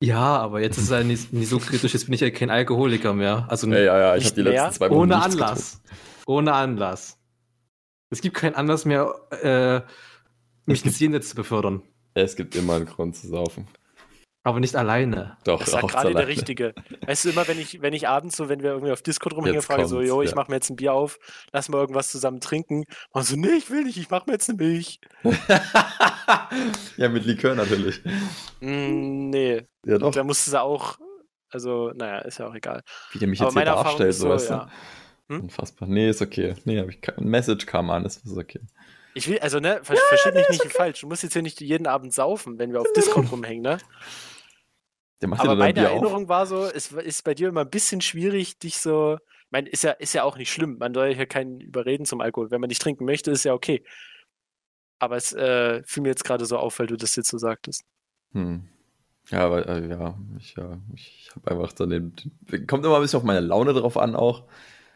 Ja, 0.02 0.38
aber 0.38 0.62
jetzt 0.62 0.78
ist 0.78 0.86
es 0.86 0.90
ja 0.90 1.04
nicht, 1.04 1.32
nicht, 1.34 1.50
so 1.50 1.60
kritisch, 1.60 1.94
jetzt 1.94 2.06
bin 2.06 2.14
ich 2.14 2.22
ja 2.22 2.30
kein 2.30 2.50
Alkoholiker 2.50 3.14
mehr. 3.14 3.46
Also 3.50 3.68
ja, 3.68 3.80
ja, 3.80 4.00
ja 4.00 4.16
ich 4.16 4.26
habe 4.26 4.36
die 4.36 4.42
letzten 4.42 4.72
zwei 4.74 4.90
Wochen 4.90 5.00
Ohne 5.00 5.22
Anlass. 5.22 5.82
Getrunken. 5.82 6.22
Ohne 6.26 6.54
Anlass. 6.54 7.20
Es 8.10 8.22
gibt 8.22 8.36
keinen 8.36 8.56
Anlass 8.56 8.86
mehr, 8.86 9.14
äh, 9.42 9.82
mich 10.66 10.86
ins 10.86 11.00
Jenseits 11.00 11.30
zu 11.30 11.36
befördern. 11.36 11.82
Es 12.14 12.36
gibt 12.36 12.56
immer 12.56 12.76
einen 12.76 12.86
Grund 12.86 13.16
zu 13.16 13.28
saufen. 13.28 13.68
Aber 14.46 14.60
nicht 14.60 14.76
alleine. 14.76 15.38
Doch, 15.44 15.60
das 15.60 15.74
ist 15.74 15.88
gerade 15.88 16.14
der 16.14 16.28
Richtige. 16.28 16.76
Weißt 17.08 17.26
du, 17.26 17.30
immer 17.30 17.48
wenn 17.48 17.60
ich, 17.60 17.82
wenn 17.82 17.94
ich 17.94 18.08
abends 18.08 18.38
so, 18.38 18.48
wenn 18.48 18.62
wir 18.62 18.74
irgendwie 18.74 18.92
auf 18.92 19.02
Discord 19.02 19.34
rumhängen, 19.34 19.64
frage 19.64 19.88
so, 19.88 20.02
jo, 20.02 20.22
ich 20.22 20.30
ja. 20.30 20.36
mach 20.36 20.50
mir 20.50 20.58
jetzt 20.58 20.70
ein 20.70 20.76
Bier 20.76 20.94
auf, 20.94 21.18
lass 21.52 21.68
mal 21.68 21.80
irgendwas 21.80 22.12
zusammen 22.12 22.40
trinken. 22.42 22.84
Und 23.10 23.24
so, 23.24 23.36
nee, 23.36 23.56
ich 23.58 23.72
will 23.72 23.86
nicht, 23.86 23.98
ich 23.98 24.12
mach 24.12 24.28
mir 24.28 24.34
jetzt 24.34 24.48
eine 24.48 24.60
Milch. 24.60 25.00
ja, 26.98 27.10
mit 27.10 27.26
Likör 27.26 27.56
natürlich. 27.56 28.04
Mm, 28.60 29.32
nee. 29.32 29.64
Ja, 29.84 29.98
doch. 29.98 30.12
Da 30.12 30.24
musste 30.24 30.52
sie 30.52 30.62
auch, 30.62 31.00
also, 31.50 31.92
naja, 31.96 32.20
ist 32.20 32.38
ja 32.38 32.48
auch 32.48 32.54
egal. 32.54 32.84
Wie 33.14 33.18
der 33.18 33.28
mich 33.28 33.40
jetzt 33.40 33.52
hier 33.52 33.66
darstellt, 33.66 34.14
so, 34.14 34.30
weißt 34.30 34.52
ja. 34.52 34.70
Hm? 35.28 35.42
Unfassbar. 35.42 35.90
Nee, 35.90 36.12
ist 36.12 36.22
okay. 36.22 36.54
Nee, 36.66 36.80
hab 36.80 36.90
ich 36.90 37.00
ein 37.18 37.26
Message 37.26 37.66
kam 37.66 37.90
an, 37.90 38.06
ist 38.06 38.22
okay. 38.28 38.62
Ich 39.16 39.28
will, 39.28 39.40
also, 39.40 39.60
ne, 39.60 39.80
ver 39.82 39.96
ja, 39.96 40.02
verstehe 40.08 40.34
mich 40.34 40.50
nicht 40.50 40.62
okay. 40.62 40.70
falsch. 40.70 41.02
Du 41.02 41.08
musst 41.08 41.24
jetzt 41.24 41.34
hier 41.34 41.42
nicht 41.42 41.62
jeden 41.62 41.88
Abend 41.88 42.14
saufen, 42.14 42.60
wenn 42.60 42.74
wir 42.74 42.82
auf 42.82 42.94
Discord 42.94 43.32
rumhängen, 43.32 43.64
ne? 43.64 43.80
Aber 45.24 45.56
meine 45.56 45.80
Erinnerung 45.80 46.24
auf. 46.24 46.30
war 46.30 46.46
so, 46.46 46.66
es 46.66 46.92
ist 46.92 47.24
bei 47.24 47.34
dir 47.34 47.50
immer 47.50 47.62
ein 47.62 47.70
bisschen 47.70 48.02
schwierig, 48.02 48.60
dich 48.60 48.78
so. 48.78 49.16
Ich 49.16 49.52
meine, 49.52 49.70
ist 49.70 49.84
ja, 49.84 49.92
ist 49.92 50.14
ja 50.14 50.24
auch 50.24 50.38
nicht 50.38 50.52
schlimm. 50.52 50.78
Man 50.78 50.94
soll 50.94 51.10
ja 51.10 51.16
hier 51.16 51.26
keinen 51.26 51.62
überreden 51.62 52.06
zum 52.06 52.22
Alkohol. 52.22 52.52
Wenn 52.52 52.62
man 52.62 52.68
nicht 52.68 52.82
trinken 52.82 53.06
möchte, 53.06 53.32
ist 53.32 53.46
ja 53.46 53.54
okay. 53.54 53.84
Aber 55.00 55.16
es 55.16 55.34
äh, 55.34 55.84
fiel 55.86 56.04
mir 56.04 56.10
jetzt 56.10 56.24
gerade 56.24 56.46
so 56.46 56.58
auf, 56.58 56.80
weil 56.80 56.88
du 56.88 56.98
das 56.98 57.16
jetzt 57.16 57.30
so 57.30 57.38
sagtest. 57.38 57.84
Hm. 58.34 58.68
Ja, 59.30 59.40
aber 59.40 59.68
äh, 59.68 59.88
ja, 59.88 60.18
ich, 60.38 60.56
ja, 60.56 60.78
ich 60.94 61.32
habe 61.36 61.52
einfach 61.52 61.74
dann 61.74 61.90
den, 61.90 62.16
kommt 62.68 62.86
immer 62.86 62.96
ein 62.96 63.02
bisschen 63.02 63.18
auf 63.18 63.24
meine 63.24 63.40
Laune 63.40 63.74
drauf 63.74 63.98
an 63.98 64.16
auch. 64.16 64.44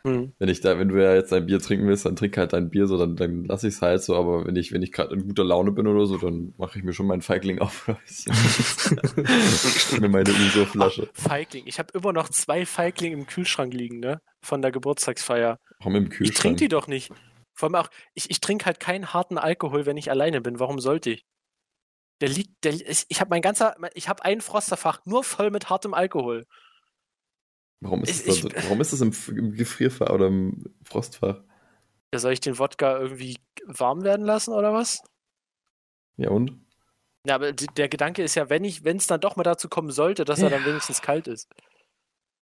Mhm. 0.03 0.33
Wenn 0.37 0.49
ich 0.49 0.61
da, 0.61 0.79
wenn 0.79 0.89
du 0.89 1.01
ja 1.01 1.13
jetzt 1.13 1.33
ein 1.33 1.45
Bier 1.45 1.59
trinken 1.59 1.87
willst, 1.87 2.05
dann 2.05 2.15
trink 2.15 2.37
halt 2.37 2.53
dein 2.53 2.69
Bier, 2.69 2.87
so 2.87 2.97
dann, 2.97 3.15
dann 3.15 3.45
lasse 3.45 3.67
ich 3.67 3.75
es 3.75 3.81
halt 3.81 4.03
so, 4.03 4.15
aber 4.15 4.45
wenn 4.45 4.55
ich, 4.55 4.71
wenn 4.71 4.81
ich 4.81 4.91
gerade 4.91 5.13
in 5.13 5.27
guter 5.27 5.43
Laune 5.43 5.71
bin 5.71 5.87
oder 5.87 6.05
so, 6.05 6.17
dann 6.17 6.53
mache 6.57 6.79
ich 6.79 6.85
mir 6.85 6.93
schon 6.93 7.07
meinen 7.07 7.21
Feigling 7.21 7.59
auf. 7.59 7.87
mir 9.99 10.09
meine 10.09 10.31
Uso-Flasche. 10.31 11.09
Feigling. 11.13 11.65
Ich 11.67 11.79
habe 11.79 11.91
immer 11.93 12.13
noch 12.13 12.29
zwei 12.29 12.65
Feigling 12.65 13.13
im 13.13 13.27
Kühlschrank 13.27 13.73
liegen, 13.73 13.99
ne? 13.99 14.21
Von 14.41 14.61
der 14.61 14.71
Geburtstagsfeier. 14.71 15.59
Warum 15.79 15.95
im 15.95 16.09
Kühlschrank? 16.09 16.29
Ich 16.29 16.41
trinke 16.41 16.57
die 16.57 16.69
doch 16.69 16.87
nicht. 16.87 17.11
Vor 17.53 17.67
allem 17.67 17.75
auch, 17.75 17.89
ich, 18.13 18.29
ich 18.29 18.39
trinke 18.39 18.65
halt 18.65 18.79
keinen 18.79 19.13
harten 19.13 19.37
Alkohol, 19.37 19.85
wenn 19.85 19.97
ich 19.97 20.09
alleine 20.09 20.39
bin. 20.39 20.59
Warum 20.59 20.79
sollte 20.79 21.11
ich? 21.11 21.25
Der 22.21 22.29
liegt, 22.29 22.63
der, 22.63 22.73
ich 22.73 23.19
habe 23.19 23.29
mein 23.29 23.41
ganzer, 23.41 23.75
ich 23.93 24.09
habe 24.09 24.23
ein 24.23 24.41
Frosterfach 24.41 25.01
nur 25.05 25.23
voll 25.23 25.51
mit 25.51 25.69
hartem 25.69 25.93
Alkohol. 25.93 26.45
Warum 27.81 28.03
ist, 28.03 28.27
ich, 28.27 28.41
das, 28.41 28.63
warum 28.63 28.81
ist 28.81 28.91
das 28.91 29.01
im, 29.01 29.13
im 29.35 29.53
Gefrierfach 29.53 30.09
oder 30.09 30.27
im 30.27 30.65
Frostfach? 30.83 31.41
Ja, 32.13 32.19
soll 32.19 32.33
ich 32.33 32.41
den 32.41 32.59
Wodka 32.59 32.99
irgendwie 32.99 33.37
warm 33.65 34.03
werden 34.03 34.25
lassen 34.25 34.53
oder 34.53 34.73
was? 34.73 35.01
Ja 36.17 36.29
und? 36.29 36.59
Ja, 37.25 37.35
aber 37.35 37.53
der 37.53 37.89
Gedanke 37.89 38.23
ist 38.23 38.35
ja, 38.35 38.49
wenn 38.49 38.63
ich, 38.63 38.83
wenn 38.83 38.97
es 38.97 39.07
dann 39.07 39.21
doch 39.21 39.35
mal 39.35 39.43
dazu 39.43 39.69
kommen 39.69 39.91
sollte, 39.91 40.25
dass 40.25 40.39
ja. 40.39 40.45
er 40.45 40.51
dann 40.51 40.65
wenigstens 40.65 41.01
kalt 41.01 41.27
ist. 41.27 41.49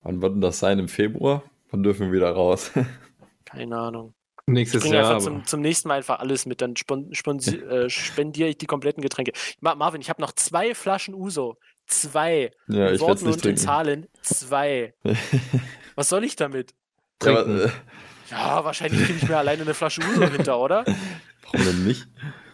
Wann 0.02 0.22
wird 0.22 0.36
denn 0.36 0.42
das 0.42 0.60
sein? 0.60 0.80
Im 0.80 0.88
Februar? 0.88 1.44
Wann 1.72 1.84
dürfen 1.84 2.08
wir 2.08 2.14
wieder 2.14 2.32
raus? 2.32 2.72
Keine 3.46 3.78
Ahnung. 3.78 4.14
Nächstes 4.46 4.86
ich 4.86 4.92
Jahr. 4.92 5.20
Zum, 5.20 5.46
zum, 5.46 5.60
nächsten 5.60 5.90
Mal 5.90 5.96
einfach 5.96 6.20
alles 6.20 6.46
mit, 6.46 6.62
dann 6.62 6.76
äh, 6.76 7.90
spendiere 7.90 8.50
ich 8.50 8.58
die 8.58 8.66
kompletten 8.66 9.04
Getränke. 9.04 9.34
Marvin, 9.60 10.00
ich 10.00 10.10
habe 10.10 10.22
noch 10.22 10.32
zwei 10.32 10.74
Flaschen 10.74 11.14
Uso. 11.14 11.58
Zwei. 11.88 12.52
Ja, 12.68 12.92
ich 12.92 13.00
Worten 13.00 13.28
und 13.28 13.46
in 13.46 13.58
Zahlen. 13.58 14.08
Zwei. 14.22 14.94
Was 15.96 16.10
soll 16.10 16.24
ich 16.26 16.36
damit? 16.36 16.74
Ja, 17.24 17.40
aber, 17.40 17.66
äh, 17.66 17.70
ja 18.30 18.64
wahrscheinlich 18.64 19.06
kriege 19.06 19.18
ich 19.18 19.28
mir 19.28 19.38
alleine 19.38 19.64
eine 19.64 19.74
Flasche 19.74 20.02
Uso 20.02 20.30
hinter, 20.30 20.60
oder? 20.60 20.86
Warum 21.44 21.66
denn 21.66 21.86
nicht? 21.86 22.08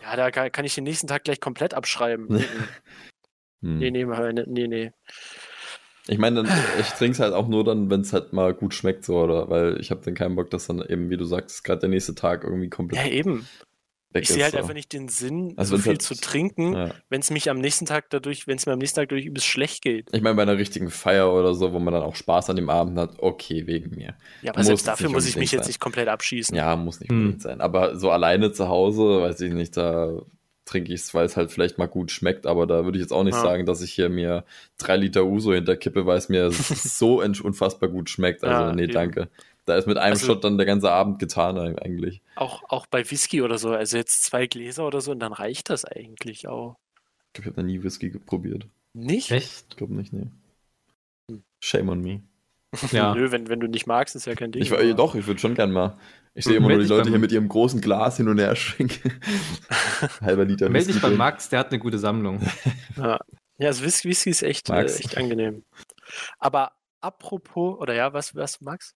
Ja, 0.03 0.15
da 0.15 0.31
kann, 0.31 0.51
kann 0.51 0.65
ich 0.65 0.75
den 0.75 0.83
nächsten 0.83 1.07
Tag 1.07 1.23
gleich 1.23 1.39
komplett 1.39 1.73
abschreiben. 1.73 2.29
hm. 3.61 3.79
Nee, 3.79 3.91
nee, 3.91 4.05
nee, 4.05 4.67
nee. 4.67 4.91
Ich 6.07 6.17
meine, 6.17 6.43
ich 6.79 6.89
trinke 6.89 7.13
es 7.13 7.19
halt 7.19 7.33
auch 7.33 7.47
nur 7.47 7.63
dann, 7.63 7.89
wenn 7.89 8.01
es 8.01 8.13
halt 8.13 8.33
mal 8.33 8.53
gut 8.53 8.73
schmeckt, 8.73 9.05
so, 9.05 9.21
oder? 9.21 9.49
Weil 9.49 9.79
ich 9.79 9.89
habe 9.89 10.01
dann 10.03 10.15
keinen 10.15 10.35
Bock, 10.35 10.51
dass 10.51 10.67
dann 10.67 10.81
eben, 10.81 11.09
wie 11.09 11.17
du 11.17 11.23
sagst, 11.23 11.63
gerade 11.63 11.79
der 11.79 11.89
nächste 11.89 12.13
Tag 12.13 12.43
irgendwie 12.43 12.69
komplett. 12.69 13.03
Ja, 13.03 13.09
eben 13.09 13.47
ich 14.21 14.29
sehe 14.29 14.43
halt 14.43 14.53
so. 14.53 14.59
einfach 14.59 14.73
nicht 14.73 14.93
den 14.93 15.07
Sinn, 15.07 15.53
also 15.57 15.75
so 15.75 15.81
viel 15.81 15.93
halt, 15.93 16.01
zu 16.01 16.15
trinken, 16.15 16.73
ja. 16.73 16.91
wenn 17.09 17.21
es 17.21 17.31
mich 17.31 17.49
am 17.49 17.59
nächsten 17.59 17.85
Tag 17.85 18.09
dadurch, 18.09 18.47
wenn 18.47 18.57
es 18.57 18.65
mir 18.65 18.73
am 18.73 18.79
nächsten 18.79 18.99
Tag 18.99 19.09
dadurch 19.09 19.25
übelst 19.25 19.47
schlecht 19.47 19.81
geht. 19.81 20.09
Ich 20.13 20.21
meine, 20.21 20.35
bei 20.35 20.43
einer 20.43 20.57
richtigen 20.57 20.89
Feier 20.89 21.33
oder 21.33 21.53
so, 21.53 21.73
wo 21.73 21.79
man 21.79 21.93
dann 21.93 22.03
auch 22.03 22.15
Spaß 22.15 22.49
an 22.49 22.55
dem 22.55 22.69
Abend 22.69 22.97
hat, 22.97 23.15
okay, 23.19 23.67
wegen 23.67 23.95
mir. 23.95 24.15
Ja, 24.41 24.51
aber 24.51 24.59
muss 24.59 24.67
selbst 24.67 24.87
dafür 24.87 25.09
muss 25.09 25.27
ich 25.27 25.35
mich 25.35 25.51
sein. 25.51 25.59
jetzt 25.59 25.67
nicht 25.67 25.79
komplett 25.79 26.07
abschießen. 26.07 26.55
Ja, 26.55 26.75
muss 26.75 26.99
nicht 26.99 27.09
hm. 27.09 27.17
unbedingt 27.17 27.41
sein. 27.41 27.61
Aber 27.61 27.97
so 27.97 28.11
alleine 28.11 28.51
zu 28.51 28.67
Hause, 28.67 29.21
weiß 29.21 29.41
ich 29.41 29.53
nicht, 29.53 29.77
da 29.77 30.21
trinke 30.65 30.93
ich 30.93 31.01
es, 31.01 31.13
weil 31.13 31.25
es 31.25 31.35
halt 31.35 31.51
vielleicht 31.51 31.77
mal 31.77 31.87
gut 31.87 32.11
schmeckt, 32.11 32.47
aber 32.47 32.65
da 32.65 32.85
würde 32.85 32.97
ich 32.97 33.03
jetzt 33.03 33.11
auch 33.11 33.23
nicht 33.23 33.35
ja. 33.35 33.41
sagen, 33.41 33.65
dass 33.65 33.81
ich 33.81 33.91
hier 33.91 34.09
mir 34.09 34.45
drei 34.77 34.95
Liter 34.95 35.25
Uso 35.25 35.53
hinterkippe, 35.53 36.05
weil 36.05 36.17
es 36.17 36.29
mir 36.29 36.51
so 36.51 37.21
unfassbar 37.21 37.89
gut 37.89 38.09
schmeckt. 38.09 38.43
Also, 38.43 38.67
ja, 38.67 38.73
nee, 38.73 38.83
eben. 38.83 38.93
danke. 38.93 39.29
Da 39.65 39.77
ist 39.77 39.87
mit 39.87 39.97
einem 39.97 40.13
also, 40.13 40.25
Shot 40.25 40.43
dann 40.43 40.57
der 40.57 40.65
ganze 40.65 40.91
Abend 40.91 41.19
getan 41.19 41.57
eigentlich. 41.57 42.21
Auch, 42.35 42.63
auch 42.69 42.85
bei 42.85 43.09
Whisky 43.09 43.41
oder 43.41 43.57
so, 43.57 43.69
also 43.71 43.97
jetzt 43.97 44.23
zwei 44.23 44.47
Gläser 44.47 44.85
oder 44.85 44.99
so 44.99 45.11
und 45.11 45.19
dann 45.19 45.33
reicht 45.33 45.69
das 45.69 45.85
eigentlich 45.85 46.47
auch. 46.47 46.75
Ich 47.27 47.33
glaube, 47.33 47.49
ich 47.49 47.55
habe 47.55 47.61
noch 47.61 47.67
nie 47.67 47.83
Whisky 47.83 48.09
probiert. 48.09 48.67
Nicht? 48.93 49.31
Echt? 49.31 49.65
Ich 49.69 49.77
glaube 49.77 49.95
nicht, 49.95 50.13
nee. 50.13 50.27
Hm. 51.31 51.43
Shame 51.61 51.89
on 51.89 52.01
me. 52.01 52.21
Ja. 52.91 53.13
Nö, 53.13 53.31
wenn, 53.31 53.49
wenn 53.49 53.59
du 53.59 53.67
nicht 53.67 53.85
magst, 53.85 54.15
ist 54.15 54.25
ja 54.25 54.33
kein 54.33 54.51
Ding. 54.51 54.63
Ich, 54.63 54.73
aber. 54.73 54.93
doch, 54.95 55.13
ich 55.13 55.27
würde 55.27 55.39
schon 55.39 55.53
gern 55.53 55.71
mal. 55.71 55.97
Ich 56.35 56.45
sehe 56.45 56.55
immer 56.55 56.69
nur 56.69 56.79
die 56.79 56.87
Leute 56.87 57.09
hier 57.09 57.19
mit 57.19 57.31
ihrem 57.31 57.47
großen 57.47 57.79
Glas 57.79 58.17
hin 58.17 58.27
und 58.27 58.39
her 58.39 58.55
schwenken. 58.55 59.13
Halber 60.21 60.45
Liter 60.45 60.69
Meld 60.69 60.87
dich 60.87 60.99
bei 60.99 61.11
Max, 61.11 61.49
der 61.49 61.59
hat 61.59 61.69
eine 61.69 61.77
gute 61.77 61.99
Sammlung. 61.99 62.41
ja, 62.97 63.19
ja 63.59 63.67
also 63.67 63.83
Whisky, 63.83 64.09
Whisky 64.09 64.31
ist 64.31 64.41
echt, 64.41 64.69
äh, 64.71 64.85
echt 64.85 65.15
angenehm. 65.15 65.63
Aber 66.39 66.71
apropos, 67.01 67.77
oder 67.79 67.93
ja, 67.93 68.13
was, 68.13 68.35
was, 68.35 68.61
Max? 68.61 68.95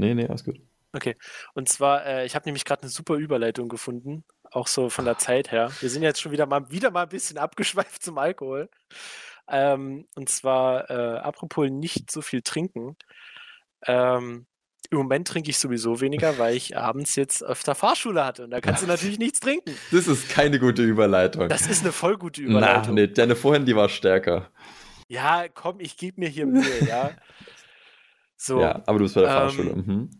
Nee, 0.00 0.14
nee, 0.14 0.26
alles 0.26 0.44
gut. 0.44 0.60
Okay. 0.92 1.16
Und 1.54 1.68
zwar, 1.68 2.04
äh, 2.04 2.26
ich 2.26 2.34
habe 2.34 2.46
nämlich 2.46 2.64
gerade 2.64 2.82
eine 2.82 2.90
super 2.90 3.14
Überleitung 3.14 3.68
gefunden, 3.68 4.24
auch 4.50 4.66
so 4.66 4.90
von 4.90 5.04
der 5.04 5.18
Zeit 5.18 5.52
her. 5.52 5.70
Wir 5.80 5.90
sind 5.90 6.02
jetzt 6.02 6.20
schon 6.20 6.32
wieder 6.32 6.46
mal, 6.46 6.70
wieder 6.70 6.90
mal 6.90 7.04
ein 7.04 7.08
bisschen 7.08 7.38
abgeschweift 7.38 8.02
zum 8.02 8.18
Alkohol. 8.18 8.68
Ähm, 9.48 10.06
und 10.14 10.28
zwar, 10.28 10.90
äh, 10.90 11.18
apropos 11.18 11.68
nicht 11.70 12.10
so 12.10 12.22
viel 12.22 12.42
trinken. 12.42 12.96
Ähm, 13.86 14.46
Im 14.90 14.98
Moment 14.98 15.28
trinke 15.28 15.50
ich 15.50 15.58
sowieso 15.58 16.00
weniger, 16.00 16.38
weil 16.38 16.56
ich 16.56 16.76
abends 16.76 17.14
jetzt 17.14 17.44
öfter 17.44 17.74
Fahrschule 17.74 18.24
hatte 18.24 18.44
und 18.44 18.50
da 18.50 18.60
kannst 18.60 18.82
du 18.82 18.86
natürlich 18.88 19.18
nichts 19.18 19.40
trinken. 19.40 19.74
Das 19.92 20.08
ist 20.08 20.28
keine 20.28 20.58
gute 20.58 20.82
Überleitung. 20.82 21.48
Das 21.48 21.66
ist 21.66 21.82
eine 21.82 21.92
voll 21.92 22.16
gute 22.16 22.42
Überleitung. 22.42 22.94
Na, 22.94 23.02
nee, 23.02 23.06
deine 23.06 23.36
vorhin, 23.36 23.64
die 23.64 23.76
war 23.76 23.88
stärker. 23.88 24.50
Ja, 25.08 25.48
komm, 25.48 25.80
ich 25.80 25.96
gebe 25.96 26.20
mir 26.20 26.28
hier 26.28 26.46
Mühe, 26.46 26.86
ja. 26.88 27.10
So, 28.42 28.58
ja, 28.58 28.82
aber 28.86 28.98
du 28.98 29.04
bist 29.04 29.14
bei 29.16 29.20
der 29.20 29.30
ähm, 29.30 29.36
Fahrschule. 29.36 29.76
Mhm. 29.76 30.10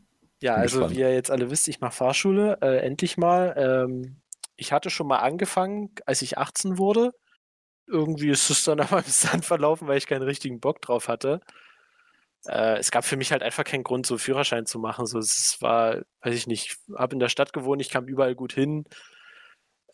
Ja, 0.42 0.56
also 0.56 0.80
gespannt. 0.80 0.94
wie 0.94 1.00
ihr 1.00 1.14
jetzt 1.14 1.30
alle 1.30 1.50
wisst, 1.50 1.68
ich 1.68 1.80
mache 1.80 1.92
Fahrschule, 1.92 2.58
äh, 2.60 2.76
endlich 2.80 3.16
mal. 3.16 3.54
Ähm, 3.56 4.20
ich 4.56 4.72
hatte 4.72 4.90
schon 4.90 5.06
mal 5.06 5.20
angefangen, 5.20 5.94
als 6.04 6.20
ich 6.20 6.36
18 6.36 6.76
wurde. 6.76 7.12
Irgendwie 7.86 8.28
ist 8.28 8.50
es 8.50 8.62
dann 8.64 8.78
aber 8.80 8.98
im 8.98 9.04
Sand 9.06 9.46
verlaufen, 9.46 9.88
weil 9.88 9.96
ich 9.96 10.06
keinen 10.06 10.22
richtigen 10.22 10.60
Bock 10.60 10.82
drauf 10.82 11.08
hatte. 11.08 11.40
Äh, 12.46 12.76
es 12.76 12.90
gab 12.90 13.06
für 13.06 13.16
mich 13.16 13.32
halt 13.32 13.42
einfach 13.42 13.64
keinen 13.64 13.84
Grund, 13.84 14.04
so 14.04 14.18
Führerschein 14.18 14.66
zu 14.66 14.78
machen. 14.78 15.06
So, 15.06 15.18
es 15.18 15.56
war, 15.62 16.02
weiß 16.20 16.34
ich 16.34 16.46
nicht, 16.46 16.76
habe 16.94 17.14
in 17.14 17.20
der 17.20 17.30
Stadt 17.30 17.54
gewohnt, 17.54 17.80
ich 17.80 17.88
kam 17.88 18.06
überall 18.06 18.34
gut 18.34 18.52
hin. 18.52 18.84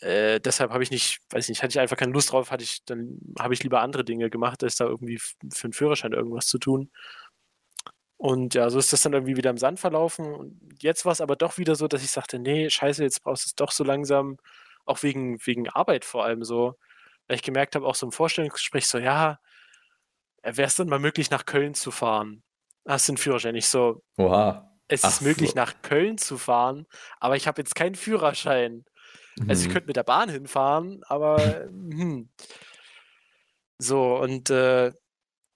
Äh, 0.00 0.40
deshalb 0.40 0.72
habe 0.72 0.82
ich 0.82 0.90
nicht, 0.90 1.20
weiß 1.30 1.44
ich 1.44 1.50
nicht, 1.50 1.62
hatte 1.62 1.70
ich 1.70 1.78
einfach 1.78 1.96
keine 1.96 2.12
Lust 2.12 2.32
drauf, 2.32 2.50
hatte 2.50 2.64
ich, 2.64 2.84
dann 2.86 3.20
habe 3.38 3.54
ich 3.54 3.62
lieber 3.62 3.82
andere 3.82 4.04
Dinge 4.04 4.30
gemacht, 4.30 4.64
als 4.64 4.74
da 4.74 4.84
irgendwie 4.84 5.18
für 5.18 5.64
einen 5.64 5.72
Führerschein 5.72 6.12
irgendwas 6.12 6.46
zu 6.48 6.58
tun. 6.58 6.90
Und 8.18 8.54
ja, 8.54 8.70
so 8.70 8.78
ist 8.78 8.92
das 8.92 9.02
dann 9.02 9.12
irgendwie 9.12 9.36
wieder 9.36 9.50
im 9.50 9.58
Sand 9.58 9.78
verlaufen. 9.80 10.34
Und 10.34 10.82
jetzt 10.82 11.04
war 11.04 11.12
es 11.12 11.20
aber 11.20 11.36
doch 11.36 11.58
wieder 11.58 11.74
so, 11.76 11.86
dass 11.88 12.02
ich 12.02 12.10
sagte, 12.10 12.38
nee, 12.38 12.70
scheiße, 12.70 13.02
jetzt 13.02 13.22
brauchst 13.22 13.44
du 13.44 13.48
es 13.48 13.54
doch 13.54 13.70
so 13.72 13.84
langsam, 13.84 14.38
auch 14.86 15.02
wegen, 15.02 15.38
wegen 15.46 15.68
Arbeit 15.68 16.04
vor 16.04 16.24
allem 16.24 16.42
so. 16.44 16.76
Weil 17.28 17.36
ich 17.36 17.42
gemerkt 17.42 17.74
habe, 17.76 17.86
auch 17.86 17.94
so 17.94 18.06
im 18.06 18.12
Vorstellungsgespräch 18.12 18.86
so, 18.86 18.98
ja, 18.98 19.38
wäre 20.42 20.66
es 20.66 20.76
dann 20.76 20.88
mal 20.88 20.98
möglich, 20.98 21.30
nach 21.30 21.44
Köln 21.46 21.74
zu 21.74 21.90
fahren. 21.90 22.42
hast 22.86 23.08
du 23.08 23.12
einen 23.12 23.18
Führerschein. 23.18 23.54
Ich 23.56 23.68
so, 23.68 24.02
Oha. 24.18 24.70
es 24.88 25.04
Ach 25.04 25.10
ist 25.10 25.20
möglich, 25.22 25.50
so. 25.50 25.56
nach 25.56 25.82
Köln 25.82 26.18
zu 26.18 26.38
fahren, 26.38 26.86
aber 27.20 27.36
ich 27.36 27.46
habe 27.48 27.60
jetzt 27.60 27.74
keinen 27.74 27.94
Führerschein. 27.96 28.84
Also 29.48 29.62
ich 29.62 29.68
Mhm. 29.68 29.72
könnte 29.72 29.86
mit 29.88 29.96
der 29.96 30.04
Bahn 30.04 30.28
hinfahren, 30.30 31.02
aber 31.08 31.64
hm. 31.68 32.30
so 33.78 34.16
und 34.16 34.50
äh, 34.50 34.92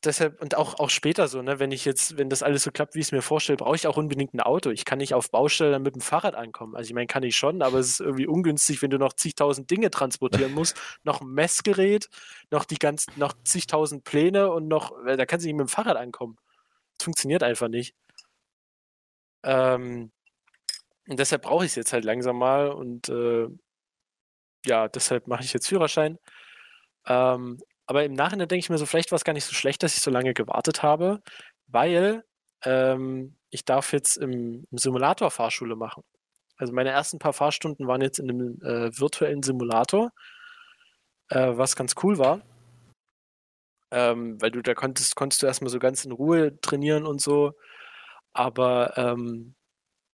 deshalb 0.05 0.41
und 0.41 0.57
auch 0.57 0.79
auch 0.79 0.91
später 0.91 1.29
so, 1.29 1.43
ne, 1.43 1.59
wenn 1.59 1.73
ich 1.73 1.85
jetzt, 1.85 2.17
wenn 2.19 2.31
das 2.31 2.43
alles 2.43 2.65
so 2.65 2.71
klappt, 2.71 2.95
wie 2.95 3.01
ich 3.01 3.07
es 3.07 3.13
mir 3.13 3.23
vorstelle, 3.23 3.57
brauche 3.57 3.77
ich 3.77 3.87
auch 3.87 3.97
unbedingt 3.97 4.35
ein 4.35 4.41
Auto. 4.41 4.71
Ich 4.71 4.85
kann 4.85 4.99
nicht 4.99 5.15
auf 5.15 5.31
Baustelle 5.31 5.73
dann 5.73 5.83
mit 5.83 5.95
dem 5.95 6.01
Fahrrad 6.01 6.35
ankommen. 6.35 6.77
Also 6.77 6.89
ich 6.89 6.95
meine, 6.95 7.07
kann 7.07 7.23
ich 7.23 7.37
schon, 7.37 7.63
aber 7.63 7.79
es 7.79 7.91
ist 7.91 8.01
irgendwie 8.01 8.27
ungünstig, 8.27 8.83
wenn 8.83 8.91
du 8.91 8.99
noch 8.99 9.13
zigtausend 9.13 9.71
Dinge 9.71 9.91
transportieren 9.91 10.53
musst, 10.55 10.77
noch 11.05 11.21
ein 11.21 11.29
Messgerät, 11.29 12.09
noch 12.51 12.65
die 12.65 12.79
ganzen, 12.79 13.13
noch 13.17 13.35
zigtausend 13.45 14.05
Pläne 14.05 14.51
und 14.51 14.69
noch, 14.69 14.93
da 15.05 15.27
kannst 15.27 15.45
du 15.45 15.49
nicht 15.49 15.57
mit 15.57 15.67
dem 15.67 15.71
Fahrrad 15.71 15.97
ankommen. 15.97 16.37
Das 16.99 17.05
funktioniert 17.05 17.43
einfach 17.43 17.69
nicht. 17.69 17.95
Ähm, 19.43 20.13
und 21.09 21.19
deshalb 21.19 21.43
brauche 21.43 21.65
ich 21.65 21.73
es 21.73 21.77
jetzt 21.77 21.93
halt 21.93 22.05
langsam 22.05 22.39
mal 22.39 22.69
und 22.71 23.09
äh, 23.09 23.49
ja, 24.67 24.89
deshalb 24.89 25.27
mache 25.27 25.45
ich 25.45 25.53
jetzt 25.53 25.69
Führerschein. 25.69 26.19
Ähm, 27.07 27.59
aber 27.91 28.05
im 28.05 28.13
Nachhinein 28.13 28.47
denke 28.47 28.61
ich 28.61 28.71
mir 28.71 28.79
so, 28.79 28.87
vielleicht 28.87 29.11
war 29.11 29.17
es 29.17 29.25
gar 29.25 29.33
nicht 29.33 29.45
so 29.45 29.53
schlecht, 29.53 29.83
dass 29.83 29.97
ich 29.97 30.01
so 30.01 30.13
lange 30.13 30.33
gewartet 30.33 30.85
habe, 30.85 31.21
weil 31.67 32.23
ähm, 32.65 33.37
ich 33.51 33.65
darf 33.65 33.93
jetzt 33.93 34.17
im, 34.17 34.65
im 34.71 34.79
Simulator 34.79 35.29
Fahrschule 35.33 35.75
machen. 35.75 36.05
Also 36.57 36.73
meine 36.73 36.91
ersten 36.91 37.19
paar 37.19 37.33
Fahrstunden 37.33 37.89
waren 37.89 38.01
jetzt 38.01 38.21
in 38.21 38.31
einem 38.31 38.61
äh, 38.63 38.97
virtuellen 38.97 39.43
Simulator, 39.43 40.13
äh, 41.31 41.57
was 41.57 41.75
ganz 41.75 41.97
cool 42.05 42.17
war. 42.19 42.43
Ähm, 43.91 44.41
weil 44.41 44.53
du 44.53 44.63
da 44.63 44.75
konntest, 44.75 45.17
konntest 45.17 45.43
du 45.43 45.49
erstmal 45.49 45.71
so 45.71 45.81
ganz 45.81 46.05
in 46.05 46.13
Ruhe 46.13 46.61
trainieren 46.61 47.07
und 47.07 47.21
so. 47.21 47.55
Aber 48.33 48.97
ähm, 48.99 49.57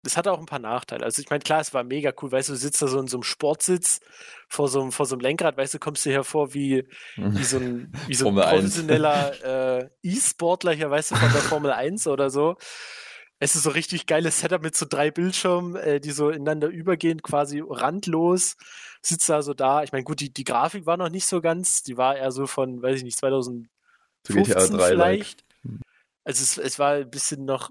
das 0.05 0.17
hatte 0.17 0.31
auch 0.33 0.39
ein 0.39 0.47
paar 0.47 0.59
Nachteile. 0.59 1.05
Also 1.05 1.21
ich 1.21 1.31
meine, 1.31 1.43
klar, 1.43 1.61
es 1.61 1.75
war 1.75 1.83
mega 1.83 2.13
cool, 2.21 2.31
weißt 2.31 2.51
du, 2.51 2.53
du 2.53 2.59
sitzt 2.59 2.81
da 2.83 2.87
so 2.87 3.01
in 3.01 3.09
so 3.09 3.17
einem 3.17 3.23
Sportsitz 3.23 4.01
vor 4.49 4.69
so 4.69 4.83
einem, 4.83 4.93
vor 4.93 5.07
so 5.07 5.15
einem 5.15 5.23
Lenkrad, 5.23 5.57
weißt 5.57 5.75
du, 5.75 5.79
kommst 5.79 6.05
du 6.07 6.11
hervor 6.11 6.55
wie, 6.55 6.87
wie 7.17 7.45
so 7.45 7.57
ein, 7.57 7.93
wie 8.07 8.15
so 8.15 8.27
ein 8.27 8.35
Formel 8.35 8.45
1. 8.45 8.53
professioneller 8.53 9.81
äh, 9.81 9.89
E-Sportler 10.03 10.73
hier, 10.73 10.91
weißt 10.91 11.13
du, 11.13 11.17
von 11.17 11.33
der 11.33 11.41
Formel 11.41 11.73
1 11.73 12.07
oder 12.07 12.31
so. 12.31 12.57
Es 13.41 13.55
ist 13.57 13.65
so 13.65 13.71
richtig 13.71 14.07
geiles 14.07 14.41
Setup 14.41 14.63
mit 14.63 14.77
so 14.77 14.87
drei 14.89 15.11
Bildschirmen, 15.11 15.75
äh, 15.77 16.01
die 16.01 16.13
so 16.13 16.31
ineinander 16.31 16.69
übergehen, 16.69 17.23
quasi 17.23 17.63
randlos. 17.67 18.57
Sitzt 19.03 19.29
da 19.29 19.43
so 19.43 19.55
da. 19.55 19.83
Ich 19.83 19.93
meine, 19.93 20.05
gut, 20.05 20.21
die, 20.21 20.33
die 20.33 20.45
Grafik 20.45 20.87
war 20.87 20.97
noch 20.97 21.11
nicht 21.11 21.27
so 21.27 21.41
ganz, 21.41 21.83
die 21.83 21.97
war 21.97 22.17
eher 22.17 22.31
so 22.31 22.47
von, 22.47 22.81
weiß 22.81 22.99
ich 22.99 23.05
nicht, 23.05 23.19
2015 23.19 23.69
Zu 24.23 24.33
GTA 24.35 24.67
3 24.67 24.89
vielleicht. 24.89 25.45
like. 25.65 25.81
Also 26.25 26.43
es, 26.43 26.59
es 26.59 26.79
war 26.79 26.93
ein 26.95 27.11
bisschen 27.11 27.45
noch 27.45 27.71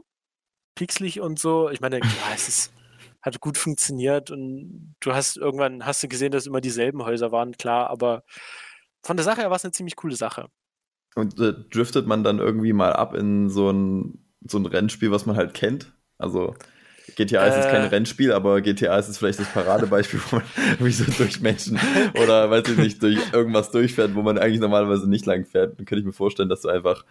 pixelig 0.76 1.22
und 1.22 1.40
so. 1.40 1.70
Ich 1.70 1.82
meine, 1.82 2.00
klar, 2.00 2.32
es 2.34 2.48
ist, 2.48 2.74
hat 3.22 3.40
gut 3.40 3.58
funktioniert 3.58 4.32
und 4.32 4.96
du 5.00 5.14
hast 5.14 5.38
irgendwann 5.38 5.86
hast 5.86 6.04
du 6.04 6.08
gesehen, 6.08 6.32
dass 6.32 6.46
immer 6.46 6.62
dieselben 6.62 7.04
Häuser 7.04 7.32
waren, 7.32 7.54
klar, 7.54 7.90
aber 7.90 8.24
von 9.04 9.18
der 9.18 9.24
Sache 9.24 9.42
her 9.42 9.50
war 9.50 9.58
es 9.58 9.66
eine 9.66 9.72
ziemlich 9.72 9.96
coole 9.96 10.16
Sache. 10.16 10.48
Und 11.16 11.40
äh, 11.40 11.54
driftet 11.72 12.08
man 12.08 12.24
dann 12.24 12.40
irgendwie 12.40 12.74
mal 12.74 12.94
ab 12.94 13.14
in 13.14 13.50
so 13.50 13.70
ein, 13.70 14.26
so 14.48 14.58
ein 14.58 14.66
Rennspiel, 14.66 15.12
was 15.12 15.26
man 15.26 15.36
halt 15.36 15.54
kennt? 15.54 15.94
Also 16.18 16.56
GTA 17.16 17.46
ist 17.46 17.56
jetzt 17.58 17.70
kein 17.70 17.84
Äh. 17.84 17.88
Rennspiel, 17.88 18.32
aber 18.32 18.62
GTA 18.62 18.98
ist 18.98 19.08
jetzt 19.08 19.18
vielleicht 19.18 19.40
das 19.40 19.52
Paradebeispiel, 19.52 20.20
wo 20.30 20.38
man 20.38 20.46
irgendwie 20.72 20.92
so 20.92 21.06
durch 21.18 21.42
Menschen 21.42 21.80
oder 22.22 22.50
weiß 22.50 22.68
ich 22.70 22.78
nicht, 22.78 23.04
durch 23.04 23.20
irgendwas 23.34 23.72
durchfährt, 23.72 24.16
wo 24.16 24.22
man 24.22 24.38
eigentlich 24.38 24.62
normalerweise 24.62 25.08
nicht 25.10 25.26
lang 25.26 25.46
fährt. 25.46 25.78
Dann 25.78 25.86
könnte 25.86 26.00
ich 26.00 26.06
mir 26.06 26.14
vorstellen, 26.14 26.50
dass 26.50 26.62
du 26.62 26.70
einfach, 26.70 27.06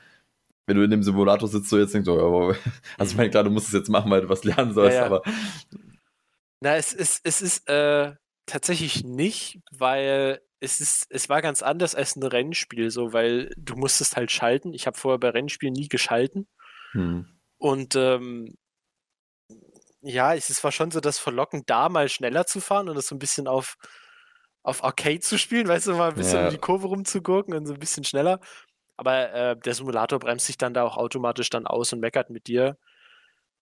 wenn 0.66 0.76
du 0.76 0.82
in 0.84 0.90
dem 0.90 1.02
Simulator 1.02 1.48
sitzt, 1.48 1.68
so 1.70 1.78
jetzt 1.78 1.92
denkst, 1.94 2.08
oh, 2.08 2.16
ja, 2.18 2.22
aber- 2.26 2.56
also 2.98 3.10
ich 3.12 3.16
meine, 3.16 3.30
klar, 3.30 3.44
du 3.44 3.50
musst 3.50 3.66
es 3.68 3.72
jetzt 3.74 3.88
machen, 3.88 4.10
weil 4.10 4.22
du 4.22 4.28
was 4.28 4.44
lernen 4.44 4.74
sollst, 4.74 4.94
Ja, 4.94 5.00
ja. 5.00 5.06
aber 5.06 5.22
Na, 6.60 6.76
es 6.76 6.92
ist, 6.92 7.20
es 7.24 7.42
ist 7.42 7.68
äh, 7.68 8.14
tatsächlich 8.46 9.04
nicht, 9.04 9.60
weil 9.72 10.40
es 10.60 10.80
ist, 10.80 11.06
es 11.10 11.28
war 11.28 11.42
ganz 11.42 11.62
anders 11.62 11.94
als 11.96 12.14
ein 12.14 12.22
Rennspiel, 12.22 12.90
so, 12.90 13.12
weil 13.12 13.52
du 13.56 13.74
musstest 13.74 14.16
halt 14.16 14.30
schalten. 14.30 14.72
Ich 14.74 14.86
habe 14.86 14.96
vorher 14.96 15.18
bei 15.18 15.30
Rennspielen 15.30 15.72
nie 15.74 15.88
geschalten. 15.88 16.46
hm. 16.92 17.26
Und 17.58 17.94
ähm, 17.96 18.54
ja, 20.02 20.34
es 20.34 20.50
ist- 20.50 20.62
war 20.64 20.72
schon 20.72 20.90
so 20.90 21.00
das 21.00 21.18
Verlocken, 21.18 21.62
da 21.66 21.88
mal 21.88 22.08
schneller 22.08 22.46
zu 22.46 22.60
fahren 22.60 22.88
und 22.88 22.94
das 22.96 23.06
so 23.08 23.14
ein 23.14 23.18
bisschen 23.20 23.46
auf, 23.48 23.76
auf 24.64 24.82
Arcade 24.84 25.20
zu 25.20 25.38
spielen, 25.38 25.68
weißt 25.68 25.88
du, 25.88 25.94
mal 25.94 26.10
ein 26.10 26.14
bisschen 26.16 26.38
Ja. 26.38 26.44
um 26.46 26.50
die 26.52 26.58
Kurve 26.58 26.86
rumzugurken 26.88 27.54
und 27.54 27.66
so 27.66 27.74
ein 27.74 27.80
bisschen 27.80 28.04
schneller. 28.04 28.40
Aber 29.02 29.32
äh, 29.32 29.56
der 29.56 29.74
Simulator 29.74 30.20
bremst 30.20 30.46
sich 30.46 30.58
dann 30.58 30.74
da 30.74 30.84
auch 30.84 30.96
automatisch 30.96 31.50
dann 31.50 31.66
aus 31.66 31.92
und 31.92 31.98
meckert 31.98 32.30
mit 32.30 32.46
dir. 32.46 32.76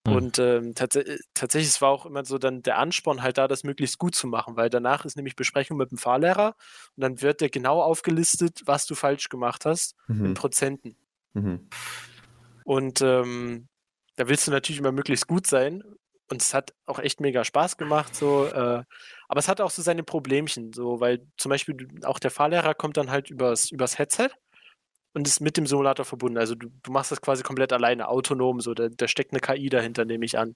Hm. 0.06 0.14
Und 0.14 0.38
ähm, 0.38 0.74
tats 0.74 0.98
tatsächlich, 1.32 1.70
es 1.70 1.80
war 1.80 1.88
auch 1.88 2.04
immer 2.04 2.26
so 2.26 2.36
dann 2.36 2.62
der 2.62 2.76
Ansporn 2.76 3.22
halt 3.22 3.38
da, 3.38 3.48
das 3.48 3.64
möglichst 3.64 3.96
gut 3.96 4.14
zu 4.14 4.26
machen, 4.26 4.56
weil 4.56 4.68
danach 4.68 5.06
ist 5.06 5.16
nämlich 5.16 5.36
Besprechung 5.36 5.78
mit 5.78 5.92
dem 5.92 5.96
Fahrlehrer 5.96 6.56
und 6.94 7.00
dann 7.00 7.22
wird 7.22 7.40
dir 7.40 7.48
genau 7.48 7.80
aufgelistet, 7.80 8.60
was 8.66 8.84
du 8.84 8.94
falsch 8.94 9.30
gemacht 9.30 9.64
hast, 9.64 9.96
in 10.08 10.20
Mhm. 10.20 10.34
Prozenten. 10.34 10.96
Mhm. 11.32 11.70
Und 12.64 13.00
ähm, 13.00 13.68
da 14.16 14.28
willst 14.28 14.46
du 14.46 14.50
natürlich 14.50 14.80
immer 14.80 14.92
möglichst 14.92 15.26
gut 15.26 15.46
sein. 15.46 15.82
Und 16.30 16.42
es 16.42 16.52
hat 16.52 16.74
auch 16.84 16.98
echt 16.98 17.20
mega 17.20 17.44
Spaß 17.44 17.78
gemacht, 17.78 18.14
so. 18.14 18.44
Äh, 18.44 18.84
aber 19.26 19.38
es 19.38 19.48
hat 19.48 19.62
auch 19.62 19.70
so 19.70 19.80
seine 19.80 20.04
Problemchen, 20.04 20.74
so, 20.74 21.00
weil 21.00 21.26
zum 21.38 21.48
Beispiel 21.48 21.88
auch 22.04 22.18
der 22.18 22.30
Fahrlehrer 22.30 22.74
kommt 22.74 22.98
dann 22.98 23.10
halt 23.10 23.30
übers, 23.30 23.70
übers 23.70 23.98
Headset 23.98 24.28
und 25.12 25.26
ist 25.26 25.40
mit 25.40 25.56
dem 25.56 25.66
Simulator 25.66 26.04
verbunden. 26.04 26.38
Also 26.38 26.54
du, 26.54 26.68
du 26.82 26.92
machst 26.92 27.10
das 27.12 27.20
quasi 27.20 27.42
komplett 27.42 27.72
alleine, 27.72 28.08
autonom, 28.08 28.60
so. 28.60 28.74
Da, 28.74 28.88
da 28.88 29.08
steckt 29.08 29.32
eine 29.32 29.40
KI 29.40 29.68
dahinter, 29.68 30.04
nehme 30.04 30.24
ich 30.24 30.38
an. 30.38 30.54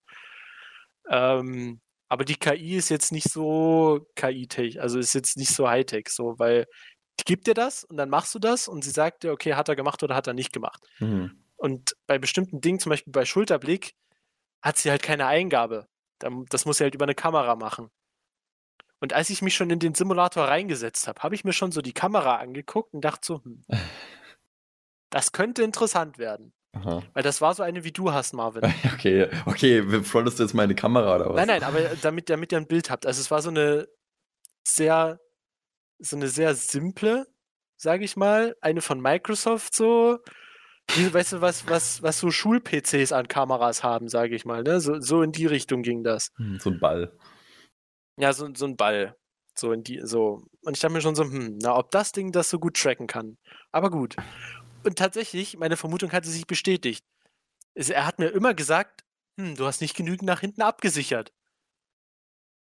Ähm, 1.09 1.81
aber 2.09 2.25
die 2.25 2.37
KI 2.37 2.77
ist 2.77 2.89
jetzt 2.89 3.13
nicht 3.13 3.31
so 3.31 4.07
KI-tech, 4.17 4.81
also 4.81 4.99
ist 4.99 5.15
jetzt 5.15 5.37
nicht 5.37 5.51
so 5.55 5.69
Hightech, 5.69 6.09
so, 6.09 6.39
weil 6.39 6.67
die 7.21 7.25
gibt 7.25 7.47
dir 7.47 7.55
das 7.55 7.85
und 7.85 7.97
dann 7.97 8.11
machst 8.11 8.35
du 8.35 8.39
das 8.39 8.69
und 8.69 8.83
sie 8.85 8.91
sagt 8.91 9.23
dir, 9.23 9.33
okay, 9.33 9.55
hat 9.55 9.69
er 9.69 9.77
gemacht 9.77 10.03
oder 10.03 10.15
hat 10.15 10.27
er 10.27 10.35
nicht 10.35 10.53
gemacht. 10.53 10.83
Mhm. 10.99 11.45
Und 11.57 11.97
bei 12.07 12.19
bestimmten 12.19 12.61
Dingen, 12.61 12.79
zum 12.79 12.91
Beispiel 12.91 13.13
bei 13.13 13.25
Schulterblick, 13.25 13.95
hat 14.63 14.77
sie 14.79 14.91
halt 14.91 15.03
keine 15.03 15.27
Eingabe. 15.27 15.87
Da- 16.19 16.31
Das 16.51 16.65
muss 16.65 16.79
sie 16.79 16.85
halt 16.85 16.95
über 16.95 17.05
eine 17.05 17.15
Kamera 17.15 17.55
machen. 17.57 17.91
Und 19.01 19.13
als 19.13 19.31
ich 19.31 19.43
mich 19.43 19.55
schon 19.55 19.71
in 19.71 19.79
den 19.79 19.95
Simulator 19.95 20.45
reingesetzt 20.49 21.07
habe, 21.09 21.23
habe 21.23 21.35
ich 21.35 21.45
mir 21.45 21.53
schon 21.53 21.73
so 21.73 21.83
die 21.83 21.93
Kamera 21.93 22.37
angeguckt 22.37 22.95
und 22.95 23.03
dachte 23.05 23.21
so, 23.27 23.43
hm, 23.45 23.63
das 25.15 25.31
könnte 25.31 25.63
interessant 25.63 26.19
werden. 26.19 26.53
Aha. 26.73 27.03
Weil 27.13 27.23
das 27.23 27.41
war 27.41 27.55
so 27.55 27.63
eine, 27.63 27.85
wie 27.85 27.93
du 27.93 28.13
hast, 28.13 28.33
Marvin. 28.33 28.63
Okay, 28.95 29.29
okay, 29.47 30.03
frontest 30.03 30.39
du 30.41 30.43
jetzt 30.43 30.55
meine 30.55 30.75
Kamera 30.75 31.15
oder 31.15 31.29
was? 31.31 31.37
Nein, 31.37 31.47
nein, 31.47 31.63
aber 31.63 31.81
damit, 32.03 32.29
damit 32.31 32.51
ihr 32.51 32.59
ein 32.59 32.67
Bild 32.67 32.91
habt. 32.91 33.07
Also 33.07 33.21
es 33.21 33.31
war 33.31 33.41
so 33.43 33.51
eine 33.51 33.87
sehr, 34.67 35.21
so 36.01 36.17
eine 36.17 36.27
sehr 36.27 36.55
simple, 36.57 37.27
sage 37.77 38.05
ich 38.05 38.17
mal, 38.17 38.57
eine 38.61 38.81
von 38.81 39.01
Microsoft 39.01 39.75
so. 39.75 40.19
Wie, 40.95 41.15
weißt 41.15 41.35
du, 41.35 41.41
was, 41.41 41.69
was, 41.69 42.03
was 42.03 42.19
so 42.19 42.31
Schul-PCs 42.33 43.13
an 43.13 43.29
Kameras 43.29 43.85
haben, 43.85 44.09
sage 44.09 44.35
ich 44.35 44.45
mal. 44.45 44.65
Ne? 44.65 44.81
So, 44.81 45.01
so 45.01 45.23
in 45.23 45.31
die 45.31 45.47
Richtung 45.47 45.83
ging 45.83 46.03
das. 46.03 46.31
Hm, 46.39 46.59
So 46.61 46.71
ein 46.71 46.81
Ball. 46.81 47.17
Ja, 48.19 48.33
so, 48.33 48.49
so 48.55 48.67
ein 48.67 48.77
Ball. 48.77 49.15
So 49.57 49.71
in 49.73 49.85
die, 49.85 50.01
so. 50.03 50.43
Und 50.63 50.75
ich 50.77 50.81
dachte 50.81 50.93
mir 50.93 51.01
schon 51.01 51.15
so, 51.15 51.23
hm, 51.23 51.59
na, 51.63 51.77
ob 51.77 51.93
das 51.93 52.11
Ding 52.11 52.33
das 52.33 52.51
so 52.51 52.59
gut 52.59 52.77
tracken 52.77 53.07
kann. 53.07 53.39
Aber 53.71 53.91
gut. 53.91 54.17
Und 54.85 54.99
tatsächlich, 54.99 55.57
meine 55.57 55.77
Vermutung 55.77 56.13
hatte 56.13 56.29
sich 56.29 56.47
bestätigt. 56.47 57.05
Es, 57.75 57.91
er 57.91 58.07
hat 58.07 58.19
mir 58.19 58.29
immer 58.29 58.55
gesagt, 58.55 59.05
hm, 59.39 59.57
du 59.57 59.67
hast 59.67 59.81
nicht 59.81 59.97
genügend 59.97 60.23
nach 60.25 60.41
hinten 60.41 60.63
abgesichert. 60.63 61.33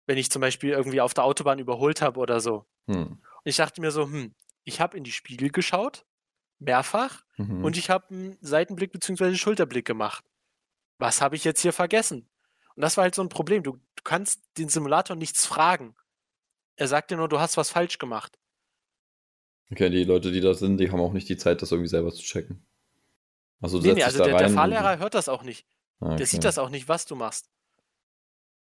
Wenn 0.06 0.18
ich 0.18 0.30
zum 0.30 0.40
Beispiel 0.40 0.70
irgendwie 0.70 1.00
auf 1.00 1.14
der 1.14 1.24
Autobahn 1.24 1.58
überholt 1.58 2.02
habe 2.02 2.18
oder 2.20 2.40
so. 2.40 2.66
Hm. 2.86 3.06
Und 3.12 3.20
ich 3.44 3.56
dachte 3.56 3.80
mir 3.80 3.90
so, 3.90 4.04
hm, 4.04 4.34
ich 4.64 4.80
habe 4.80 4.96
in 4.96 5.04
die 5.04 5.12
Spiegel 5.12 5.50
geschaut, 5.50 6.04
mehrfach, 6.58 7.24
Mhm. 7.36 7.64
und 7.64 7.76
ich 7.76 7.88
habe 7.88 8.08
einen 8.10 8.36
Seitenblick 8.40 8.90
bzw. 8.90 9.36
Schulterblick 9.36 9.86
gemacht. 9.86 10.24
Was 10.98 11.20
habe 11.20 11.36
ich 11.36 11.44
jetzt 11.44 11.60
hier 11.60 11.72
vergessen? 11.72 12.28
Und 12.74 12.82
das 12.82 12.96
war 12.96 13.04
halt 13.04 13.14
so 13.14 13.22
ein 13.22 13.28
Problem. 13.28 13.62
Du, 13.62 13.74
du 13.94 14.02
kannst 14.02 14.42
den 14.58 14.68
Simulator 14.68 15.14
nichts 15.14 15.46
fragen. 15.46 15.94
Er 16.76 16.88
sagt 16.88 17.10
dir 17.12 17.16
nur, 17.16 17.28
du 17.28 17.38
hast 17.38 17.56
was 17.56 17.70
falsch 17.70 17.98
gemacht. 17.98 18.36
Okay, 19.70 19.90
die 19.90 20.04
Leute, 20.04 20.32
die 20.32 20.40
da 20.40 20.54
sind, 20.54 20.78
die 20.78 20.90
haben 20.90 21.00
auch 21.00 21.12
nicht 21.12 21.28
die 21.28 21.36
Zeit, 21.36 21.60
das 21.62 21.72
irgendwie 21.72 21.88
selber 21.90 22.10
zu 22.12 22.22
checken. 22.22 22.64
Also 23.60 23.78
du 23.78 23.86
Nee, 23.86 23.94
nee, 23.94 24.00
setzt 24.00 24.06
also 24.06 24.18
dich 24.18 24.24
der, 24.26 24.32
da 24.34 24.38
der 24.46 24.50
Fahrlehrer 24.54 24.98
hört 24.98 25.14
das 25.14 25.28
auch 25.28 25.42
nicht. 25.42 25.66
Ah, 26.00 26.06
Der 26.06 26.14
okay. 26.14 26.24
sieht 26.24 26.44
das 26.44 26.58
auch 26.58 26.70
nicht, 26.70 26.88
was 26.88 27.04
du 27.06 27.16
machst. 27.16 27.50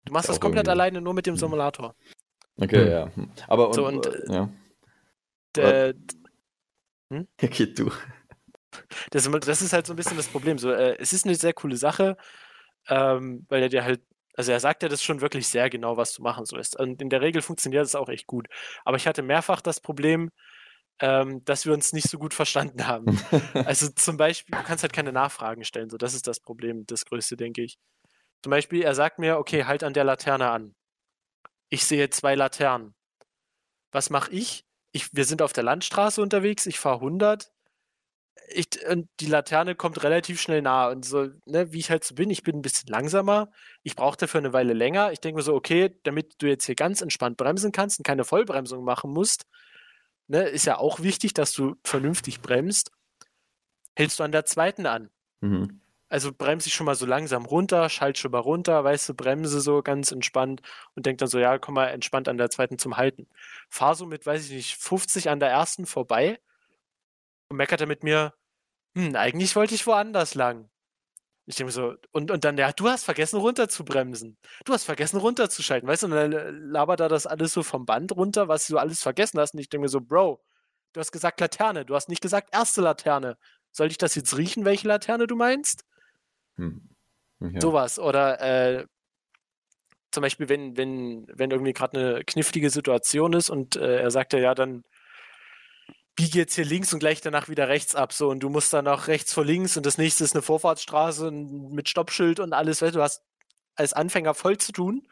Du 0.06 0.14
machst 0.14 0.28
Ja, 0.28 0.34
das 0.34 0.42
komplett 0.42 0.66
irgendwie- 0.68 0.72
alleine 0.72 1.02
nur 1.02 1.14
mit 1.14 1.26
dem 1.28 1.36
Hm. 1.36 1.39
Simulator. 1.39 1.96
Okay, 2.58 2.84
Hm. 2.86 2.92
ja. 2.92 3.16
Hm. 3.16 3.32
Aber 3.48 3.68
und, 3.68 3.74
So, 3.76 3.86
und, 3.88 4.06
äh, 4.08 4.34
ja. 4.34 4.50
Der, 5.56 5.94
Okay, 7.42 7.74
du. 7.74 7.92
das, 9.12 9.30
das 9.42 9.62
ist 9.62 9.74
halt 9.74 9.86
so 9.86 9.94
ein 9.94 9.98
bisschen 9.98 10.18
das 10.18 10.28
Problem. 10.28 10.58
So, 10.58 10.72
äh, 10.72 10.96
es 10.98 11.14
ist 11.14 11.26
eine 11.26 11.36
sehr 11.36 11.54
coole 11.54 11.78
Sache, 11.78 12.18
ähm, 12.88 13.46
weil 13.50 13.64
er 13.64 13.70
dir 13.70 13.84
halt, 13.84 14.02
also 14.36 14.52
er 14.52 14.60
sagt 14.60 14.82
dir 14.82 14.89
das 14.89 15.04
schon 15.04 15.22
wirklich 15.22 15.48
sehr 15.48 15.70
genau, 15.70 15.98
was 15.98 16.14
du 16.14 16.24
machen 16.24 16.46
sollst. 16.46 16.80
Und 16.80 17.02
in 17.02 17.10
der 17.10 17.22
Regel 17.22 17.42
funktioniert 17.42 17.84
das 17.84 17.96
auch 17.96 18.10
echt 18.10 18.28
gut. 18.28 18.48
Aber 18.86 18.98
ich 18.98 19.08
hatte 19.08 19.22
mehrfach 19.22 19.62
das 19.62 19.80
Problem, 19.82 20.32
ähm, 21.00 21.44
dass 21.46 21.66
wir 21.66 21.74
uns 21.74 21.94
nicht 21.94 22.10
so 22.10 22.18
gut 22.18 22.34
verstanden 22.34 22.88
haben. 22.88 23.06
also 23.66 23.89
zum 23.89 24.18
Beispiel, 24.18 24.56
du 24.56 24.64
kannst 24.64 24.84
halt 24.84 24.94
keine 24.94 25.12
Nachfragen 25.12 25.64
stellen, 25.64 25.89
so 25.89 25.98
das 25.98 26.14
ist 26.14 26.28
das 26.28 26.39
Problem, 26.39 26.86
das 26.86 27.06
Größte, 27.06 27.38
denke 27.38 27.64
ich. 27.64 27.78
Zum 28.44 28.52
Beispiel, 28.52 28.82
er 28.82 28.96
sagt 28.96 29.20
mir, 29.20 29.38
okay, 29.38 29.66
halt 29.66 29.84
an 29.84 29.94
der 29.94 30.04
Laterne 30.04 30.50
an. 30.50 30.76
Ich 31.70 31.86
sehe 31.86 32.10
zwei 32.10 32.36
Laternen. 32.36 32.96
Was 33.92 34.10
mache 34.10 34.32
ich? 34.32 34.66
ich? 34.92 35.14
Wir 35.14 35.26
sind 35.26 35.42
auf 35.42 35.54
der 35.54 35.64
Landstraße 35.64 36.22
unterwegs, 36.22 36.66
ich 36.66 36.80
fahre 36.80 36.98
100. 36.98 37.52
Ich, 38.54 38.68
und 38.89 39.08
die 39.20 39.28
Laterne 39.28 39.76
kommt 39.76 40.04
relativ 40.04 40.42
schnell 40.42 40.62
nah. 40.62 40.89
Und 40.89 41.06
so, 41.06 41.30
ne, 41.46 41.72
wie 41.72 41.80
ich 41.80 41.89
halt 41.89 42.04
so 42.04 42.16
bin, 42.16 42.30
ich 42.30 42.44
bin 42.44 42.58
ein 42.58 42.62
bisschen 42.62 42.88
langsamer. 42.88 43.52
Ich 43.84 43.96
brauche 43.96 44.18
dafür 44.18 44.39
eine 44.39 44.54
Weile 44.54 44.74
länger. 44.74 45.12
Ich 45.12 45.20
denke 45.20 45.38
mir 45.38 45.44
so, 45.44 45.54
okay, 45.56 45.98
damit 46.04 46.36
du 46.39 46.48
jetzt 46.48 46.66
hier 46.66 46.76
ganz 46.76 47.02
entspannt 47.02 47.38
bremsen 47.38 47.72
kannst 47.72 48.00
und 48.00 48.04
keine 48.06 48.26
Vollbremsung 48.26 48.84
machen 48.84 49.12
musst, 49.12 49.46
ne, 50.32 50.43
ist 50.43 50.65
ja 50.65 50.77
auch 50.77 51.01
wichtig, 51.01 51.34
dass 51.34 51.51
du 51.51 51.75
vernünftig 51.84 52.41
bremst. 52.41 52.91
Hältst 53.95 54.19
du 54.19 54.23
an 54.23 54.32
der 54.32 54.45
zweiten 54.45 54.86
an. 54.86 55.09
Mhm. 55.41 55.82
Also 56.07 56.32
bremse 56.34 56.67
ich 56.67 56.73
schon 56.73 56.86
mal 56.86 56.95
so 56.95 57.05
langsam 57.05 57.45
runter, 57.45 57.89
schalte 57.89 58.19
schon 58.19 58.32
mal 58.32 58.39
runter, 58.39 58.84
weißt 58.84 59.09
du, 59.09 59.13
bremse 59.13 59.61
so 59.61 59.82
ganz 59.82 60.11
entspannt 60.11 60.61
und 60.95 61.05
denke 61.05 61.17
dann 61.17 61.29
so, 61.29 61.39
ja, 61.39 61.57
komm 61.57 61.75
mal 61.75 61.88
entspannt 61.88 62.27
an 62.27 62.38
der 62.38 62.49
zweiten 62.49 62.77
zum 62.77 62.97
Halten. 62.97 63.27
Fahr 63.69 63.95
so 63.95 64.05
mit, 64.05 64.25
weiß 64.25 64.45
ich 64.45 64.51
nicht, 64.51 64.75
50 64.77 65.29
an 65.29 65.39
der 65.39 65.49
ersten 65.49 65.86
vorbei 65.86 66.39
und 67.49 67.57
meckert 67.57 67.82
er 67.82 67.88
mit 67.88 68.03
mir, 68.03 68.34
hm, 68.95 69.15
eigentlich 69.15 69.55
wollte 69.55 69.75
ich 69.75 69.86
woanders 69.88 70.34
lang. 70.34 70.69
Ich 71.48 71.56
denke 71.56 71.70
mir 71.70 71.72
so, 71.72 71.96
und, 72.12 72.32
und 72.32 72.44
dann, 72.44 72.58
ja, 72.58 72.72
du 72.72 72.88
hast 72.88 73.04
vergessen 73.04 73.39
runter 73.39 73.68
zu 73.68 73.84
bremsen. 73.84 74.38
Du 74.64 74.74
hast 74.74 74.84
vergessen 74.84 75.18
runterzuschalten, 75.18 75.88
weißt 75.89 76.04
du, 76.04 76.08
und 76.08 76.14
dann 76.14 76.32
labert 76.72 77.00
er 77.00 77.10
das 77.10 77.26
alles 77.26 77.54
so 77.54 77.64
vom 77.64 77.86
Band 77.86 78.16
runter, 78.16 78.48
was 78.48 78.68
du 78.68 78.78
alles 78.78 79.02
vergessen 79.02 79.39
hast. 79.39 79.54
Und 79.54 79.60
ich 79.60 79.70
denke 79.70 79.84
mir 79.84 79.89
so, 79.89 80.02
Bro, 80.02 80.42
du 80.94 81.00
hast 81.00 81.12
gesagt 81.12 81.39
Laterne, 81.39 81.86
du 81.86 81.96
hast 81.96 82.10
nicht 82.10 82.22
gesagt 82.22 82.50
erste 82.54 82.82
Laterne. 82.82 83.38
Soll 83.72 83.88
ich 83.88 83.98
das 83.98 84.16
jetzt 84.16 84.38
riechen, 84.38 84.66
welche 84.66 84.88
Laterne 84.88 85.28
du 85.28 85.36
meinst? 85.36 85.84
Hm. 86.58 86.89
Okay. 87.39 87.60
Sowas. 87.60 87.98
Oder 87.98 88.39
äh, 88.42 88.86
zum 90.12 90.22
Beispiel, 90.22 90.50
wenn, 90.50 90.78
wenn, 90.78 91.26
wenn 91.34 91.52
irgendwie 91.52 91.74
gerade 91.74 91.98
eine 91.98 92.24
knifflige 92.24 92.70
Situation 92.70 93.34
ist 93.34 93.50
und 93.50 93.78
äh, 93.78 94.02
er 94.02 94.12
sagt 94.12 94.34
ja, 94.34 94.54
dann 94.54 94.84
biege 96.16 96.39
jetzt 96.39 96.55
hier 96.55 96.66
links 96.66 96.93
und 96.93 96.99
gleich 96.99 97.22
danach 97.22 97.49
wieder 97.49 97.68
rechts 97.68 97.95
ab. 97.95 98.14
So, 98.14 98.30
und 98.30 98.41
du 98.41 98.49
musst 98.49 98.74
dann 98.74 98.88
auch 98.88 99.07
rechts 99.07 99.34
vor 99.34 99.45
links 99.45 99.78
und 99.78 99.86
das 99.86 99.97
nächste 99.97 100.24
ist 100.24 100.36
eine 100.36 100.41
Vorfahrtsstraße 100.41 101.32
mit 101.32 101.89
Stoppschild 101.89 102.39
und 102.39 102.53
alles. 102.53 102.82
Weißt, 102.82 102.95
du 102.95 103.01
hast 103.01 103.24
als 103.76 103.93
Anfänger 103.93 104.34
voll 104.34 104.57
zu 104.57 104.72
tun 104.72 105.07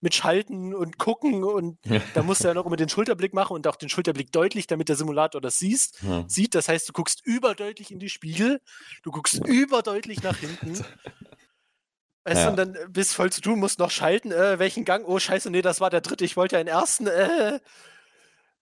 mit 0.00 0.14
Schalten 0.14 0.74
und 0.74 0.98
Gucken 0.98 1.44
und 1.44 1.78
ja. 1.84 2.00
da 2.14 2.22
musst 2.22 2.42
du 2.42 2.48
ja 2.48 2.54
noch 2.54 2.64
immer 2.64 2.76
den 2.76 2.88
Schulterblick 2.88 3.34
machen 3.34 3.52
und 3.52 3.66
auch 3.66 3.76
den 3.76 3.90
Schulterblick 3.90 4.32
deutlich, 4.32 4.66
damit 4.66 4.88
der 4.88 4.96
Simulator 4.96 5.40
das 5.40 5.58
siehst, 5.58 6.02
ja. 6.02 6.24
sieht. 6.26 6.54
Das 6.54 6.68
heißt, 6.68 6.88
du 6.88 6.92
guckst 6.92 7.20
überdeutlich 7.24 7.90
in 7.90 7.98
die 7.98 8.08
Spiegel, 8.08 8.62
du 9.02 9.10
guckst 9.10 9.46
überdeutlich 9.46 10.22
nach 10.22 10.38
hinten. 10.38 10.82
Weißt 12.24 12.42
ja. 12.42 12.44
du, 12.44 12.50
und 12.50 12.56
dann 12.56 12.92
bist 12.92 13.14
voll 13.14 13.30
zu 13.30 13.40
tun, 13.40 13.58
musst 13.58 13.78
noch 13.78 13.90
schalten, 13.90 14.30
äh, 14.30 14.58
welchen 14.58 14.84
Gang, 14.84 15.06
oh 15.06 15.18
scheiße, 15.18 15.50
nee, 15.50 15.62
das 15.62 15.80
war 15.80 15.90
der 15.90 16.02
dritte, 16.02 16.24
ich 16.24 16.36
wollte 16.36 16.56
ja 16.56 16.62
den 16.62 16.68
ersten, 16.68 17.06
äh. 17.06 17.60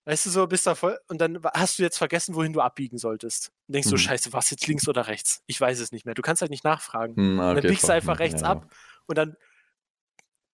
Weißt 0.08 0.24
du, 0.24 0.30
so 0.30 0.46
bist 0.46 0.66
da 0.66 0.74
voll, 0.74 0.98
und 1.08 1.20
dann 1.20 1.38
hast 1.52 1.78
du 1.78 1.82
jetzt 1.82 1.98
vergessen, 1.98 2.34
wohin 2.34 2.54
du 2.54 2.62
abbiegen 2.62 2.96
solltest. 2.96 3.52
Und 3.66 3.74
denkst 3.74 3.88
mhm. 3.88 3.90
du, 3.90 3.96
scheiße, 3.98 4.32
was 4.32 4.50
jetzt 4.50 4.66
links 4.66 4.88
oder 4.88 5.06
rechts? 5.06 5.42
Ich 5.46 5.60
weiß 5.60 5.78
es 5.80 5.92
nicht 5.92 6.06
mehr. 6.06 6.14
Du 6.14 6.22
kannst 6.22 6.40
halt 6.40 6.50
nicht 6.50 6.64
nachfragen. 6.64 7.12
Mhm, 7.14 7.38
okay, 7.38 7.60
dann 7.60 7.70
biegst 7.70 7.86
du 7.86 7.92
einfach 7.92 8.18
rechts 8.18 8.42
ab 8.42 8.74
und 9.04 9.18
dann 9.18 9.36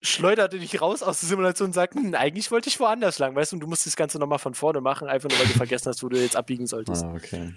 schleuderte 0.01 0.57
dich 0.57 0.81
raus 0.81 1.03
aus 1.03 1.19
der 1.19 1.29
Simulation 1.29 1.67
und 1.67 1.73
sagt, 1.73 1.93
hm, 1.93 2.15
eigentlich 2.15 2.49
wollte 2.49 2.67
ich 2.67 2.79
woanders 2.79 3.19
lang, 3.19 3.35
weißt 3.35 3.51
du, 3.51 3.57
und 3.57 3.59
du 3.59 3.67
musst 3.67 3.85
das 3.85 3.95
Ganze 3.95 4.17
nochmal 4.17 4.39
von 4.39 4.55
vorne 4.55 4.81
machen, 4.81 5.07
einfach 5.07 5.29
nur 5.29 5.37
weil 5.37 5.45
du 5.45 5.53
vergessen 5.53 5.87
hast, 5.87 6.01
wo 6.01 6.09
du 6.09 6.19
jetzt 6.19 6.35
abbiegen 6.35 6.65
solltest. 6.65 7.03
Ah, 7.03 7.13
okay. 7.13 7.53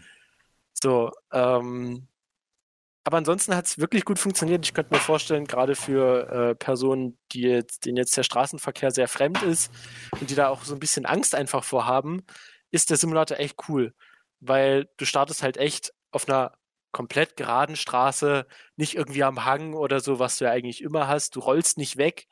So, 0.74 1.12
ähm, 1.32 2.08
aber 3.06 3.18
ansonsten 3.18 3.54
hat 3.54 3.66
es 3.66 3.78
wirklich 3.78 4.04
gut 4.04 4.18
funktioniert. 4.18 4.66
Ich 4.66 4.74
könnte 4.74 4.92
mir 4.92 4.98
vorstellen, 4.98 5.44
gerade 5.46 5.76
für 5.76 6.28
äh, 6.28 6.54
Personen, 6.56 7.16
die 7.30 7.42
jetzt, 7.42 7.86
denen 7.86 7.96
jetzt 7.98 8.16
der 8.16 8.24
Straßenverkehr 8.24 8.90
sehr 8.90 9.06
fremd 9.06 9.44
ist 9.44 9.72
und 10.20 10.28
die 10.28 10.34
da 10.34 10.48
auch 10.48 10.64
so 10.64 10.74
ein 10.74 10.80
bisschen 10.80 11.06
Angst 11.06 11.36
einfach 11.36 11.62
vorhaben, 11.62 12.24
ist 12.72 12.90
der 12.90 12.96
Simulator 12.96 13.38
echt 13.38 13.68
cool. 13.68 13.94
Weil 14.40 14.88
du 14.96 15.04
startest 15.04 15.44
halt 15.44 15.56
echt 15.56 15.94
auf 16.10 16.28
einer 16.28 16.58
komplett 16.90 17.36
geraden 17.36 17.76
Straße, 17.76 18.44
nicht 18.74 18.96
irgendwie 18.96 19.22
am 19.22 19.44
Hang 19.44 19.74
oder 19.74 20.00
so, 20.00 20.18
was 20.18 20.38
du 20.38 20.46
ja 20.46 20.50
eigentlich 20.50 20.82
immer 20.82 21.06
hast. 21.06 21.36
Du 21.36 21.40
rollst 21.40 21.78
nicht 21.78 21.98
weg, 21.98 22.26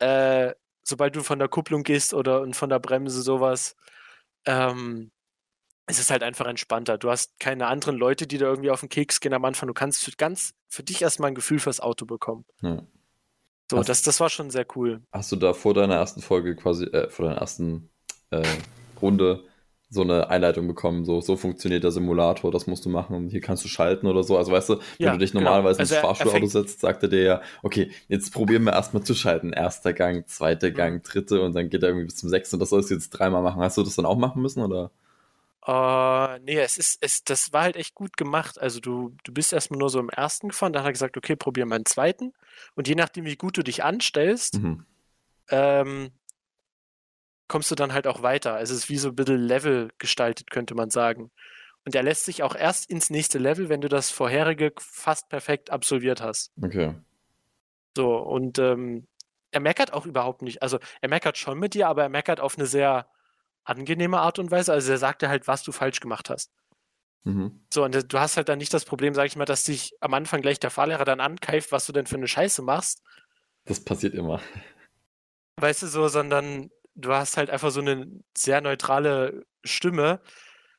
äh, 0.00 0.52
sobald 0.82 1.14
du 1.14 1.22
von 1.22 1.38
der 1.38 1.48
Kupplung 1.48 1.84
gehst 1.84 2.12
oder 2.12 2.40
und 2.40 2.56
von 2.56 2.70
der 2.70 2.80
Bremse 2.80 3.22
sowas, 3.22 3.76
ähm, 4.46 5.12
es 5.86 5.98
ist 5.98 6.10
halt 6.10 6.22
einfach 6.22 6.46
entspannter. 6.46 6.98
Du 6.98 7.10
hast 7.10 7.38
keine 7.38 7.68
anderen 7.68 7.96
Leute, 7.96 8.26
die 8.26 8.38
da 8.38 8.46
irgendwie 8.46 8.70
auf 8.70 8.80
den 8.80 8.88
Keks 8.88 9.20
gehen 9.20 9.32
am 9.32 9.44
Anfang. 9.44 9.68
Du 9.68 9.74
kannst 9.74 10.04
für 10.04 10.10
ganz 10.12 10.54
für 10.68 10.82
dich 10.82 11.02
erstmal 11.02 11.30
ein 11.30 11.34
Gefühl 11.34 11.60
fürs 11.60 11.80
Auto 11.80 12.06
bekommen. 12.06 12.44
Ja. 12.60 12.82
So, 13.70 13.78
hast, 13.78 13.88
das, 13.88 14.02
das 14.02 14.20
war 14.20 14.28
schon 14.28 14.50
sehr 14.50 14.66
cool. 14.76 15.02
Hast 15.12 15.32
du 15.32 15.36
da 15.36 15.52
vor 15.52 15.74
deiner 15.74 15.94
ersten 15.94 16.22
Folge 16.22 16.54
quasi, 16.56 16.84
äh, 16.86 17.08
vor 17.08 17.26
deiner 17.26 17.40
ersten 17.40 17.90
äh, 18.30 18.42
Runde 19.00 19.44
so 19.88 20.02
eine 20.02 20.30
Einleitung 20.30 20.66
bekommen, 20.66 21.04
so, 21.04 21.20
so 21.20 21.36
funktioniert 21.36 21.84
der 21.84 21.92
Simulator, 21.92 22.50
das 22.50 22.66
musst 22.66 22.84
du 22.84 22.88
machen 22.88 23.14
und 23.14 23.28
hier 23.28 23.40
kannst 23.40 23.64
du 23.64 23.68
schalten 23.68 24.08
oder 24.08 24.24
so. 24.24 24.36
Also 24.36 24.50
weißt 24.50 24.68
du, 24.70 24.74
wenn 24.74 25.06
ja, 25.06 25.12
du 25.12 25.18
dich 25.18 25.30
genau. 25.30 25.44
normalerweise 25.44 25.78
genau. 25.78 25.94
also 25.94 25.94
ins 25.94 26.18
Fahrschulauto 26.18 26.46
setzt, 26.46 26.80
sagt 26.80 27.04
er 27.04 27.08
dir 27.08 27.22
ja, 27.22 27.42
okay, 27.62 27.92
jetzt 28.08 28.32
probieren 28.32 28.64
wir 28.64 28.72
erstmal 28.72 29.04
zu 29.04 29.14
schalten. 29.14 29.52
Erster 29.52 29.92
Gang, 29.92 30.26
zweiter 30.28 30.72
Gang, 30.72 31.04
dritte 31.04 31.40
und 31.40 31.54
dann 31.54 31.70
geht 31.70 31.84
er 31.84 31.90
irgendwie 31.90 32.06
bis 32.06 32.16
zum 32.16 32.28
sechsten 32.28 32.56
und 32.56 32.60
das 32.60 32.70
sollst 32.70 32.90
du 32.90 32.94
jetzt 32.94 33.10
dreimal 33.10 33.42
machen. 33.42 33.62
Hast 33.62 33.78
du 33.78 33.84
das 33.84 33.94
dann 33.94 34.06
auch 34.06 34.18
machen 34.18 34.42
müssen 34.42 34.60
oder? 34.60 34.90
Uh, 35.68 36.38
nee, 36.42 36.60
es 36.60 36.78
ist, 36.78 36.98
es, 37.00 37.24
das 37.24 37.52
war 37.52 37.62
halt 37.62 37.74
echt 37.74 37.94
gut 37.94 38.16
gemacht. 38.16 38.60
Also 38.60 38.78
du, 38.78 39.16
du 39.24 39.32
bist 39.32 39.52
erstmal 39.52 39.78
nur 39.78 39.90
so 39.90 39.98
im 39.98 40.10
ersten 40.10 40.50
gefahren, 40.50 40.72
dann 40.72 40.82
hat 40.82 40.90
er 40.90 40.92
gesagt, 40.92 41.16
okay, 41.16 41.34
probier 41.34 41.66
mal 41.66 41.74
einen 41.74 41.86
zweiten. 41.86 42.32
Und 42.76 42.86
je 42.86 42.94
nachdem, 42.94 43.24
wie 43.24 43.36
gut 43.36 43.56
du 43.56 43.64
dich 43.64 43.82
anstellst, 43.82 44.60
mhm. 44.60 44.86
ähm, 45.50 46.12
kommst 47.48 47.70
du 47.70 47.74
dann 47.74 47.92
halt 47.92 48.06
auch 48.06 48.22
weiter. 48.22 48.60
Es 48.60 48.70
ist 48.70 48.88
wie 48.88 48.98
so 48.98 49.08
ein 49.08 49.16
bisschen 49.16 49.42
Level 49.42 49.90
gestaltet, 49.98 50.52
könnte 50.52 50.76
man 50.76 50.90
sagen. 50.90 51.32
Und 51.84 51.96
er 51.96 52.04
lässt 52.04 52.26
sich 52.26 52.44
auch 52.44 52.54
erst 52.54 52.88
ins 52.88 53.10
nächste 53.10 53.38
Level, 53.38 53.68
wenn 53.68 53.80
du 53.80 53.88
das 53.88 54.10
vorherige 54.10 54.72
fast 54.78 55.28
perfekt 55.28 55.70
absolviert 55.70 56.20
hast. 56.20 56.52
Okay. 56.62 56.94
So, 57.96 58.16
und 58.16 58.60
ähm, 58.60 59.08
er 59.50 59.60
meckert 59.60 59.92
auch 59.92 60.06
überhaupt 60.06 60.42
nicht. 60.42 60.62
Also 60.62 60.78
er 61.00 61.08
meckert 61.08 61.38
schon 61.38 61.58
mit 61.58 61.74
dir, 61.74 61.88
aber 61.88 62.02
er 62.02 62.08
meckert 62.08 62.40
auf 62.40 62.56
eine 62.56 62.66
sehr 62.66 63.08
angenehme 63.66 64.20
Art 64.20 64.38
und 64.38 64.50
Weise. 64.50 64.72
Also 64.72 64.92
er 64.92 64.98
sagt 64.98 65.22
dir 65.22 65.28
halt, 65.28 65.46
was 65.46 65.62
du 65.62 65.72
falsch 65.72 66.00
gemacht 66.00 66.30
hast. 66.30 66.50
Mhm. 67.24 67.60
So, 67.72 67.84
und 67.84 68.12
du 68.12 68.20
hast 68.20 68.36
halt 68.36 68.48
dann 68.48 68.58
nicht 68.58 68.72
das 68.72 68.84
Problem, 68.84 69.12
sag 69.12 69.26
ich 69.26 69.36
mal, 69.36 69.44
dass 69.44 69.64
dich 69.64 69.92
am 70.00 70.14
Anfang 70.14 70.40
gleich 70.40 70.60
der 70.60 70.70
Fahrlehrer 70.70 71.04
dann 71.04 71.20
ankeift, 71.20 71.72
was 71.72 71.84
du 71.84 71.92
denn 71.92 72.06
für 72.06 72.16
eine 72.16 72.28
Scheiße 72.28 72.62
machst. 72.62 73.02
Das 73.64 73.84
passiert 73.84 74.14
immer. 74.14 74.40
Weißt 75.60 75.82
du 75.82 75.88
so, 75.88 76.06
sondern 76.06 76.70
du 76.94 77.12
hast 77.12 77.36
halt 77.36 77.50
einfach 77.50 77.70
so 77.70 77.80
eine 77.80 78.06
sehr 78.36 78.60
neutrale 78.60 79.44
Stimme. 79.64 80.20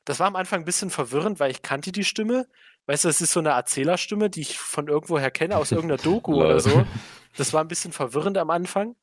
Das 0.06 0.20
war 0.22 0.28
am 0.28 0.38
Anfang 0.38 0.62
ein 0.62 0.66
bisschen 0.66 0.90
verwirrend, 0.90 1.42
weil 1.42 1.52
ich 1.52 1.62
kannte 1.62 1.92
die 1.92 2.06
Stimme. 2.06 2.48
Weißt 2.86 3.04
du, 3.04 3.10
es 3.10 3.20
ist 3.20 3.34
so 3.34 3.42
eine 3.42 3.50
Erzählerstimme, 3.50 4.30
die 4.30 4.42
ich 4.42 4.58
von 4.58 4.88
irgendwoher 4.88 5.32
kenne, 5.32 5.58
aus 5.58 5.74
irgendeiner 5.74 6.02
Doku 6.02 6.36
oder 6.42 6.62
so. 6.62 6.88
Das 7.36 7.52
war 7.52 7.62
ein 7.62 7.68
bisschen 7.68 7.92
verwirrend 7.92 8.38
am 8.38 8.50
Anfang. 8.50 8.96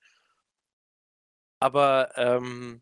Aber 1.60 2.10
ähm, 2.16 2.80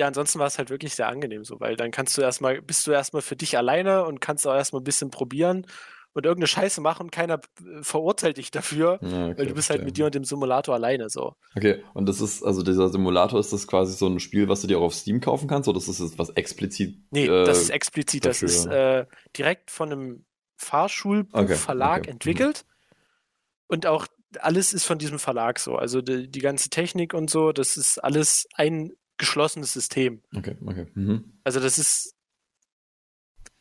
ja, 0.00 0.06
ansonsten 0.06 0.38
war 0.38 0.46
es 0.46 0.56
halt 0.56 0.70
wirklich 0.70 0.94
sehr 0.94 1.08
angenehm 1.08 1.44
so, 1.44 1.60
weil 1.60 1.76
dann 1.76 1.90
kannst 1.90 2.16
du 2.16 2.22
erstmal, 2.22 2.62
bist 2.62 2.86
du 2.86 2.90
erstmal 2.90 3.20
für 3.20 3.36
dich 3.36 3.58
alleine 3.58 4.06
und 4.06 4.18
kannst 4.22 4.46
auch 4.46 4.54
erstmal 4.54 4.80
ein 4.80 4.84
bisschen 4.84 5.10
probieren 5.10 5.66
und 6.14 6.24
irgendeine 6.24 6.46
Scheiße 6.46 6.80
machen 6.80 7.02
und 7.02 7.12
keiner 7.12 7.34
äh, 7.34 7.82
verurteilt 7.82 8.38
dich 8.38 8.50
dafür, 8.50 8.98
ja, 9.02 9.26
okay, 9.26 9.34
weil 9.36 9.46
du 9.46 9.54
bist 9.54 9.68
halt 9.68 9.84
mit 9.84 9.98
dir 9.98 10.06
und 10.06 10.14
dem 10.14 10.24
Simulator 10.24 10.74
alleine 10.74 11.10
so. 11.10 11.34
Okay, 11.54 11.84
und 11.92 12.08
das 12.08 12.22
ist, 12.22 12.42
also 12.42 12.62
dieser 12.62 12.88
Simulator, 12.88 13.38
ist 13.38 13.52
das 13.52 13.66
quasi 13.66 13.92
so 13.92 14.06
ein 14.06 14.20
Spiel, 14.20 14.48
was 14.48 14.62
du 14.62 14.68
dir 14.68 14.78
auch 14.78 14.84
auf 14.84 14.94
Steam 14.94 15.20
kaufen 15.20 15.48
kannst, 15.48 15.68
oder 15.68 15.76
ist 15.76 15.88
das 15.88 16.18
was 16.18 16.30
explizit? 16.30 16.96
Nee, 17.10 17.26
äh, 17.26 17.44
das 17.44 17.60
ist 17.60 17.68
explizit, 17.68 18.24
dafür? 18.24 18.48
das 18.48 18.56
ist 18.56 18.66
äh, 18.68 19.04
direkt 19.36 19.70
von 19.70 19.92
einem 19.92 20.24
Fahrschulbuchverlag 20.56 21.90
okay, 21.90 22.00
okay. 22.00 22.10
entwickelt 22.10 22.64
mhm. 22.64 23.74
und 23.74 23.86
auch 23.86 24.06
alles 24.38 24.72
ist 24.72 24.84
von 24.86 24.98
diesem 24.98 25.18
Verlag 25.18 25.58
so, 25.58 25.76
also 25.76 26.00
die, 26.00 26.30
die, 26.30 26.40
ganze 26.40 26.70
Technik 26.70 27.12
und 27.12 27.28
so, 27.28 27.52
das 27.52 27.76
ist 27.76 27.98
alles 27.98 28.48
ein 28.54 28.92
geschlossenes 29.20 29.72
System. 29.72 30.22
Okay, 30.36 30.56
okay. 30.66 30.86
Mhm. 30.94 31.38
Also 31.44 31.60
das 31.60 31.78
ist 31.78 32.16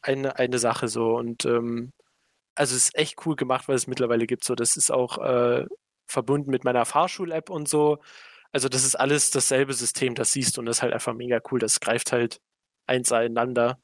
eine, 0.02 0.38
eine 0.38 0.57
Sache 0.57 0.88
so 0.88 1.15
und 1.18 1.45
ähm, 1.45 1.91
also 2.56 2.76
es 2.76 2.86
ist 2.86 2.98
echt 2.98 3.26
cool 3.26 3.36
gemacht, 3.36 3.68
weil 3.68 3.76
es 3.76 3.88
mittlerweile 3.88 4.26
gibt. 4.26 4.44
So, 4.44 4.56
das 4.56 4.76
ist 4.76 4.91
auch 4.91 5.18
äh, 5.19 5.65
verbunden 6.07 6.49
mit 6.49 6.64
meiner 6.64 6.86
Fahrschul-App 6.86 7.49
und 7.49 7.69
so. 7.69 7.99
Also 8.52 8.68
das 8.68 8.84
ist 8.84 8.95
alles 8.95 9.31
dasselbe 9.31 9.73
System, 9.73 10.15
das 10.15 10.31
siehst 10.31 10.57
du 10.57 10.61
und 10.61 10.65
das 10.65 10.77
ist 10.77 10.81
halt 10.81 10.94
einfach 10.94 11.14
mega 11.14 11.40
cool. 11.52 11.60
Das 11.60 11.80
greift 11.80 12.11
halt 12.11 12.41
eins 12.88 13.11
einander. 13.11 13.80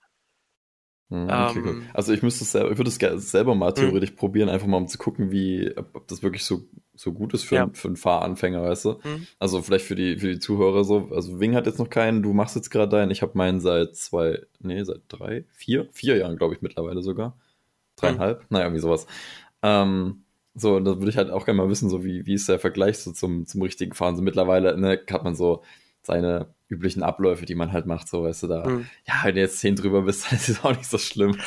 Hm, 1.10 1.30
okay, 1.30 1.60
ähm, 1.60 1.90
also 1.94 2.14
ich 2.14 2.24
müsste 2.24 2.44
es 2.44 2.52
selber, 2.52 2.72
ich 2.72 2.78
würde 2.78 2.90
es 2.90 3.32
selber 3.32 3.54
mal 3.54 3.68
hm. 3.68 3.76
theoretisch 3.76 4.12
probieren, 4.12 4.50
einfach 4.50 4.68
mal 4.68 4.78
um 4.78 4.88
zu 4.88 4.98
gucken, 4.98 5.32
wie, 5.32 5.72
ob 5.78 6.08
das 6.08 6.24
wirklich 6.24 6.44
so 6.44 6.68
so 6.96 7.14
gut 7.14 7.34
ist 7.34 7.44
für, 7.44 7.56
ja. 7.56 7.70
für 7.74 7.88
einen 7.88 7.98
Fahranfänger, 7.98 8.64
weißt 8.64 8.86
du? 8.86 8.90
Mhm. 9.04 9.28
Also 9.40 9.62
vielleicht 9.62 9.86
für 9.86 9.96
die, 9.96 10.18
für 10.18 10.28
die 10.28 10.40
Zuhörer 10.40 10.84
so, 10.84 11.10
also 11.14 11.40
Wing 11.40 11.56
hat 11.56 11.66
jetzt 11.66 11.80
noch 11.80 11.90
keinen, 11.90 12.24
du 12.24 12.34
machst 12.34 12.56
jetzt 12.56 12.70
gerade 12.70 12.90
deinen, 12.90 13.12
ich 13.12 13.22
habe 13.22 13.34
meinen 13.36 13.60
seit 13.60 13.96
zwei, 13.96 14.42
nee, 14.60 14.84
seit 14.84 15.02
drei, 15.08 15.46
vier, 15.54 15.88
vier 15.92 16.18
Jahren, 16.18 16.38
glaube 16.38 16.54
ich, 16.56 16.62
mittlerweile 16.62 17.02
sogar. 17.02 17.38
Dreieinhalb, 17.96 18.42
mhm. 18.42 18.48
naja, 18.50 18.66
irgendwie 18.66 18.82
sowas. 18.82 19.08
Ähm, 19.62 20.24
so, 20.54 20.78
und 20.78 20.86
da 20.86 20.98
würde 20.98 21.10
ich 21.10 21.18
halt 21.18 21.32
auch 21.32 21.46
gerne 21.46 21.58
mal 21.58 21.70
wissen, 21.70 21.90
so 21.90 22.04
wie, 22.04 22.26
wie 22.26 22.34
ist 22.34 22.48
der 22.48 22.60
Vergleich 22.60 22.98
so 23.00 23.12
zum, 23.12 23.46
zum 23.46 23.62
richtigen 23.62 23.94
Fahren? 23.94 24.16
So 24.16 24.22
mittlerweile 24.22 24.78
ne, 24.78 25.02
hat 25.12 25.24
man 25.24 25.36
so 25.36 25.64
seine 26.02 26.55
üblichen 26.68 27.04
Abläufe, 27.04 27.46
die 27.46 27.54
man 27.54 27.72
halt 27.72 27.86
macht, 27.86 28.08
so 28.08 28.24
weißt 28.24 28.44
du 28.44 28.48
da. 28.48 28.68
Mhm. 28.68 28.88
Ja, 29.08 29.14
wenn 29.24 29.36
du 29.36 29.42
jetzt 29.42 29.60
zehn 29.60 29.76
drüber 29.76 30.02
bist, 30.02 30.26
dann 30.30 30.40
ist 30.40 30.50
es 30.50 30.64
auch 30.64 30.76
nicht 30.76 30.90
so 30.90 30.98
schlimm. 30.98 31.38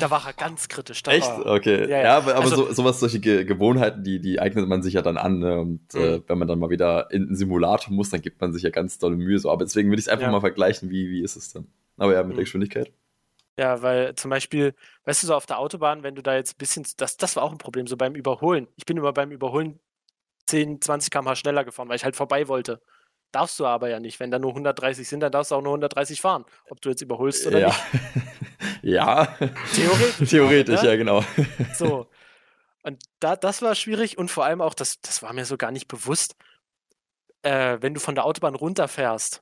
Da 0.00 0.10
war 0.10 0.26
er 0.26 0.32
ganz 0.32 0.68
kritisch. 0.68 1.02
Echt? 1.06 1.30
Okay. 1.44 1.82
Ja, 1.82 1.88
ja. 1.88 2.02
ja 2.02 2.16
aber, 2.16 2.34
aber 2.34 2.44
also, 2.44 2.66
so, 2.66 2.72
sowas, 2.72 3.00
solche 3.00 3.20
Ge 3.20 3.44
Gewohnheiten, 3.44 4.02
die, 4.02 4.20
die 4.20 4.40
eignet 4.40 4.68
man 4.68 4.82
sich 4.82 4.94
ja 4.94 5.02
dann 5.02 5.18
an. 5.18 5.40
Ne? 5.40 5.60
Und 5.60 5.94
mhm. 5.94 6.00
äh, 6.00 6.20
wenn 6.26 6.38
man 6.38 6.48
dann 6.48 6.58
mal 6.58 6.70
wieder 6.70 7.10
in 7.10 7.26
einen 7.26 7.36
Simulator 7.36 7.92
muss, 7.92 8.10
dann 8.10 8.22
gibt 8.22 8.40
man 8.40 8.52
sich 8.52 8.62
ja 8.62 8.70
ganz 8.70 8.98
dolle 8.98 9.16
Mühe. 9.16 9.38
So. 9.38 9.50
Aber 9.50 9.64
deswegen 9.64 9.90
will 9.90 9.98
ich 9.98 10.06
es 10.06 10.08
einfach 10.08 10.26
ja. 10.26 10.32
mal 10.32 10.40
vergleichen, 10.40 10.90
wie, 10.90 11.10
wie 11.10 11.22
ist 11.22 11.36
es 11.36 11.52
denn? 11.52 11.66
Aber 11.98 12.14
ja, 12.14 12.22
mit 12.22 12.32
mhm. 12.32 12.36
der 12.36 12.44
Geschwindigkeit. 12.44 12.92
Ja, 13.58 13.82
weil 13.82 14.14
zum 14.14 14.30
Beispiel, 14.30 14.74
weißt 15.04 15.22
du, 15.22 15.26
so 15.26 15.34
auf 15.34 15.44
der 15.44 15.58
Autobahn, 15.58 16.02
wenn 16.02 16.14
du 16.14 16.22
da 16.22 16.34
jetzt 16.34 16.54
ein 16.54 16.58
bisschen, 16.58 16.86
das, 16.96 17.18
das 17.18 17.36
war 17.36 17.42
auch 17.42 17.52
ein 17.52 17.58
Problem, 17.58 17.86
so 17.86 17.98
beim 17.98 18.14
Überholen. 18.14 18.66
Ich 18.76 18.86
bin 18.86 18.96
immer 18.96 19.12
beim 19.12 19.30
Überholen 19.30 19.78
10, 20.46 20.80
20 20.80 21.10
km/h 21.10 21.36
schneller 21.36 21.64
gefahren, 21.64 21.88
weil 21.88 21.96
ich 21.96 22.04
halt 22.04 22.16
vorbei 22.16 22.48
wollte. 22.48 22.80
Darfst 23.32 23.58
du 23.58 23.66
aber 23.66 23.88
ja 23.88 23.98
nicht. 23.98 24.20
Wenn 24.20 24.30
da 24.30 24.38
nur 24.38 24.50
130 24.50 25.08
sind, 25.08 25.20
dann 25.20 25.32
darfst 25.32 25.50
du 25.50 25.56
auch 25.56 25.62
nur 25.62 25.72
130 25.72 26.20
fahren. 26.20 26.44
Ob 26.68 26.80
du 26.80 26.90
jetzt 26.90 27.00
überholst 27.00 27.46
oder 27.46 27.58
ja. 27.58 27.66
nicht. 27.68 28.26
ja. 28.82 29.26
Theoretisch. 29.74 30.28
Theoretisch, 30.30 30.82
ne? 30.82 30.88
ja, 30.88 30.96
genau. 30.96 31.24
So. 31.74 32.06
Und 32.82 33.02
da, 33.20 33.36
das 33.36 33.62
war 33.62 33.74
schwierig 33.76 34.18
und 34.18 34.28
vor 34.28 34.44
allem 34.44 34.60
auch, 34.60 34.74
das, 34.74 35.00
das 35.00 35.22
war 35.22 35.32
mir 35.32 35.44
so 35.44 35.56
gar 35.56 35.70
nicht 35.70 35.86
bewusst, 35.86 36.34
äh, 37.42 37.78
wenn 37.80 37.94
du 37.94 38.00
von 38.00 38.16
der 38.16 38.24
Autobahn 38.24 38.56
runterfährst, 38.56 39.40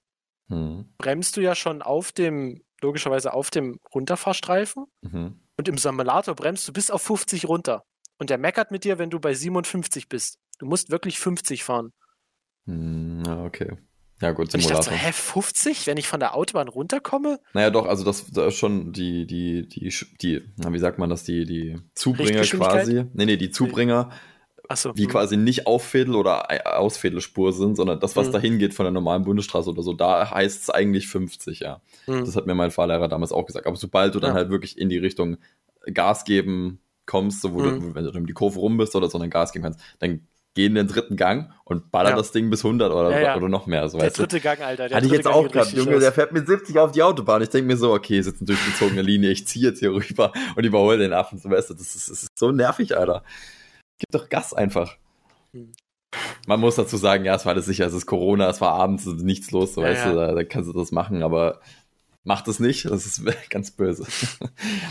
hm. 0.49 0.93
bremst 0.99 1.39
du 1.39 1.41
ja 1.41 1.55
schon 1.55 1.81
auf 1.81 2.13
dem, 2.13 2.63
logischerweise 2.83 3.33
auf 3.33 3.51
dem 3.51 3.81
Runterfahrstreifen 3.95 4.85
mhm. 5.01 5.41
und 5.57 5.69
im 5.69 5.79
Simulator 5.79 6.35
bremst 6.35 6.69
du 6.69 6.73
bis 6.73 6.91
auf 6.91 7.03
50 7.03 7.47
runter. 7.47 7.85
Und 8.19 8.31
der 8.31 8.39
meckert 8.39 8.71
mit 8.71 8.85
dir, 8.85 8.99
wenn 8.99 9.11
du 9.11 9.21
bei 9.21 9.33
57 9.33 10.09
bist. 10.09 10.39
Du 10.59 10.67
musst 10.67 10.91
wirklich 10.91 11.19
50 11.19 11.65
fahren. 11.65 11.93
Hm, 12.67 13.23
okay. 13.45 13.77
Ja, 14.21 14.33
gut, 14.33 14.51
Simulator. 14.51 14.77
Und 14.77 14.83
ich 14.83 14.87
dachte 14.87 15.01
so, 15.01 15.07
hä, 15.07 15.13
50, 15.13 15.87
wenn 15.87 15.97
ich 15.97 16.07
von 16.07 16.21
der 16.21 16.35
Autobahn 16.35 16.69
runterkomme? 16.69 17.41
Naja, 17.55 17.71
doch, 17.71 17.87
also 17.87 18.05
das, 18.05 18.27
das 18.31 18.49
ist 18.49 18.59
schon 18.59 18.93
die, 18.93 19.27
die, 19.27 19.67
die, 19.67 19.95
die, 20.21 20.43
na, 20.57 20.73
wie 20.73 20.79
sagt 20.79 20.99
man 20.99 21.09
das, 21.09 21.25
die, 21.25 21.47
die 21.47 21.79
Zubringer 21.95 22.43
quasi. 22.43 23.07
Nee, 23.15 23.25
nee, 23.25 23.37
die 23.39 23.51
Zubringer, 23.51 24.11
so, 24.75 24.93
die 24.93 25.07
mh. 25.07 25.11
quasi 25.11 25.37
nicht 25.39 25.67
Auffädel- 25.67 26.17
oder 26.17 26.79
Ausfädelspur 26.79 27.55
sind, 27.55 27.77
sondern 27.77 27.99
das, 27.99 28.15
was 28.15 28.29
mhm. 28.29 28.33
dahin 28.33 28.59
geht 28.59 28.75
von 28.75 28.85
der 28.85 28.93
normalen 28.93 29.25
Bundesstraße 29.25 29.71
oder 29.71 29.83
so, 29.83 29.95
da 29.95 30.31
heißt 30.31 30.63
es 30.65 30.71
eigentlich 30.71 31.09
50, 31.09 31.61
ja. 31.61 31.81
Mhm. 32.07 32.25
Das 32.27 32.37
hat 32.37 32.47
mir 32.47 32.55
mein 32.55 32.71
Fahrlehrer 32.71 33.09
damals 33.09 33.33
auch 33.33 33.47
gesagt. 33.47 33.67
Aber 33.67 33.77
sobald 33.77 34.15
du 34.15 34.21
dann 34.21 34.33
ja. 34.33 34.37
halt 34.37 34.51
wirklich 34.51 34.77
in 34.77 34.91
die 34.91 34.99
Richtung 34.99 35.39
Gas 35.93 36.25
geben 36.25 36.81
kommst, 37.07 37.41
so 37.41 37.55
wo 37.55 37.63
du, 37.63 37.95
wenn 37.95 38.05
du 38.05 38.11
um 38.11 38.27
die 38.27 38.35
Kurve 38.35 38.59
rum 38.59 38.77
bist 38.77 38.95
oder 38.95 39.09
so, 39.09 39.19
dann 39.19 39.31
Gas 39.31 39.53
geben 39.53 39.65
kannst, 39.65 39.81
dann 39.99 40.27
geh 40.61 40.67
in 40.67 40.75
den 40.75 40.87
dritten 40.87 41.17
Gang 41.17 41.51
und 41.65 41.91
baller 41.91 42.11
ja. 42.11 42.17
das 42.17 42.33
Ding 42.33 42.51
bis 42.51 42.65
100 42.65 42.93
oder, 42.93 43.11
ja, 43.11 43.21
ja. 43.21 43.37
oder 43.37 43.49
noch 43.49 43.67
mehr. 43.67 43.89
So, 43.89 43.99
der 43.99 44.11
dritte 44.11 44.37
du? 44.37 44.43
Gang, 44.43 44.61
Alter. 44.61 44.89
Der 44.89 44.97
Hatte 44.97 45.07
ich 45.07 45.13
jetzt 45.13 45.25
Gang 45.25 45.35
auch 45.35 45.51
gerade, 45.51 45.71
Junge, 45.71 45.97
aus. 45.97 46.03
der 46.03 46.13
fährt 46.13 46.33
mit 46.33 46.47
70 46.47 46.79
auf 46.79 46.93
die 46.93 47.03
Autobahn. 47.03 47.43
Ich 47.43 47.49
denke 47.49 47.67
mir 47.67 47.77
so, 47.77 47.93
okay, 47.93 48.19
ist 48.19 48.27
jetzt 48.27 48.41
eine 48.41 48.47
durchgezogene 48.47 49.03
Linie, 49.03 49.31
ich 49.31 49.47
ziehe 49.47 49.69
jetzt 49.69 49.81
hier 49.81 49.93
rüber 49.93 50.33
und 50.57 50.65
überhole 50.65 50.99
den 50.99 51.13
Affen. 51.13 51.39
So, 51.39 51.51
weißt 51.51 51.71
du, 51.71 51.75
das 51.75 51.97
ist, 51.97 52.11
das 52.11 52.23
ist 52.25 52.39
so 52.39 52.53
nervig, 52.53 52.97
Alter. 52.97 53.25
Gib 53.99 54.11
doch 54.13 54.29
Gas 54.29 54.53
einfach. 54.53 54.97
Hm. 55.53 55.73
Man 56.47 56.61
muss 56.61 56.75
dazu 56.75 56.97
sagen, 56.97 57.25
ja, 57.25 57.37
es 57.37 57.47
war 57.47 57.53
alles 57.53 57.67
sicher, 57.67 57.87
es 57.87 57.95
ist 57.95 58.07
Corona, 58.07 58.49
es 58.51 58.61
war 58.61 58.73
abends, 58.73 59.07
nichts 59.07 59.53
los, 59.53 59.75
so, 59.75 59.83
weißt 59.83 60.07
du, 60.07 60.15
da, 60.15 60.33
da 60.33 60.43
kannst 60.43 60.69
du 60.69 60.73
das 60.73 60.91
machen, 60.91 61.23
aber 61.23 61.61
Macht 62.23 62.49
es 62.49 62.61
nicht, 62.61 62.85
das 62.85 63.07
ist 63.07 63.23
ganz 63.51 63.71
böse. 63.71 64.07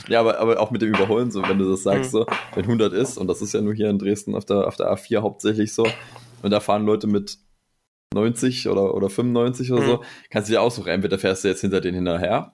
ja, 0.07 0.19
aber, 0.19 0.39
aber 0.39 0.59
auch 0.59 0.71
mit 0.71 0.81
dem 0.81 0.89
Überholen, 0.89 1.29
so 1.29 1.43
wenn 1.43 1.59
du 1.59 1.69
das 1.69 1.83
sagst, 1.83 2.11
mhm. 2.11 2.19
so, 2.19 2.25
wenn 2.55 2.63
100 2.63 2.91
ist, 2.93 3.17
und 3.17 3.27
das 3.27 3.41
ist 3.41 3.53
ja 3.53 3.61
nur 3.61 3.73
hier 3.73 3.89
in 3.89 3.99
Dresden 3.99 4.33
auf 4.33 4.45
der, 4.45 4.67
auf 4.67 4.77
der 4.77 4.91
A4 4.91 5.21
hauptsächlich 5.21 5.73
so, 5.73 5.87
und 6.41 6.49
da 6.49 6.59
fahren 6.59 6.85
Leute 6.85 7.05
mit 7.05 7.37
90 8.15 8.67
oder, 8.67 8.95
oder 8.95 9.09
95 9.09 9.71
oder 9.71 9.81
mhm. 9.81 9.87
so, 9.87 10.03
kannst 10.31 10.49
du 10.49 10.53
dir 10.53 10.61
aussuchen, 10.61 10.87
entweder 10.87 11.19
fährst 11.19 11.43
du 11.43 11.49
jetzt 11.49 11.61
hinter 11.61 11.81
denen 11.81 11.97
hinterher, 11.97 12.53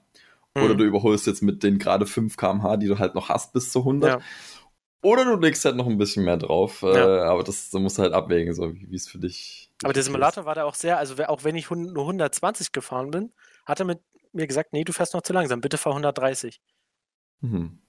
mhm. 0.54 0.62
oder 0.62 0.74
du 0.74 0.84
überholst 0.84 1.26
jetzt 1.26 1.42
mit 1.42 1.62
den 1.62 1.78
gerade 1.78 2.04
5 2.04 2.36
km/h, 2.36 2.76
die 2.76 2.88
du 2.88 2.98
halt 2.98 3.14
noch 3.14 3.30
hast, 3.30 3.54
bis 3.54 3.72
zu 3.72 3.78
100. 3.78 4.10
Ja. 4.10 4.26
Oder 5.02 5.24
du 5.24 5.36
legst 5.36 5.64
halt 5.64 5.76
noch 5.76 5.86
ein 5.86 5.98
bisschen 5.98 6.24
mehr 6.24 6.36
drauf, 6.36 6.82
ja. 6.82 6.88
äh, 6.88 7.20
aber 7.22 7.44
das, 7.44 7.70
das 7.70 7.80
musst 7.80 7.96
du 7.96 8.02
halt 8.02 8.12
abwägen, 8.12 8.52
so 8.54 8.74
wie 8.74 8.94
es 8.94 9.08
für 9.08 9.18
dich. 9.18 9.70
Aber 9.84 9.92
der 9.92 10.02
Simulator 10.02 10.42
ist. 10.42 10.46
war 10.46 10.54
da 10.54 10.64
auch 10.64 10.74
sehr, 10.74 10.98
also 10.98 11.14
auch 11.24 11.44
wenn 11.44 11.54
ich 11.54 11.70
nur 11.70 12.02
120 12.02 12.72
gefahren 12.72 13.10
bin, 13.10 13.32
hat 13.64 13.78
er 13.78 13.86
mit 13.86 14.00
mir 14.36 14.46
gesagt, 14.46 14.72
nee, 14.72 14.84
du 14.84 14.92
fährst 14.92 15.14
noch 15.14 15.22
zu 15.22 15.32
langsam, 15.32 15.60
bitte 15.60 15.78
fahr 15.78 15.92
130. 15.92 16.60
Mhm. 17.40 17.82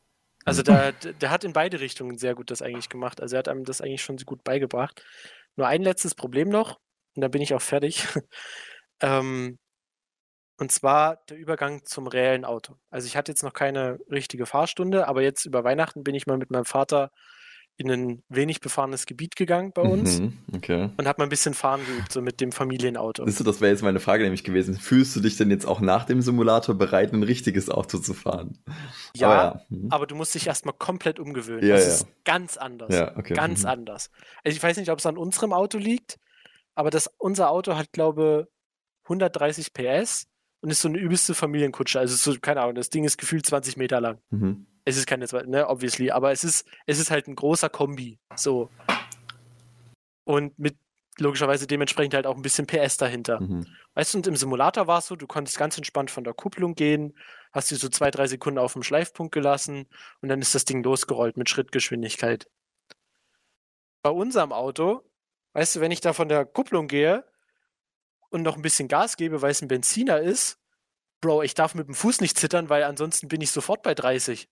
Also 0.45 0.63
der, 0.63 0.93
der 0.93 1.29
hat 1.29 1.43
in 1.43 1.51
beide 1.51 1.81
Richtungen 1.81 2.17
sehr 2.17 2.33
gut 2.33 2.51
das 2.51 2.61
eigentlich 2.61 2.87
gemacht. 2.87 3.21
Also 3.21 3.35
er 3.35 3.39
hat 3.39 3.49
einem 3.49 3.65
das 3.65 3.81
eigentlich 3.81 4.01
schon 4.01 4.15
gut 4.17 4.45
beigebracht. 4.45 5.03
Nur 5.57 5.67
ein 5.67 5.81
letztes 5.81 6.15
Problem 6.15 6.47
noch, 6.47 6.79
und 7.15 7.21
dann 7.21 7.31
bin 7.31 7.41
ich 7.41 7.53
auch 7.53 7.61
fertig. 7.61 8.07
ähm, 9.01 9.57
und 10.57 10.71
zwar 10.71 11.17
der 11.29 11.37
Übergang 11.37 11.83
zum 11.83 12.07
reellen 12.07 12.45
Auto. 12.45 12.77
Also 12.89 13.07
ich 13.07 13.17
hatte 13.17 13.31
jetzt 13.31 13.43
noch 13.43 13.53
keine 13.53 13.99
richtige 14.09 14.45
Fahrstunde, 14.45 15.07
aber 15.07 15.21
jetzt 15.21 15.45
über 15.45 15.63
Weihnachten 15.63 16.03
bin 16.03 16.15
ich 16.15 16.27
mal 16.27 16.37
mit 16.37 16.49
meinem 16.49 16.65
Vater 16.65 17.11
in 17.77 17.91
ein 17.91 18.23
wenig 18.27 18.59
befahrenes 18.59 19.05
Gebiet 19.05 19.35
gegangen 19.35 19.71
bei 19.71 19.83
uns 19.83 20.19
mhm, 20.19 20.33
okay. 20.55 20.89
und 20.97 21.07
habe 21.07 21.19
mal 21.19 21.25
ein 21.25 21.29
bisschen 21.29 21.53
fahren 21.53 21.81
geübt, 21.85 22.11
so 22.11 22.23
mit 22.23 22.41
dem 22.41 22.51
Familienauto. 22.51 23.23
Siehst 23.25 23.39
du, 23.39 23.43
das 23.43 23.61
wäre 23.61 23.71
jetzt 23.71 23.83
meine 23.83 23.99
Frage 23.99 24.23
nämlich 24.23 24.43
gewesen. 24.43 24.77
Fühlst 24.77 25.15
du 25.15 25.19
dich 25.19 25.37
denn 25.37 25.51
jetzt 25.51 25.65
auch 25.65 25.79
nach 25.79 26.05
dem 26.05 26.21
Simulator 26.21 26.73
bereit, 26.73 27.13
ein 27.13 27.21
richtiges 27.21 27.69
Auto 27.69 27.99
zu 27.99 28.15
fahren? 28.15 28.57
Ja, 29.15 29.29
aber, 29.29 29.37
ja. 29.37 29.65
Mhm. 29.69 29.91
aber 29.91 30.07
du 30.07 30.15
musst 30.15 30.33
dich 30.33 30.47
erstmal 30.47 30.73
komplett 30.73 31.19
umgewöhnen. 31.19 31.67
Ja, 31.67 31.75
das 31.75 31.85
ja. 31.85 31.93
ist 31.93 32.07
ganz 32.25 32.57
anders. 32.57 32.93
Ja, 32.93 33.15
okay. 33.15 33.35
Ganz 33.35 33.61
mhm. 33.61 33.69
anders. 33.69 34.09
Also 34.43 34.55
ich 34.55 34.63
weiß 34.63 34.77
nicht, 34.77 34.89
ob 34.89 34.97
es 34.97 35.05
an 35.05 35.17
unserem 35.17 35.53
Auto 35.53 35.77
liegt, 35.77 36.17
aber 36.73 36.89
das, 36.89 37.11
unser 37.19 37.51
Auto 37.51 37.75
hat, 37.75 37.91
glaube 37.91 38.47
130 39.03 39.73
PS 39.73 40.27
und 40.61 40.71
ist 40.71 40.81
so 40.81 40.87
eine 40.87 40.97
übelste 40.97 41.35
Familienkutsche. 41.35 41.99
Also 41.99 42.15
so, 42.15 42.39
keine 42.39 42.61
Ahnung, 42.61 42.75
das 42.75 42.89
Ding 42.89 43.03
ist 43.03 43.17
gefühlt 43.17 43.45
20 43.45 43.77
Meter 43.77 44.01
lang. 44.01 44.19
Mhm. 44.31 44.65
Es 44.87 44.95
ist 44.95 45.05
keine, 45.05 45.25
ne, 45.47 45.67
obviously, 45.67 46.11
aber 46.11 46.31
es 46.31 46.45
ist, 46.45 46.65
es 46.85 46.97
ist 46.97 47.11
halt 47.11 47.27
ein 47.27 47.35
großer 47.35 47.67
Kombi. 47.69 48.19
So. 48.35 48.69
Und 50.23 50.57
mit 50.57 50.77
logischerweise 51.17 51.67
dementsprechend 51.67 52.13
halt 52.13 52.25
auch 52.25 52.37
ein 52.37 52.41
bisschen 52.41 52.67
PS 52.67 52.95
dahinter. 52.95 53.41
Mhm. 53.41 53.65
Weißt 53.95 54.13
du, 54.13 54.19
und 54.19 54.27
im 54.27 54.37
Simulator 54.37 54.87
war 54.87 54.99
es 54.99 55.07
so, 55.07 55.17
du 55.17 55.27
konntest 55.27 55.57
ganz 55.57 55.77
entspannt 55.77 56.09
von 56.09 56.23
der 56.23 56.33
Kupplung 56.33 56.73
gehen, 56.73 57.17
hast 57.51 57.69
dir 57.69 57.75
so 57.75 57.89
zwei, 57.89 58.11
drei 58.11 58.27
Sekunden 58.27 58.59
auf 58.59 58.73
dem 58.73 58.83
Schleifpunkt 58.83 59.33
gelassen 59.33 59.87
und 60.21 60.29
dann 60.29 60.41
ist 60.41 60.55
das 60.55 60.63
Ding 60.63 60.81
losgerollt 60.83 61.35
mit 61.35 61.49
Schrittgeschwindigkeit. 61.49 62.47
Bei 64.03 64.11
unserem 64.11 64.53
Auto, 64.53 65.03
weißt 65.51 65.75
du, 65.75 65.81
wenn 65.81 65.91
ich 65.91 65.99
da 65.99 66.13
von 66.13 66.29
der 66.29 66.45
Kupplung 66.45 66.87
gehe 66.87 67.25
und 68.29 68.41
noch 68.41 68.55
ein 68.55 68.61
bisschen 68.61 68.87
Gas 68.87 69.17
gebe, 69.17 69.41
weil 69.41 69.51
es 69.51 69.61
ein 69.61 69.67
Benziner 69.67 70.21
ist, 70.21 70.61
Bro, 71.19 71.41
ich 71.41 71.55
darf 71.55 71.73
mit 71.73 71.87
dem 71.87 71.95
Fuß 71.95 72.21
nicht 72.21 72.37
zittern, 72.37 72.69
weil 72.69 72.83
ansonsten 72.83 73.27
bin 73.27 73.41
ich 73.41 73.51
sofort 73.51 73.81
bei 73.81 73.95
30. 73.95 74.47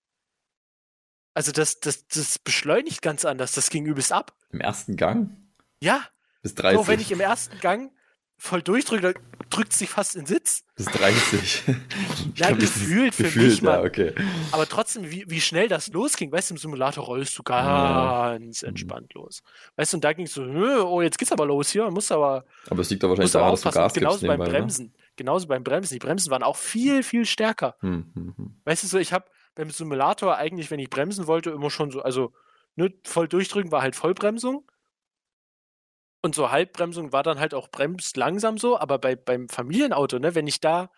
Also 1.36 1.52
das, 1.52 1.80
das, 1.80 2.08
das 2.08 2.38
beschleunigt 2.38 3.02
ganz 3.02 3.26
anders. 3.26 3.52
Das 3.52 3.68
ging 3.68 3.84
übelst 3.84 4.10
ab. 4.10 4.32
Im 4.52 4.60
ersten 4.62 4.96
Gang? 4.96 5.36
Ja. 5.80 6.00
Bis 6.40 6.54
30. 6.54 6.80
So, 6.80 6.88
wenn 6.88 6.98
ich 6.98 7.12
im 7.12 7.20
ersten 7.20 7.60
Gang 7.60 7.92
voll 8.38 8.62
durchdrücke, 8.62 9.12
drückt 9.50 9.72
es 9.72 9.80
sich 9.80 9.90
fast 9.90 10.16
in 10.16 10.24
Sitz. 10.24 10.64
Bis 10.76 10.86
30. 10.86 11.62
ja, 12.36 12.52
gefühlt 12.52 13.14
für 13.14 13.24
gefühlt, 13.24 13.50
mich 13.50 13.60
mal. 13.60 13.80
Ja, 13.80 13.82
okay. 13.82 14.14
Aber 14.50 14.66
trotzdem, 14.66 15.10
wie, 15.10 15.26
wie 15.28 15.42
schnell 15.42 15.68
das 15.68 15.88
losging. 15.88 16.32
Weißt 16.32 16.48
du, 16.48 16.54
im 16.54 16.58
Simulator 16.58 17.04
rollst 17.04 17.38
du 17.38 17.42
ganz 17.42 18.62
ja. 18.62 18.68
entspannt 18.68 19.12
los. 19.12 19.42
Weißt 19.76 19.92
du, 19.92 19.98
und 19.98 20.04
da 20.04 20.14
ging 20.14 20.24
es 20.24 20.32
so, 20.32 20.42
oh, 20.42 21.02
jetzt 21.02 21.18
geht's 21.18 21.32
aber 21.32 21.44
los 21.44 21.68
hier, 21.68 21.90
muss 21.90 22.10
aber. 22.10 22.46
Aber 22.70 22.80
es 22.80 22.88
liegt 22.88 23.02
doch 23.02 23.10
wahrscheinlich 23.10 23.32
daran, 23.32 23.50
dass 23.50 23.60
du 23.60 23.70
Gas 23.70 23.92
Genauso 23.92 24.20
gibst 24.20 24.26
beim 24.26 24.38
nebenbei, 24.38 24.58
Bremsen. 24.58 24.86
Oder? 24.86 25.04
Genauso 25.16 25.48
beim 25.48 25.64
Bremsen. 25.64 25.92
Die 25.96 25.98
Bremsen 25.98 26.30
waren 26.30 26.42
auch 26.42 26.56
viel, 26.56 27.02
viel 27.02 27.26
stärker. 27.26 27.76
Hm, 27.80 28.10
hm, 28.14 28.34
hm. 28.38 28.60
Weißt 28.64 28.84
du, 28.84 28.86
so, 28.86 28.96
ich 28.96 29.12
habe 29.12 29.26
beim 29.56 29.70
Simulator 29.70 30.36
eigentlich, 30.36 30.70
wenn 30.70 30.78
ich 30.78 30.90
bremsen 30.90 31.26
wollte, 31.26 31.50
immer 31.50 31.70
schon 31.70 31.90
so, 31.90 32.02
also 32.02 32.32
ne, 32.76 32.92
voll 33.04 33.26
durchdrücken 33.26 33.72
war 33.72 33.82
halt 33.82 33.96
Vollbremsung. 33.96 34.70
Und 36.22 36.34
so 36.34 36.50
Halbbremsung 36.50 37.12
war 37.12 37.22
dann 37.22 37.40
halt 37.40 37.54
auch 37.54 37.68
bremst 37.68 38.16
langsam 38.16 38.58
so, 38.58 38.78
aber 38.78 38.98
bei, 38.98 39.16
beim 39.16 39.48
Familienauto, 39.48 40.18
ne, 40.18 40.34
wenn 40.34 40.46
ich 40.46 40.60
da, 40.60 40.90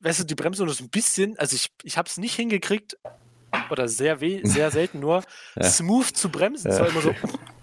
weißt 0.00 0.20
du, 0.20 0.24
die 0.24 0.34
Bremsung 0.34 0.68
ist 0.68 0.80
ein 0.80 0.90
bisschen, 0.90 1.38
also 1.38 1.54
ich, 1.54 1.68
ich 1.82 1.96
habe 1.96 2.08
es 2.08 2.16
nicht 2.16 2.34
hingekriegt, 2.34 2.96
oder 3.70 3.88
sehr 3.88 4.20
weh, 4.20 4.40
sehr 4.44 4.70
selten 4.70 5.00
nur, 5.00 5.22
ja. 5.56 5.64
smooth 5.64 6.06
zu 6.06 6.30
bremsen. 6.30 6.70
Es 6.70 6.78
ja. 6.78 6.84
war 6.84 6.90
immer 6.90 7.00
so, 7.00 7.14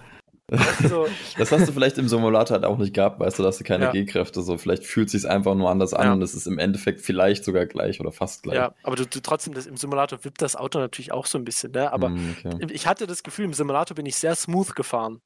also, 0.52 1.08
das 1.38 1.52
hast 1.52 1.68
du 1.68 1.72
vielleicht 1.72 1.98
im 1.98 2.08
Simulator 2.08 2.56
halt 2.56 2.66
auch 2.66 2.78
nicht 2.78 2.94
gehabt, 2.94 3.20
weißt 3.20 3.40
du, 3.40 3.44
dass 3.44 3.58
du 3.58 3.64
keine 3.64 3.86
ja. 3.86 3.92
G-Kräfte, 3.92 4.42
so 4.42 4.58
vielleicht 4.58 4.84
fühlt 4.84 5.10
sich 5.10 5.28
einfach 5.28 5.56
nur 5.56 5.70
anders 5.70 5.94
an 5.94 6.06
ja. 6.06 6.14
und 6.14 6.22
es 6.22 6.36
ist 6.36 6.46
im 6.46 6.60
Endeffekt 6.60 7.02
vielleicht 7.02 7.44
sogar 7.44 7.66
gleich 7.66 8.00
oder 8.00 8.12
fast 8.12 8.44
gleich. 8.44 8.56
Ja, 8.56 8.76
aber 8.84 8.96
du, 8.96 9.06
du 9.08 9.20
trotzdem, 9.22 9.54
das, 9.54 9.66
im 9.66 9.78
Simulator 9.78 10.24
wippt 10.24 10.42
das 10.42 10.56
Auto 10.56 10.80
natürlich 10.80 11.12
auch 11.12 11.26
so 11.26 11.38
ein 11.38 11.46
bisschen, 11.46 11.72
ne? 11.72 11.92
Aber 11.92 12.10
mm, 12.10 12.36
okay. 12.46 12.68
ich 12.72 12.86
hatte 12.86 13.08
das 13.08 13.24
Gefühl, 13.24 13.46
im 13.46 13.54
Simulator 13.54 13.96
bin 13.96 14.06
ich 14.06 14.18
sehr 14.18 14.36
smooth 14.36 14.76
gefahren. 14.76 15.22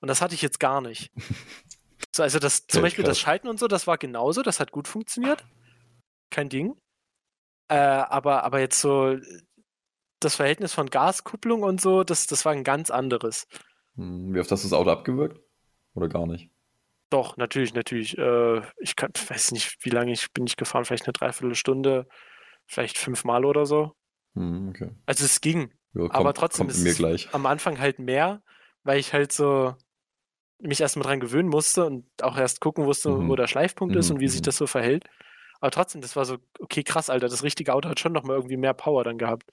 Und 0.00 0.08
das 0.08 0.20
hatte 0.20 0.34
ich 0.34 0.42
jetzt 0.42 0.60
gar 0.60 0.80
nicht. 0.80 1.10
So, 2.14 2.22
also 2.22 2.38
das, 2.38 2.66
zum 2.66 2.80
Okay, 2.80 2.86
Beispiel 2.86 3.04
das 3.04 3.16
krass. 3.16 3.20
Schalten 3.20 3.48
und 3.48 3.58
so, 3.58 3.68
das 3.68 3.86
war 3.86 3.96
genauso, 3.96 4.42
das 4.42 4.60
hat 4.60 4.70
gut 4.70 4.86
funktioniert. 4.86 5.46
Kein 6.30 6.50
Ding. 6.50 6.76
Äh, 7.68 7.76
aber, 7.76 8.44
aber 8.44 8.60
jetzt 8.60 8.80
so 8.80 9.16
das 10.20 10.36
Verhältnis 10.36 10.74
von 10.74 10.90
Gaskupplung 10.90 11.62
und 11.62 11.80
so, 11.80 12.04
das, 12.04 12.26
das 12.26 12.44
war 12.44 12.52
ein 12.52 12.64
ganz 12.64 12.90
anderes. 12.90 13.46
Hm, 13.96 14.34
Wie 14.34 14.40
oft 14.40 14.50
hast 14.50 14.64
du 14.64 14.68
das 14.68 14.72
Auto 14.78 14.90
abgewürgt? 14.90 15.40
Oder 15.94 16.08
gar 16.08 16.26
nicht? 16.26 16.50
Doch, 17.10 17.36
natürlich, 17.36 17.74
natürlich. 17.74 18.16
Äh, 18.16 18.62
ich 18.78 18.96
kann, 18.96 19.12
weiß 19.28 19.52
nicht, 19.52 19.76
wie 19.84 19.90
lange 19.90 20.12
ich 20.12 20.32
bin 20.32 20.46
ich 20.46 20.56
gefahren, 20.56 20.84
vielleicht 20.84 21.04
eine 21.06 21.12
Dreiviertelstunde, 21.12 22.06
vielleicht 22.66 22.96
fünfmal 22.98 23.44
oder 23.44 23.66
so. 23.66 23.94
Hm, 24.34 24.68
okay. 24.70 24.90
Also 25.06 25.24
es 25.24 25.40
ging. 25.40 25.72
Ja, 25.94 26.02
kommt, 26.02 26.14
aber 26.14 26.32
trotzdem 26.34 26.68
ist 26.68 26.78
es 26.78 26.96
gleich. 26.96 27.28
am 27.34 27.46
Anfang 27.46 27.78
halt 27.78 27.98
mehr, 27.98 28.42
weil 28.82 28.98
ich 28.98 29.12
halt 29.12 29.32
so 29.32 29.74
mich 30.60 30.80
erstmal 30.80 31.06
dran 31.06 31.20
gewöhnen 31.20 31.48
musste 31.48 31.86
und 31.86 32.06
auch 32.22 32.36
erst 32.38 32.60
gucken 32.60 32.84
musste, 32.84 33.10
Mhm. 33.10 33.28
wo 33.28 33.36
der 33.36 33.46
Schleifpunkt 33.48 33.96
ist 33.96 34.10
Mhm, 34.10 34.16
und 34.16 34.20
wie 34.20 34.28
sich 34.28 34.40
mhm. 34.40 34.44
das 34.44 34.56
so 34.56 34.66
verhält. 34.66 35.04
Aber 35.60 35.70
trotzdem, 35.70 36.00
das 36.02 36.16
war 36.16 36.24
so, 36.24 36.38
okay, 36.60 36.82
krass, 36.84 37.10
Alter, 37.10 37.28
das 37.28 37.42
richtige 37.44 37.74
Auto 37.74 37.88
hat 37.88 38.00
schon 38.00 38.12
nochmal 38.12 38.36
irgendwie 38.36 38.56
mehr 38.56 38.74
Power 38.74 39.04
dann 39.04 39.18
gehabt. 39.18 39.50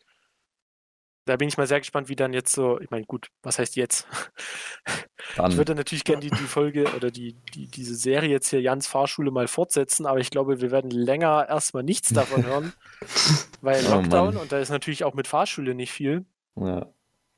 Da 1.26 1.36
bin 1.36 1.48
ich 1.48 1.58
mal 1.58 1.68
sehr 1.68 1.80
gespannt, 1.80 2.10
wie 2.10 2.16
dann 2.16 2.34
jetzt 2.34 2.54
so, 2.54 2.80
ich 2.80 2.90
meine, 2.90 3.06
gut, 3.06 3.28
was 3.44 3.60
heißt 3.60 3.76
jetzt? 3.76 4.08
Dann. 5.36 5.52
Ich 5.52 5.58
würde 5.58 5.76
natürlich 5.76 6.04
gerne 6.04 6.22
die, 6.22 6.30
die 6.32 6.36
Folge 6.36 6.92
oder 6.96 7.12
die, 7.12 7.34
die, 7.54 7.68
diese 7.68 7.94
Serie 7.94 8.30
jetzt 8.30 8.50
hier 8.50 8.62
Jans 8.62 8.88
Fahrschule 8.88 9.30
mal 9.30 9.48
fortsetzen, 9.48 10.06
aber 10.08 10.20
ich 10.20 10.32
glaube, 10.32 10.60
wir 10.62 10.72
werden 10.72 10.90
länger 10.90 11.46
erstmal 11.48 11.84
nichts 11.84 12.10
davon 12.10 12.46
hören, 12.46 12.74
weil 13.62 13.86
Oh 13.88 13.96
Lockdown 13.96 14.34
Mann. 14.34 14.38
und 14.38 14.52
da 14.52 14.58
ist 14.60 14.70
natürlich 14.70 15.04
auch 15.04 15.14
mit 15.14 15.28
Fahrschule 15.28 15.76
nicht 15.76 15.92
viel. 15.92 16.26
ja. 16.56 16.88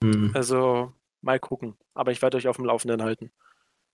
Hm, 0.04 0.32
Also 0.34 0.94
mal 1.22 1.40
gucken. 1.40 1.76
Aber 1.94 2.12
ich 2.12 2.22
werde 2.22 2.38
euch 2.38 2.48
auf 2.48 2.56
dem 2.56 2.66
Laufenden 2.66 3.04
halten. 3.04 3.32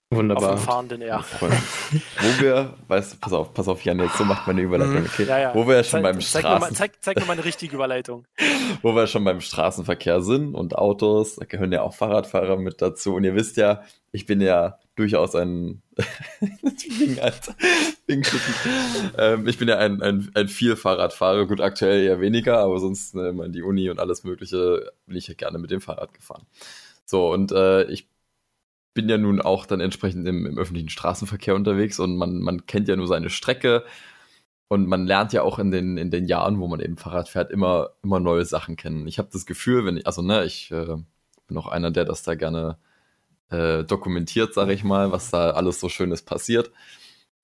Auf 0.10 0.20
wunderbar. 0.20 0.56
dem 0.56 0.60
fahrenden 0.60 1.02
R. 1.02 1.22
Wo 1.42 2.42
wir, 2.42 2.74
weißt 2.88 3.14
du, 3.14 3.18
pass 3.18 3.34
auf, 3.34 3.54
pass 3.54 3.68
auf, 3.68 3.84
Jan, 3.84 4.00
jetzt 4.00 4.18
so 4.18 4.24
macht 4.24 4.48
meine 4.48 4.62
Überleitung, 4.62 5.02
Mhm. 5.02 5.06
okay? 5.06 5.26
Ja, 5.26 5.38
ja. 5.40 5.54
Wo 5.56 5.68
wir 5.68 5.76
ja 5.76 5.84
schon 5.84 6.02
Zeig, 6.02 6.14
beim 6.14 6.22
zeig, 6.22 6.44
mir 6.46 6.60
mal, 6.60 6.72
zeig, 6.72 6.92
zeig 7.02 7.20
mir 7.20 7.26
mal 7.26 7.34
eine 7.34 7.44
richtige 7.44 7.76
Überleitung. 7.76 8.26
wo 8.82 8.96
wir 8.96 9.06
schon 9.08 9.26
beim 9.26 9.42
Straßenverkehr 9.42 10.22
sind 10.22 10.56
und 10.56 10.78
Autos, 10.78 11.36
da 11.36 11.46
gehören 11.46 11.74
ja 11.74 11.82
auch 11.82 11.94
Fahrradfahrer 11.94 12.56
mit 12.56 12.82
dazu. 12.82 13.16
Und 13.16 13.26
ihr 13.26 13.36
wisst 13.36 13.58
ja, 13.58 13.84
ich 14.14 14.26
bin 14.26 14.40
ja 14.40 14.80
durchaus 14.96 15.36
ein 15.36 15.82
Alter. 17.22 17.56
Ähm, 19.18 19.46
Ich 19.48 19.58
bin 19.58 19.68
ja 19.68 19.78
ein, 19.78 20.02
ein, 20.02 20.32
ein 20.36 20.48
Viel-Fahrradfahrer. 20.48 21.48
Gut, 21.48 21.60
aktuell 21.60 22.02
eher 22.06 22.22
weniger, 22.22 22.60
aber 22.60 22.80
sonst 22.80 23.14
ne, 23.14 23.30
in 23.46 23.52
die 23.52 23.62
Uni 23.62 23.90
und 23.90 24.00
alles 24.00 24.24
Mögliche 24.24 24.90
bin 25.06 25.18
ich 25.18 25.28
ja 25.28 25.34
gerne 25.34 25.58
mit 25.58 25.70
dem 25.70 25.82
Fahrrad 25.82 26.14
gefahren. 26.14 26.46
So, 27.04 27.30
und 27.32 27.52
äh, 27.52 27.84
ich 27.92 28.08
bin 28.98 29.08
ja 29.08 29.20
nun 29.20 29.40
auch 29.40 29.68
dann 29.68 29.80
entsprechend 29.80 30.28
im, 30.28 30.48
im 30.48 30.58
öffentlichen 30.58 30.90
Straßenverkehr 30.90 31.54
unterwegs 31.54 32.00
und 32.00 32.18
man, 32.18 32.40
man 32.40 32.66
kennt 32.66 32.88
ja 32.88 32.96
nur 32.96 33.06
seine 33.06 33.30
Strecke 33.30 33.86
und 34.70 34.88
man 34.88 35.06
lernt 35.06 35.34
ja 35.34 35.44
auch 35.44 35.60
in 35.60 35.70
den, 35.70 35.98
in 35.98 36.10
den 36.10 36.26
Jahren, 36.26 36.60
wo 36.60 36.68
man 36.68 36.80
eben 36.80 36.98
Fahrrad 36.98 37.30
fährt, 37.30 37.52
immer, 37.52 37.92
immer 38.02 38.20
neue 38.20 38.44
Sachen 38.44 38.76
kennen. 38.76 39.06
Ich 39.06 39.20
habe 39.20 39.30
das 39.32 39.46
Gefühl, 39.46 39.86
wenn 39.86 39.98
ich, 39.98 40.08
also 40.08 40.24
ne, 40.24 40.46
ich 40.46 40.72
äh, 40.72 40.96
bin 41.46 41.58
auch 41.58 41.68
einer, 41.68 41.92
der 41.92 42.06
das 42.06 42.24
da 42.24 42.34
gerne 42.34 42.80
äh, 43.52 43.84
dokumentiert, 43.84 44.56
sage 44.56 44.74
ich 44.74 44.84
mal, 44.84 45.12
was 45.12 45.30
da 45.30 45.52
alles 45.52 45.80
so 45.80 45.90
Schönes 45.90 46.24
passiert. 46.24 46.72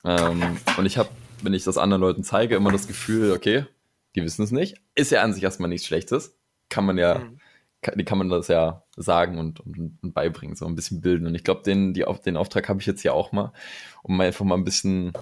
Ähm, 0.03 0.57
und 0.75 0.87
ich 0.87 0.97
habe, 0.97 1.09
wenn 1.43 1.53
ich 1.53 1.63
das 1.63 1.77
anderen 1.77 2.01
Leuten 2.01 2.23
zeige, 2.23 2.55
immer 2.55 2.71
das 2.71 2.87
Gefühl, 2.87 3.31
okay, 3.31 3.67
die 4.15 4.23
wissen 4.23 4.41
es 4.41 4.51
nicht. 4.51 4.81
Ist 4.95 5.11
ja 5.11 5.21
an 5.21 5.33
sich 5.33 5.43
erstmal 5.43 5.69
nichts 5.69 5.85
Schlechtes. 5.85 6.35
Kann 6.69 6.85
man 6.87 6.97
ja, 6.97 7.19
Mhm. 7.19 7.37
Die 7.95 8.03
kann 8.03 8.17
man 8.17 8.29
das 8.29 8.47
ja 8.47 8.83
sagen 8.95 9.37
und, 9.37 9.59
und, 9.59 9.97
und 10.01 10.13
beibringen, 10.13 10.55
so 10.55 10.65
ein 10.65 10.75
bisschen 10.75 11.01
bilden. 11.01 11.27
Und 11.27 11.35
ich 11.35 11.43
glaube, 11.43 11.63
den, 11.63 11.93
die, 11.93 12.05
den 12.25 12.37
Auftrag 12.37 12.69
habe 12.69 12.81
ich 12.81 12.87
jetzt 12.87 13.01
hier 13.01 13.13
auch 13.13 13.31
mal, 13.31 13.53
um 14.01 14.17
mal 14.17 14.27
einfach 14.27 14.45
mal 14.45 14.55
ein 14.55 14.63
bisschen 14.63 15.13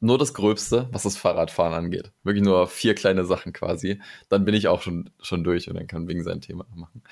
nur 0.00 0.18
das 0.18 0.32
Gröbste, 0.34 0.88
was 0.92 1.02
das 1.02 1.16
Fahrradfahren 1.16 1.74
angeht. 1.74 2.12
Wirklich 2.22 2.44
nur 2.44 2.66
vier 2.66 2.94
kleine 2.94 3.24
Sachen 3.24 3.52
quasi. 3.52 4.00
Dann 4.28 4.44
bin 4.44 4.54
ich 4.54 4.68
auch 4.68 4.80
schon, 4.80 5.10
schon 5.20 5.44
durch 5.44 5.68
und 5.68 5.76
dann 5.76 5.86
kann 5.86 6.08
Wing 6.08 6.22
sein 6.22 6.40
Thema 6.40 6.66
machen. 6.74 7.02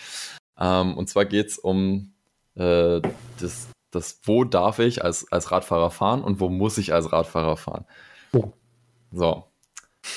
Ähm, 0.58 0.96
und 0.96 1.08
zwar 1.08 1.26
geht's 1.26 1.58
um 1.58 2.12
äh, 2.54 3.00
das, 3.40 3.68
das, 3.90 4.20
wo 4.24 4.44
darf 4.44 4.78
ich 4.78 5.04
als, 5.04 5.30
als 5.30 5.50
Radfahrer 5.50 5.90
fahren 5.90 6.22
und 6.22 6.40
wo 6.40 6.48
muss 6.48 6.78
ich 6.78 6.92
als 6.92 7.12
Radfahrer 7.12 7.56
fahren. 7.56 7.84
Oh. 8.32 8.52
So. 9.12 9.44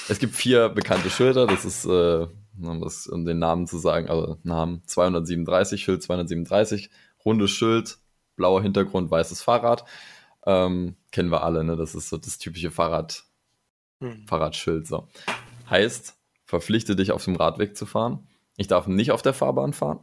Es 0.07 0.19
gibt 0.19 0.35
vier 0.35 0.69
bekannte 0.69 1.09
Schilder, 1.09 1.47
das 1.47 1.65
ist, 1.65 1.85
äh, 1.85 2.27
um, 2.59 2.81
das, 2.81 3.07
um 3.07 3.25
den 3.25 3.39
Namen 3.39 3.67
zu 3.67 3.77
sagen, 3.77 4.09
also 4.09 4.37
Namen 4.43 4.83
237, 4.85 5.83
Schild 5.83 6.03
237, 6.03 6.89
rundes 7.25 7.51
Schild, 7.51 7.97
blauer 8.35 8.61
Hintergrund, 8.61 9.11
weißes 9.11 9.41
Fahrrad. 9.41 9.85
Ähm, 10.45 10.95
kennen 11.11 11.29
wir 11.29 11.43
alle, 11.43 11.63
ne? 11.63 11.75
Das 11.75 11.93
ist 11.95 12.09
so 12.09 12.17
das 12.17 12.37
typische 12.37 12.71
Fahrrad, 12.71 13.25
Mhm. 14.01 14.25
Fahrradschild. 14.27 14.87
So. 14.87 15.07
Heißt, 15.69 16.17
verpflichte 16.45 16.95
dich 16.95 17.11
auf 17.11 17.23
dem 17.23 17.35
Radweg 17.35 17.77
zu 17.77 17.85
fahren. 17.85 18.27
Ich 18.57 18.67
darf 18.67 18.87
nicht 18.87 19.11
auf 19.11 19.21
der 19.21 19.33
Fahrbahn 19.33 19.73
fahren. 19.73 19.99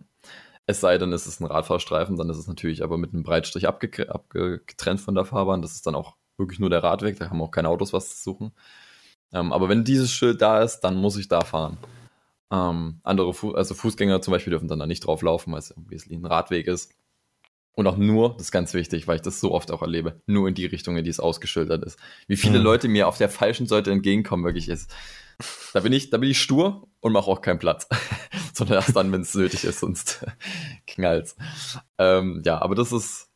Es 0.66 0.80
sei 0.80 0.98
denn, 0.98 1.12
es 1.12 1.26
ist 1.26 1.40
ein 1.40 1.46
Radfahrstreifen, 1.46 2.16
dann 2.16 2.30
ist 2.30 2.36
es 2.36 2.46
natürlich 2.46 2.82
aber 2.82 2.98
mit 2.98 3.12
einem 3.12 3.22
Breitstrich 3.22 3.66
abge 3.66 4.10
abge 4.10 4.60
getrennt 4.66 5.00
von 5.00 5.14
der 5.14 5.24
Fahrbahn. 5.24 5.62
Das 5.62 5.72
ist 5.72 5.86
dann 5.86 5.94
auch 5.94 6.16
wirklich 6.36 6.60
nur 6.60 6.70
der 6.70 6.82
Radweg, 6.82 7.18
da 7.18 7.30
haben 7.30 7.42
auch 7.42 7.50
keine 7.50 7.68
Autos 7.68 7.92
was 7.92 8.16
zu 8.16 8.22
suchen. 8.30 8.52
Ähm, 9.32 9.52
aber 9.52 9.68
wenn 9.68 9.84
dieses 9.84 10.12
Schild 10.12 10.40
da 10.40 10.62
ist, 10.62 10.80
dann 10.80 10.96
muss 10.96 11.16
ich 11.16 11.28
da 11.28 11.40
fahren. 11.40 11.78
Ähm, 12.50 13.00
andere, 13.02 13.34
Fu 13.34 13.52
also 13.52 13.74
Fußgänger 13.74 14.22
zum 14.22 14.32
Beispiel 14.32 14.50
dürfen 14.50 14.68
dann 14.68 14.78
da 14.78 14.86
nicht 14.86 15.06
drauf 15.06 15.22
laufen, 15.22 15.52
weil 15.52 15.58
es 15.58 15.74
Wesentlichen 15.76 16.24
ein 16.24 16.30
Radweg 16.30 16.66
ist. 16.66 16.94
Und 17.72 17.86
auch 17.86 17.96
nur, 17.96 18.32
das 18.32 18.46
ist 18.46 18.50
ganz 18.50 18.74
wichtig, 18.74 19.06
weil 19.06 19.16
ich 19.16 19.22
das 19.22 19.38
so 19.38 19.52
oft 19.52 19.70
auch 19.70 19.82
erlebe, 19.82 20.20
nur 20.26 20.48
in 20.48 20.54
die 20.54 20.66
Richtung, 20.66 20.96
in 20.96 21.04
die 21.04 21.10
es 21.10 21.20
ausgeschildert 21.20 21.84
ist. 21.84 21.96
Wie 22.26 22.36
viele 22.36 22.58
Mhm. 22.58 22.64
Leute 22.64 22.88
mir 22.88 23.06
auf 23.06 23.18
der 23.18 23.28
falschen 23.28 23.66
Seite 23.66 23.92
entgegenkommen, 23.92 24.44
wirklich 24.44 24.68
ist. 24.68 24.92
Da 25.72 25.80
bin 25.80 25.92
ich, 25.92 26.10
da 26.10 26.18
bin 26.18 26.28
ich 26.28 26.40
stur 26.40 26.88
und 26.98 27.12
mache 27.12 27.30
auch 27.30 27.40
keinen 27.40 27.60
Platz. 27.60 27.86
Sondern 28.52 28.78
erst 28.78 28.96
dann, 28.96 29.12
wenn 29.12 29.20
es 29.20 29.32
nötig 29.34 29.62
ist, 29.62 29.78
sonst 29.78 30.26
knallt's. 30.88 31.36
Ähm, 31.98 32.42
ja, 32.44 32.60
aber 32.60 32.74
das 32.74 32.90
ist 32.90 33.30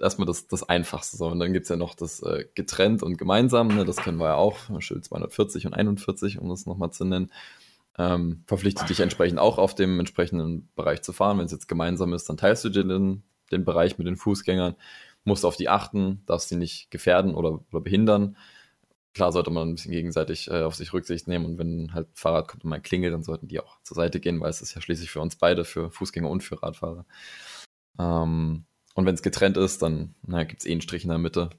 erstmal 0.00 0.26
das, 0.26 0.46
das 0.46 0.66
Einfachste. 0.66 1.18
So. 1.18 1.26
Und 1.26 1.38
dann 1.38 1.52
gibt's 1.52 1.68
ja 1.68 1.76
noch 1.76 1.94
das 1.94 2.22
äh, 2.22 2.46
getrennt 2.54 3.02
und 3.02 3.18
gemeinsam, 3.18 3.68
ne? 3.68 3.84
das 3.84 3.96
kennen 3.96 4.18
wir 4.18 4.28
ja 4.28 4.34
auch, 4.34 4.56
Schild 4.80 5.04
240 5.04 5.66
und 5.66 5.74
41, 5.74 6.38
um 6.38 6.48
das 6.48 6.64
nochmal 6.64 6.92
zu 6.92 7.04
nennen. 7.04 7.30
Ähm, 7.98 8.42
verpflichtet 8.46 8.88
dich 8.88 9.00
entsprechend 9.00 9.38
auch 9.38 9.58
auf 9.58 9.74
dem 9.74 9.98
entsprechenden 9.98 10.70
Bereich 10.74 11.02
zu 11.02 11.12
fahren. 11.12 11.38
Wenn 11.38 11.46
es 11.46 11.52
jetzt 11.52 11.68
gemeinsam 11.68 12.14
ist, 12.14 12.28
dann 12.28 12.36
teilst 12.38 12.64
du 12.64 12.70
dir 12.70 12.84
den, 12.84 13.22
den 13.50 13.64
Bereich 13.64 13.98
mit 13.98 14.06
den 14.06 14.16
Fußgängern, 14.16 14.76
musst 15.24 15.44
auf 15.44 15.56
die 15.56 15.68
achten, 15.68 16.22
darfst 16.26 16.48
sie 16.48 16.56
nicht 16.56 16.90
gefährden 16.90 17.34
oder, 17.34 17.60
oder 17.70 17.80
behindern. 17.80 18.36
Klar 19.14 19.30
sollte 19.30 19.50
man 19.50 19.68
ein 19.68 19.74
bisschen 19.74 19.92
gegenseitig 19.92 20.50
äh, 20.50 20.62
auf 20.62 20.74
sich 20.74 20.94
Rücksicht 20.94 21.28
nehmen 21.28 21.44
und 21.44 21.58
wenn 21.58 21.92
halt 21.92 22.08
Fahrrad 22.14 22.48
kommt 22.48 22.64
und 22.64 22.70
mal 22.70 22.80
klingelt, 22.80 23.12
dann 23.12 23.22
sollten 23.22 23.46
die 23.46 23.60
auch 23.60 23.78
zur 23.82 23.94
Seite 23.94 24.20
gehen, 24.20 24.40
weil 24.40 24.48
es 24.48 24.62
ist 24.62 24.74
ja 24.74 24.80
schließlich 24.80 25.10
für 25.10 25.20
uns 25.20 25.36
beide, 25.36 25.66
für 25.66 25.90
Fußgänger 25.90 26.30
und 26.30 26.42
für 26.42 26.62
Radfahrer. 26.62 27.04
Ähm, 27.98 28.64
und 28.94 29.06
wenn 29.06 29.14
es 29.14 29.22
getrennt 29.22 29.58
ist, 29.58 29.82
dann 29.82 30.14
gibt 30.48 30.60
es 30.60 30.66
eh 30.66 30.72
einen 30.72 30.80
Strich 30.80 31.04
in 31.04 31.10
der 31.10 31.18
Mitte. 31.18 31.50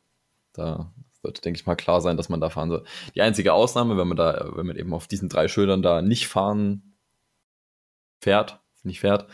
Da 0.53 0.91
sollte, 1.24 1.41
denke 1.41 1.60
ich 1.60 1.66
mal, 1.66 1.76
klar 1.76 2.02
sein, 2.02 2.18
dass 2.18 2.30
man 2.30 2.40
da 2.40 2.50
fahren 2.50 2.70
soll. 2.70 2.84
Die 3.16 3.22
einzige 3.22 3.54
Ausnahme, 3.54 3.98
wenn 3.98 4.08
man 4.08 4.18
da, 4.18 4.52
wenn 4.54 4.68
man 4.68 4.76
eben 4.76 4.94
auf 4.94 5.08
diesen 5.08 5.30
drei 5.30 5.48
Schildern 5.48 5.82
da 5.82 6.02
nicht 6.02 6.28
fahren 6.28 6.94
fährt, 8.22 8.60
nicht 8.84 9.00
fährt, 9.00 9.28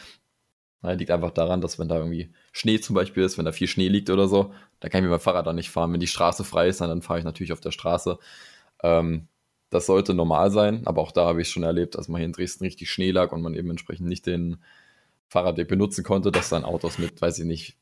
liegt 0.82 1.12
einfach 1.12 1.32
daran, 1.32 1.60
dass 1.60 1.78
wenn 1.78 1.90
da 1.90 1.98
irgendwie 1.98 2.32
Schnee 2.54 2.80
zum 2.80 2.96
Beispiel 2.96 3.24
ist, 3.24 3.38
wenn 3.38 3.46
da 3.46 3.52
viel 3.52 3.68
Schnee 3.68 3.90
liegt 3.90 4.10
oder 4.10 4.28
so, 4.28 4.54
da 4.80 4.88
kann 4.88 5.00
ich 5.00 5.04
mit 5.04 5.12
meinem 5.12 5.20
Fahrrad 5.20 5.46
dann 5.46 5.58
nicht 5.58 5.70
fahren. 5.70 5.92
Wenn 5.92 6.00
die 6.00 6.08
Straße 6.08 6.44
frei 6.46 6.70
ist, 6.70 6.80
dann, 6.80 6.90
dann 6.90 7.02
fahre 7.02 7.20
ich 7.20 7.26
natürlich 7.26 7.52
auf 7.52 7.60
der 7.60 7.72
Straße. 7.72 8.18
Ähm, 8.82 9.28
das 9.70 9.86
sollte 9.86 10.14
normal 10.14 10.52
sein, 10.52 10.88
aber 10.88 11.02
auch 11.02 11.12
da 11.12 11.26
habe 11.26 11.42
ich 11.42 11.50
schon 11.50 11.64
erlebt, 11.64 11.96
dass 11.96 12.08
man 12.08 12.20
hier 12.20 12.26
in 12.26 12.32
Dresden 12.32 12.64
richtig 12.64 12.90
Schnee 12.90 13.12
lag 13.12 13.32
und 13.34 13.42
man 13.42 13.54
eben 13.54 13.70
entsprechend 13.70 14.08
nicht 14.08 14.26
den 14.26 14.58
Fahrradweg 15.28 15.68
benutzen 15.68 16.04
konnte, 16.04 16.32
dass 16.32 16.50
dann 16.50 16.64
Autos 16.64 16.98
mit, 16.98 17.22
weiß 17.22 17.40
ich 17.40 17.46
nicht, 17.46 17.78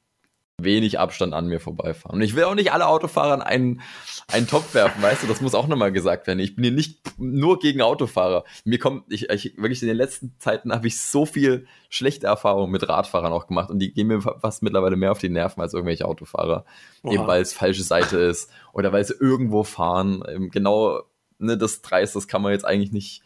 wenig 0.59 0.97
Abstand 0.97 1.35
an 1.35 1.47
mir 1.47 1.59
vorbeifahren. 1.59 2.15
Und 2.15 2.23
ich 2.23 2.35
will 2.35 2.45
auch 2.45 2.55
nicht 2.55 2.71
alle 2.71 2.87
Autofahrern 2.87 3.41
einen, 3.41 3.81
einen 4.27 4.47
Topf 4.47 4.73
werfen, 4.73 5.03
weißt 5.03 5.21
du, 5.21 5.27
das 5.27 5.39
muss 5.39 5.53
auch 5.53 5.67
nochmal 5.67 5.91
gesagt 5.91 6.25
werden. 6.25 6.39
Ich 6.39 6.55
bin 6.55 6.63
hier 6.63 6.73
nicht 6.73 6.99
nur 7.19 7.59
gegen 7.59 7.81
Autofahrer. 7.81 8.43
Mir 8.65 8.79
kommt, 8.79 9.11
ich, 9.13 9.29
ich 9.29 9.55
wirklich 9.57 9.83
in 9.83 9.87
den 9.87 9.97
letzten 9.97 10.33
Zeiten 10.39 10.71
habe 10.71 10.87
ich 10.87 10.99
so 10.99 11.27
viel 11.27 11.67
schlechte 11.89 12.25
Erfahrungen 12.25 12.71
mit 12.71 12.89
Radfahrern 12.89 13.31
auch 13.33 13.45
gemacht 13.45 13.69
und 13.69 13.77
die 13.77 13.93
gehen 13.93 14.07
mir 14.07 14.21
fast 14.21 14.63
mittlerweile 14.63 14.95
mehr 14.95 15.11
auf 15.11 15.19
die 15.19 15.29
Nerven 15.29 15.61
als 15.61 15.75
irgendwelche 15.75 16.05
Autofahrer. 16.05 16.65
Oha. 17.03 17.13
Eben 17.13 17.27
weil 17.27 17.41
es 17.43 17.53
falsche 17.53 17.83
Seite 17.83 18.17
ist 18.17 18.49
oder 18.73 18.91
weil 18.91 19.05
sie 19.05 19.13
irgendwo 19.19 19.63
fahren. 19.63 20.49
Genau, 20.51 21.03
ne, 21.37 21.55
das 21.55 21.83
Dreist, 21.83 22.15
das 22.15 22.27
kann 22.27 22.41
man 22.41 22.51
jetzt 22.51 22.65
eigentlich 22.65 22.91
nicht, 22.91 23.21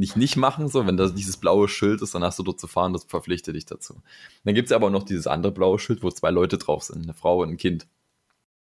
nicht 0.00 0.16
nicht 0.16 0.36
machen, 0.36 0.68
so, 0.68 0.86
wenn 0.86 0.96
da 0.96 1.08
dieses 1.08 1.36
blaue 1.36 1.68
Schild 1.68 2.02
ist, 2.02 2.14
dann 2.14 2.22
hast 2.22 2.38
du 2.38 2.42
dort 2.42 2.60
zu 2.60 2.66
fahren, 2.68 2.92
das 2.92 3.04
verpflichtet 3.04 3.56
dich 3.56 3.66
dazu. 3.66 4.00
Dann 4.44 4.54
gibt's 4.54 4.70
ja 4.70 4.76
aber 4.76 4.90
noch 4.90 5.02
dieses 5.02 5.26
andere 5.26 5.52
blaue 5.52 5.78
Schild, 5.78 6.02
wo 6.02 6.10
zwei 6.10 6.30
Leute 6.30 6.56
drauf 6.58 6.84
sind, 6.84 7.02
eine 7.02 7.14
Frau 7.14 7.42
und 7.42 7.50
ein 7.50 7.56
Kind. 7.56 7.86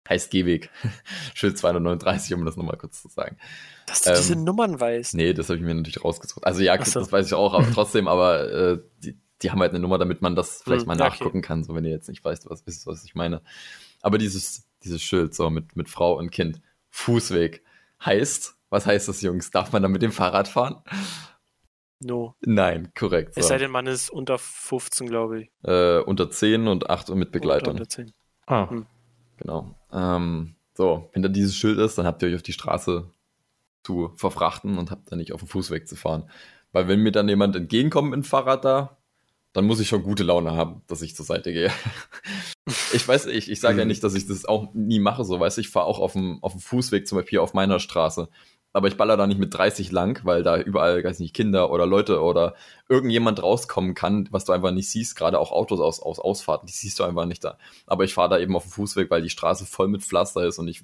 Heißt 0.10 0.32
Gehweg. 0.32 0.70
Schild 1.34 1.58
239, 1.58 2.34
um 2.34 2.46
das 2.46 2.56
nochmal 2.56 2.78
kurz 2.78 3.02
zu 3.02 3.10
sagen. 3.10 3.38
Dass 3.88 4.02
du 4.02 4.14
diese 4.14 4.34
Ähm, 4.34 4.46
Nummern 4.46 4.80
weißt. 4.80 5.16
Nee, 5.16 5.34
das 5.34 5.50
habe 5.50 5.58
ich 5.58 5.64
mir 5.66 5.76
natürlich 5.76 6.04
rausgesucht. 6.04 6.46
Also 6.46 6.62
ja, 6.62 6.84
so. 6.84 7.00
das 7.00 7.12
weiß 7.12 7.28
ich 7.28 7.34
auch, 7.34 7.54
aber 7.54 7.70
trotzdem, 7.72 8.08
aber 8.08 8.50
äh, 8.50 8.80
die, 9.04 9.18
die 9.42 9.52
haben 9.52 9.60
halt 9.60 9.72
eine 9.72 9.80
Nummer, 9.80 9.98
damit 9.98 10.22
man 10.22 10.36
das 10.36 10.62
vielleicht 10.64 10.84
Hm, 10.84 10.88
mal 10.88 10.96
nachgucken 10.96 11.42
kann, 11.42 11.64
so 11.64 11.76
wenn 11.76 11.84
ihr 11.84 11.92
jetzt 11.92 12.08
nicht 12.10 12.24
weißt, 12.24 12.50
was 12.50 12.62
ist, 12.62 12.88
was 12.88 13.04
ich 13.04 13.16
meine. 13.16 13.42
Aber 14.02 14.18
dieses, 14.18 14.66
dieses 14.84 15.02
Schild 15.04 15.36
so 15.36 15.50
mit, 15.50 15.76
mit 15.76 15.90
Frau 15.90 16.18
und 16.18 16.32
Kind, 16.32 16.62
Fußweg, 16.90 17.64
heißt, 18.04 18.56
was 18.70 18.86
heißt 18.86 19.08
das, 19.08 19.22
Jungs? 19.22 19.52
Darf 19.52 19.72
man 19.72 19.82
da 19.82 19.88
mit 19.88 20.02
dem 20.02 20.12
Fahrrad 20.12 20.48
fahren? 20.48 20.82
No. 22.00 22.36
Nein, 22.42 22.92
korrekt. 22.98 23.34
So. 23.34 23.42
Es 23.42 23.48
sei 23.48 23.58
denn, 23.58 23.72
man 23.72 23.88
ist 23.88 24.10
unter 24.10 24.38
15, 24.38 25.08
glaube 25.08 25.42
ich. 25.42 25.52
äh, 25.64 26.00
unter 26.00 26.30
10 26.30 26.68
und 26.68 26.90
8 26.90 27.10
mit 27.10 27.32
Begleitung. 27.32 27.74
Oder 27.74 27.82
unter 27.82 27.90
10. 27.90 28.14
Ah. 28.46 28.70
Genau. 29.38 29.76
Ähm, 29.92 30.56
so, 30.76 31.10
wenn 31.14 31.24
da 31.24 31.30
dieses 31.30 31.56
Schild 31.56 31.80
ist, 31.80 31.98
dann 31.98 32.06
habt 32.06 32.22
ihr 32.22 32.30
euch 32.30 32.36
auf 32.36 32.44
die 32.44 32.54
Straße 32.54 33.10
zu 33.84 34.12
verfrachten 34.16 34.78
und 34.78 34.92
habt 34.92 35.12
dann 35.12 35.20
nicht 35.20 35.34
auf 35.34 35.42
den 35.42 35.48
Fußweg 35.48 35.88
zu 35.88 35.96
fahren. 35.96 36.30
Weil 36.72 36.88
wenn 36.88 37.02
mir 37.02 37.12
dann 37.12 37.30
jemand 37.30 37.56
entgegenkommt 37.56 38.12
mit 38.12 38.18
dem 38.18 38.24
Fahrrad 38.24 38.64
da, 38.64 38.98
dann 39.54 39.66
muss 39.66 39.80
ich 39.80 39.88
schon 39.88 40.04
gute 40.04 40.24
Laune 40.24 40.52
haben, 40.52 40.84
dass 40.86 41.02
ich 41.02 41.16
zur 41.16 41.26
Seite 41.26 41.52
gehe. 41.52 41.72
ich 42.94 43.08
weiß, 43.08 43.26
ich, 43.28 43.50
ich 43.50 43.60
sage 43.60 43.80
ja 43.80 43.86
nicht, 43.86 44.04
dass 44.04 44.14
ich 44.14 44.28
das 44.28 44.46
auch 44.46 44.72
nie 44.74 45.00
mache, 45.00 45.24
so 45.24 45.40
weiß 45.40 45.58
ich, 45.58 45.70
fahre 45.70 45.88
auch 45.88 46.00
auf 46.00 46.14
dem, 46.14 46.44
auf 46.44 46.52
dem 46.52 46.62
Fußweg 46.62 47.08
zum 47.08 47.18
Beispiel 47.18 47.40
auf 47.40 47.56
meiner 47.56 47.80
Straße. 47.80 48.30
Aber 48.78 48.90
ich 48.90 48.96
baller 48.96 49.18
da 49.18 49.26
nicht 49.26 49.40
mit 49.40 49.52
30 49.56 49.92
lang, 49.92 50.24
weil 50.24 50.44
da 50.44 50.62
überall, 50.62 51.04
weiß 51.04 51.18
nicht, 51.18 51.34
Kinder 51.34 51.72
oder 51.72 51.88
Leute 51.88 52.22
oder 52.22 52.54
irgendjemand 52.88 53.42
rauskommen 53.42 53.96
kann, 53.96 54.28
was 54.30 54.46
du 54.46 54.52
einfach 54.52 54.70
nicht 54.70 54.88
siehst, 54.88 55.16
gerade 55.16 55.40
auch 55.40 55.52
Autos 55.52 55.80
aus, 55.80 56.00
aus 56.00 56.20
Ausfahrten, 56.20 56.68
die 56.68 56.74
siehst 56.74 57.00
du 57.00 57.04
einfach 57.04 57.26
nicht 57.26 57.44
da. 57.44 57.58
Aber 57.88 58.04
ich 58.04 58.14
fahre 58.14 58.30
da 58.30 58.38
eben 58.38 58.56
auf 58.56 58.66
dem 58.66 58.72
Fußweg, 58.72 59.10
weil 59.10 59.24
die 59.24 59.32
Straße 59.32 59.66
voll 59.66 59.88
mit 59.88 60.04
Pflaster 60.04 60.46
ist 60.46 60.60
und 60.60 60.68
ich 60.68 60.84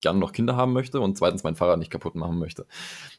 gerne 0.00 0.18
noch 0.18 0.32
Kinder 0.32 0.56
haben 0.56 0.72
möchte 0.72 1.00
und 1.00 1.16
zweitens 1.16 1.44
mein 1.44 1.54
Fahrrad 1.54 1.78
nicht 1.78 1.92
kaputt 1.92 2.16
machen 2.16 2.40
möchte. 2.40 2.66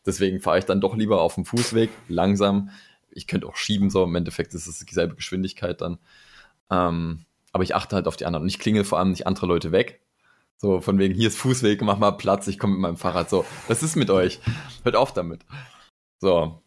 Deswegen 0.05 0.41
fahre 0.41 0.59
ich 0.59 0.65
dann 0.65 0.81
doch 0.81 0.97
lieber 0.97 1.21
auf 1.21 1.35
dem 1.35 1.45
Fußweg, 1.45 1.89
langsam. 2.09 2.69
Ich 3.11 3.27
könnte 3.27 3.47
auch 3.47 3.55
schieben, 3.55 3.89
so 3.89 4.03
im 4.03 4.15
Endeffekt 4.15 4.53
ist 4.53 4.67
es 4.67 4.85
dieselbe 4.85 5.15
Geschwindigkeit 5.15 5.79
dann. 5.79 5.99
Ähm, 6.69 7.23
aber 7.53 7.63
ich 7.63 7.75
achte 7.75 7.95
halt 7.95 8.09
auf 8.09 8.17
die 8.17 8.25
anderen 8.25 8.43
und 8.43 8.49
ich 8.49 8.59
klingel 8.59 8.83
vor 8.83 8.99
allem 8.99 9.11
nicht 9.11 9.25
andere 9.25 9.45
Leute 9.45 9.71
weg. 9.71 10.01
So, 10.61 10.79
von 10.79 10.99
wegen, 10.99 11.15
hier 11.15 11.27
ist 11.29 11.39
Fußweg, 11.39 11.81
mach 11.81 11.97
mal 11.97 12.11
Platz, 12.11 12.47
ich 12.47 12.59
komme 12.59 12.73
mit 12.73 12.81
meinem 12.81 12.97
Fahrrad. 12.97 13.31
So, 13.31 13.45
was 13.67 13.81
ist 13.81 13.95
mit 13.95 14.11
euch? 14.11 14.39
Hört 14.83 14.95
auf 14.95 15.11
damit. 15.11 15.43
So. 16.19 16.61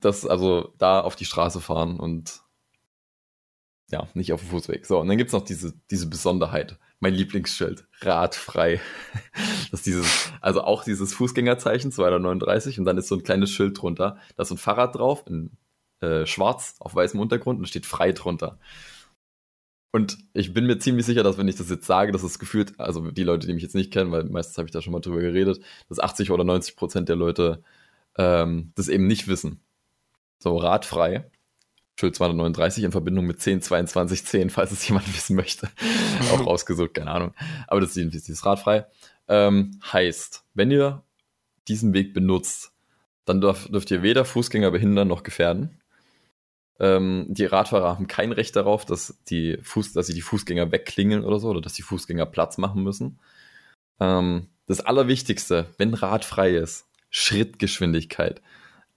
Das, 0.00 0.24
also 0.24 0.72
da 0.78 1.00
auf 1.00 1.16
die 1.16 1.24
Straße 1.24 1.60
fahren 1.60 1.98
und 1.98 2.42
ja, 3.90 4.06
nicht 4.14 4.32
auf 4.32 4.42
dem 4.42 4.50
Fußweg. 4.50 4.86
So, 4.86 5.00
und 5.00 5.08
dann 5.08 5.18
gibt's 5.18 5.32
noch 5.32 5.44
diese, 5.44 5.74
diese 5.90 6.08
Besonderheit. 6.08 6.78
Mein 7.00 7.14
Lieblingsschild, 7.14 7.86
radfrei. 8.00 8.80
Das 9.72 9.82
dieses, 9.82 10.30
also 10.40 10.62
auch 10.62 10.84
dieses 10.84 11.14
Fußgängerzeichen, 11.14 11.90
239, 11.90 12.78
und 12.78 12.84
dann 12.84 12.96
ist 12.96 13.08
so 13.08 13.16
ein 13.16 13.24
kleines 13.24 13.50
Schild 13.50 13.82
drunter. 13.82 14.18
Da 14.36 14.42
ist 14.44 14.50
so 14.50 14.54
ein 14.54 14.58
Fahrrad 14.58 14.94
drauf, 14.94 15.24
in 15.26 15.56
äh, 15.98 16.26
schwarz 16.26 16.76
auf 16.78 16.94
weißem 16.94 17.18
Untergrund 17.18 17.58
und 17.58 17.66
steht 17.66 17.86
frei 17.86 18.12
drunter. 18.12 18.60
Und 19.94 20.18
ich 20.32 20.52
bin 20.52 20.66
mir 20.66 20.80
ziemlich 20.80 21.06
sicher, 21.06 21.22
dass 21.22 21.38
wenn 21.38 21.46
ich 21.46 21.54
das 21.54 21.70
jetzt 21.70 21.86
sage, 21.86 22.10
dass 22.10 22.24
es 22.24 22.40
gefühlt, 22.40 22.80
also 22.80 23.12
die 23.12 23.22
Leute, 23.22 23.46
die 23.46 23.52
mich 23.52 23.62
jetzt 23.62 23.76
nicht 23.76 23.92
kennen, 23.92 24.10
weil 24.10 24.24
meistens 24.24 24.58
habe 24.58 24.66
ich 24.66 24.72
da 24.72 24.82
schon 24.82 24.92
mal 24.92 24.98
drüber 24.98 25.20
geredet, 25.20 25.60
dass 25.88 26.00
80 26.00 26.32
oder 26.32 26.42
90 26.42 26.74
Prozent 26.74 27.08
der 27.08 27.14
Leute 27.14 27.62
ähm, 28.18 28.72
das 28.74 28.88
eben 28.88 29.06
nicht 29.06 29.28
wissen. 29.28 29.60
So, 30.40 30.56
radfrei. 30.56 31.30
Schild 31.94 32.16
239 32.16 32.82
in 32.82 32.90
Verbindung 32.90 33.24
mit 33.26 33.40
10, 33.40 33.62
22, 33.62 34.26
10, 34.26 34.50
falls 34.50 34.72
es 34.72 34.88
jemand 34.88 35.06
wissen 35.14 35.36
möchte. 35.36 35.70
Auch 36.32 36.40
rausgesucht, 36.44 36.94
keine 36.94 37.12
Ahnung. 37.12 37.32
Aber 37.68 37.80
das 37.80 37.96
ist 37.96 38.26
dieses 38.26 38.44
radfrei. 38.44 38.86
Ähm, 39.28 39.78
heißt, 39.92 40.44
wenn 40.54 40.72
ihr 40.72 41.04
diesen 41.68 41.94
Weg 41.94 42.14
benutzt, 42.14 42.72
dann 43.26 43.40
dürft, 43.40 43.72
dürft 43.72 43.92
ihr 43.92 44.02
weder 44.02 44.24
Fußgänger 44.24 44.72
behindern 44.72 45.06
noch 45.06 45.22
gefährden. 45.22 45.78
Ähm, 46.80 47.26
die 47.28 47.44
Radfahrer 47.44 47.88
haben 47.88 48.08
kein 48.08 48.32
Recht 48.32 48.56
darauf, 48.56 48.84
dass 48.84 49.18
die 49.28 49.58
Fuß, 49.62 49.92
dass 49.92 50.06
sie 50.06 50.14
die 50.14 50.22
Fußgänger 50.22 50.72
wegklingeln 50.72 51.24
oder 51.24 51.38
so, 51.38 51.48
oder 51.48 51.60
dass 51.60 51.74
die 51.74 51.82
Fußgänger 51.82 52.26
Platz 52.26 52.58
machen 52.58 52.82
müssen. 52.82 53.18
Ähm, 54.00 54.48
das 54.66 54.80
Allerwichtigste, 54.80 55.66
wenn 55.78 55.94
radfrei 55.94 56.56
ist, 56.56 56.86
Schrittgeschwindigkeit. 57.10 58.42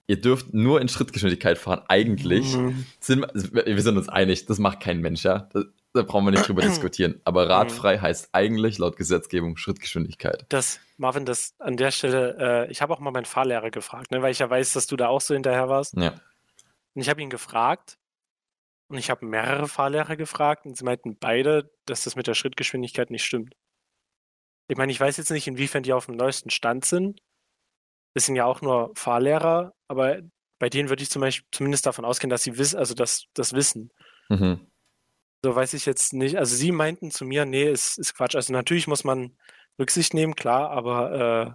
Ihr 0.06 0.20
dürft 0.20 0.54
nur 0.54 0.80
in 0.80 0.88
Schrittgeschwindigkeit 0.88 1.58
fahren, 1.58 1.82
eigentlich. 1.88 2.56
Mhm. 2.56 2.86
Sind, 2.98 3.26
wir 3.34 3.82
sind 3.82 3.96
uns 3.98 4.08
einig, 4.08 4.46
das 4.46 4.58
macht 4.58 4.80
kein 4.80 5.00
Mensch, 5.00 5.22
ja. 5.22 5.48
Da, 5.52 5.64
da 5.92 6.02
brauchen 6.02 6.24
wir 6.24 6.30
nicht 6.30 6.48
drüber 6.48 6.62
diskutieren. 6.62 7.20
Aber 7.24 7.48
radfrei 7.48 7.98
heißt 7.98 8.30
eigentlich 8.32 8.78
laut 8.78 8.96
Gesetzgebung 8.96 9.56
Schrittgeschwindigkeit. 9.56 10.46
Das, 10.48 10.80
Marvin, 10.96 11.26
das 11.26 11.54
an 11.58 11.76
der 11.76 11.90
Stelle, 11.90 12.66
äh, 12.68 12.72
ich 12.72 12.80
habe 12.80 12.94
auch 12.94 13.00
mal 13.00 13.10
meinen 13.10 13.26
Fahrlehrer 13.26 13.70
gefragt, 13.70 14.10
ne, 14.10 14.22
weil 14.22 14.32
ich 14.32 14.38
ja 14.38 14.48
weiß, 14.48 14.72
dass 14.72 14.86
du 14.86 14.96
da 14.96 15.08
auch 15.08 15.20
so 15.20 15.34
hinterher 15.34 15.68
warst. 15.68 15.94
Ja. 15.96 16.14
Und 16.98 17.02
ich 17.02 17.10
habe 17.10 17.22
ihn 17.22 17.30
gefragt 17.30 17.96
und 18.88 18.98
ich 18.98 19.08
habe 19.08 19.24
mehrere 19.24 19.68
Fahrlehrer 19.68 20.16
gefragt 20.16 20.66
und 20.66 20.76
sie 20.76 20.82
meinten 20.82 21.16
beide, 21.16 21.70
dass 21.86 22.02
das 22.02 22.16
mit 22.16 22.26
der 22.26 22.34
Schrittgeschwindigkeit 22.34 23.12
nicht 23.12 23.24
stimmt. 23.24 23.54
Ich 24.66 24.76
meine, 24.76 24.90
ich 24.90 24.98
weiß 24.98 25.16
jetzt 25.16 25.30
nicht, 25.30 25.46
inwiefern 25.46 25.84
die 25.84 25.92
auf 25.92 26.06
dem 26.06 26.16
neuesten 26.16 26.50
Stand 26.50 26.84
sind. 26.84 27.20
Das 28.14 28.26
sind 28.26 28.34
ja 28.34 28.46
auch 28.46 28.62
nur 28.62 28.90
Fahrlehrer, 28.96 29.74
aber 29.86 30.22
bei 30.58 30.68
denen 30.68 30.88
würde 30.88 31.04
ich 31.04 31.08
zum 31.08 31.20
Beispiel 31.20 31.46
zumindest 31.52 31.86
davon 31.86 32.04
ausgehen, 32.04 32.30
dass 32.30 32.42
sie 32.42 32.58
wissen, 32.58 32.80
also 32.80 32.94
dass 32.94 33.26
das 33.32 33.52
wissen. 33.52 33.92
Mhm. 34.28 34.66
So 35.44 35.54
weiß 35.54 35.74
ich 35.74 35.86
jetzt 35.86 36.14
nicht. 36.14 36.36
Also 36.36 36.56
sie 36.56 36.72
meinten 36.72 37.12
zu 37.12 37.24
mir, 37.24 37.44
nee, 37.44 37.70
ist, 37.70 37.96
ist 37.98 38.14
Quatsch. 38.14 38.34
Also 38.34 38.52
natürlich 38.52 38.88
muss 38.88 39.04
man 39.04 39.38
Rücksicht 39.78 40.14
nehmen, 40.14 40.34
klar, 40.34 40.70
aber 40.70 41.54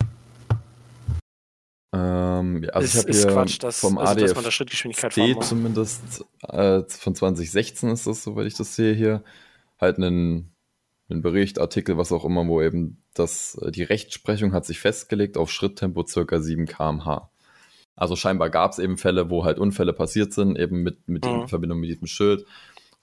Ähm, 1.94 2.68
also 2.74 2.86
Es 2.86 3.04
ich 3.04 3.10
ist 3.10 3.24
hier 3.24 3.32
Quatsch, 3.34 3.62
dass- 3.62 3.80
vom 3.80 3.98
also, 3.98 4.16
dass 4.20 4.36
man 4.36 4.44
da 4.44 4.52
Schrittgeschwindigkeit 4.52 5.14
fahren 5.14 5.32
muss. 5.34 5.50
zumindest 5.50 6.26
äh, 6.48 6.82
von 6.90 7.14
2016 7.16 7.90
ist 7.90 8.08
das, 8.08 8.24
soweit 8.24 8.48
ich 8.48 8.56
das 8.56 8.76
sehe 8.76 8.94
hier, 8.96 9.24
halt 9.80 9.98
einen, 9.98 10.52
einen 11.10 11.22
Bericht, 11.22 11.60
Artikel, 11.60 11.98
was 11.98 12.12
auch 12.12 12.26
immer, 12.26 12.48
wo 12.48 12.62
eben 12.62 13.04
das, 13.14 13.56
äh, 13.62 13.72
die 13.72 13.84
Rechtsprechung 13.84 14.54
hat 14.54 14.66
sich 14.66 14.80
festgelegt 14.80 15.38
auf 15.38 15.52
Schritttempo 15.52 16.06
circa 16.08 16.40
7 16.42 16.66
km/h. 16.66 17.30
Also 17.96 18.16
scheinbar 18.16 18.50
gab 18.50 18.72
es 18.72 18.80
eben 18.80 18.98
Fälle, 18.98 19.30
wo 19.30 19.46
halt 19.46 19.60
Unfälle 19.60 19.94
passiert 19.94 20.34
sind, 20.34 20.58
eben 20.58 20.82
mit, 20.82 21.08
mit 21.08 21.24
in 21.26 21.42
Mhm. 21.42 21.48
Verbindung 21.48 21.80
mit 21.80 21.90
diesem 21.92 22.08
Schild. 22.08 22.46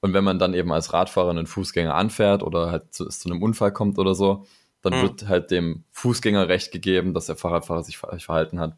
Und 0.00 0.14
wenn 0.14 0.24
man 0.24 0.38
dann 0.40 0.52
eben 0.54 0.72
als 0.72 0.92
Radfahrer 0.92 1.30
einen 1.30 1.46
Fußgänger 1.46 1.94
anfährt 1.94 2.42
oder 2.42 2.72
halt 2.72 2.92
zu, 2.92 3.06
es 3.06 3.20
zu 3.20 3.30
einem 3.30 3.40
Unfall 3.42 3.70
kommt 3.72 3.98
oder 4.00 4.14
so, 4.16 4.46
dann 4.82 4.94
Mhm. 4.98 5.02
wird 5.02 5.28
halt 5.28 5.50
dem 5.50 5.84
Fußgänger 5.90 6.48
Recht 6.48 6.72
gegeben, 6.72 7.14
dass 7.14 7.26
der 7.26 7.36
Fahrradfahrer 7.36 7.82
sich 7.82 7.98
falsch 7.98 8.24
verhalten 8.26 8.60
hat. 8.60 8.76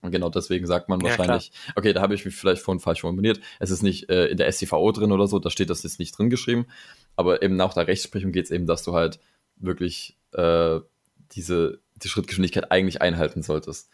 Und 0.00 0.10
genau 0.10 0.28
deswegen 0.28 0.66
sagt 0.66 0.88
man 0.90 1.00
Ja, 1.00 1.06
wahrscheinlich, 1.08 1.50
okay, 1.76 1.92
da 1.94 2.02
habe 2.02 2.14
ich 2.14 2.24
mich 2.26 2.36
vielleicht 2.36 2.60
vorhin 2.62 2.80
falsch 2.80 3.00
formuliert. 3.00 3.40
Es 3.58 3.70
ist 3.70 3.82
nicht 3.82 4.10
äh, 4.10 4.26
in 4.26 4.36
der 4.36 4.52
STVO 4.52 4.92
drin 4.92 5.12
oder 5.12 5.26
so, 5.26 5.38
da 5.38 5.48
steht 5.50 5.70
das 5.70 5.82
jetzt 5.82 5.98
nicht 5.98 6.16
drin 6.18 6.28
geschrieben. 6.28 6.66
Aber 7.16 7.42
eben 7.42 7.56
nach 7.56 7.72
der 7.74 7.86
Rechtsprechung 7.86 8.30
geht 8.32 8.44
es 8.44 8.50
eben, 8.50 8.66
dass 8.66 8.82
du 8.82 8.92
halt 8.94 9.18
wirklich 9.56 10.16
äh, 10.32 10.80
diese 11.32 11.80
die 11.96 12.08
Schrittgeschwindigkeit 12.08 12.70
eigentlich 12.70 13.00
einhalten 13.00 13.42
solltest. 13.42 13.88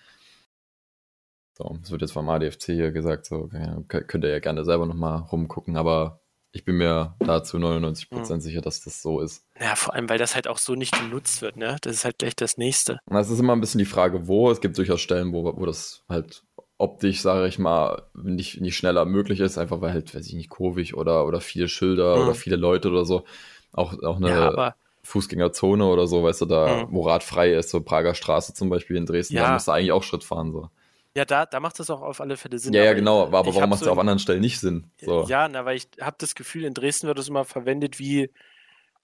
So, 1.57 1.77
das 1.81 1.91
wird 1.91 2.01
jetzt 2.03 2.13
vom 2.13 2.29
ADFC 2.29 2.65
hier 2.73 2.91
gesagt, 2.91 3.27
so 3.27 3.51
ja, 3.53 3.83
k- 3.89 4.01
könnt 4.03 4.25
ihr 4.25 4.31
ja 4.31 4.39
gerne 4.41 4.65
selber 4.65 4.87
nochmal 4.87 5.19
rumgucken, 5.19 5.77
aber 5.77 6.21
ich 6.53 6.65
bin 6.65 6.77
mir 6.77 7.15
da 7.21 7.43
zu 7.43 7.59
99% 7.59 8.37
Mhm. 8.37 8.41
sicher, 8.41 8.61
dass 8.61 8.81
das 8.83 9.03
so 9.03 9.21
ist. 9.21 9.45
Ja, 9.61 9.75
vor 9.77 9.95
allem, 9.95 10.09
weil 10.09 10.19
das 10.19 10.35
halt 10.35 10.49
auch 10.49 10.59
so 10.59 10.75
nicht 10.75 10.99
genutzt 10.99 11.43
wird, 11.43 11.57
ne? 11.57 11.77
Das 11.83 11.95
ist 11.95 12.05
halt 12.05 12.19
gleich 12.19 12.35
das 12.35 12.57
Nächste. 12.57 12.99
Das 13.07 13.31
ist 13.31 13.39
immer 13.39 13.53
ein 13.55 13.61
bisschen 13.61 13.79
die 13.79 13.85
Frage, 13.85 14.27
wo. 14.27 14.51
Es 14.51 14.61
gibt 14.61 14.77
durchaus 14.79 15.01
Stellen, 15.01 15.33
wo, 15.33 15.45
wo 15.57 15.67
das 15.67 16.03
halt 16.09 16.43
optisch, 16.79 17.21
sage 17.21 17.47
ich 17.47 17.59
mal, 17.59 18.03
nicht, 18.15 18.61
nicht 18.61 18.77
schneller 18.77 19.05
möglich 19.05 19.41
ist, 19.41 19.59
einfach 19.59 19.81
weil 19.83 19.93
halt, 19.93 20.15
weiß 20.15 20.27
ich 20.27 20.33
nicht, 20.35 20.49
kurvig 20.49 20.97
oder, 20.97 21.27
oder 21.27 21.41
viele 21.41 21.69
Schilder 21.69 22.17
Mhm. 22.17 22.23
oder 22.23 22.35
viele 22.35 22.57
Leute 22.57 22.89
oder 22.89 23.05
so. 23.05 23.25
Auch, 23.73 23.93
auch 24.03 24.17
eine 24.17 24.29
Ja, 24.31 24.75
Fußgängerzone 25.03 25.85
oder 25.85 26.07
so, 26.07 26.23
weißt 26.23 26.41
du, 26.43 26.47
da, 26.47 26.87
Mhm. 26.87 26.89
wo 26.95 27.03
Rad 27.03 27.23
frei 27.23 27.53
ist, 27.53 27.71
so 27.71 27.81
Prager 27.81 28.15
Straße 28.15 28.55
zum 28.55 28.71
Beispiel 28.71 28.97
in 28.97 29.07
Dresden, 29.07 29.37
da 29.37 29.43
Ja. 29.43 29.53
musst 29.53 29.69
du 29.69 29.73
eigentlich 29.73 29.93
auch 29.93 30.03
Schritt 30.03 30.25
fahren. 30.25 30.53
So. 30.53 30.69
Ja, 31.17 31.25
da, 31.25 31.47
da 31.47 31.61
macht 31.61 31.79
das 31.79 31.91
auch 31.91 32.03
auf 32.03 32.21
alle 32.21 32.37
Fälle 32.37 32.59
Sinn. 32.59 32.73
Ja, 32.73 32.85
ja, 32.85 32.91
aber 32.91 32.97
genau, 32.97 33.23
aber 33.27 33.49
ich 33.49 33.55
warum 33.57 33.71
macht 33.71 33.81
es 33.81 33.87
so 33.87 33.93
auf 33.93 33.99
anderen 33.99 34.19
Stellen 34.19 34.41
nicht 34.41 34.61
Sinn? 34.61 34.91
So. 35.01 35.25
Ja, 35.27 35.49
na, 35.49 35.65
weil 35.65 35.77
ich 35.77 35.89
habe 36.01 36.17
das 36.19 36.35
Gefühl, 36.35 36.65
in 36.65 36.75
Dresden 36.75 37.07
wird 37.09 37.19
es 37.19 37.29
immer 37.29 37.45
verwendet 37.45 37.99
wie 37.99 38.31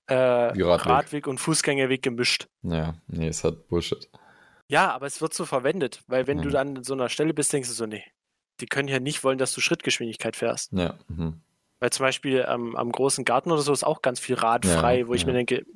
äh, 0.09 0.55
Wie 0.55 0.63
Radweg. 0.63 0.87
Radweg 0.87 1.27
und 1.27 1.39
Fußgängerweg 1.39 2.01
gemischt. 2.03 2.47
Ja, 2.63 2.95
nee, 3.09 3.29
ist 3.29 3.43
halt 3.43 3.67
Bullshit. 3.69 4.09
Ja, 4.69 4.93
aber 4.93 5.07
es 5.07 5.21
wird 5.21 5.35
so 5.35 5.45
verwendet, 5.45 6.03
weil 6.07 6.27
wenn 6.29 6.39
du 6.43 6.49
Mhm. 6.49 6.53
dann 6.53 6.77
an 6.79 6.85
so 6.85 6.95
einer 6.95 7.09
Stelle 7.09 7.35
bist, 7.35 7.53
denkst 7.53 7.69
du 7.69 7.75
so, 7.75 7.87
nee, 7.87 8.05
die 8.61 8.67
können 8.67 8.89
ja 8.89 9.01
nicht 9.01 9.25
wollen, 9.25 9.39
dass 9.39 9.53
du 9.53 9.61
Schrittgeschwindigkeit 9.61 10.37
fährst. 10.37 10.73
Ja, 10.73 10.95
mhm. 11.09 11.41
Weil 11.81 11.91
zum 11.91 12.05
Beispiel 12.07 12.45
am, 12.47 12.75
am 12.77 12.91
großen 12.93 13.25
Garten 13.25 13.51
oder 13.51 13.63
so 13.63 13.73
ist 13.73 13.85
auch 13.85 14.01
ganz 14.01 14.19
viel 14.21 14.37
radfrei, 14.37 15.01
Ja, 15.01 15.09
wo 15.09 15.15
ich 15.15 15.23
ja. 15.23 15.27
mir 15.27 15.33
denke, 15.35 15.67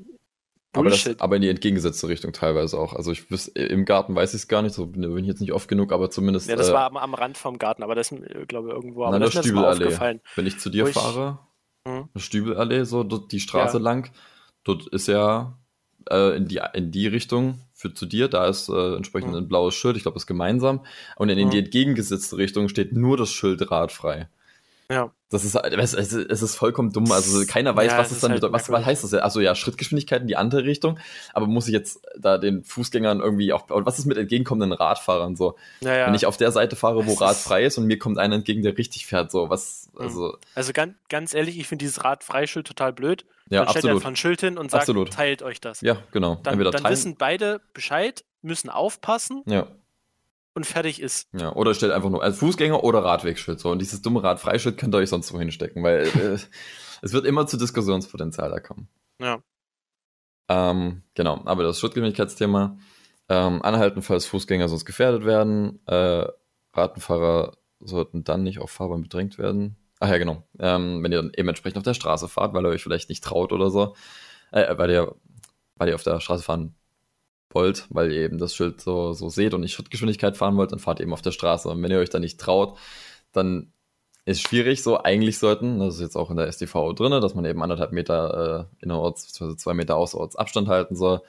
Aber, 0.73 0.89
das, 0.91 1.03
Bullshit. 1.03 1.21
aber 1.21 1.37
in 1.37 1.43
die 1.43 1.49
entgegengesetzte 1.49 2.07
Richtung 2.09 2.33
teilweise 2.33 2.79
auch. 2.79 2.93
Also 2.95 3.11
ich 3.11 3.25
im 3.57 3.85
Garten 3.85 4.15
weiß 4.15 4.35
ich 4.35 4.43
es 4.43 4.49
gar 4.49 4.63
nicht, 4.63 4.75
so 4.75 4.87
bin 4.87 5.17
ich 5.19 5.27
jetzt 5.27 5.41
nicht 5.41 5.53
oft 5.53 5.69
genug, 5.69 5.93
aber 5.93 6.11
zumindest 6.11 6.49
ja, 6.49 6.55
das 6.57 6.69
äh, 6.69 6.73
war 6.73 6.87
am, 6.87 6.97
am 6.97 7.15
Rand 7.15 7.37
vom 7.39 7.59
Garten, 7.59 7.83
aber 7.83 7.95
das 7.97 8.15
glaube 8.47 8.69
ich, 8.69 8.75
irgendwo. 8.75 9.05
Aber 9.05 9.17
an 9.17 9.21
der 9.21 9.31
Stübelallee. 9.33 10.21
Wenn 10.37 10.47
ich 10.47 10.59
zu 10.61 10.71
dir 10.71 10.87
ich- 10.87 10.95
fahre, 10.95 11.39
Mhm. 11.87 12.09
eine 12.15 12.23
Stübelallee, 12.23 12.85
so 12.85 13.03
dort 13.05 13.33
die 13.33 13.41
Straße 13.41 13.79
Ja. 13.79 13.83
lang, 13.83 14.11
dort 14.65 14.87
ist 14.89 15.09
ja 15.09 15.57
äh, 16.11 16.37
in, 16.37 16.47
die, 16.47 16.61
in 16.75 16.91
die 16.91 17.07
Richtung 17.07 17.59
für 17.75 17.93
zu 17.95 18.07
dir, 18.07 18.29
da 18.29 18.47
ist 18.47 18.69
äh, 18.69 18.95
entsprechend 18.97 19.31
Mhm. 19.31 19.37
ein 19.39 19.49
blaues 19.49 19.75
Schild, 19.75 19.97
ich 19.97 20.03
glaube, 20.03 20.15
das 20.15 20.23
ist 20.25 20.27
gemeinsam. 20.29 20.85
Und 21.17 21.29
in, 21.31 21.39
in 21.39 21.47
Mhm. 21.49 21.51
die 21.53 21.59
entgegengesetzte 21.59 22.37
Richtung 22.37 22.69
steht 22.69 22.93
nur 22.93 23.17
das 23.17 23.31
Schild 23.31 23.71
radfrei. 23.71 24.29
Ja. 24.91 25.13
Das 25.31 25.45
ist, 25.45 25.55
es, 25.55 25.95
es 25.95 26.43
ist 26.43 26.57
vollkommen 26.57 26.91
dumm. 26.93 27.13
Also 27.13 27.45
keiner 27.47 27.77
weiß, 27.77 27.93
Ja, 27.93 27.99
was 27.99 28.11
es 28.11 28.19
dann 28.19 28.33
halt 28.33 28.41
bedeutet. 28.41 28.53
Was, 28.55 28.69
was 28.71 28.85
heißt 28.85 29.05
das? 29.05 29.11
denn? 29.13 29.21
Also 29.21 29.39
ja, 29.41 29.55
Schrittgeschwindigkeit 29.55 30.23
in 30.23 30.27
die 30.27 30.37
andere 30.37 30.65
Richtung. 30.65 30.99
Aber 31.33 31.47
muss 31.47 31.69
ich 31.69 31.73
jetzt 31.73 32.03
da 32.19 32.37
den 32.37 32.65
Fußgängern 32.65 33.21
irgendwie 33.21 33.53
auch, 33.53 33.71
und 33.71 33.87
was 33.87 34.01
ist 34.01 34.07
mit 34.07 34.19
entgegenkommenden 34.19 34.73
Radfahrern 34.73 35.37
so? 35.37 35.57
Ja, 35.81 35.95
ja. 35.97 36.07
Wenn 36.09 36.15
ich 36.15 36.27
auf 36.27 36.37
der 36.37 36.51
Seite 36.51 36.75
fahre, 36.75 37.07
wo 37.07 37.13
Es 37.13 37.21
Rad 37.21 37.33
ist- 37.37 37.45
frei 37.45 37.65
ist 37.65 37.79
und 37.79 37.87
mir 37.87 37.99
kommt 37.99 38.19
einer 38.19 38.35
entgegen, 38.35 38.63
der 38.63 38.77
richtig 38.77 39.07
fährt, 39.07 39.31
so 39.31 39.49
was, 39.49 39.89
Mhm. 39.95 40.01
also, 40.01 40.37
Also 40.57 40.73
ganz, 40.73 40.95
ganz 41.09 41.33
ehrlich, 41.35 41.59
ich 41.61 41.69
finde 41.69 41.85
dieses 41.85 42.03
Radfreischild 42.05 42.67
total 42.67 42.93
blöd. 42.93 43.25
ja, 43.51 43.63
stellt 43.63 43.77
absolut. 43.77 43.97
einfach 43.99 44.09
ein 44.11 44.17
Schild 44.17 44.41
hin 44.41 44.59
und 44.59 44.71
sagt, 44.73 44.83
Absolut. 44.83 45.13
teilt 45.13 45.43
euch 45.45 45.61
das. 45.61 45.81
Ja, 45.81 45.97
genau. 46.11 46.41
Dann, 46.43 46.59
dann 46.59 46.73
teilen. 46.73 46.85
wissen 46.93 47.17
beide 47.17 47.61
Bescheid, 47.73 48.25
müssen 48.43 48.69
aufpassen 48.71 49.43
ja. 49.47 49.67
Und 50.55 50.67
fertig 50.67 51.01
ist. 51.01 51.29
Ja, 51.33 51.55
oder 51.55 51.75
stellt 51.75 51.93
einfach 51.93 52.11
nur 52.11 52.23
als 52.23 52.39
Fußgänger 52.39 52.83
oder 52.83 53.05
Radwegschild 53.05 53.61
so. 53.61 53.71
Und 53.71 53.81
dieses 53.81 54.03
dumme 54.03 54.23
Radfreischild 54.23 54.79
könnt 54.79 54.95
ihr 54.95 54.99
euch 54.99 55.11
sonst 55.11 55.33
wohin 55.33 55.53
stecken, 55.53 55.83
weil 55.83 56.03
äh, 56.07 56.39
es 57.03 57.13
wird 57.13 57.25
immer 57.27 57.47
zu 57.47 57.57
Diskussionspotenzial 57.57 58.51
da 58.51 58.61
kommen. 58.61 58.89
Ja. 59.21 59.43
Ähm, 60.49 61.03
genau, 61.15 61.41
aber 61.45 61.63
das 61.63 61.79
Schrittgeschwindigkeitsthema. 61.79 62.79
Ähm, 63.29 63.63
anhalten, 63.63 64.03
falls 64.03 64.27
Fußgänger 64.27 64.69
sonst 64.69 64.85
gefährdet 64.85 65.25
werden. 65.25 65.79
Äh, 65.87 66.27
Radfahrer 66.75 67.57
sollten 67.79 68.25
dann 68.25 68.43
nicht 68.43 68.59
auf 68.59 68.73
Fahrbahn 68.73 69.03
bedrängt 69.03 69.39
werden. 69.39 69.77
Ach 70.01 70.09
ja, 70.09 70.19
genau. 70.19 70.43
Ähm, 70.59 71.03
wenn 71.03 71.13
ihr 71.13 71.23
dann 71.23 71.33
eben 71.37 71.49
entsprechend 71.49 71.79
auf 71.79 71.85
der 71.85 71.95
Straße 71.95 72.29
fahrt, 72.29 72.55
weil 72.55 72.65
ihr 72.65 72.71
euch 72.71 72.83
vielleicht 72.83 73.09
nicht 73.09 73.23
traut 73.23 73.53
oder 73.53 73.71
so. 73.71 73.95
Äh, 74.51 74.77
weil 74.77 74.91
ihr, 74.91 75.15
weil 75.77 75.89
ihr 75.89 75.95
auf 75.95 76.03
der 76.03 76.19
Straße 76.19 76.43
fahren 76.43 76.75
wollt, 77.51 77.87
weil 77.91 78.13
ihr 78.13 78.23
eben 78.23 78.39
das 78.39 78.55
Schild 78.55 78.81
so, 78.81 79.13
so 79.13 79.29
seht 79.29 79.55
und 79.55 79.61
nicht 79.61 79.73
Schrittgeschwindigkeit 79.73 80.37
fahren 80.37 80.57
wollt, 80.57 80.73
dann 80.73 80.79
fahrt 80.79 81.01
ihr 81.01 81.05
eben 81.05 81.13
auf 81.13 81.23
der 81.23 81.33
Straße. 81.33 81.69
Und 81.69 81.83
wenn 81.83 81.91
ihr 81.91 81.99
euch 81.99 82.11
da 82.11 82.19
nicht 82.19 82.41
traut, 82.41 82.79
dann 83.33 83.73
ist 84.25 84.43
schwierig 84.43 84.83
so. 84.83 85.03
Eigentlich 85.03 85.39
sollten, 85.39 85.79
das 85.79 85.97
ist 85.97 86.01
jetzt 86.01 86.17
auch 86.17 86.31
in 86.31 86.37
der 86.37 86.51
StVO 86.53 86.93
drin, 86.93 87.13
dass 87.21 87.35
man 87.35 87.45
eben 87.45 87.63
anderthalb 87.63 87.93
Meter 87.93 88.69
äh, 88.81 88.85
innerorts, 88.85 89.27
beziehungsweise 89.27 89.57
zwei 89.57 89.75
Meter 89.75 89.97
außerorts 89.97 90.37
Abstand 90.37 90.69
halten 90.69 90.97
soll. 90.97 91.23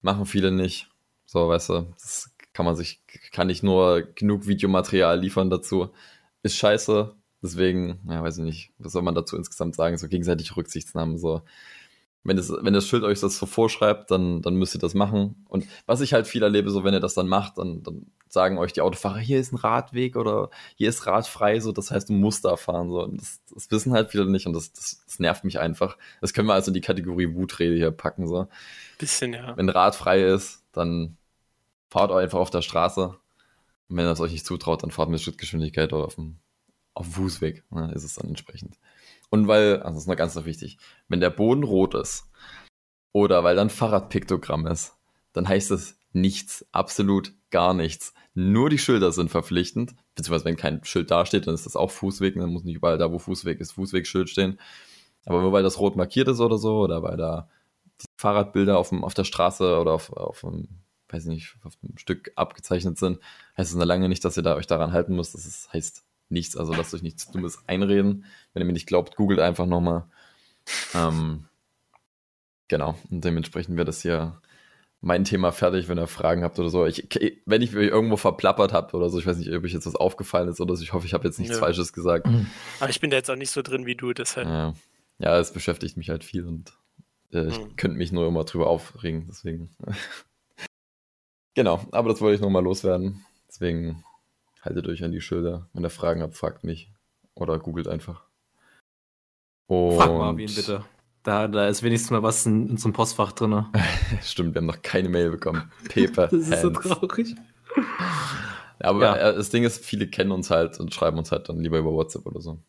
Machen 0.00 0.26
viele 0.26 0.50
nicht. 0.52 0.88
So, 1.26 1.48
weißt 1.48 1.70
du, 1.70 1.86
das 1.94 2.30
kann 2.52 2.64
man 2.66 2.76
sich, 2.76 3.02
kann 3.32 3.50
ich 3.50 3.62
nur 3.62 4.02
genug 4.14 4.46
Videomaterial 4.46 5.20
liefern 5.20 5.50
dazu. 5.50 5.90
Ist 6.42 6.56
scheiße. 6.56 7.14
Deswegen, 7.42 8.00
ja, 8.08 8.22
weiß 8.22 8.38
ich 8.38 8.44
nicht, 8.44 8.72
was 8.78 8.92
soll 8.92 9.02
man 9.02 9.14
dazu 9.14 9.36
insgesamt 9.36 9.76
sagen? 9.76 9.96
So 9.98 10.08
gegenseitige 10.08 10.56
Rücksichtsnahmen, 10.56 11.18
so 11.18 11.42
wenn 12.28 12.36
das, 12.36 12.52
wenn 12.60 12.74
das 12.74 12.86
Schild 12.86 13.02
euch 13.04 13.20
das 13.20 13.38
so 13.38 13.46
vorschreibt, 13.46 14.10
dann, 14.10 14.42
dann 14.42 14.54
müsst 14.54 14.74
ihr 14.74 14.80
das 14.80 14.94
machen. 14.94 15.44
Und 15.48 15.66
was 15.86 16.00
ich 16.00 16.12
halt 16.12 16.26
viel 16.26 16.42
erlebe, 16.42 16.70
so 16.70 16.84
wenn 16.84 16.94
ihr 16.94 17.00
das 17.00 17.14
dann 17.14 17.28
macht, 17.28 17.58
dann, 17.58 17.82
dann 17.82 18.06
sagen 18.28 18.58
euch 18.58 18.72
die 18.72 18.82
Autofahrer, 18.82 19.18
hier 19.18 19.40
ist 19.40 19.52
ein 19.52 19.56
Radweg 19.56 20.16
oder 20.16 20.50
hier 20.76 20.88
ist 20.88 21.06
radfrei, 21.06 21.60
so 21.60 21.72
das 21.72 21.90
heißt, 21.90 22.10
du 22.10 22.12
musst 22.12 22.44
da 22.44 22.56
fahren. 22.56 22.90
So. 22.90 23.02
Und 23.02 23.20
das, 23.20 23.40
das 23.52 23.70
wissen 23.70 23.92
halt 23.92 24.10
viele 24.10 24.26
nicht 24.26 24.46
und 24.46 24.52
das, 24.52 24.72
das, 24.72 25.02
das 25.04 25.18
nervt 25.18 25.44
mich 25.44 25.58
einfach. 25.58 25.96
Das 26.20 26.34
können 26.34 26.48
wir 26.48 26.54
also 26.54 26.70
in 26.70 26.74
die 26.74 26.80
Kategorie 26.80 27.34
Wutrede 27.34 27.74
hier 27.74 27.90
packen. 27.90 28.26
So. 28.26 28.46
Bisschen, 28.98 29.32
ja. 29.32 29.56
Wenn 29.56 29.68
radfrei 29.68 30.22
ist, 30.22 30.62
dann 30.72 31.16
fahrt 31.88 32.12
einfach 32.12 32.38
auf 32.38 32.50
der 32.50 32.62
Straße. 32.62 33.06
Und 33.88 33.96
wenn 33.96 34.04
ihr 34.04 34.10
das 34.10 34.20
euch 34.20 34.32
nicht 34.32 34.46
zutraut, 34.46 34.82
dann 34.82 34.90
fahrt 34.90 35.08
mit 35.08 35.20
Schrittgeschwindigkeit 35.20 35.92
oder 35.92 36.04
auf 36.04 36.16
dem, 36.16 36.36
auf 36.92 37.06
dem 37.06 37.12
Fußweg. 37.14 37.64
Ne, 37.70 37.90
ist 37.94 38.04
es 38.04 38.14
dann 38.14 38.28
entsprechend. 38.28 38.76
Und 39.30 39.48
weil, 39.48 39.76
also 39.76 39.94
das 39.94 40.04
ist 40.04 40.08
noch 40.08 40.16
ganz 40.16 40.34
noch 40.34 40.46
wichtig, 40.46 40.78
wenn 41.08 41.20
der 41.20 41.30
Boden 41.30 41.64
rot 41.64 41.94
ist 41.94 42.30
oder 43.12 43.44
weil 43.44 43.56
dann 43.56 43.70
Fahrradpiktogramm 43.70 44.66
ist, 44.66 44.96
dann 45.32 45.48
heißt 45.48 45.70
es 45.70 45.98
nichts, 46.12 46.66
absolut 46.72 47.32
gar 47.50 47.74
nichts. 47.74 48.14
Nur 48.34 48.70
die 48.70 48.78
Schilder 48.78 49.12
sind 49.12 49.30
verpflichtend, 49.30 49.94
beziehungsweise 50.14 50.44
wenn 50.46 50.56
kein 50.56 50.84
Schild 50.84 51.10
dasteht, 51.10 51.46
dann 51.46 51.54
ist 51.54 51.66
das 51.66 51.76
auch 51.76 51.90
Fußweg, 51.90 52.36
dann 52.36 52.52
muss 52.52 52.64
nicht 52.64 52.76
überall 52.76 52.98
da, 52.98 53.12
wo 53.12 53.18
Fußweg 53.18 53.60
ist, 53.60 53.72
Fußwegschild 53.72 54.30
stehen. 54.30 54.58
Aber 55.26 55.42
nur 55.42 55.52
weil 55.52 55.62
das 55.62 55.78
rot 55.78 55.96
markiert 55.96 56.28
ist 56.28 56.40
oder 56.40 56.58
so, 56.58 56.78
oder 56.80 57.02
weil 57.02 57.16
da 57.16 57.48
die 58.00 58.06
Fahrradbilder 58.16 58.78
auf, 58.78 58.90
dem, 58.90 59.04
auf 59.04 59.14
der 59.14 59.24
Straße 59.24 59.78
oder 59.78 59.92
auf, 59.92 60.12
auf 60.12 60.44
einem, 60.44 60.68
weiß 61.08 61.24
ich 61.24 61.30
nicht, 61.30 61.56
auf 61.64 61.74
einem 61.82 61.98
Stück 61.98 62.32
abgezeichnet 62.36 62.98
sind, 62.98 63.18
heißt 63.56 63.70
es 63.70 63.76
noch 63.76 63.84
lange 63.84 64.08
nicht, 64.08 64.24
dass 64.24 64.36
ihr 64.36 64.42
da 64.42 64.54
euch 64.54 64.66
daran 64.66 64.92
halten 64.92 65.16
müsst. 65.16 65.34
Das 65.34 65.44
ist, 65.44 65.72
heißt 65.72 66.04
nichts, 66.28 66.56
also 66.56 66.72
lasst 66.74 66.94
euch 66.94 67.02
nichts 67.02 67.30
Dummes 67.30 67.66
einreden. 67.66 68.24
Wenn 68.52 68.62
ihr 68.62 68.66
mir 68.66 68.72
nicht 68.72 68.86
glaubt, 68.86 69.16
googelt 69.16 69.40
einfach 69.40 69.66
nochmal. 69.66 70.04
Ähm, 70.94 71.46
genau, 72.68 72.96
und 73.10 73.24
dementsprechend 73.24 73.76
wäre 73.76 73.86
das 73.86 74.02
hier 74.02 74.40
mein 75.00 75.24
Thema 75.24 75.52
fertig, 75.52 75.88
wenn 75.88 75.98
ihr 75.98 76.08
Fragen 76.08 76.42
habt 76.42 76.58
oder 76.58 76.70
so. 76.70 76.84
Ich, 76.84 77.08
wenn 77.46 77.62
ich 77.62 77.72
mich 77.72 77.86
irgendwo 77.86 78.16
verplappert 78.16 78.72
habe 78.72 78.96
oder 78.96 79.08
so, 79.10 79.18
ich 79.18 79.26
weiß 79.26 79.36
nicht, 79.38 79.52
ob 79.52 79.62
euch 79.64 79.72
jetzt 79.72 79.86
was 79.86 79.94
aufgefallen 79.94 80.48
ist 80.48 80.60
oder 80.60 80.74
so, 80.74 80.82
ich 80.82 80.92
hoffe, 80.92 81.06
ich 81.06 81.14
habe 81.14 81.26
jetzt 81.26 81.38
nichts 81.38 81.54
Ja. 81.54 81.60
Falsches 81.60 81.92
gesagt. 81.92 82.26
Aber 82.80 82.90
ich 82.90 83.00
bin 83.00 83.10
da 83.10 83.16
jetzt 83.16 83.30
auch 83.30 83.36
nicht 83.36 83.50
so 83.52 83.62
drin 83.62 83.86
wie 83.86 83.94
du, 83.94 84.12
deshalb. 84.12 84.48
Ja, 84.48 84.74
ja 85.18 85.38
es 85.38 85.52
beschäftigt 85.52 85.96
mich 85.96 86.10
halt 86.10 86.24
viel 86.24 86.44
und 86.46 86.72
äh, 87.32 87.46
ich 87.48 87.58
Mhm. 87.58 87.76
könnte 87.76 87.96
mich 87.96 88.10
nur 88.10 88.26
immer 88.26 88.44
drüber 88.44 88.66
aufregen, 88.66 89.26
deswegen. 89.28 89.70
genau, 91.54 91.86
aber 91.92 92.08
das 92.10 92.20
wollte 92.20 92.34
ich 92.36 92.40
nochmal 92.40 92.64
loswerden. 92.64 93.24
Deswegen 93.48 94.04
haltet 94.68 94.86
euch 94.86 95.02
an 95.02 95.12
die 95.12 95.20
Schilder. 95.20 95.68
Wenn 95.72 95.84
ihr 95.84 95.90
Fragen 95.90 96.22
habt, 96.22 96.36
fragt 96.36 96.64
mich. 96.64 96.92
Oder 97.34 97.58
googelt 97.58 97.88
einfach. 97.88 98.24
Und 99.66 99.96
Frag 99.96 100.10
Marvin 100.10 100.52
bitte. 100.54 100.84
Da, 101.22 101.48
da 101.48 101.68
ist 101.68 101.82
wenigstens 101.82 102.10
mal 102.10 102.22
was 102.22 102.46
in, 102.46 102.68
einem 102.70 102.92
Postfach 102.92 103.32
drin. 103.32 103.66
Stimmt, 104.22 104.54
wir 104.54 104.60
haben 104.60 104.66
noch 104.66 104.82
keine 104.82 105.08
Mail 105.08 105.30
bekommen. 105.30 105.70
Paper 105.88 106.28
Das 106.28 106.48
ist 106.48 106.62
so 106.62 106.70
traurig. 106.70 107.34
Aber 108.80 109.00
Ja. 109.00 109.16
äh, 109.16 109.34
das 109.34 109.50
Ding 109.50 109.64
ist, 109.64 109.84
viele 109.84 110.08
kennen 110.08 110.30
uns 110.30 110.50
halt 110.50 110.78
und 110.80 110.94
schreiben 110.94 111.18
uns 111.18 111.32
halt 111.32 111.48
dann 111.48 111.60
lieber 111.60 111.78
über 111.78 111.92
WhatsApp 111.92 112.26
oder 112.26 112.40
so. 112.40 112.62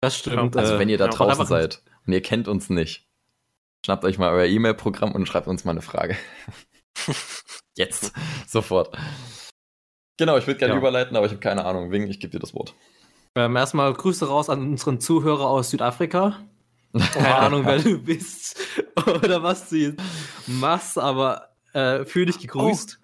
Das 0.00 0.16
stimmt. 0.16 0.56
Also 0.56 0.74
äh, 0.74 0.78
wenn 0.78 0.88
ihr 0.88 0.98
da 0.98 1.06
ja, 1.06 1.10
draußen 1.10 1.46
seid 1.46 1.82
und 2.06 2.12
ihr 2.12 2.22
kennt 2.22 2.48
uns 2.48 2.70
nicht, 2.70 3.08
schnappt 3.84 4.04
euch 4.04 4.18
mal 4.18 4.30
euer 4.30 4.46
E-Mail-Programm 4.46 5.12
und 5.12 5.26
schreibt 5.26 5.46
uns 5.46 5.64
mal 5.64 5.72
eine 5.72 5.82
Frage. 5.82 6.16
Jetzt, 7.76 8.12
sofort. 8.46 8.96
Genau, 10.20 10.36
ich 10.36 10.46
würde 10.46 10.58
gerne 10.58 10.74
Ja. 10.74 10.78
überleiten, 10.78 11.16
aber 11.16 11.24
ich 11.24 11.32
habe 11.32 11.40
keine 11.40 11.64
Ahnung. 11.64 11.90
Wing, 11.90 12.06
ich 12.08 12.20
gebe 12.20 12.30
dir 12.30 12.38
das 12.40 12.52
Wort. 12.54 12.74
Ähm, 13.34 13.56
erstmal 13.56 13.90
Grüße 13.94 14.28
raus 14.28 14.50
an 14.50 14.60
unseren 14.72 15.00
Zuhörer 15.00 15.46
aus 15.46 15.70
Südafrika. 15.70 16.36
Keine 17.14 17.34
Ahnung, 17.36 17.64
wer 17.64 17.78
du 17.78 17.98
bist 18.02 18.60
oder 19.24 19.42
was 19.42 19.70
du 19.70 19.76
jetzt 19.76 20.02
machst, 20.46 20.98
aber 20.98 21.48
äh, 21.72 22.04
fühl 22.04 22.26
dich 22.26 22.38
gegrüßt. 22.38 23.00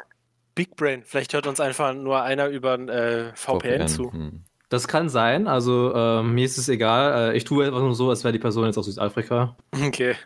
Big 0.55 0.77
Brain. 0.77 1.05
Vielleicht 1.07 1.33
hört 1.33 1.47
uns 1.47 1.59
einfach 1.59 1.95
nur 1.95 2.21
einer 2.23 2.49
über 2.49 2.75
ein 2.75 2.91
äh, 2.91 3.33
VPN, 3.35 3.89
zu. 3.89 4.13
Hm. 4.13 4.43
Das 4.69 4.87
kann 4.89 5.09
sein, 5.09 5.49
also 5.49 5.95
äh, 5.95 6.23
mir 6.23 6.45
ist 6.45 6.59
es 6.59 6.69
egal. 6.69 7.31
Äh, 7.33 7.37
ich 7.39 7.45
tue 7.45 7.65
einfach 7.65 7.81
nur 7.81 7.95
so, 7.95 8.11
als 8.11 8.25
wäre 8.25 8.33
die 8.33 8.39
Person 8.39 8.67
jetzt 8.67 8.77
aus 8.77 8.85
Südafrika. 8.87 9.57
Okay. 9.87 10.17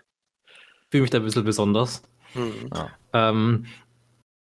Fühle 0.90 1.02
mich 1.02 1.10
da 1.10 1.18
ein 1.18 1.24
bisschen 1.24 1.44
besonders. 1.44 2.02
Hm. 2.32 2.68
Ähm, 3.12 3.66
ich 3.66 3.89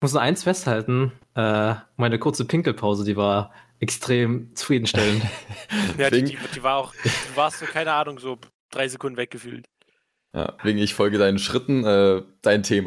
muss 0.00 0.12
nur 0.12 0.22
eins 0.22 0.42
festhalten: 0.44 1.12
äh, 1.34 1.74
meine 1.96 2.18
kurze 2.18 2.44
Pinkelpause, 2.44 3.04
die 3.04 3.16
war 3.16 3.52
extrem 3.80 4.54
zufriedenstellend. 4.56 5.22
Ja, 5.98 6.10
die, 6.10 6.22
die, 6.24 6.38
die 6.54 6.62
war 6.62 6.76
auch, 6.76 6.94
du 6.94 7.36
warst 7.36 7.58
so, 7.58 7.66
keine 7.66 7.92
Ahnung, 7.92 8.18
so 8.18 8.38
drei 8.70 8.88
Sekunden 8.88 9.16
weggefühlt. 9.16 9.66
ja, 10.34 10.54
Wing, 10.62 10.78
ich 10.78 10.94
folge 10.94 11.18
deinen 11.18 11.38
Schritten, 11.38 11.84
äh, 11.84 12.22
dein 12.42 12.62
Thema. 12.62 12.86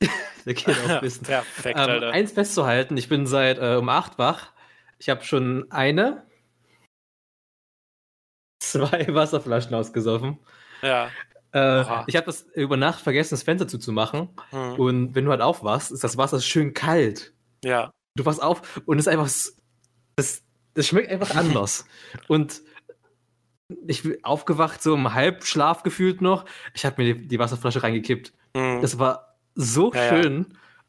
Der 0.46 0.54
geht 0.54 0.68
auch 0.68 1.02
wissen. 1.02 1.24
Perfekt, 1.24 1.78
Ähm, 1.78 1.88
Alter. 1.90 2.10
eins 2.12 2.32
festzuhalten: 2.32 2.96
Ich 2.96 3.08
bin 3.08 3.26
seit 3.26 3.58
äh, 3.58 3.76
um 3.76 3.88
8 3.88 4.18
wach. 4.18 4.52
Ich 4.98 5.08
habe 5.08 5.24
schon 5.24 5.70
eine, 5.70 6.26
zwei 8.62 9.06
Wasserflaschen 9.12 9.74
ausgesoffen. 9.74 10.38
Ja. 10.82 11.10
Äh, 11.52 11.80
ich 12.06 12.16
habe 12.16 12.26
das 12.26 12.42
über 12.54 12.76
Nacht 12.76 13.00
vergessen, 13.00 13.30
das 13.34 13.42
Fenster 13.42 13.68
zuzumachen. 13.68 14.28
Hm. 14.50 14.72
Und 14.74 15.14
wenn 15.14 15.24
du 15.24 15.30
halt 15.30 15.40
aufwachst, 15.40 15.92
ist 15.92 16.04
das 16.04 16.16
Wasser 16.16 16.40
schön 16.40 16.74
kalt. 16.74 17.32
Ja. 17.64 17.90
Du 18.14 18.24
wachst 18.24 18.42
auf 18.42 18.80
und 18.86 18.98
es 18.98 19.06
ist 19.06 19.12
einfach. 19.12 19.30
Das, 20.16 20.42
das 20.74 20.86
schmeckt 20.86 21.10
einfach 21.10 21.34
anders. 21.36 21.86
und 22.28 22.62
ich 23.86 24.02
bin 24.04 24.16
aufgewacht, 24.22 24.82
so 24.82 24.94
im 24.94 25.12
Halbschlaf 25.12 25.82
gefühlt 25.82 26.20
noch. 26.20 26.44
Ich 26.74 26.84
habe 26.86 27.02
mir 27.02 27.14
die, 27.14 27.26
die 27.28 27.38
Wasserflasche 27.38 27.82
reingekippt. 27.82 28.32
Hm. 28.56 28.80
Das 28.80 28.98
war 28.98 29.36
so 29.54 29.92
Ja, 29.92 30.04
ja. 30.04 30.22
schön. 30.22 30.46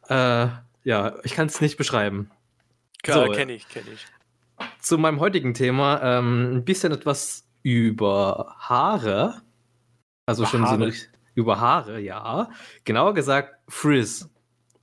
Äh, 0.09 0.47
ja, 0.83 1.15
ich 1.23 1.33
kann 1.33 1.47
es 1.47 1.59
nicht 1.59 1.77
beschreiben. 1.77 2.29
Ja, 3.05 3.13
so, 3.25 3.31
kenne 3.31 3.53
ich, 3.53 3.67
kenne 3.67 3.87
ich. 3.93 4.05
Zu 4.81 4.97
meinem 4.97 5.19
heutigen 5.19 5.53
Thema 5.53 6.01
ähm, 6.01 6.57
ein 6.57 6.65
bisschen 6.65 6.91
etwas 6.91 7.45
über 7.63 8.55
Haare. 8.59 9.41
Also 10.27 10.43
Über 10.43 10.49
schon 10.51 10.61
so 10.61 10.67
Haare? 10.67 10.83
eine, 10.83 10.93
über 11.33 11.59
Haare, 11.59 11.99
ja. 11.99 12.49
Genauer 12.83 13.13
gesagt 13.15 13.55
Frizz. 13.67 14.29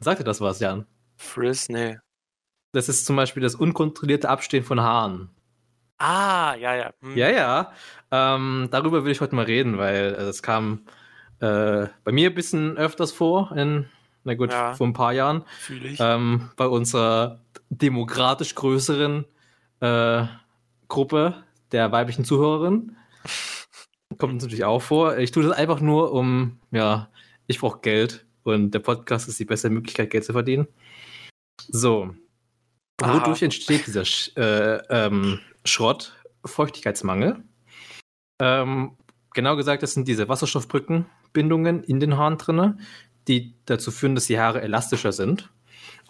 Sagt 0.00 0.18
dir 0.20 0.24
das 0.24 0.40
was, 0.40 0.58
Jan? 0.58 0.86
Frizz, 1.16 1.68
nee. 1.68 1.98
Das 2.72 2.88
ist 2.88 3.06
zum 3.06 3.14
Beispiel 3.14 3.42
das 3.42 3.54
unkontrollierte 3.54 4.28
Abstehen 4.28 4.64
von 4.64 4.80
Haaren. 4.80 5.30
Ah, 5.98 6.54
ja, 6.56 6.74
ja. 6.74 6.92
Hm. 7.02 7.16
Ja, 7.16 7.30
ja. 7.30 7.72
Ähm, 8.10 8.68
darüber 8.72 9.04
will 9.04 9.12
ich 9.12 9.20
heute 9.20 9.36
mal 9.36 9.44
reden, 9.44 9.78
weil 9.78 10.06
es 10.14 10.42
kam 10.42 10.86
äh, 11.40 11.86
bei 12.02 12.10
mir 12.12 12.30
ein 12.30 12.34
bisschen 12.34 12.76
öfters 12.76 13.12
vor, 13.12 13.52
in, 13.56 13.86
na 14.24 14.34
gut, 14.34 14.50
Ja. 14.50 14.74
vor 14.74 14.86
ein 14.88 14.92
paar 14.92 15.12
Jahren, 15.12 15.44
Fühle 15.60 15.88
ich. 15.88 16.00
ähm, 16.00 16.50
bei 16.56 16.66
unserer 16.66 17.40
demokratisch 17.70 18.54
größeren 18.54 19.24
äh, 19.80 20.24
Gruppe, 20.88 21.44
der 21.72 21.92
weiblichen 21.92 22.24
Zuhörerin. 22.24 22.96
Kommt 24.18 24.34
uns 24.34 24.42
natürlich 24.42 24.64
auch 24.64 24.82
vor. 24.82 25.18
Ich 25.18 25.30
tue 25.30 25.42
das 25.42 25.52
einfach 25.52 25.80
nur, 25.80 26.12
um, 26.12 26.58
ja, 26.70 27.08
ich 27.46 27.58
brauche 27.58 27.80
Geld 27.80 28.26
und 28.42 28.72
der 28.72 28.80
Podcast 28.80 29.28
ist 29.28 29.38
die 29.38 29.44
beste 29.44 29.70
Möglichkeit, 29.70 30.10
Geld 30.10 30.24
zu 30.24 30.32
verdienen. 30.32 30.68
So. 31.68 32.14
Aha. 33.02 33.14
Wodurch 33.14 33.42
entsteht 33.42 33.86
dieser 33.86 34.04
Sch 34.04 34.36
äh, 34.36 34.76
ähm, 34.88 35.40
Schrott? 35.64 36.14
Feuchtigkeitsmangel. 36.44 37.42
Ähm, 38.38 38.96
genau 39.32 39.56
gesagt, 39.56 39.82
das 39.82 39.94
sind 39.94 40.08
diese 40.08 40.28
Wasserstoffbrückenbindungen 40.28 41.82
in 41.84 42.00
den 42.00 42.16
Haaren 42.16 42.38
drinne, 42.38 42.78
die 43.28 43.54
dazu 43.64 43.90
führen, 43.90 44.14
dass 44.14 44.26
die 44.26 44.38
Haare 44.38 44.60
elastischer 44.60 45.12
sind. 45.12 45.50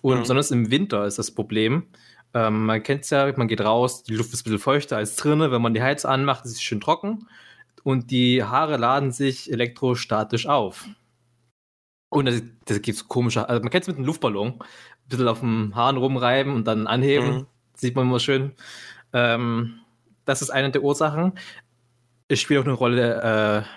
Und 0.03 0.17
mhm. 0.17 0.21
besonders 0.21 0.51
im 0.51 0.71
Winter 0.71 1.07
ist 1.07 1.19
das 1.19 1.31
Problem. 1.31 1.87
Ähm, 2.35 2.67
man 2.67 2.83
kennt 2.83 3.05
es 3.05 3.11
ja, 3.11 3.33
man 3.37 3.49
geht 3.49 3.61
raus, 3.61 4.03
die 4.03 4.15
Luft 4.15 4.33
ist 4.33 4.41
ein 4.41 4.45
bisschen 4.45 4.59
feuchter 4.59 4.97
als 4.97 5.17
drinnen. 5.17 5.51
Wenn 5.51 5.63
man 5.63 5.73
die 5.75 5.83
Heiz 5.83 6.05
anmacht, 6.05 6.45
ist 6.45 6.53
es 6.53 6.63
schön 6.63 6.81
trocken. 6.81 7.29
Und 7.85 8.11
die 8.11 8.43
Haare 8.43 8.77
laden 8.79 9.13
sich 9.13 9.53
elektrostatisch 9.53 10.47
auf. 10.47 10.89
Und 12.09 12.27
das, 12.27 12.43
das 12.65 12.83
gibt 12.83 12.97
es 12.97 13.09
komische, 13.09 13.49
also 13.49 13.61
man 13.61 13.71
kennt 13.71 13.85
es 13.85 13.89
mit 13.89 13.97
einem 13.97 14.07
Luftballon. 14.07 14.55
Ein 14.55 15.09
bisschen 15.09 15.29
auf 15.29 15.41
dem 15.41 15.75
Haaren 15.75 15.99
rumreiben 15.99 16.55
und 16.55 16.67
dann 16.67 16.87
anheben. 16.87 17.31
Mhm. 17.31 17.47
Sieht 17.75 17.95
man 17.95 18.07
immer 18.07 18.21
schön. 18.21 18.53
Ähm, 19.13 19.81
das 20.25 20.41
ist 20.41 20.51
eine 20.51 20.71
der 20.71 20.83
Ursachen. 20.83 21.39
Es 22.29 22.41
spielt 22.41 22.61
auch 22.61 22.65
eine 22.65 22.73
Rolle 22.73 23.21
äh, 23.23 23.69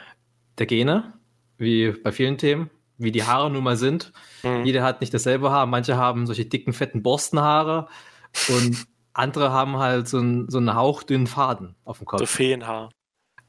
der 0.58 0.66
Gene, 0.66 1.14
wie 1.58 1.92
bei 1.92 2.12
vielen 2.14 2.38
Themen, 2.38 2.70
wie 2.98 3.12
die 3.12 3.24
Haare 3.24 3.52
nun 3.52 3.64
mal 3.64 3.76
sind. 3.76 4.14
Mhm. 4.44 4.64
Jeder 4.64 4.84
hat 4.84 5.02
nicht 5.02 5.14
dasselbe 5.14 5.52
Haar. 5.52 5.66
Manche 5.66 5.98
haben 5.98 6.26
solche 6.28 6.46
dicken, 6.46 6.72
fetten 6.72 7.04
Borstenhaare 7.04 7.90
und 8.48 8.88
andere 9.14 9.52
haben 9.52 9.78
halt 9.78 10.08
so, 10.08 10.20
ein, 10.20 10.50
so 10.50 10.60
einen 10.60 10.76
hauchdünnen 10.76 11.28
Faden 11.28 11.76
auf 11.84 11.98
dem 11.98 12.06
Kopf. 12.06 12.20
So 12.20 12.26
Feenhaar. 12.26 12.90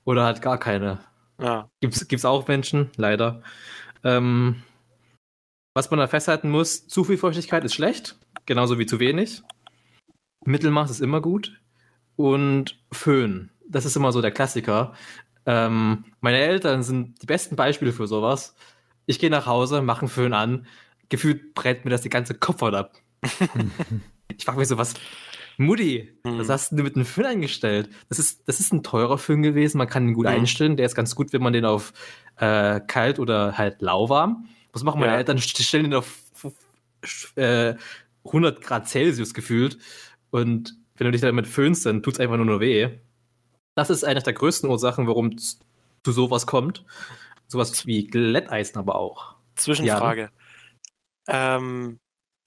Oder 0.09 0.24
halt 0.24 0.40
gar 0.40 0.56
keine. 0.56 1.01
Ja. 1.39 1.68
Gibt's, 1.82 2.09
gibt's 2.09 2.24
auch 2.24 2.48
Menschen, 2.48 2.90
leider. 2.97 3.43
Ähm, 4.02 4.62
was 5.74 5.90
man 5.90 6.01
da 6.01 6.06
festhalten 6.06 6.48
muss, 6.48 6.89
zu 6.89 7.05
viel 7.05 7.18
Feuchtigkeit 7.18 7.62
ist 7.62 7.74
schlecht, 7.74 8.18
genauso 8.47 8.78
wie 8.78 8.86
zu 8.86 9.01
wenig. 9.01 9.43
Mittelmaß 10.47 10.90
ist 10.90 11.02
immer 11.02 11.20
gut. 11.20 11.60
Und 12.16 12.82
Föhn, 12.90 13.51
das 13.68 13.85
ist 13.85 13.97
immer 13.97 14.10
so 14.10 14.22
der 14.22 14.30
Klassiker. 14.30 14.94
Ähm, 15.44 16.06
meine 16.22 16.39
Eltern 16.39 16.82
sind 16.82 17.20
die 17.20 17.26
besten 17.26 17.55
Beispiele 17.55 17.93
für 17.93 18.06
sowas. 18.06 18.55
Ich 19.05 19.18
gehe 19.18 19.28
nach 19.28 19.44
Hause, 19.44 19.82
mache 19.82 20.01
einen 20.01 20.09
Föhn 20.09 20.32
an, 20.32 20.66
gefühlt 21.10 21.52
brennt 21.52 21.85
mir 21.85 21.90
das 21.90 22.01
die 22.01 22.09
ganze 22.09 22.32
Kopfhaut 22.32 22.72
ab. 22.72 22.94
ich 24.35 24.43
frage 24.43 24.59
mich 24.59 24.68
so, 24.68 24.78
was, 24.78 24.94
Mutti, 25.59 26.12
mhm. 26.24 26.39
was 26.39 26.48
hast 26.48 26.72
du 26.72 26.82
mit 26.82 26.97
einem 26.97 27.05
Föhn 27.05 27.26
eingestellt? 27.26 27.90
Das 28.09 28.18
ist, 28.18 28.48
das 28.48 28.60
ist 28.60 28.72
ein 28.72 28.82
teurer 28.82 29.18
Föhn 29.18 29.43
gewesen, 29.43 29.78
man 29.78 29.89
kann 29.89 30.09
ihn 30.09 30.14
gut 30.14 30.26
mhm. 30.26 30.32
einstellen. 30.32 30.76
Der 30.76 30.86
ist 30.86 30.94
ganz 30.94 31.14
gut, 31.14 31.32
wenn 31.32 31.43
man 31.43 31.52
den 31.52 31.64
auf 31.64 31.93
äh, 32.36 32.80
kalt 32.80 33.18
oder 33.18 33.59
halt 33.59 33.82
lauwarm 33.82 34.48
was 34.72 34.85
machen 34.85 35.01
meine 35.01 35.12
ja. 35.12 35.18
Eltern? 35.18 35.39
Stellen 35.39 35.86
ihn 35.86 35.94
auf 35.94 36.22
äh, 37.36 37.74
100 38.24 38.60
Grad 38.60 38.89
Celsius 38.89 39.35
gefühlt. 39.35 39.78
Und 40.30 40.76
wenn 40.97 41.06
du 41.06 41.10
dich 41.12 41.20
damit 41.20 41.47
föhnst, 41.47 41.86
dann 41.86 42.02
tut 42.02 42.14
es 42.14 42.20
einfach 42.20 42.36
nur, 42.36 42.47
nur 42.47 42.60
weh. 42.60 42.89
Das 43.74 43.90
ist 43.90 44.05
eine 44.05 44.22
der 44.22 44.32
größten 44.32 44.68
Ursachen, 44.68 45.06
warum 45.06 45.36
zu 45.39 45.59
sowas 46.05 46.47
kommt. 46.47 46.85
Sowas 47.47 47.86
wie 47.86 48.06
Glätteisen 48.06 48.78
aber 48.78 48.97
auch. 48.97 49.36
Zwischenfrage. 49.56 50.30
Ja. 51.28 51.56
Ähm, 51.56 51.98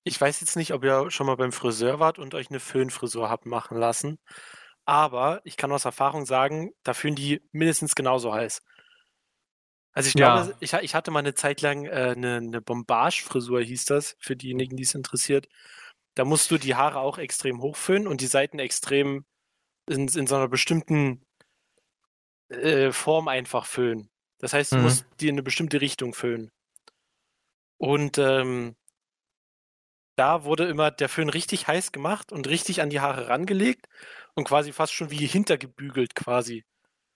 ich 0.04 0.20
weiß 0.20 0.42
jetzt 0.42 0.56
nicht, 0.56 0.74
ob 0.74 0.84
ihr 0.84 1.12
schon 1.12 1.28
mal 1.28 1.36
beim 1.38 1.52
Friseur 1.52 2.00
wart 2.00 2.20
und 2.20 2.34
euch 2.34 2.50
eine 2.50 2.60
Föhnfrisur 2.60 3.30
habt 3.30 3.46
machen 3.46 3.78
lassen. 3.78 4.18
Aber 4.86 5.42
ich 5.44 5.58
kann 5.58 5.72
aus 5.72 5.86
Erfahrung 5.86 6.26
sagen, 6.26 6.72
da 6.84 6.94
fühlen 6.94 7.16
die 7.16 7.42
mindestens 7.52 7.96
genauso 7.96 8.34
heiß. 8.34 8.62
Also 9.94 10.08
ich 10.08 10.14
glaube, 10.14 10.50
ja. 10.50 10.58
ich, 10.60 10.74
ich, 10.74 10.96
hatte 10.96 11.12
mal 11.12 11.20
eine 11.20 11.34
Zeit 11.34 11.62
lang 11.62 11.86
äh, 11.86 12.14
eine, 12.16 12.38
eine 12.38 12.62
Bombage-Frisur, 12.62 13.62
hieß 13.62 13.86
das, 13.86 14.16
für 14.20 14.36
diejenigen, 14.36 14.78
die 14.78 14.84
es 14.84 14.96
interessiert. 14.96 15.48
Da 16.16 16.26
musst 16.26 16.50
du 16.50 16.58
die 16.58 16.76
Haare 16.76 17.00
auch 17.00 17.18
extrem 17.18 17.62
hochföhnen 17.62 18.08
und 18.08 18.22
die 18.22 18.28
Seiten 18.28 18.58
extrem 18.60 19.26
in, 19.88 20.08
in 20.08 20.28
so 20.28 20.36
einer 20.36 20.48
bestimmten 20.48 21.26
äh, 22.50 22.92
Form 22.92 23.28
einfach 23.28 23.66
föhnen. 23.66 24.10
Das 24.40 24.54
heißt, 24.54 24.72
du 24.72 24.78
mhm. 24.78 24.84
musst 24.84 25.06
die 25.20 25.28
in 25.28 25.36
eine 25.36 25.44
bestimmte 25.44 25.82
Richtung 25.82 26.14
föhnen. 26.14 26.52
Und 27.78 28.18
ähm, 28.18 28.76
da 30.16 30.44
wurde 30.44 30.66
immer 30.66 30.92
der 30.92 31.10
Föhn 31.10 31.30
richtig 31.30 31.68
heiß 31.68 31.92
gemacht 31.92 32.32
und 32.32 32.48
richtig 32.48 32.82
an 32.82 32.90
die 32.90 33.00
Haare 33.00 33.28
rangelegt 33.28 33.88
und 34.36 34.46
quasi 34.46 34.72
fast 34.72 34.94
schon 34.94 35.12
wie 35.12 35.26
hintergebügelt 35.26 36.16
quasi. 36.16 36.64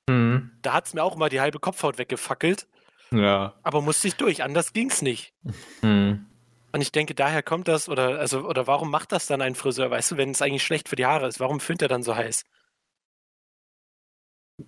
Mhm. 0.08 0.52
Da 0.62 0.74
hat 0.74 0.88
es 0.88 0.94
mir 0.94 1.04
auch 1.04 1.16
immer 1.16 1.30
die 1.30 1.42
halbe 1.42 1.60
Kopfhaut 1.60 1.98
weggefackelt. 1.98 2.68
Ja. 3.12 3.54
Aber 3.64 3.82
musste 3.82 4.08
ich 4.08 4.16
durch, 4.16 4.44
anders 4.44 4.74
ging 4.74 4.90
es 4.90 5.02
nicht. 5.02 5.34
Mhm. 5.82 6.26
Und 6.72 6.82
ich 6.82 6.92
denke, 6.92 7.16
daher 7.16 7.42
kommt 7.42 7.68
das, 7.68 7.88
oder, 7.88 8.20
also, 8.20 8.42
oder 8.42 8.68
warum 8.68 8.92
macht 8.92 9.12
das 9.12 9.28
dann 9.28 9.42
ein 9.42 9.56
Friseur, 9.56 9.90
weißt 9.90 10.12
du, 10.12 10.18
wenn 10.18 10.32
es 10.32 10.42
eigentlich 10.42 10.64
schlecht 10.64 10.90
für 10.90 10.98
die 10.98 11.06
Haare 11.06 11.28
ist? 11.28 11.40
Warum 11.40 11.60
föhnt 11.60 11.82
er 11.82 11.88
dann 11.88 12.04
so 12.04 12.16
heiß? 12.16 12.44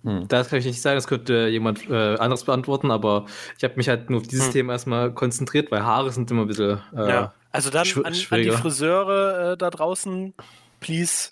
Hm. 0.02 0.28
Das 0.28 0.50
kann 0.50 0.58
ich 0.58 0.66
nicht 0.66 0.82
sagen, 0.82 0.96
das 0.96 1.06
könnte 1.06 1.48
jemand 1.48 1.88
äh, 1.88 2.16
anderes 2.16 2.44
beantworten, 2.44 2.90
aber 2.90 3.26
ich 3.56 3.64
habe 3.64 3.74
mich 3.76 3.88
halt 3.88 4.10
nur 4.10 4.20
auf 4.20 4.26
dieses 4.26 4.46
hm. 4.46 4.52
Thema 4.52 4.72
erstmal 4.74 5.12
konzentriert, 5.12 5.70
weil 5.70 5.82
Haare 5.82 6.10
sind 6.12 6.30
immer 6.30 6.42
ein 6.42 6.48
bisschen. 6.48 6.80
Äh, 6.94 7.08
ja, 7.08 7.34
also 7.50 7.70
dann 7.70 7.86
an, 8.04 8.04
an, 8.04 8.42
die 8.42 8.50
Friseure 8.50 9.52
äh, 9.52 9.56
da 9.56 9.70
draußen, 9.70 10.34
please 10.80 11.30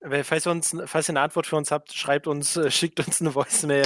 Falls 0.00 0.46
ihr, 0.46 0.52
uns, 0.52 0.76
falls 0.86 1.08
ihr 1.08 1.12
eine 1.12 1.20
Antwort 1.22 1.46
für 1.46 1.56
uns 1.56 1.72
habt, 1.72 1.92
schreibt 1.92 2.28
uns, 2.28 2.56
äh, 2.56 2.70
schickt 2.70 3.04
uns 3.04 3.20
eine 3.20 3.34
Voicemail. 3.34 3.84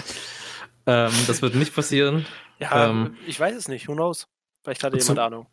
Ähm, 0.87 1.13
das 1.27 1.41
wird 1.41 1.55
nicht 1.55 1.75
passieren. 1.75 2.27
Ja, 2.59 2.91
ähm, 2.91 3.17
ich 3.27 3.41
weiß 3.41 3.57
es 3.57 3.69
nicht. 3.69 3.89
Who 3.89 3.95
knows? 3.95 4.29
Vielleicht 4.63 4.85
hatte 4.85 4.99
jemand 4.99 5.19
Ahnung. 5.19 5.47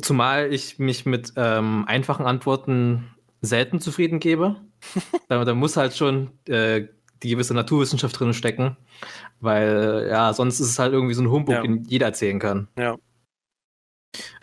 Zumal 0.00 0.52
ich 0.52 0.78
mich 0.78 1.04
mit 1.04 1.34
ähm, 1.36 1.84
einfachen 1.86 2.24
Antworten 2.26 3.14
selten 3.42 3.80
zufrieden 3.80 4.18
gebe. 4.18 4.56
da, 5.28 5.44
da, 5.44 5.54
muss 5.54 5.76
halt 5.76 5.94
schon 5.94 6.30
äh, 6.48 6.88
die 7.22 7.30
gewisse 7.30 7.54
Naturwissenschaft 7.54 8.18
drin 8.18 8.34
stecken. 8.34 8.76
Weil, 9.40 10.08
ja, 10.10 10.32
sonst 10.32 10.60
ist 10.60 10.70
es 10.70 10.78
halt 10.78 10.92
irgendwie 10.92 11.14
so 11.14 11.22
ein 11.22 11.30
Humbug, 11.30 11.54
ja. 11.54 11.62
den 11.62 11.84
jeder 11.84 12.06
erzählen 12.06 12.38
kann. 12.38 12.68
Ja. 12.78 12.96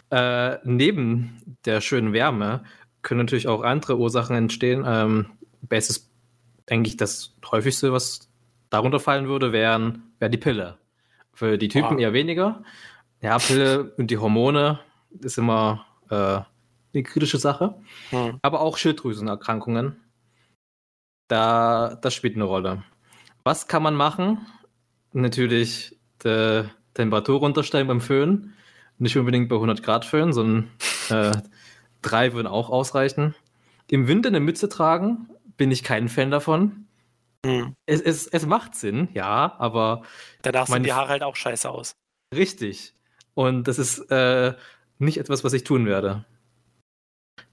Äh, 0.10 0.60
neben 0.64 1.41
der 1.66 1.82
schönen 1.82 2.14
Wärme 2.14 2.64
können 3.02 3.20
natürlich 3.22 3.48
auch 3.48 3.64
andere 3.64 3.98
Ursachen 3.98 4.36
entstehen. 4.36 4.84
Ähm, 4.86 5.26
bestes, 5.62 6.10
eigentlich 6.70 6.98
das 6.98 7.36
häufigste, 7.52 7.91
was 7.91 8.30
darunter 8.70 9.00
fallen 9.00 9.28
würde, 9.28 9.52
wären, 9.52 10.04
wäre 10.20 10.32
die 10.32 10.38
Pille. 10.38 10.78
Für 11.34 11.58
die 11.58 11.68
Typen 11.68 11.98
ah. 11.98 12.00
eher 12.00 12.14
weniger. 12.14 12.64
Ja, 13.22 13.38
Pille 13.38 13.94
und 13.98 14.12
die 14.12 14.18
Hormone 14.18 14.80
ist 15.20 15.38
immer 15.38 15.86
äh, 16.10 16.41
eine 16.94 17.04
kritische 17.04 17.38
Sache. 17.38 17.76
Hm. 18.12 18.38
Aber 18.41 18.62
auch 18.62 18.78
Schilddrüsenerkrankungen. 18.78 19.95
Da, 21.34 21.97
das 21.99 22.14
spielt 22.14 22.35
eine 22.35 22.43
Rolle. 22.43 22.84
Was 23.43 23.68
kann 23.68 23.81
man 23.81 23.95
machen? 23.95 24.45
Natürlich 25.14 25.97
die 26.23 26.69
Temperatur 26.93 27.39
runterstellen 27.39 27.88
beim 27.88 28.01
Föhn. 28.01 28.53
Nicht 28.99 29.18
unbedingt 29.18 29.49
bei 29.49 29.55
100 29.55 29.81
Grad 29.81 30.05
Föhn, 30.05 30.31
sondern 30.31 30.69
äh, 31.10 31.31
drei 32.03 32.34
würden 32.34 32.45
auch 32.45 32.69
ausreichen. 32.69 33.34
Im 33.89 34.07
Winter 34.07 34.30
eine 34.30 34.41
Mütze 34.41 34.69
tragen, 34.69 35.27
bin 35.57 35.72
ich 35.72 35.84
kein 35.84 36.07
Fan 36.07 36.30
davon. 36.30 36.85
Hm. 37.43 37.73
Es, 37.88 37.99
es, 38.01 38.27
es 38.27 38.45
macht 38.45 38.76
Sinn, 38.76 39.07
ja, 39.15 39.55
aber. 39.57 40.03
Danach 40.43 40.68
sehen 40.68 40.84
die 40.84 40.93
Haare 40.93 41.10
halt 41.10 41.23
auch 41.23 41.35
scheiße 41.35 41.68
aus. 41.68 41.95
Richtig. 42.35 42.93
Und 43.34 43.68
das 43.68 43.80
ist 43.80 43.97
äh, 44.11 44.53
nicht 44.99 45.18
etwas, 45.18 45.43
was 45.43 45.53
ich 45.53 45.64
tun 45.64 45.88
werde. 45.88 46.26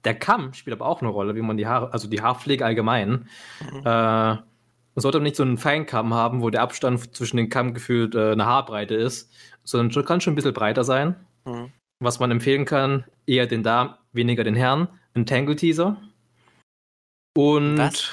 Der 0.03 0.15
Kamm 0.15 0.53
spielt 0.53 0.75
aber 0.75 0.85
auch 0.85 1.01
eine 1.01 1.09
Rolle, 1.11 1.35
wie 1.35 1.41
man 1.41 1.57
die 1.57 1.67
Haare, 1.67 1.93
also 1.93 2.07
die 2.07 2.21
Haarpflege 2.21 2.65
allgemein. 2.65 3.27
Mhm. 3.71 3.79
Äh, 3.85 4.35
man 4.93 5.01
sollte 5.01 5.21
nicht 5.21 5.35
so 5.35 5.43
einen 5.43 5.57
Feinkamm 5.57 6.13
haben, 6.13 6.41
wo 6.41 6.49
der 6.49 6.61
Abstand 6.61 7.15
zwischen 7.15 7.37
den 7.37 7.49
Kamm 7.49 7.73
gefühlt 7.73 8.15
äh, 8.15 8.31
eine 8.31 8.45
Haarbreite 8.45 8.95
ist, 8.95 9.31
sondern 9.63 10.05
kann 10.05 10.21
schon 10.21 10.33
ein 10.33 10.35
bisschen 10.35 10.53
breiter 10.53 10.83
sein. 10.83 11.15
Mhm. 11.45 11.71
Was 11.99 12.19
man 12.19 12.31
empfehlen 12.31 12.65
kann, 12.65 13.05
eher 13.25 13.47
den 13.47 13.63
Darm, 13.63 13.95
weniger 14.11 14.43
den 14.43 14.55
Herrn. 14.55 14.87
Ein 15.13 15.25
Tangle 15.25 15.55
Teaser. 15.55 16.01
Und 17.37 17.77
Was? 17.77 18.09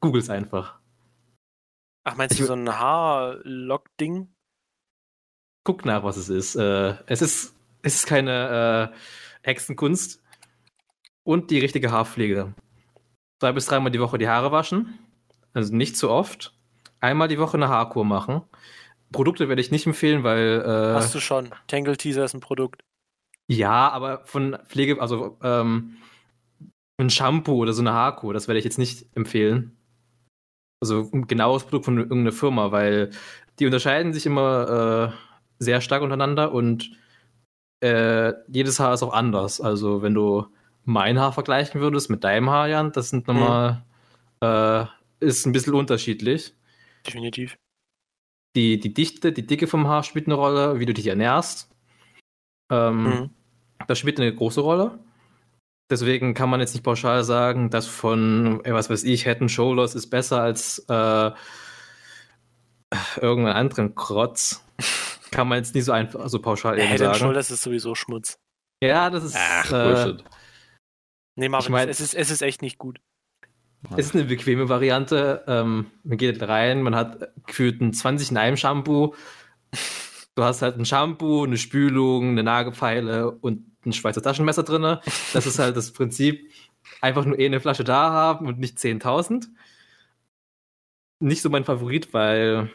Googles 0.00 0.30
einfach. 0.30 0.78
Ach, 2.04 2.16
meinst 2.16 2.38
du 2.38 2.44
so 2.44 2.54
ein 2.54 2.68
Haarlock-Ding? 2.68 4.28
Guck 5.64 5.84
nach, 5.84 6.04
was 6.04 6.16
es 6.16 6.28
ist. 6.28 6.54
Äh, 6.56 6.94
es 7.06 7.22
ist. 7.22 7.54
Es 7.82 7.94
ist 7.96 8.06
keine 8.06 8.92
äh, 8.92 8.96
Hexenkunst. 9.46 10.22
Und 11.24 11.50
die 11.50 11.58
richtige 11.58 11.90
Haarpflege. 11.90 12.54
Zwei 13.40 13.52
bis 13.52 13.66
dreimal 13.66 13.90
die 13.90 14.00
Woche 14.00 14.18
die 14.18 14.28
Haare 14.28 14.52
waschen. 14.52 14.98
Also 15.54 15.74
nicht 15.74 15.96
zu 15.96 16.10
oft. 16.10 16.52
Einmal 17.00 17.28
die 17.28 17.38
Woche 17.38 17.56
eine 17.56 17.68
Haarkur 17.68 18.04
machen. 18.04 18.42
Produkte 19.12 19.48
werde 19.48 19.60
ich 19.60 19.70
nicht 19.70 19.86
empfehlen, 19.86 20.22
weil. 20.24 20.62
Äh, 20.64 20.94
Hast 20.94 21.14
du 21.14 21.20
schon. 21.20 21.50
Tangle 21.66 21.96
Teaser 21.96 22.24
ist 22.24 22.34
ein 22.34 22.40
Produkt. 22.40 22.82
Ja, 23.48 23.88
aber 23.90 24.24
von 24.24 24.58
Pflege, 24.66 25.00
also 25.00 25.38
ähm, 25.42 25.96
ein 27.00 27.10
Shampoo 27.10 27.54
oder 27.54 27.72
so 27.72 27.82
eine 27.82 27.92
Haarkur, 27.92 28.34
das 28.34 28.48
werde 28.48 28.58
ich 28.58 28.64
jetzt 28.64 28.78
nicht 28.78 29.06
empfehlen. 29.14 29.76
also 30.82 31.08
ein 31.12 31.26
genaues 31.28 31.62
Produkt 31.62 31.84
von 31.84 31.98
irgendeiner 31.98 32.32
Firma, 32.32 32.72
weil 32.72 33.10
die 33.58 33.66
unterscheiden 33.66 34.12
sich 34.12 34.26
immer 34.26 35.12
äh, 35.12 35.62
sehr 35.62 35.80
stark 35.80 36.02
untereinander 36.02 36.52
und 36.52 36.90
äh, 37.80 38.32
jedes 38.48 38.80
Haar 38.80 38.94
ist 38.94 39.02
auch 39.02 39.12
anders. 39.12 39.60
Also 39.60 40.02
wenn 40.02 40.14
du 40.14 40.46
mein 40.84 41.18
Haar 41.18 41.32
vergleichen 41.32 41.80
würdest 41.80 42.10
mit 42.10 42.24
deinem 42.24 42.50
Haar, 42.50 42.68
Jan, 42.68 42.92
das 42.92 43.10
sind 43.10 43.26
nochmal, 43.26 43.84
mhm. 44.40 44.46
äh, 44.46 44.86
ist 45.20 45.46
ein 45.46 45.52
bisschen 45.52 45.74
unterschiedlich. 45.74 46.54
Definitiv. 47.06 47.56
Die, 48.54 48.78
die 48.78 48.94
Dichte, 48.94 49.32
die 49.32 49.46
Dicke 49.46 49.66
vom 49.66 49.86
Haar 49.86 50.02
spielt 50.02 50.26
eine 50.26 50.34
Rolle, 50.34 50.80
wie 50.80 50.86
du 50.86 50.94
dich 50.94 51.06
ernährst. 51.06 51.70
Ähm, 52.70 53.02
mhm. 53.02 53.30
Das 53.86 53.98
spielt 53.98 54.18
eine 54.18 54.34
große 54.34 54.60
Rolle. 54.60 54.98
Deswegen 55.90 56.34
kann 56.34 56.50
man 56.50 56.60
jetzt 56.60 56.72
nicht 56.72 56.82
pauschal 56.82 57.22
sagen, 57.22 57.70
dass 57.70 57.86
von, 57.86 58.60
was 58.64 58.90
weiß 58.90 59.04
ich, 59.04 59.24
Head 59.24 59.40
and 59.40 59.50
Shoulders 59.50 59.94
ist 59.94 60.08
besser 60.08 60.40
als 60.40 60.80
äh, 60.88 61.30
irgendeinen 63.20 63.56
anderen 63.56 63.94
Krotz. 63.94 64.64
Kann 65.30 65.48
man 65.48 65.58
jetzt 65.58 65.74
nicht 65.74 65.84
so 65.84 65.92
einfach 65.92 66.28
so 66.28 66.40
pauschal 66.40 66.78
eben 66.78 66.88
Head 66.88 66.98
sagen. 66.98 67.18
Shoulders 67.18 67.50
ist 67.50 67.62
sowieso 67.62 67.94
Schmutz. 67.94 68.38
Ja, 68.82 69.10
das 69.10 69.24
ist. 69.24 69.36
Ach, 69.36 69.72
äh, 69.72 70.16
Nee, 71.36 71.50
Marvin, 71.50 71.66
ich 71.66 71.70
mein, 71.70 71.88
es, 71.88 72.00
ist, 72.00 72.14
es 72.14 72.30
ist 72.30 72.40
echt 72.42 72.62
nicht 72.62 72.78
gut. 72.78 73.00
Es 73.96 74.06
ist 74.06 74.14
eine 74.14 74.24
bequeme 74.24 74.68
Variante. 74.68 75.44
Ähm, 75.46 75.90
man 76.02 76.16
geht 76.16 76.42
rein, 76.42 76.82
man 76.82 76.96
hat 76.96 77.28
gefühlt 77.46 77.80
ein 77.80 77.92
20 77.92 78.30
in 78.30 78.36
einem 78.38 78.56
Shampoo. 78.56 79.14
Du 80.34 80.42
hast 80.42 80.62
halt 80.62 80.78
ein 80.78 80.86
Shampoo, 80.86 81.44
eine 81.44 81.58
Spülung, 81.58 82.30
eine 82.30 82.42
Nagelfeile 82.42 83.30
und 83.30 83.66
ein 83.84 83.92
Schweizer 83.92 84.22
Taschenmesser 84.22 84.62
drin. 84.62 84.98
Das 85.32 85.46
ist 85.46 85.58
halt 85.58 85.76
das 85.76 85.92
Prinzip. 85.92 86.50
Einfach 87.00 87.24
nur 87.26 87.38
eh 87.38 87.46
eine 87.46 87.60
Flasche 87.60 87.84
da 87.84 88.10
haben 88.10 88.46
und 88.46 88.58
nicht 88.58 88.78
10.000. 88.78 89.46
Nicht 91.20 91.42
so 91.42 91.50
mein 91.50 91.64
Favorit, 91.64 92.12
weil 92.14 92.70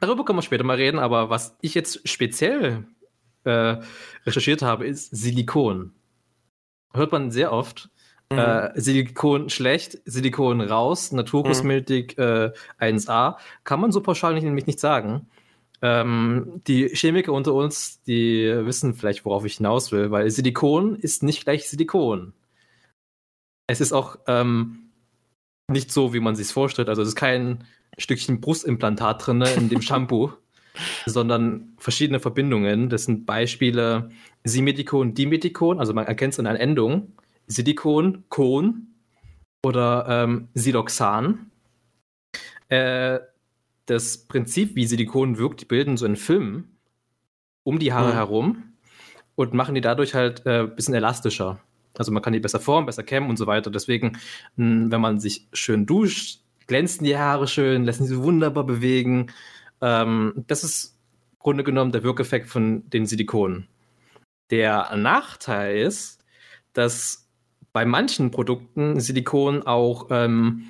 darüber 0.00 0.24
können 0.24 0.38
wir 0.38 0.42
später 0.42 0.64
mal 0.64 0.76
reden, 0.76 0.98
aber 0.98 1.30
was 1.30 1.56
ich 1.60 1.74
jetzt 1.74 2.08
speziell 2.08 2.84
äh, 3.44 3.76
recherchiert 4.24 4.62
habe, 4.62 4.86
ist 4.86 5.14
Silikon. 5.14 5.92
Hört 6.92 7.12
man 7.12 7.30
sehr 7.30 7.52
oft. 7.52 7.90
Mhm. 8.30 8.38
Äh, 8.38 8.80
Silikon 8.80 9.50
schlecht, 9.50 9.98
Silikon 10.04 10.60
raus, 10.60 11.12
Naturkosmetik 11.12 12.18
mhm. 12.18 12.52
äh, 12.80 12.86
1A. 12.92 13.36
Kann 13.64 13.80
man 13.80 13.92
so 13.92 14.00
pauschal 14.00 14.34
nicht, 14.34 14.44
nämlich 14.44 14.66
nicht 14.66 14.80
sagen. 14.80 15.28
Ähm, 15.82 16.62
die 16.66 16.88
Chemiker 16.88 17.32
unter 17.32 17.54
uns, 17.54 18.02
die 18.02 18.50
wissen 18.64 18.94
vielleicht, 18.94 19.24
worauf 19.24 19.44
ich 19.44 19.58
hinaus 19.58 19.92
will, 19.92 20.10
weil 20.10 20.30
Silikon 20.30 20.96
ist 20.96 21.22
nicht 21.22 21.44
gleich 21.44 21.68
Silikon. 21.68 22.32
Es 23.68 23.80
ist 23.80 23.92
auch 23.92 24.18
ähm, 24.26 24.85
nicht 25.68 25.90
so, 25.92 26.14
wie 26.14 26.20
man 26.20 26.36
sich 26.36 26.48
vorstellt. 26.48 26.88
Also 26.88 27.02
es 27.02 27.08
ist 27.08 27.16
kein 27.16 27.64
Stückchen 27.98 28.40
Brustimplantat 28.40 29.26
drin 29.26 29.42
in 29.42 29.68
dem 29.68 29.82
Shampoo, 29.82 30.32
sondern 31.06 31.74
verschiedene 31.78 32.20
Verbindungen. 32.20 32.88
Das 32.88 33.04
sind 33.04 33.26
Beispiele 33.26 34.10
Simedikon, 34.44 35.14
Dimedikon, 35.14 35.80
also 35.80 35.92
man 35.92 36.06
erkennt 36.06 36.34
es 36.34 36.38
in 36.38 36.46
einer 36.46 36.60
Endung. 36.60 37.12
Silikon, 37.48 38.24
Kon 38.28 38.88
oder 39.64 40.06
ähm, 40.08 40.48
Siloxan. 40.54 41.50
Äh, 42.68 43.20
das 43.86 44.18
Prinzip, 44.26 44.74
wie 44.74 44.86
Silikon 44.86 45.38
wirkt, 45.38 45.60
die 45.60 45.64
bilden 45.64 45.96
so 45.96 46.06
einen 46.06 46.16
Film 46.16 46.76
um 47.62 47.78
die 47.78 47.92
Haare 47.92 48.10
mhm. 48.10 48.14
herum 48.14 48.62
und 49.36 49.54
machen 49.54 49.74
die 49.74 49.80
dadurch 49.80 50.14
halt 50.14 50.46
ein 50.46 50.66
äh, 50.66 50.68
bisschen 50.68 50.94
elastischer. 50.94 51.60
Also 51.98 52.12
man 52.12 52.22
kann 52.22 52.32
die 52.32 52.40
besser 52.40 52.60
formen, 52.60 52.86
besser 52.86 53.02
kämmen 53.02 53.30
und 53.30 53.36
so 53.36 53.46
weiter. 53.46 53.70
Deswegen, 53.70 54.18
mh, 54.56 54.90
wenn 54.90 55.00
man 55.00 55.20
sich 55.20 55.46
schön 55.52 55.86
duscht, 55.86 56.40
glänzen 56.66 57.04
die 57.04 57.16
Haare 57.16 57.46
schön, 57.46 57.84
lassen 57.84 58.06
sie 58.06 58.22
wunderbar 58.22 58.64
bewegen. 58.64 59.32
Ähm, 59.80 60.44
das 60.46 60.64
ist 60.64 60.98
im 61.32 61.38
Grunde 61.38 61.64
genommen 61.64 61.92
der 61.92 62.02
Wirkeffekt 62.02 62.48
von 62.48 62.88
den 62.90 63.06
Silikonen. 63.06 63.68
Der 64.50 64.94
Nachteil 64.96 65.78
ist, 65.78 66.24
dass 66.72 67.28
bei 67.72 67.84
manchen 67.84 68.30
Produkten 68.30 69.00
Silikon 69.00 69.62
auch 69.62 70.06
ähm, 70.10 70.64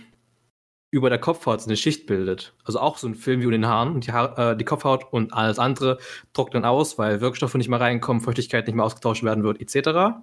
über 0.91 1.11
der 1.11 1.19
Kopfhaut 1.19 1.65
eine 1.65 1.77
Schicht 1.77 2.07
bildet. 2.07 2.55
Also 2.65 2.81
auch 2.81 2.97
so 2.97 3.07
ein 3.07 3.15
Film 3.15 3.41
wie 3.41 3.47
unter 3.47 3.59
den 3.59 3.67
Haaren 3.67 4.01
die, 4.01 4.13
Haar, 4.13 4.39
äh, 4.39 4.57
die 4.57 4.65
Kopfhaut 4.65 5.13
und 5.13 5.33
alles 5.33 5.59
andere 5.59 5.99
trocknen 6.33 6.65
aus, 6.65 6.99
weil 6.99 7.21
Wirkstoffe 7.21 7.55
nicht 7.55 7.69
mehr 7.69 7.81
reinkommen, 7.81 8.23
Feuchtigkeit 8.23 8.67
nicht 8.67 8.77
mehr 8.77 8.85
ausgetauscht 8.85 9.23
werden 9.23 9.45
wird, 9.45 9.61
etc. 9.61 10.17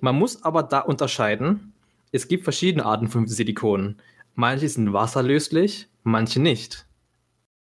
Man 0.00 0.16
muss 0.16 0.42
aber 0.42 0.62
da 0.62 0.80
unterscheiden, 0.80 1.72
es 2.12 2.28
gibt 2.28 2.44
verschiedene 2.44 2.84
Arten 2.84 3.08
von 3.08 3.26
Silikonen. 3.26 4.00
Manche 4.34 4.68
sind 4.68 4.92
wasserlöslich, 4.92 5.88
manche 6.02 6.40
nicht. 6.40 6.86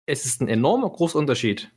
Es 0.06 0.24
ist 0.24 0.40
ein 0.40 0.48
enormer 0.48 0.90
großer 0.90 1.18
Unterschied, 1.18 1.70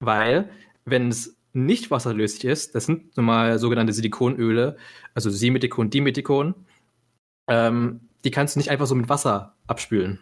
weil 0.00 0.50
wenn 0.84 1.08
es 1.08 1.36
nicht 1.52 1.90
wasserlöslich 1.90 2.44
ist, 2.44 2.74
das 2.74 2.86
sind 2.86 3.16
normal 3.16 3.58
sogenannte 3.58 3.92
Silikonöle, 3.92 4.76
also 5.14 5.30
Simethikon, 5.30 5.90
Dimethikon, 5.90 6.54
ähm, 7.48 8.08
die 8.24 8.30
kannst 8.30 8.54
du 8.54 8.60
nicht 8.60 8.70
einfach 8.70 8.86
so 8.86 8.94
mit 8.94 9.08
Wasser 9.08 9.56
abspülen. 9.66 10.18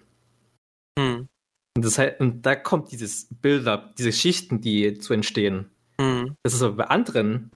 Hm. 0.98 1.28
Und, 1.76 1.84
das 1.84 1.98
heißt, 1.98 2.20
und 2.20 2.44
da 2.44 2.56
kommt 2.56 2.90
dieses 2.90 3.28
Bilder, 3.30 3.92
diese 3.96 4.12
Schichten, 4.12 4.60
die 4.60 4.98
zu 4.98 5.12
entstehen. 5.14 5.70
Hm. 6.00 6.34
Das 6.42 6.52
ist 6.52 6.62
aber 6.62 6.76
bei 6.76 6.84
anderen 6.84 7.52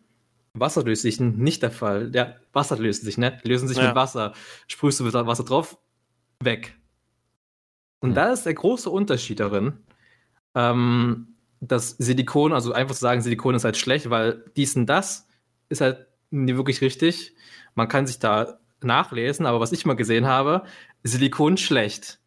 wasserlöslichen 0.55 1.39
nicht 1.39 1.63
der 1.63 1.71
Fall. 1.71 2.11
Ja, 2.15 2.35
Wasser 2.53 2.79
löst 2.79 3.03
sich, 3.05 3.19
ne? 3.19 3.39
Lösen 3.43 3.69
sich 3.69 3.77
ja. 3.77 3.89
mit 3.89 3.95
Wasser. 3.95 4.33
Sprühst 4.67 5.01
du 5.01 5.05
mit 5.05 5.15
Wasser 5.15 5.45
drauf, 5.45 5.77
weg. 6.41 6.77
Und 8.01 8.11
hm. 8.11 8.15
da 8.15 8.33
ist 8.33 8.47
der 8.47 8.55
große 8.55 8.89
Unterschied 8.89 9.41
darin, 9.41 9.75
ähm, 10.55 11.35
dass 11.61 11.91
Silikon, 11.91 12.53
also 12.53 12.73
einfach 12.73 12.95
zu 12.95 13.01
sagen, 13.01 13.23
Silikon 13.23 13.55
ist 13.55 13.65
halt 13.65 13.77
schlecht, 13.77 14.11
weil 14.11 14.45
dies 14.57 14.77
und 14.77 14.87
das 14.87 15.27
ist 15.69 15.81
halt 15.81 16.07
nie 16.31 16.57
wirklich 16.57 16.81
richtig. 16.81 17.35
Man 17.75 17.89
kann 17.89 18.07
sich 18.07 18.19
da 18.19 18.59
nachlesen, 18.83 19.47
aber 19.47 19.61
was 19.61 19.73
ich 19.73 19.87
mal 19.87 19.95
gesehen 19.97 20.27
habe, 20.27 20.65
Silikon 21.03 21.57
schlecht. 21.57 22.21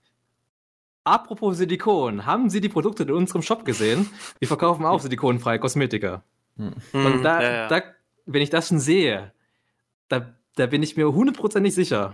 Apropos 1.04 1.58
Silikon, 1.58 2.26
haben 2.26 2.50
Sie 2.50 2.60
die 2.60 2.68
Produkte 2.68 3.04
in 3.04 3.12
unserem 3.12 3.42
Shop 3.42 3.64
gesehen? 3.64 4.10
Wir 4.40 4.48
verkaufen 4.48 4.86
auch 4.86 5.00
silikonfreie 5.00 5.58
Kosmetika. 5.58 6.24
Hm. 6.58 6.74
Und 6.92 7.24
da, 7.24 7.42
ja, 7.42 7.52
ja. 7.52 7.68
da, 7.70 7.82
wenn 8.28 8.42
ich 8.42 8.50
das 8.50 8.68
schon 8.68 8.80
sehe, 8.80 9.34
da, 10.10 10.36
da 10.56 10.68
bin 10.68 10.84
ich 10.84 10.96
mir 10.98 11.12
hundertprozentig 11.12 11.74
sicher, 11.74 12.14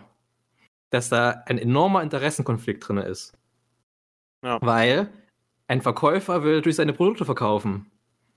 dass 0.89 1.09
da 1.09 1.43
ein 1.47 1.57
enormer 1.57 2.03
Interessenkonflikt 2.03 2.87
drin 2.87 2.97
ist. 2.97 3.33
Ja. 4.43 4.59
Weil 4.61 5.09
ein 5.67 5.81
Verkäufer 5.81 6.43
will 6.43 6.55
natürlich 6.55 6.75
seine 6.75 6.93
Produkte 6.93 7.25
verkaufen. 7.25 7.91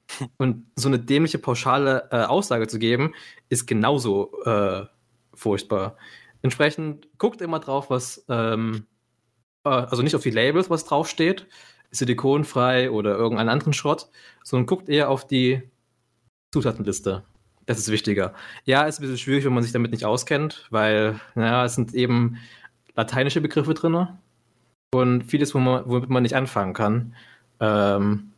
Und 0.39 0.67
so 0.77 0.89
eine 0.89 0.99
dämliche 0.99 1.39
pauschale 1.39 2.09
äh, 2.11 2.25
Aussage 2.25 2.67
zu 2.67 2.79
geben, 2.79 3.15
ist 3.49 3.67
genauso 3.67 4.43
äh, 4.45 4.87
furchtbar. 5.35 5.97
Entsprechend 6.43 7.09
guckt 7.19 7.41
immer 7.41 7.59
drauf, 7.59 7.91
was, 7.91 8.25
ähm, 8.29 8.87
äh, 9.65 9.69
also 9.69 10.03
nicht 10.03 10.15
auf 10.15 10.23
die 10.23 10.31
Labels, 10.31 10.71
was 10.71 10.85
draufsteht, 10.85 11.47
silikonfrei 11.91 12.91
oder 12.91 13.17
irgendeinen 13.17 13.49
anderen 13.49 13.73
Schrott, 13.73 14.09
sondern 14.45 14.67
guckt 14.67 14.89
eher 14.89 15.11
auf 15.11 15.27
die 15.27 15.63
Zutatenliste. 16.53 17.25
Das 17.67 17.79
ist 17.79 17.91
wichtiger. 17.91 18.33
Ja, 18.65 18.85
ist 18.85 18.99
ein 18.99 19.03
bisschen 19.03 19.19
schwierig, 19.19 19.45
wenn 19.45 19.53
man 19.53 19.63
sich 19.63 19.73
damit 19.73 19.91
nicht 19.91 20.05
auskennt, 20.05 20.67
weil, 20.71 21.21
naja, 21.35 21.65
es 21.65 21.75
sind 21.75 21.95
eben 21.95 22.39
lateinische 22.95 23.41
Begriffe 23.41 23.75
drin 23.75 24.09
und 24.95 25.25
vieles, 25.25 25.55
womit 25.55 26.09
man 26.09 26.23
nicht 26.23 26.37
anfangen 26.37 26.75
kann. 26.75 27.15
Ähm, 27.61 28.33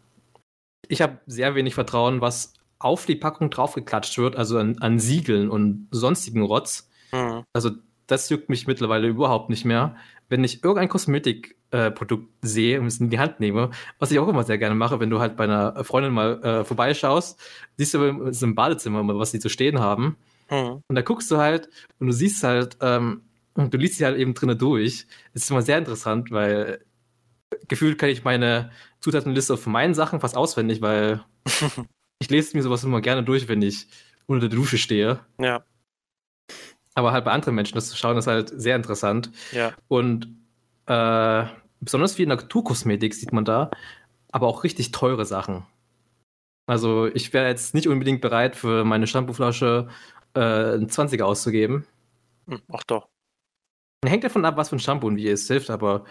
ich 0.88 1.02
habe 1.02 1.18
sehr 1.26 1.54
wenig 1.54 1.74
Vertrauen, 1.74 2.20
was 2.20 2.54
auf 2.78 3.06
die 3.06 3.16
Packung 3.16 3.50
draufgeklatscht 3.50 4.16
wird, 4.18 4.36
also 4.36 4.58
an, 4.58 4.78
an 4.78 4.98
Siegeln 4.98 5.50
und 5.50 5.88
sonstigen 5.90 6.42
Rotz. 6.42 6.88
Mhm. 7.12 7.44
Also 7.52 7.70
das 8.06 8.30
juckt 8.30 8.48
mich 8.48 8.66
mittlerweile 8.66 9.08
überhaupt 9.08 9.50
nicht 9.50 9.64
mehr. 9.64 9.96
Wenn 10.28 10.44
ich 10.44 10.62
irgendein 10.62 10.88
Kosmetikprodukt 10.88 12.24
äh, 12.24 12.46
sehe 12.46 12.80
und 12.80 12.86
es 12.86 13.00
in 13.00 13.10
die 13.10 13.18
Hand 13.18 13.40
nehme, 13.40 13.70
was 13.98 14.10
ich 14.10 14.18
auch 14.18 14.28
immer 14.28 14.44
sehr 14.44 14.58
gerne 14.58 14.74
mache, 14.74 15.00
wenn 15.00 15.10
du 15.10 15.20
halt 15.20 15.36
bei 15.36 15.44
einer 15.44 15.84
Freundin 15.84 16.12
mal 16.12 16.42
äh, 16.42 16.64
vorbeischaust, 16.64 17.40
siehst 17.76 17.94
du 17.94 18.04
im 18.04 18.54
Badezimmer 18.54 19.02
mal, 19.02 19.18
was 19.18 19.32
die 19.32 19.40
zu 19.40 19.48
stehen 19.48 19.78
haben. 19.78 20.16
Mhm. 20.50 20.82
Und 20.86 20.94
da 20.94 21.02
guckst 21.02 21.30
du 21.30 21.38
halt 21.38 21.68
und 21.98 22.08
du 22.08 22.12
siehst 22.12 22.42
halt, 22.42 22.76
ähm, 22.80 23.22
und 23.54 23.74
du 23.74 23.78
liest 23.78 23.98
sie 23.98 24.04
halt 24.04 24.16
eben 24.16 24.34
drinnen 24.34 24.58
durch. 24.58 25.06
Es 25.34 25.42
ist 25.42 25.50
immer 25.50 25.62
sehr 25.62 25.78
interessant, 25.78 26.30
weil 26.30 26.80
gefühlt 27.66 27.98
kann 27.98 28.10
ich 28.10 28.24
meine 28.24 28.70
Zutatenliste 29.00 29.56
von 29.56 29.72
meinen 29.72 29.94
Sachen 29.94 30.20
fast 30.20 30.36
auswendig, 30.36 30.80
weil 30.80 31.24
ich 32.20 32.30
lese 32.30 32.56
mir 32.56 32.62
sowas 32.62 32.84
immer 32.84 33.00
gerne 33.00 33.24
durch, 33.24 33.48
wenn 33.48 33.62
ich 33.62 33.86
unter 34.26 34.48
der 34.48 34.56
Dusche 34.56 34.78
stehe. 34.78 35.20
Ja. 35.40 35.64
Aber 36.98 37.12
halt 37.12 37.24
bei 37.24 37.30
anderen 37.30 37.54
Menschen 37.54 37.76
das 37.76 37.88
zu 37.90 37.96
schauen, 37.96 38.16
ist 38.16 38.26
halt 38.26 38.50
sehr 38.52 38.74
interessant. 38.74 39.30
Ja. 39.52 39.72
Und 39.86 40.34
äh, 40.86 41.44
besonders 41.78 42.16
viel 42.16 42.26
Naturkosmetik 42.26 43.14
sieht 43.14 43.32
man 43.32 43.44
da, 43.44 43.70
aber 44.32 44.48
auch 44.48 44.64
richtig 44.64 44.90
teure 44.90 45.24
Sachen. 45.24 45.64
Also 46.66 47.06
ich 47.06 47.32
wäre 47.32 47.46
jetzt 47.46 47.72
nicht 47.72 47.86
unbedingt 47.86 48.20
bereit, 48.20 48.56
für 48.56 48.84
meine 48.84 49.06
Shampooflasche 49.06 49.86
äh, 50.34 50.40
einen 50.40 50.88
20er 50.88 51.22
auszugeben. 51.22 51.86
Hm, 52.48 52.62
ach 52.72 52.82
doch. 52.82 53.06
Hängt 54.04 54.24
davon 54.24 54.44
ab, 54.44 54.56
was 54.56 54.70
für 54.70 54.76
ein 54.76 54.80
Shampoo 54.80 55.06
und 55.06 55.16
wie 55.16 55.28
es 55.28 55.46
hilft, 55.46 55.70
aber 55.70 56.04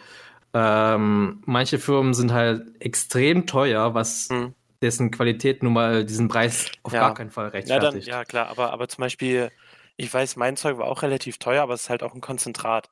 Ähm, 0.54 1.44
manche 1.46 1.78
Firmen 1.78 2.14
sind 2.14 2.32
halt 2.32 2.82
extrem 2.82 3.46
teuer, 3.46 3.94
was 3.94 4.30
hm. 4.32 4.54
dessen 4.82 5.12
Qualität 5.12 5.62
nun 5.62 5.74
mal 5.74 6.06
diesen 6.06 6.30
Preis 6.30 6.72
auf 6.84 6.94
ja. 6.94 7.02
gar 7.02 7.14
keinen 7.14 7.32
Fall 7.32 7.50
rechtfertigt. 7.50 8.08
Ja, 8.08 8.14
dann, 8.14 8.22
ja 8.22 8.26
klar, 8.26 8.48
aber, 8.48 8.72
aber 8.72 8.88
zum 8.88 9.02
Beispiel, 9.02 9.52
ich 9.98 10.14
weiß, 10.14 10.36
mein 10.36 10.56
Zeug 10.56 10.78
war 10.78 10.86
auch 10.86 11.02
relativ 11.02 11.40
teuer, 11.40 11.64
aber 11.64 11.74
es 11.74 11.84
ist 11.84 11.90
halt 11.90 12.04
auch 12.04 12.14
ein 12.14 12.22
Konzentrat. 12.22 12.90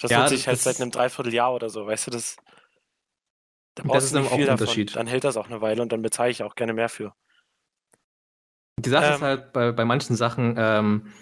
Das 0.00 0.10
ja, 0.10 0.22
nutze 0.22 0.34
ich 0.34 0.48
halt 0.48 0.58
seit 0.58 0.80
einem 0.80 0.90
Dreivierteljahr 0.90 1.54
oder 1.54 1.68
so, 1.68 1.86
weißt 1.86 2.06
du, 2.06 2.10
das. 2.10 2.36
Da 3.74 3.84
das 3.84 4.04
ist 4.04 4.16
auch 4.16 4.32
ein 4.32 4.48
Unterschied. 4.48 4.96
Dann 4.96 5.06
hält 5.06 5.24
das 5.24 5.36
auch 5.36 5.46
eine 5.46 5.60
Weile 5.60 5.82
und 5.82 5.92
dann 5.92 6.02
bezahle 6.02 6.30
ich 6.30 6.42
auch 6.42 6.54
gerne 6.54 6.72
mehr 6.72 6.88
für. 6.88 7.14
Die 8.78 8.90
Sache 8.90 9.06
ähm, 9.06 9.14
ist 9.14 9.22
halt, 9.22 9.52
bei, 9.52 9.72
bei 9.72 9.84
manchen 9.84 10.16
Sachen 10.16 10.56
ähm, 10.58 11.12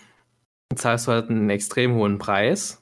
zahlst 0.75 1.07
du 1.07 1.13
halt 1.13 1.31
einen 1.31 1.51
extrem 1.51 1.95
hohen 1.95 2.19
Preis 2.19 2.81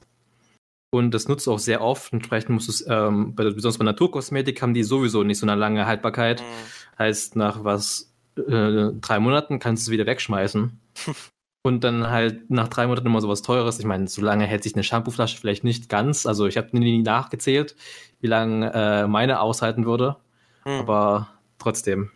und 0.91 1.11
das 1.11 1.27
nutzt 1.27 1.47
du 1.47 1.53
auch 1.53 1.59
sehr 1.59 1.81
oft. 1.81 2.13
Entsprechend 2.13 2.49
musst 2.49 2.67
du 2.67 2.71
es, 2.71 2.85
ähm, 2.87 3.35
besonders 3.35 3.77
bei 3.77 3.85
Naturkosmetik 3.85 4.61
haben 4.61 4.73
die 4.73 4.83
sowieso 4.83 5.23
nicht 5.23 5.39
so 5.39 5.45
eine 5.45 5.55
lange 5.55 5.85
Haltbarkeit. 5.85 6.41
Mhm. 6.41 6.99
Heißt, 6.99 7.35
nach 7.35 7.63
was, 7.63 8.13
äh, 8.37 8.91
drei 8.93 9.19
Monaten 9.19 9.59
kannst 9.59 9.85
du 9.85 9.89
es 9.89 9.93
wieder 9.93 10.05
wegschmeißen. 10.05 10.79
und 11.61 11.83
dann 11.83 12.09
halt 12.09 12.49
nach 12.49 12.67
drei 12.67 12.87
Monaten 12.87 13.07
immer 13.07 13.21
sowas 13.21 13.41
Teures. 13.41 13.79
Ich 13.79 13.85
meine, 13.85 14.07
so 14.07 14.21
lange 14.21 14.45
hält 14.45 14.63
sich 14.63 14.75
eine 14.75 14.83
Shampooflasche 14.83 15.37
vielleicht 15.37 15.63
nicht 15.63 15.89
ganz. 15.89 16.25
Also 16.25 16.47
ich 16.47 16.57
habe 16.57 16.77
nie 16.77 17.01
nachgezählt, 17.01 17.75
wie 18.19 18.27
lange 18.27 18.71
äh, 18.73 19.07
meine 19.07 19.41
aushalten 19.41 19.85
würde. 19.85 20.17
Mhm. 20.65 20.71
Aber 20.71 21.29
trotzdem. 21.57 22.11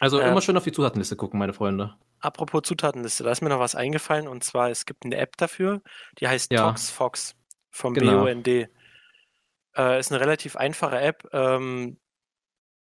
Also 0.00 0.20
äh, 0.20 0.28
immer 0.28 0.40
schön 0.40 0.56
auf 0.56 0.64
die 0.64 0.72
Zutatenliste 0.72 1.16
gucken, 1.16 1.38
meine 1.38 1.52
Freunde. 1.52 1.94
Apropos 2.20 2.62
Zutatenliste, 2.62 3.24
da 3.24 3.32
ist 3.32 3.42
mir 3.42 3.50
noch 3.50 3.60
was 3.60 3.74
eingefallen 3.74 4.28
und 4.28 4.42
zwar, 4.44 4.70
es 4.70 4.86
gibt 4.86 5.04
eine 5.04 5.16
App 5.16 5.36
dafür, 5.36 5.82
die 6.18 6.26
heißt 6.26 6.50
ja. 6.52 6.68
ToxFox 6.68 7.36
vom 7.70 7.92
genau. 7.92 8.24
BUND. 8.24 8.48
Äh, 9.76 9.98
ist 9.98 10.10
eine 10.10 10.20
relativ 10.20 10.56
einfache 10.56 10.98
App. 11.00 11.28
Ähm, 11.32 11.98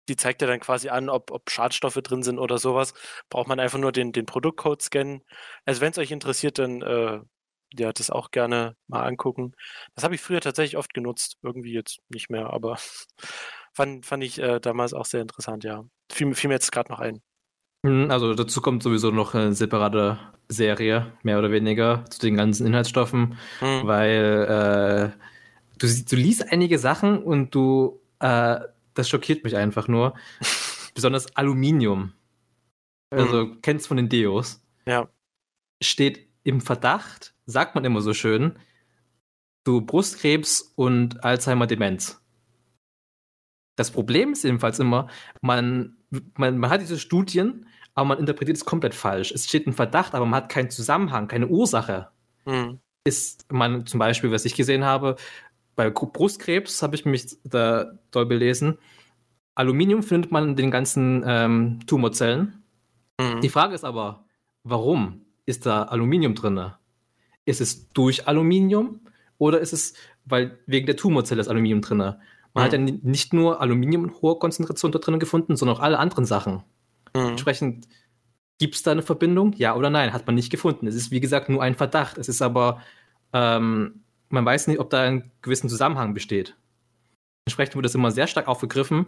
die 0.09 0.17
zeigt 0.17 0.41
dir 0.41 0.47
dann 0.47 0.61
quasi 0.61 0.89
an, 0.89 1.09
ob, 1.09 1.31
ob 1.31 1.51
Schadstoffe 1.51 2.01
drin 2.03 2.23
sind 2.23 2.39
oder 2.39 2.59
sowas. 2.59 2.95
Braucht 3.31 3.49
man 3.49 3.61
einfach 3.61 3.79
nur 3.79 3.93
den, 3.93 4.13
den 4.13 4.27
Produktcode 4.27 4.83
scannen. 4.83 5.23
Also 5.65 5.81
wenn 5.81 5.93
es 5.93 5.99
euch 5.99 6.11
interessiert, 6.11 6.59
dann 6.59 6.83
äh, 6.83 7.21
ja, 7.75 7.93
das 7.93 8.11
auch 8.11 8.31
gerne 8.31 8.77
mal 8.87 9.03
angucken. 9.03 9.53
Das 9.95 10.05
habe 10.05 10.15
ich 10.15 10.21
früher 10.21 10.41
tatsächlich 10.41 10.77
oft 10.77 10.95
genutzt. 10.95 11.37
Irgendwie 11.43 11.73
jetzt 11.73 11.99
nicht 12.09 12.31
mehr, 12.31 12.53
aber 12.53 12.79
fand, 13.75 14.07
fand 14.07 14.25
ich 14.25 14.39
äh, 14.39 14.61
damals 14.61 14.95
auch 14.95 15.05
sehr 15.05 15.23
interessant, 15.23 15.65
ja. 15.65 15.85
Fiel, 16.11 16.35
fiel 16.35 16.49
mir 16.49 16.55
jetzt 16.55 16.73
gerade 16.73 16.91
noch 16.91 17.01
ein. 17.01 17.21
Hm, 17.87 18.11
also 18.11 18.35
dazu 18.35 18.61
kommt 18.61 18.83
sowieso 18.83 19.11
noch 19.11 19.35
eine 19.35 19.53
separate 19.53 20.19
Serie, 20.49 21.13
mehr 21.23 21.39
oder 21.39 21.53
weniger, 21.53 22.05
zu 22.11 22.19
den 22.21 22.37
ganzen 22.37 22.67
Inhaltsstoffen, 22.67 23.39
hm. 23.61 23.87
weil 23.87 25.15
äh, 25.15 25.19
du, 25.79 25.87
du 25.87 26.17
liest 26.17 26.51
einige 26.51 26.79
Sachen 26.79 27.23
und 27.23 27.55
du, 27.55 28.01
äh, 28.21 28.59
das 28.99 29.09
schockiert 29.09 29.45
mich 29.45 29.57
einfach 29.57 29.89
nur. 29.89 30.15
Besonders 30.95 31.35
Aluminium. 31.37 32.13
Also 33.11 33.43
hm. 33.43 33.63
kennst 33.63 33.87
von 33.87 33.97
den 33.97 34.09
Deos. 34.09 34.61
Ja. 34.87 35.09
Steht 35.83 36.29
im 36.43 36.61
Verdacht, 36.61 37.35
sagt 37.47 37.75
man 37.75 37.85
immer 37.85 38.01
so 38.01 38.13
schön, 38.13 38.59
zu 39.65 39.83
Brustkrebs 39.83 40.73
und 40.75 41.23
Alzheimer-Demenz. 41.25 42.21
Das 43.77 43.91
Problem 43.93 44.33
ist 44.33 44.43
jedenfalls 44.43 44.81
immer, 44.81 45.09
man, 45.41 45.99
man, 46.37 46.59
man 46.59 46.71
hat 46.71 46.81
diese 46.81 46.99
Studien, 46.99 47.69
aber 47.95 48.09
man 48.09 48.19
interpretiert 48.19 48.57
es 48.57 48.65
komplett 48.65 48.95
falsch. 48.95 49.31
Es 49.31 49.47
steht 49.47 49.67
ein 49.67 49.73
Verdacht, 49.73 50.15
aber 50.15 50.27
man 50.27 50.43
hat 50.43 50.49
keinen 50.49 50.71
Zusammenhang, 50.71 51.29
keine 51.29 51.47
Ursache. 51.47 52.11
Mhm. 52.45 52.81
Ist 53.05 53.51
man 53.53 53.87
zum 53.87 53.99
Beispiel, 53.99 54.33
was 54.33 54.45
ich 54.45 54.55
gesehen 54.57 54.85
habe, 54.85 55.17
bei 55.79 55.91
Brustkrebs 55.91 56.83
habe 56.83 56.97
ich 56.97 57.05
mich 57.05 57.39
da 57.45 57.93
doll 58.11 58.27
belesen. 58.27 58.79
Aluminium 59.55 60.03
findet 60.03 60.33
man 60.33 60.49
in 60.49 60.57
den 60.57 60.73
ganzen 60.73 61.23
ähm, 61.25 61.79
Tumorzellen. 61.87 62.65
Mhm. 63.21 63.41
Die 63.43 63.49
Frage 63.49 63.77
ist 63.77 63.85
aber, 63.85 64.25
warum 64.65 65.21
ist 65.47 65.67
da 65.67 65.85
Aluminium 65.85 66.35
drin? 66.35 66.73
Ist 67.45 67.61
es 67.61 67.91
durch 67.91 68.27
Aluminium 68.27 69.03
oder 69.39 69.61
ist 69.61 69.73
es, 69.73 69.95
weil 70.25 70.59
wegen 70.67 70.87
der 70.87 70.97
Tumorzelle 70.97 71.41
ist 71.41 71.49
Aluminium 71.49 71.81
drin? 71.81 71.99
Man 71.99 72.17
mhm. 72.55 72.61
hat 72.61 72.73
ja 72.73 72.79
nicht 72.79 73.33
nur 73.33 73.61
Aluminium 73.61 74.07
in 74.07 74.15
hoher 74.21 74.41
Konzentration 74.41 74.91
da 74.91 74.99
drin 74.99 75.21
gefunden, 75.21 75.55
sondern 75.55 75.77
auch 75.77 75.81
alle 75.81 76.01
anderen 76.01 76.25
Sachen. 76.25 76.65
Mhm. 77.15 77.21
Entsprechend 77.21 77.87
gibt 78.59 78.75
es 78.75 78.83
da 78.83 78.91
eine 78.91 79.03
Verbindung? 79.03 79.53
Ja 79.53 79.77
oder 79.77 79.91
nein? 79.91 80.13
Hat 80.13 80.27
man 80.27 80.35
nicht 80.35 80.51
gefunden. 80.51 80.89
Es 80.89 80.97
ist, 80.97 81.13
wie 81.13 81.21
gesagt, 81.21 81.49
nur 81.49 81.63
ein 81.63 81.77
Verdacht. 81.77 82.19
Es 82.19 82.29
ist 82.29 82.43
aber, 82.43 82.83
ähm, 83.33 84.03
man 84.29 84.45
weiß 84.45 84.67
nicht, 84.67 84.81
ob 84.81 84.91
da 84.91 85.03
ein 85.03 85.31
gewissen 85.43 85.69
Zusammenhang 85.69 86.15
besteht. 86.15 86.57
Entsprechend 87.47 87.77
wird 87.77 87.85
das 87.85 87.95
immer 87.95 88.11
sehr 88.11 88.27
stark 88.27 88.49
aufgegriffen. 88.49 89.07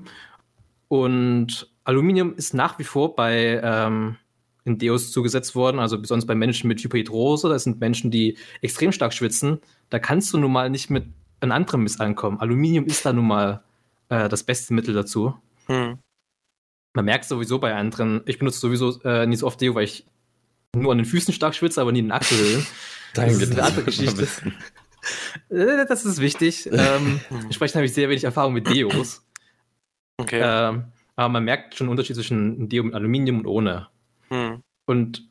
Und 0.89 1.71
Aluminium 1.85 2.35
ist 2.35 2.55
nach 2.55 2.79
wie 2.79 2.85
vor 2.85 3.15
bei 3.15 3.61
ähm, 3.63 4.17
in 4.65 4.79
Deos 4.79 5.13
zugesetzt 5.13 5.55
worden, 5.55 5.79
also 5.79 5.99
besonders 6.01 6.27
bei 6.27 6.35
Menschen 6.35 6.69
mit 6.69 6.83
Hyperhidrose. 6.83 7.49
Das 7.49 7.65
sind 7.65 7.81
Menschen, 7.81 8.11
die 8.11 8.37
extrem 8.61 8.93
stark 8.93 9.13
schwitzen. 9.13 9.61
Da 9.89 9.99
kannst 9.99 10.33
du 10.33 10.39
nun 10.39 10.53
mal 10.53 10.71
nicht 10.71 10.91
mit 10.91 11.07
ein 11.41 11.53
anderem 11.53 11.83
Mist 11.83 12.01
ankommen. 12.01 12.41
Aluminium 12.41 12.87
ist 12.87 13.05
da 13.05 13.13
nun 13.13 13.27
mal 13.27 13.63
äh, 14.09 14.29
das 14.29 14.43
beste 14.43 14.75
Mittel 14.75 14.95
dazu. 14.95 15.35
Hm. 15.67 15.99
Man 16.95 17.05
merkt 17.05 17.25
sowieso 17.25 17.59
bei 17.59 17.75
anderen, 17.75 18.23
ich 18.27 18.39
benutze 18.39 18.59
sowieso 18.59 19.01
äh, 19.03 19.27
nicht 19.27 19.39
so 19.39 19.47
oft 19.47 19.61
Deo, 19.61 19.75
weil 19.75 19.85
ich 19.85 20.07
nur 20.75 20.93
an 20.93 20.99
den 20.99 21.05
Füßen 21.05 21.33
stark 21.33 21.55
schwitze, 21.55 21.81
aber 21.81 21.93
nie 21.93 22.01
in 22.01 22.07
den 22.07 22.13
Achselhöhlen. 22.13 22.67
Das 23.15 23.33
ist 23.33 23.53
eine 23.53 23.63
andere 23.63 23.85
Geschichte. 23.85 24.29
Äh, 25.49 25.87
das 25.87 26.05
ist 26.05 26.21
wichtig. 26.21 26.67
ähm, 26.73 27.21
entsprechend 27.31 27.77
habe 27.77 27.87
ich 27.87 27.95
sehr 27.95 28.09
wenig 28.09 28.25
Erfahrung 28.25 28.53
mit 28.53 28.69
Deos. 28.69 29.25
Okay. 30.17 30.41
Ähm, 30.43 30.85
aber 31.17 31.29
man 31.29 31.45
merkt 31.45 31.75
schon 31.75 31.87
einen 31.87 31.93
Unterschied 31.93 32.17
zwischen 32.17 32.69
Deo 32.69 32.83
mit 32.83 32.95
Aluminium 32.95 33.41
und 33.41 33.47
ohne. 33.47 33.89
Hm. 34.29 34.63
Und 34.87 35.29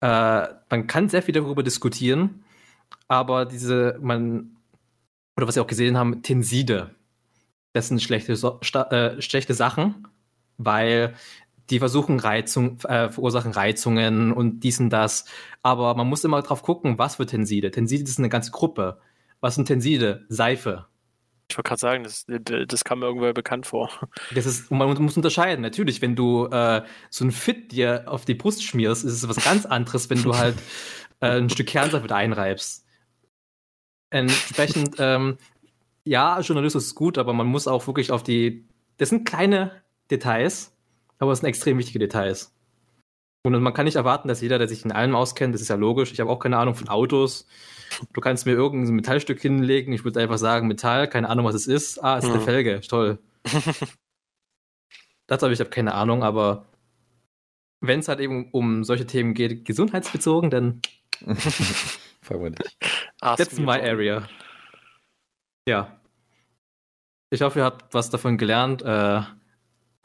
äh, 0.00 0.46
man 0.70 0.86
kann 0.86 1.08
sehr 1.08 1.22
viel 1.22 1.34
darüber 1.34 1.62
diskutieren, 1.62 2.44
aber 3.08 3.44
diese, 3.44 3.98
man 4.00 4.56
oder 5.36 5.46
was 5.46 5.56
wir 5.56 5.62
auch 5.62 5.68
gesehen 5.68 5.96
haben, 5.98 6.22
Tenside. 6.22 6.94
Das 7.72 7.88
sind 7.88 8.02
schlechte, 8.02 8.36
so 8.36 8.60
äh, 8.60 9.20
schlechte 9.20 9.52
Sachen, 9.54 10.08
weil 10.56 11.14
die 11.68 11.78
versuchen 11.78 12.20
Reizung, 12.20 12.80
äh, 12.84 13.10
verursachen 13.10 13.52
Reizungen 13.52 14.32
und 14.32 14.60
dies 14.60 14.80
und 14.80 14.90
das. 14.90 15.26
Aber 15.62 15.94
man 15.94 16.06
muss 16.06 16.24
immer 16.24 16.40
drauf 16.40 16.62
gucken, 16.62 16.98
was 16.98 17.16
für 17.16 17.26
Tenside. 17.26 17.70
Tenside 17.70 18.04
ist 18.04 18.18
eine 18.18 18.28
ganze 18.28 18.50
Gruppe. 18.50 18.98
Was 19.40 19.54
sind 19.54 19.66
Tenside? 19.66 20.24
Seife. 20.28 20.86
Ich 21.48 21.56
wollte 21.56 21.68
gerade 21.68 21.80
sagen, 21.80 22.04
das, 22.04 22.26
das 22.26 22.84
kam 22.84 22.98
mir 22.98 23.06
irgendwann 23.06 23.34
bekannt 23.34 23.66
vor. 23.66 23.90
Das 24.34 24.46
ist, 24.46 24.70
man 24.70 25.00
muss 25.00 25.16
unterscheiden. 25.16 25.62
Natürlich, 25.62 26.02
wenn 26.02 26.16
du 26.16 26.46
äh, 26.46 26.82
so 27.08 27.24
ein 27.24 27.30
Fit 27.30 27.70
dir 27.70 28.04
auf 28.06 28.24
die 28.24 28.34
Brust 28.34 28.64
schmierst, 28.64 29.04
ist 29.04 29.12
es 29.12 29.28
was 29.28 29.44
ganz 29.44 29.64
anderes, 29.64 30.10
wenn 30.10 30.22
du 30.22 30.36
halt 30.36 30.56
äh, 31.20 31.38
ein 31.38 31.48
Stück 31.48 31.68
Kernseife 31.68 32.08
da 32.08 32.16
einreibst. 32.16 32.84
Entsprechend, 34.10 34.96
ähm, 34.98 35.38
ja, 36.04 36.40
Journalismus 36.40 36.86
ist 36.86 36.94
gut, 36.94 37.16
aber 37.16 37.32
man 37.32 37.46
muss 37.46 37.68
auch 37.68 37.86
wirklich 37.86 38.10
auf 38.10 38.22
die. 38.22 38.66
Das 38.98 39.10
sind 39.10 39.28
kleine 39.28 39.82
Details, 40.10 40.76
aber 41.18 41.32
es 41.32 41.40
sind 41.40 41.48
extrem 41.48 41.78
wichtige 41.78 41.98
Details. 41.98 42.54
Und 43.44 43.60
man 43.62 43.74
kann 43.74 43.84
nicht 43.84 43.96
erwarten, 43.96 44.26
dass 44.26 44.40
jeder, 44.40 44.58
der 44.58 44.66
sich 44.66 44.84
in 44.84 44.90
allem 44.90 45.14
auskennt, 45.14 45.54
das 45.54 45.60
ist 45.60 45.68
ja 45.68 45.76
logisch. 45.76 46.12
Ich 46.12 46.18
habe 46.18 46.30
auch 46.30 46.40
keine 46.40 46.58
Ahnung 46.58 46.74
von 46.74 46.88
Autos. 46.88 47.46
Du 48.12 48.20
kannst 48.20 48.46
mir 48.46 48.52
irgendein 48.52 48.94
Metallstück 48.94 49.40
hinlegen. 49.40 49.92
Ich 49.92 50.04
würde 50.04 50.20
einfach 50.20 50.38
sagen, 50.38 50.68
Metall, 50.68 51.08
keine 51.08 51.28
Ahnung, 51.28 51.46
was 51.46 51.54
es 51.54 51.66
ist. 51.66 52.02
Ah, 52.02 52.18
es 52.18 52.24
ist 52.24 52.30
eine 52.30 52.38
hm. 52.40 52.44
Felge. 52.44 52.80
Toll. 52.80 53.18
das 55.26 55.42
habe 55.42 55.52
ich 55.52 55.60
habe 55.60 55.70
keine 55.70 55.94
Ahnung, 55.94 56.22
aber 56.22 56.66
wenn 57.80 58.00
es 58.00 58.08
halt 58.08 58.20
eben 58.20 58.50
um 58.52 58.84
solche 58.84 59.06
Themen 59.06 59.34
geht, 59.34 59.64
gesundheitsbezogen, 59.64 60.50
dann 60.50 60.80
Fangen 62.22 62.42
wir 62.42 62.50
nicht. 62.50 62.76
That's 63.20 63.58
my 63.58 63.80
area. 63.80 64.28
Ja. 65.68 66.00
Ich 67.30 67.40
hoffe, 67.40 67.60
ihr 67.60 67.64
habt 67.64 67.94
was 67.94 68.10
davon 68.10 68.38
gelernt. 68.38 68.82
Äh, 68.82 68.86
ja. 68.86 69.38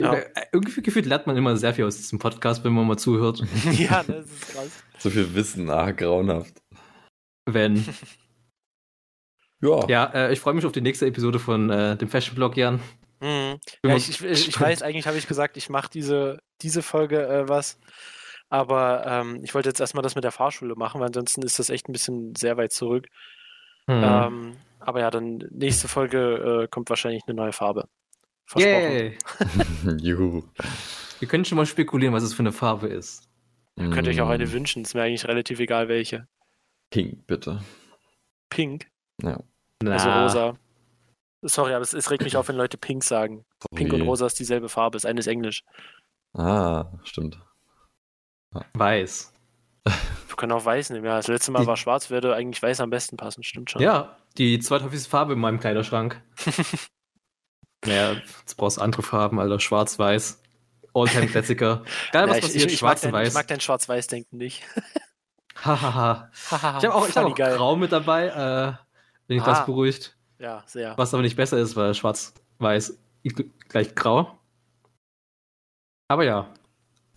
Äh, 0.00 0.24
irgendwie 0.52 0.82
gefühlt 0.82 1.06
lernt 1.06 1.26
man 1.26 1.36
immer 1.36 1.56
sehr 1.56 1.74
viel 1.74 1.84
aus 1.84 1.96
diesem 1.96 2.18
Podcast, 2.18 2.64
wenn 2.64 2.72
man 2.72 2.86
mal 2.86 2.96
zuhört. 2.96 3.42
ja, 3.72 4.02
das 4.02 4.26
ist 4.26 4.48
krass. 4.48 4.82
So 4.98 5.10
viel 5.10 5.34
Wissen, 5.34 5.70
ah, 5.70 5.90
grauenhaft. 5.90 6.61
Wenn. 7.46 7.76
ja. 9.60 9.86
Ja, 9.88 10.04
äh, 10.14 10.32
ich 10.32 10.40
freue 10.40 10.54
mich 10.54 10.66
auf 10.66 10.72
die 10.72 10.80
nächste 10.80 11.06
Episode 11.06 11.38
von 11.38 11.70
äh, 11.70 11.96
dem 11.96 12.08
Fashion 12.08 12.34
Blog, 12.34 12.56
Jan. 12.56 12.80
Mhm. 13.20 13.58
Ja, 13.84 13.96
ich, 13.96 14.08
ich, 14.22 14.48
ich, 14.48 14.60
weiß, 14.60 14.82
eigentlich 14.82 15.06
habe 15.06 15.18
ich 15.18 15.28
gesagt, 15.28 15.56
ich 15.56 15.68
mache 15.68 15.90
diese, 15.92 16.40
diese 16.60 16.82
Folge 16.82 17.26
äh, 17.26 17.48
was 17.48 17.78
aber 18.52 19.06
ähm, 19.06 19.40
ich 19.42 19.54
wollte 19.54 19.70
jetzt 19.70 19.80
erstmal 19.80 20.02
das 20.02 20.14
mit 20.14 20.24
der 20.24 20.30
Fahrschule 20.30 20.74
machen, 20.76 21.00
weil 21.00 21.06
ansonsten 21.06 21.40
ist 21.40 21.58
das 21.58 21.70
echt 21.70 21.88
ein 21.88 21.92
bisschen 21.92 22.34
sehr 22.36 22.58
weit 22.58 22.70
zurück. 22.70 23.08
Mhm. 23.86 24.02
Ähm, 24.04 24.56
aber 24.78 25.00
ja, 25.00 25.10
dann 25.10 25.38
nächste 25.50 25.88
Folge 25.88 26.64
äh, 26.64 26.68
kommt 26.68 26.90
wahrscheinlich 26.90 27.22
eine 27.26 27.34
neue 27.34 27.52
Farbe. 27.52 27.88
Versprochen. 28.44 29.98
Juhu. 30.02 30.42
Wir 31.18 31.28
können 31.28 31.46
schon 31.46 31.56
mal 31.56 31.64
spekulieren, 31.64 32.12
was 32.12 32.24
es 32.24 32.34
für 32.34 32.42
eine 32.42 32.52
Farbe 32.52 32.88
ist. 32.88 33.26
Ihr 33.76 33.88
könnt 33.88 34.06
euch 34.06 34.20
auch 34.20 34.28
eine 34.28 34.44
hm. 34.44 34.52
wünschen, 34.52 34.82
ist 34.82 34.92
mir 34.92 35.00
eigentlich 35.00 35.26
relativ 35.26 35.58
egal 35.58 35.88
welche. 35.88 36.28
Pink, 36.92 37.26
bitte. 37.26 37.60
Pink? 38.50 38.86
Ja. 39.22 39.40
Also 39.84 40.10
rosa. 40.10 40.58
Sorry, 41.42 41.72
aber 41.72 41.82
es, 41.82 41.92
es, 41.92 42.10
regt 42.10 42.22
mich 42.22 42.36
auf, 42.36 42.46
wenn 42.48 42.56
Leute 42.56 42.76
pink 42.76 43.02
sagen. 43.02 43.44
Sorry. 43.60 43.82
Pink 43.82 43.92
und 43.94 44.02
rosa 44.02 44.26
ist 44.26 44.38
dieselbe 44.38 44.68
Farbe, 44.68 44.96
ist 44.96 45.06
eines 45.06 45.26
Englisch. 45.26 45.64
Ah, 46.34 46.86
stimmt. 47.02 47.40
Weiß. 48.74 49.32
Wir 49.84 50.36
können 50.36 50.52
auch 50.52 50.64
weiß 50.64 50.90
nehmen, 50.90 51.06
ja. 51.06 51.16
Das 51.16 51.28
letzte 51.28 51.50
Mal 51.50 51.62
die, 51.62 51.66
war 51.66 51.76
schwarz, 51.76 52.10
würde 52.10 52.34
eigentlich 52.36 52.62
weiß 52.62 52.80
am 52.80 52.90
besten 52.90 53.16
passen, 53.16 53.42
stimmt 53.42 53.70
schon. 53.70 53.82
Ja, 53.82 54.16
die 54.36 54.60
zweithäufigste 54.60 55.08
Farbe 55.10 55.32
in 55.32 55.40
meinem 55.40 55.58
Kleiderschrank. 55.58 56.22
naja, 57.84 58.12
jetzt 58.40 58.56
brauchst 58.56 58.76
du 58.76 58.82
andere 58.82 59.02
Farben, 59.02 59.40
Alter. 59.40 59.58
Schwarz, 59.58 59.98
weiß. 59.98 60.42
Alltime-Klassiker. 60.94 61.84
Geil, 62.12 62.28
was 62.28 62.36
ja, 62.36 62.42
passiert, 62.42 62.66
ich, 62.66 62.72
ich, 62.74 62.78
schwarz 62.78 63.04
und 63.04 63.12
weiß. 63.12 63.28
Ich 63.28 63.34
mag 63.34 63.48
dein 63.48 63.60
Schwarz-Weiß-Denken 63.60 64.36
nicht. 64.36 64.62
Hahaha. 65.56 66.30
ich 66.32 66.52
habe 66.52 66.94
auch, 66.94 67.08
ich 67.08 67.16
hab 67.16 67.24
auch 67.24 67.34
Grau 67.34 67.76
mit 67.76 67.92
dabei. 67.92 68.26
Äh, 68.28 68.72
bin 69.26 69.36
ich 69.36 69.42
ah. 69.42 69.46
ganz 69.46 69.66
beruhigt. 69.66 70.16
Ja, 70.38 70.62
sehr. 70.66 70.96
Was 70.98 71.14
aber 71.14 71.22
nicht 71.22 71.36
besser 71.36 71.58
ist, 71.58 71.76
weil 71.76 71.94
Schwarz-Weiß 71.94 72.98
gleich 73.68 73.94
Grau. 73.94 74.38
Aber 76.08 76.24
ja. 76.24 76.52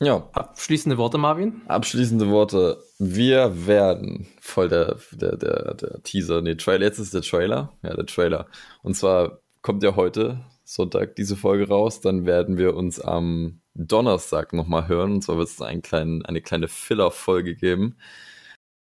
Ja. 0.02 0.30
Abschließende 0.34 0.98
Worte, 0.98 1.18
Marvin? 1.18 1.62
Abschließende 1.68 2.30
Worte. 2.30 2.84
Wir 3.00 3.66
werden 3.66 4.28
voll 4.40 4.70
der, 4.70 4.98
der, 5.12 5.38
der, 5.38 5.74
der 5.74 6.04
Teaser, 6.04 6.42
nee, 6.42 6.56
Trailer. 6.56 6.86
Jetzt 6.86 7.00
ist 7.00 7.14
der 7.14 7.22
Trailer. 7.22 7.74
Ja, 7.82 7.94
der 7.96 8.06
Trailer. 8.06 8.48
Und 8.84 8.96
zwar 8.96 9.40
kommt 9.62 9.84
ja 9.84 9.96
heute, 9.96 10.46
Sonntag, 10.64 11.16
diese 11.16 11.36
Folge 11.36 11.68
raus. 11.68 12.02
Dann 12.02 12.26
werden 12.26 12.58
wir 12.58 12.76
uns 12.76 13.00
am 13.00 13.62
Donnerstag 13.76 14.54
nochmal 14.54 14.88
hören. 14.88 15.14
Und 15.14 15.22
zwar 15.22 15.38
wird 15.38 15.50
es 15.50 15.62
einen 15.62 15.82
kleinen, 15.82 16.26
eine 16.26 16.42
kleine 16.42 16.68
Filler-Folge 16.68 17.56
geben. 17.56 17.98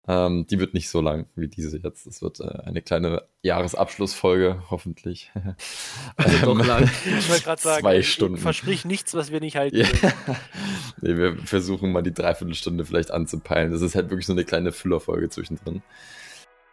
Ähm, 0.08 0.46
die 0.46 0.58
wird 0.58 0.74
nicht 0.74 0.88
so 0.88 1.00
lang 1.00 1.26
wie 1.36 1.46
diese 1.46 1.78
jetzt. 1.78 2.06
Es 2.06 2.20
wird 2.20 2.40
äh, 2.40 2.62
eine 2.64 2.82
kleine 2.82 3.22
Jahresabschlussfolge, 3.42 4.64
hoffentlich. 4.70 5.30
Also 6.16 6.54
doch 6.54 6.66
lang. 6.66 6.90
Ich 7.18 7.28
wollte 7.28 7.44
gerade 7.44 7.62
sagen, 7.62 7.82
zwei 7.82 8.02
Stunden. 8.02 8.36
versprich 8.38 8.84
nichts, 8.84 9.14
was 9.14 9.30
wir 9.30 9.40
nicht 9.40 9.56
halten. 9.56 9.76
Ja. 9.76 9.86
nee, 11.00 11.16
wir 11.16 11.36
versuchen 11.36 11.92
mal 11.92 12.02
die 12.02 12.12
Dreiviertelstunde 12.12 12.84
vielleicht 12.84 13.10
anzupeilen. 13.10 13.70
Das 13.70 13.82
ist 13.82 13.94
halt 13.94 14.10
wirklich 14.10 14.26
so 14.26 14.32
eine 14.32 14.44
kleine 14.44 14.72
Füllerfolge 14.72 15.28
zwischendrin. 15.28 15.82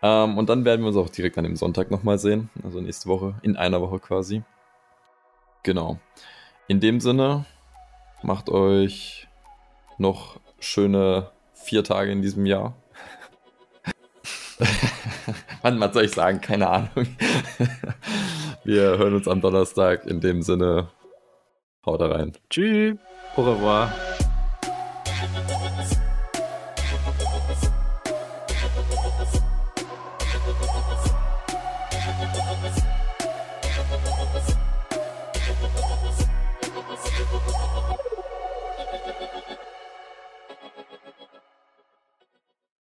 Ähm, 0.02 0.38
und 0.38 0.49
dann 0.49 0.65
werden 0.65 0.81
wir 0.81 0.88
uns 0.88 0.98
auch 0.98 1.10
direkt 1.10 1.38
an 1.38 1.44
dem 1.44 1.56
Sonntag 1.56 1.91
nochmal 1.91 2.18
sehen. 2.18 2.49
Also 2.64 2.81
nächste 2.81 3.10
Woche, 3.10 3.35
in 3.44 3.56
einer 3.56 3.81
Woche 3.81 3.99
quasi. 3.99 4.44
Genau. 5.64 5.99
In 6.68 6.80
dem 6.80 6.99
Sinne, 6.99 7.45
macht 8.23 8.49
euch 8.49 9.27
noch 9.98 10.39
schöne 10.60 11.31
vier 11.53 11.84
Tage 11.84 12.11
in 12.11 12.22
diesem 12.22 12.45
Jahr. 12.45 12.76
Wann, 15.61 15.80
was 15.80 15.94
soll 15.94 16.06
ich 16.06 16.14
sagen? 16.14 16.41
Keine 16.41 16.69
Ahnung. 16.69 17.07
Wir 18.64 18.98
hören 18.98 19.15
uns 19.15 19.27
am 19.27 19.41
Donnerstag. 19.41 20.06
In 20.06 20.19
dem 20.19 20.41
Sinne, 20.41 20.89
haut 21.85 22.02
rein. 22.02 22.34
Tschüss. 22.49 22.98
Au 23.35 23.44
revoir. 23.44 23.91